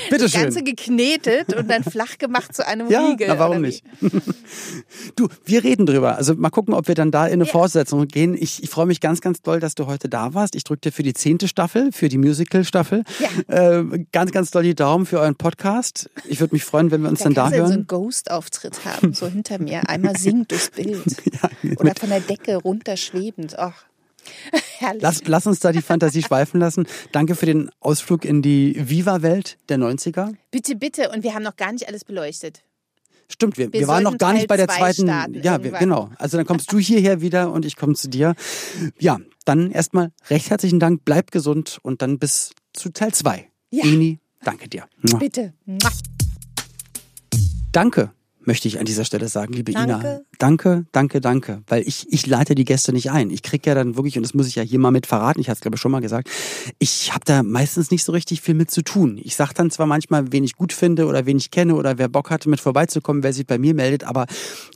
Bitte 0.10 0.22
Das 0.24 0.32
schön. 0.32 0.42
Ganze 0.42 0.62
geknetet 0.62 1.54
und 1.54 1.68
dann 1.70 1.84
flach 1.84 2.18
gemacht 2.18 2.54
zu 2.54 2.66
einem 2.66 2.88
Ja, 2.90 3.06
Riegel. 3.06 3.28
na, 3.28 3.38
warum 3.38 3.60
nicht? 3.62 3.84
Du, 5.16 5.28
wir 5.44 5.62
reden 5.64 5.86
drüber. 5.86 6.16
Also 6.16 6.34
mal 6.34 6.50
gucken, 6.50 6.74
ob 6.74 6.88
wir 6.88 6.94
dann 6.94 7.10
da 7.10 7.26
in 7.26 7.34
eine 7.34 7.46
Fortsetzung 7.46 8.06
gehen. 8.08 8.34
Ich, 8.38 8.62
ich 8.62 8.70
freue 8.70 8.86
mich 8.86 9.00
ganz, 9.00 9.20
ganz 9.20 9.42
doll, 9.42 9.60
dass 9.60 9.74
du 9.74 9.86
heute 9.86 10.08
da 10.08 10.34
warst. 10.34 10.56
Ich 10.56 10.64
drücke 10.64 10.80
dir 10.82 10.92
für 10.92 11.02
die 11.02 11.12
zehnte 11.14 11.46
Staffel, 11.48 11.90
für 11.92 12.08
die 12.08 12.18
Musical-Staffel. 12.18 13.04
Ja. 13.48 13.78
Äh, 13.80 14.04
ganz, 14.12 14.32
ganz 14.32 14.50
doll 14.50 14.62
die 14.62 14.74
Daumen 14.74 15.06
für 15.06 15.20
euren 15.20 15.36
Podcast. 15.36 16.10
Ich 16.26 16.40
würde 16.40 16.54
mich 16.54 16.64
freuen, 16.64 16.90
wenn 16.90 17.02
wir 17.02 17.08
uns 17.10 17.20
Da 17.20 17.24
dann 17.30 17.34
da 17.34 17.50
du 17.50 17.56
so 17.56 17.62
einen 17.64 17.72
hören. 17.72 17.86
Ghost-Auftritt 17.86 18.84
haben, 18.84 19.12
so 19.14 19.26
hinter 19.28 19.58
mir. 19.60 19.88
Einmal 19.88 20.16
singt 20.16 20.50
durchs 20.50 20.70
Bild. 20.70 21.04
Ja, 21.32 21.70
Oder 21.78 21.94
von 21.98 22.08
der 22.10 22.20
Decke 22.20 22.56
runterschwebend. 22.56 23.58
Ach, 23.58 23.84
herrlich. 24.78 25.02
Lass, 25.02 25.22
lass 25.26 25.46
uns 25.46 25.60
da 25.60 25.72
die 25.72 25.82
Fantasie 25.82 26.22
schweifen 26.22 26.60
lassen. 26.60 26.86
Danke 27.12 27.34
für 27.34 27.46
den 27.46 27.70
Ausflug 27.80 28.24
in 28.24 28.42
die 28.42 28.76
Viva-Welt 28.78 29.58
der 29.68 29.78
90er. 29.78 30.34
Bitte, 30.50 30.76
bitte. 30.76 31.10
Und 31.10 31.22
wir 31.22 31.34
haben 31.34 31.42
noch 31.42 31.56
gar 31.56 31.72
nicht 31.72 31.88
alles 31.88 32.04
beleuchtet. 32.04 32.62
Stimmt, 33.28 33.58
wir, 33.58 33.72
wir, 33.72 33.80
Wir 33.80 33.88
waren 33.88 34.02
noch 34.02 34.18
gar 34.18 34.32
nicht 34.32 34.48
bei 34.48 34.56
Teil 34.56 34.66
der 34.66 34.76
zwei 34.76 34.92
zweiten. 34.92 35.42
ja, 35.42 35.62
wir, 35.62 35.70
genau. 35.72 36.10
Also 36.18 36.36
dann 36.36 36.46
kommst 36.46 36.72
du 36.72 36.78
hierher 36.78 37.20
wieder 37.20 37.52
und 37.52 37.64
ich 37.64 37.76
komme 37.76 37.94
zu 37.94 38.08
dir. 38.08 38.34
Ja, 38.98 39.18
dann 39.44 39.70
erstmal 39.70 40.10
recht 40.28 40.50
herzlichen 40.50 40.80
Dank, 40.80 41.02
bleib 41.04 41.30
gesund 41.30 41.78
und 41.82 42.02
dann 42.02 42.18
bis 42.18 42.52
zu 42.72 42.90
Teil 42.90 43.14
2. 43.14 43.48
Ja. 43.70 43.84
Eni, 43.84 44.18
danke 44.42 44.68
dir. 44.68 44.86
Bitte. 45.18 45.54
Danke, 47.72 48.12
möchte 48.44 48.68
ich 48.68 48.78
an 48.78 48.84
dieser 48.84 49.04
Stelle 49.04 49.28
sagen, 49.28 49.52
liebe 49.52 49.72
Ina. 49.72 49.86
Danke. 49.86 50.24
Danke, 50.38 50.86
danke, 50.92 51.20
danke. 51.20 51.62
Weil 51.66 51.86
ich, 51.86 52.06
ich 52.10 52.26
leite 52.26 52.54
die 52.54 52.64
Gäste 52.64 52.92
nicht 52.92 53.10
ein. 53.10 53.30
Ich 53.30 53.42
krieg 53.42 53.66
ja 53.66 53.74
dann 53.74 53.96
wirklich, 53.96 54.16
und 54.16 54.22
das 54.22 54.34
muss 54.34 54.46
ich 54.46 54.54
ja 54.54 54.62
hier 54.62 54.78
mal 54.78 54.90
mit 54.90 55.06
verraten, 55.06 55.40
ich 55.40 55.48
hatte 55.48 55.58
es 55.58 55.60
glaube 55.60 55.76
ich 55.76 55.80
schon 55.80 55.92
mal 55.92 56.00
gesagt, 56.00 56.30
ich 56.78 57.12
habe 57.12 57.24
da 57.24 57.42
meistens 57.42 57.90
nicht 57.90 58.04
so 58.04 58.12
richtig 58.12 58.40
viel 58.40 58.54
mit 58.54 58.70
zu 58.70 58.82
tun. 58.82 59.20
Ich 59.22 59.36
sag 59.36 59.52
dann 59.52 59.70
zwar 59.70 59.86
manchmal, 59.86 60.32
wen 60.32 60.44
ich 60.44 60.56
gut 60.56 60.72
finde 60.72 61.06
oder 61.06 61.26
wen 61.26 61.36
ich 61.36 61.50
kenne 61.50 61.74
oder 61.74 61.98
wer 61.98 62.08
Bock 62.08 62.30
hatte, 62.30 62.48
mit 62.48 62.60
vorbeizukommen, 62.60 63.22
wer 63.22 63.32
sich 63.32 63.46
bei 63.46 63.58
mir 63.58 63.74
meldet, 63.74 64.04
aber 64.04 64.26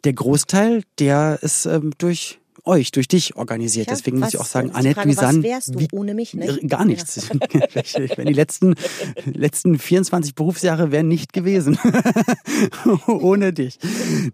der 0.05 0.13
Großteil, 0.13 0.83
der 0.99 1.39
ist 1.43 1.67
ähm, 1.67 1.93
durch 1.99 2.41
euch, 2.65 2.91
durch 2.93 3.09
dich 3.09 3.37
organisiert. 3.37 3.87
Tja, 3.89 3.97
Deswegen 3.97 4.19
muss 4.19 4.29
was- 4.29 4.35
ich 4.35 4.41
auch 4.41 4.47
sagen, 4.47 4.69
die 4.71 4.75
Annette 4.75 4.95
Frage, 4.95 5.11
was 5.11 5.17
Luisanne. 5.17 5.43
wärst 5.43 5.75
du 5.75 5.87
ohne 5.93 6.15
mich, 6.15 6.35
ne? 6.35 6.59
Gar 6.67 6.85
nichts. 6.85 7.29
Ich 7.85 8.17
meine, 8.17 8.31
die 8.31 8.35
letzten, 8.37 8.75
letzten 9.27 9.79
24 9.79 10.35
Berufsjahre 10.35 10.91
wären 10.91 11.09
nicht 11.09 11.33
gewesen. 11.33 11.79
ohne 13.07 13.53
dich. 13.53 13.79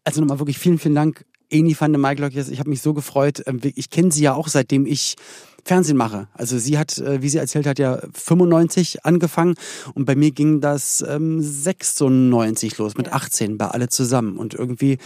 Also 0.04 0.20
nochmal 0.20 0.38
wirklich 0.38 0.58
vielen, 0.58 0.78
vielen 0.78 0.94
Dank. 0.94 1.24
Eni 1.52 1.76
van 1.78 1.92
der 1.92 1.98
Maiglöckjes, 1.98 2.48
ich 2.48 2.60
habe 2.60 2.70
mich 2.70 2.80
so 2.80 2.94
gefreut. 2.94 3.42
Ähm, 3.46 3.60
Ich 3.74 3.90
kenne 3.90 4.12
sie 4.12 4.22
ja 4.22 4.34
auch, 4.34 4.46
seitdem 4.48 4.86
ich 4.86 5.16
Fernsehen 5.64 5.96
mache. 5.96 6.28
Also 6.32 6.58
sie 6.58 6.78
hat, 6.78 6.96
äh, 6.98 7.22
wie 7.22 7.28
sie 7.28 7.38
erzählt 7.38 7.66
hat, 7.66 7.78
ja 7.80 8.00
95 8.14 9.04
angefangen 9.04 9.54
und 9.94 10.04
bei 10.04 10.14
mir 10.14 10.30
ging 10.30 10.60
das 10.60 11.04
ähm, 11.06 11.42
96 11.42 12.78
los, 12.78 12.96
mit 12.96 13.12
18 13.12 13.58
bei 13.58 13.66
alle 13.66 13.88
zusammen. 13.88 14.36
Und 14.38 14.54
irgendwie, 14.54 14.98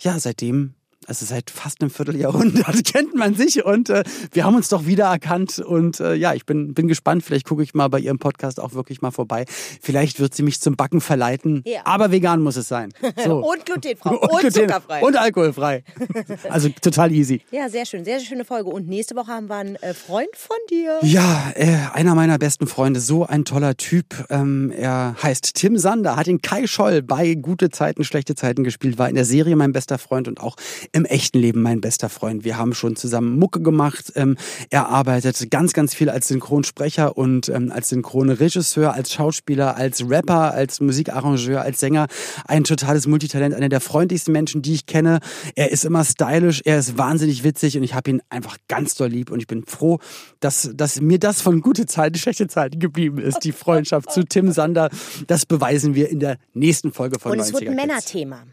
ja, 0.00 0.18
seitdem 0.18 0.74
also 1.08 1.24
seit 1.26 1.50
fast 1.50 1.80
einem 1.80 1.90
Vierteljahrhundert 1.90 2.84
kennt 2.92 3.14
man 3.14 3.34
sich 3.34 3.64
und 3.64 3.90
äh, 3.90 4.04
wir 4.32 4.44
haben 4.44 4.54
uns 4.56 4.68
doch 4.68 4.86
wieder 4.86 5.04
erkannt 5.06 5.58
und 5.58 6.00
äh, 6.00 6.14
ja, 6.14 6.34
ich 6.34 6.46
bin, 6.46 6.74
bin 6.74 6.88
gespannt. 6.88 7.22
Vielleicht 7.24 7.46
gucke 7.46 7.62
ich 7.62 7.74
mal 7.74 7.88
bei 7.88 7.98
ihrem 7.98 8.18
Podcast 8.18 8.60
auch 8.60 8.72
wirklich 8.74 9.02
mal 9.02 9.10
vorbei. 9.10 9.44
Vielleicht 9.80 10.20
wird 10.20 10.34
sie 10.34 10.42
mich 10.42 10.60
zum 10.60 10.76
Backen 10.76 11.00
verleiten, 11.00 11.62
Ja. 11.66 11.80
aber 11.84 12.10
vegan 12.12 12.42
muss 12.42 12.56
es 12.56 12.68
sein. 12.68 12.92
So. 13.24 13.36
Und 13.46 13.64
glutenfrei. 13.66 14.10
Und, 14.10 14.30
Gluten- 14.40 14.52
zuckerfrei. 14.52 15.00
Und 15.02 15.16
alkoholfrei. 15.16 15.84
Also 16.48 16.68
total 16.80 17.12
easy. 17.12 17.42
ja, 17.50 17.68
sehr 17.68 17.86
schön. 17.86 18.04
Sehr, 18.04 18.18
sehr 18.18 18.26
schöne 18.28 18.44
Folge. 18.44 18.68
Und 18.70 18.88
nächste 18.88 19.14
Woche 19.16 19.28
haben 19.32 19.48
wir 19.48 19.56
einen 19.56 19.76
äh, 19.76 19.94
Freund 19.94 20.28
von 20.34 20.56
dir. 20.70 20.98
Ja, 21.02 21.52
äh, 21.54 21.76
einer 21.92 22.14
meiner 22.14 22.38
besten 22.38 22.66
Freunde, 22.66 23.00
so 23.00 23.26
ein 23.26 23.44
toller 23.44 23.76
Typ. 23.76 24.26
Ähm, 24.30 24.72
er 24.76 25.14
heißt 25.22 25.54
Tim 25.54 25.76
Sander, 25.78 26.16
hat 26.16 26.26
den 26.26 26.42
Kai 26.42 26.66
Scholl 26.66 27.02
bei 27.02 27.34
Gute 27.34 27.70
Zeiten, 27.70 28.04
Schlechte 28.04 28.34
Zeiten 28.34 28.64
gespielt, 28.64 28.98
war 28.98 29.08
in 29.08 29.14
der 29.14 29.24
Serie 29.24 29.56
mein 29.56 29.72
bester 29.72 29.98
Freund 29.98 30.26
und 30.28 30.40
auch 30.40 30.56
im 30.92 31.06
echten 31.06 31.38
Leben 31.38 31.62
mein 31.62 31.80
bester 31.80 32.08
Freund. 32.08 32.44
Wir 32.44 32.58
haben 32.58 32.74
schon 32.74 32.96
zusammen 32.96 33.38
Mucke 33.38 33.60
gemacht. 33.60 34.12
Ähm, 34.14 34.36
er 34.70 34.88
arbeitet 34.88 35.50
ganz, 35.50 35.72
ganz 35.72 35.94
viel 35.94 36.10
als 36.10 36.28
Synchronsprecher 36.28 37.16
und 37.16 37.48
ähm, 37.48 37.72
als 37.72 37.88
Synchronregisseur, 37.88 38.92
als 38.92 39.12
Schauspieler, 39.12 39.76
als 39.76 40.08
Rapper, 40.08 40.52
als 40.52 40.80
Musikarrangeur, 40.80 41.62
als 41.62 41.80
Sänger. 41.80 42.08
Ein 42.46 42.64
totales 42.64 43.06
Multitalent, 43.06 43.54
einer 43.54 43.70
der 43.70 43.80
freundlichsten 43.80 44.32
Menschen, 44.32 44.60
die 44.60 44.74
ich 44.74 44.86
kenne. 44.86 45.20
Er 45.56 45.70
ist 45.70 45.84
immer 45.84 46.04
stylisch, 46.04 46.60
er 46.64 46.78
ist 46.78 46.98
wahnsinnig 46.98 47.42
witzig 47.42 47.76
und 47.76 47.82
ich 47.82 47.94
habe 47.94 48.10
ihn 48.10 48.22
einfach 48.28 48.58
ganz 48.68 48.94
doll 48.94 49.08
lieb 49.08 49.30
und 49.30 49.40
ich 49.40 49.46
bin 49.46 49.64
froh, 49.64 49.98
dass, 50.40 50.70
dass 50.74 51.00
mir 51.00 51.18
das 51.18 51.40
von 51.40 51.62
gute 51.62 51.86
Zeiten, 51.86 52.18
schlechte 52.18 52.48
Zeiten 52.48 52.78
geblieben 52.78 53.18
ist. 53.18 53.40
Die 53.44 53.52
Freundschaft 53.52 54.12
zu 54.12 54.24
Tim 54.24 54.52
Sander, 54.52 54.90
das 55.26 55.46
beweisen 55.46 55.94
wir 55.94 56.10
in 56.10 56.20
der 56.20 56.36
nächsten 56.52 56.92
Folge 56.92 57.18
von 57.18 57.32
Und 57.32 57.40
es 57.40 57.52
90er 57.52 57.60
wird 57.60 57.68
ein. 57.70 57.76
Männerthema. 57.76 58.44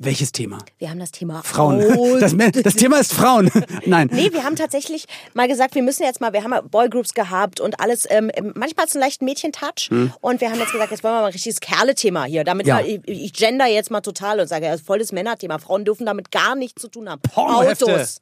Welches 0.00 0.30
Thema? 0.30 0.58
Wir 0.78 0.90
haben 0.90 1.00
das 1.00 1.10
Thema 1.10 1.42
Frauen. 1.42 1.78
Das, 2.20 2.34
das 2.36 2.74
Thema 2.74 2.98
ist 2.98 3.12
Frauen. 3.12 3.50
Nein. 3.86 4.08
Nee, 4.12 4.32
wir 4.32 4.44
haben 4.44 4.56
tatsächlich 4.56 5.06
mal 5.34 5.48
gesagt, 5.48 5.74
wir 5.74 5.82
müssen 5.82 6.04
jetzt 6.04 6.20
mal, 6.20 6.32
wir 6.32 6.42
haben 6.42 6.52
ja 6.52 6.60
Boygroups 6.60 7.14
gehabt 7.14 7.60
und 7.60 7.80
alles, 7.80 8.06
ähm, 8.08 8.30
manchmal 8.54 8.82
hat 8.82 8.88
es 8.88 8.94
einen 8.94 9.02
leichten 9.02 9.24
Mädchentouch 9.24 9.90
und 10.20 10.40
wir 10.40 10.50
haben 10.50 10.58
jetzt 10.58 10.72
gesagt, 10.72 10.90
jetzt 10.90 11.02
wollen 11.04 11.14
wir 11.14 11.20
mal 11.20 11.26
ein 11.26 11.32
richtiges 11.32 11.60
Kerle-Thema 11.60 12.24
hier. 12.24 12.44
Damit 12.44 12.66
Hm. 12.66 12.68
Ja. 12.68 12.80
ich, 12.80 13.00
ich 13.06 13.32
gender 13.32 13.66
jetzt 13.66 13.90
mal 13.90 14.00
total 14.00 14.40
und 14.40 14.48
sage, 14.48 14.66
ja, 14.66 14.72
das 14.72 14.80
ist 14.80 14.86
voll 14.86 14.98
das 14.98 15.12
Männerthema. 15.12 15.58
Frauen 15.58 15.84
dürfen 15.84 16.06
damit 16.06 16.30
gar 16.30 16.54
nichts 16.54 16.80
zu 16.82 16.88
tun 16.88 17.08
haben. 17.08 17.20
Pornohefte. 17.22 17.86
Autos. 17.86 18.20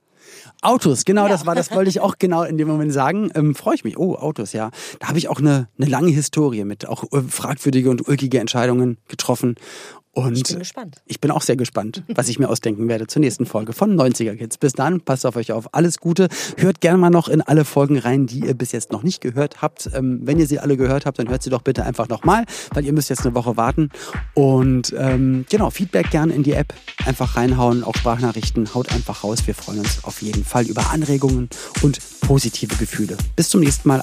Autos, 0.63 1.05
genau, 1.05 1.29
das 1.29 1.47
war, 1.47 1.55
das 1.55 1.71
wollte 1.71 1.89
ich 1.89 2.01
auch 2.01 2.17
genau 2.19 2.43
in 2.43 2.59
dem 2.59 2.67
Moment 2.67 2.93
sagen. 2.93 3.31
Ähm, 3.35 3.55
Freue 3.55 3.77
ich 3.77 3.85
mich. 3.85 3.97
Oh, 3.99 4.17
Autos, 4.17 4.53
ja. 4.53 4.71
Da 4.99 5.09
habe 5.09 5.19
ich 5.19 5.29
auch 5.29 5.39
eine, 5.39 5.69
eine 5.79 5.89
lange 5.89 6.11
Historie 6.11 6.65
mit 6.65 6.87
auch 6.89 7.05
äh, 7.13 7.23
fragwürdige 7.23 7.91
und 7.91 8.09
ulkige 8.09 8.41
Entscheidungen 8.41 8.99
getroffen. 9.09 9.55
Und 10.17 10.39
Ich 10.39 10.45
bin 10.45 10.59
gespannt. 10.61 11.03
Ich 11.05 11.21
bin 11.21 11.31
auch 11.31 11.43
sehr 11.43 11.57
gespannt, 11.57 12.03
was 12.09 12.31
ich 12.31 12.39
mir 12.39 12.49
ausdenken 12.49 12.89
werde 12.89 13.07
zur 13.07 13.21
nächsten 13.21 13.45
Folge 13.45 13.75
von 13.75 13.95
90er 13.95 14.35
Kids. 14.35 14.57
Bis 14.57 14.73
dann, 14.73 15.03
passt 15.03 15.27
auf 15.27 15.37
euch 15.37 15.53
auf. 15.53 15.75
Alles 15.75 16.01
Gute. 16.01 16.29
Hört 16.57 16.81
gerne 16.81 16.97
mal 16.97 17.11
noch 17.11 17.29
in 17.29 17.43
alle 17.43 17.67
Folgen 17.67 17.99
rein, 17.99 18.27
die 18.27 18.41
ihr 18.41 18.55
bis 18.55 18.73
jetzt 18.73 18.93
noch 18.93 19.03
nicht 19.03 19.21
gehört 19.21 19.61
habt. 19.61 19.91
Ähm, 19.93 20.21
wenn 20.23 20.39
ihr 20.39 20.47
sie 20.47 20.59
alle 20.59 20.79
gehört 20.79 21.05
habt, 21.05 21.19
dann 21.19 21.29
hört 21.29 21.43
sie 21.43 21.51
doch 21.51 21.61
bitte 21.61 21.85
einfach 21.85 22.09
nochmal, 22.09 22.47
weil 22.73 22.87
ihr 22.87 22.95
müsst 22.95 23.11
jetzt 23.11 23.27
eine 23.27 23.35
Woche 23.35 23.59
warten. 23.59 23.91
Und 24.33 24.95
ähm, 24.97 25.45
genau, 25.51 25.69
Feedback 25.69 26.11
gerne 26.11 26.33
in 26.33 26.43
die 26.43 26.53
App. 26.53 26.73
Einfach 27.05 27.37
reinhauen, 27.37 27.85
auch 27.85 27.95
Sprachnachrichten. 27.95 28.73
Haut 28.75 28.91
einfach 28.93 29.23
raus. 29.23 29.47
Wir 29.47 29.55
freuen 29.55 29.81
uns 29.81 30.03
auf 30.03 30.23
jeden 30.23 30.47
Fall 30.47 30.65
über 30.65 30.93
Anregungen 30.93 31.51
und 31.83 32.01
positive 32.23 32.75
Gefühle. 32.77 33.19
Bis 33.37 33.51
zum 33.51 33.61
nächsten 33.61 33.87
Mal. 33.87 34.03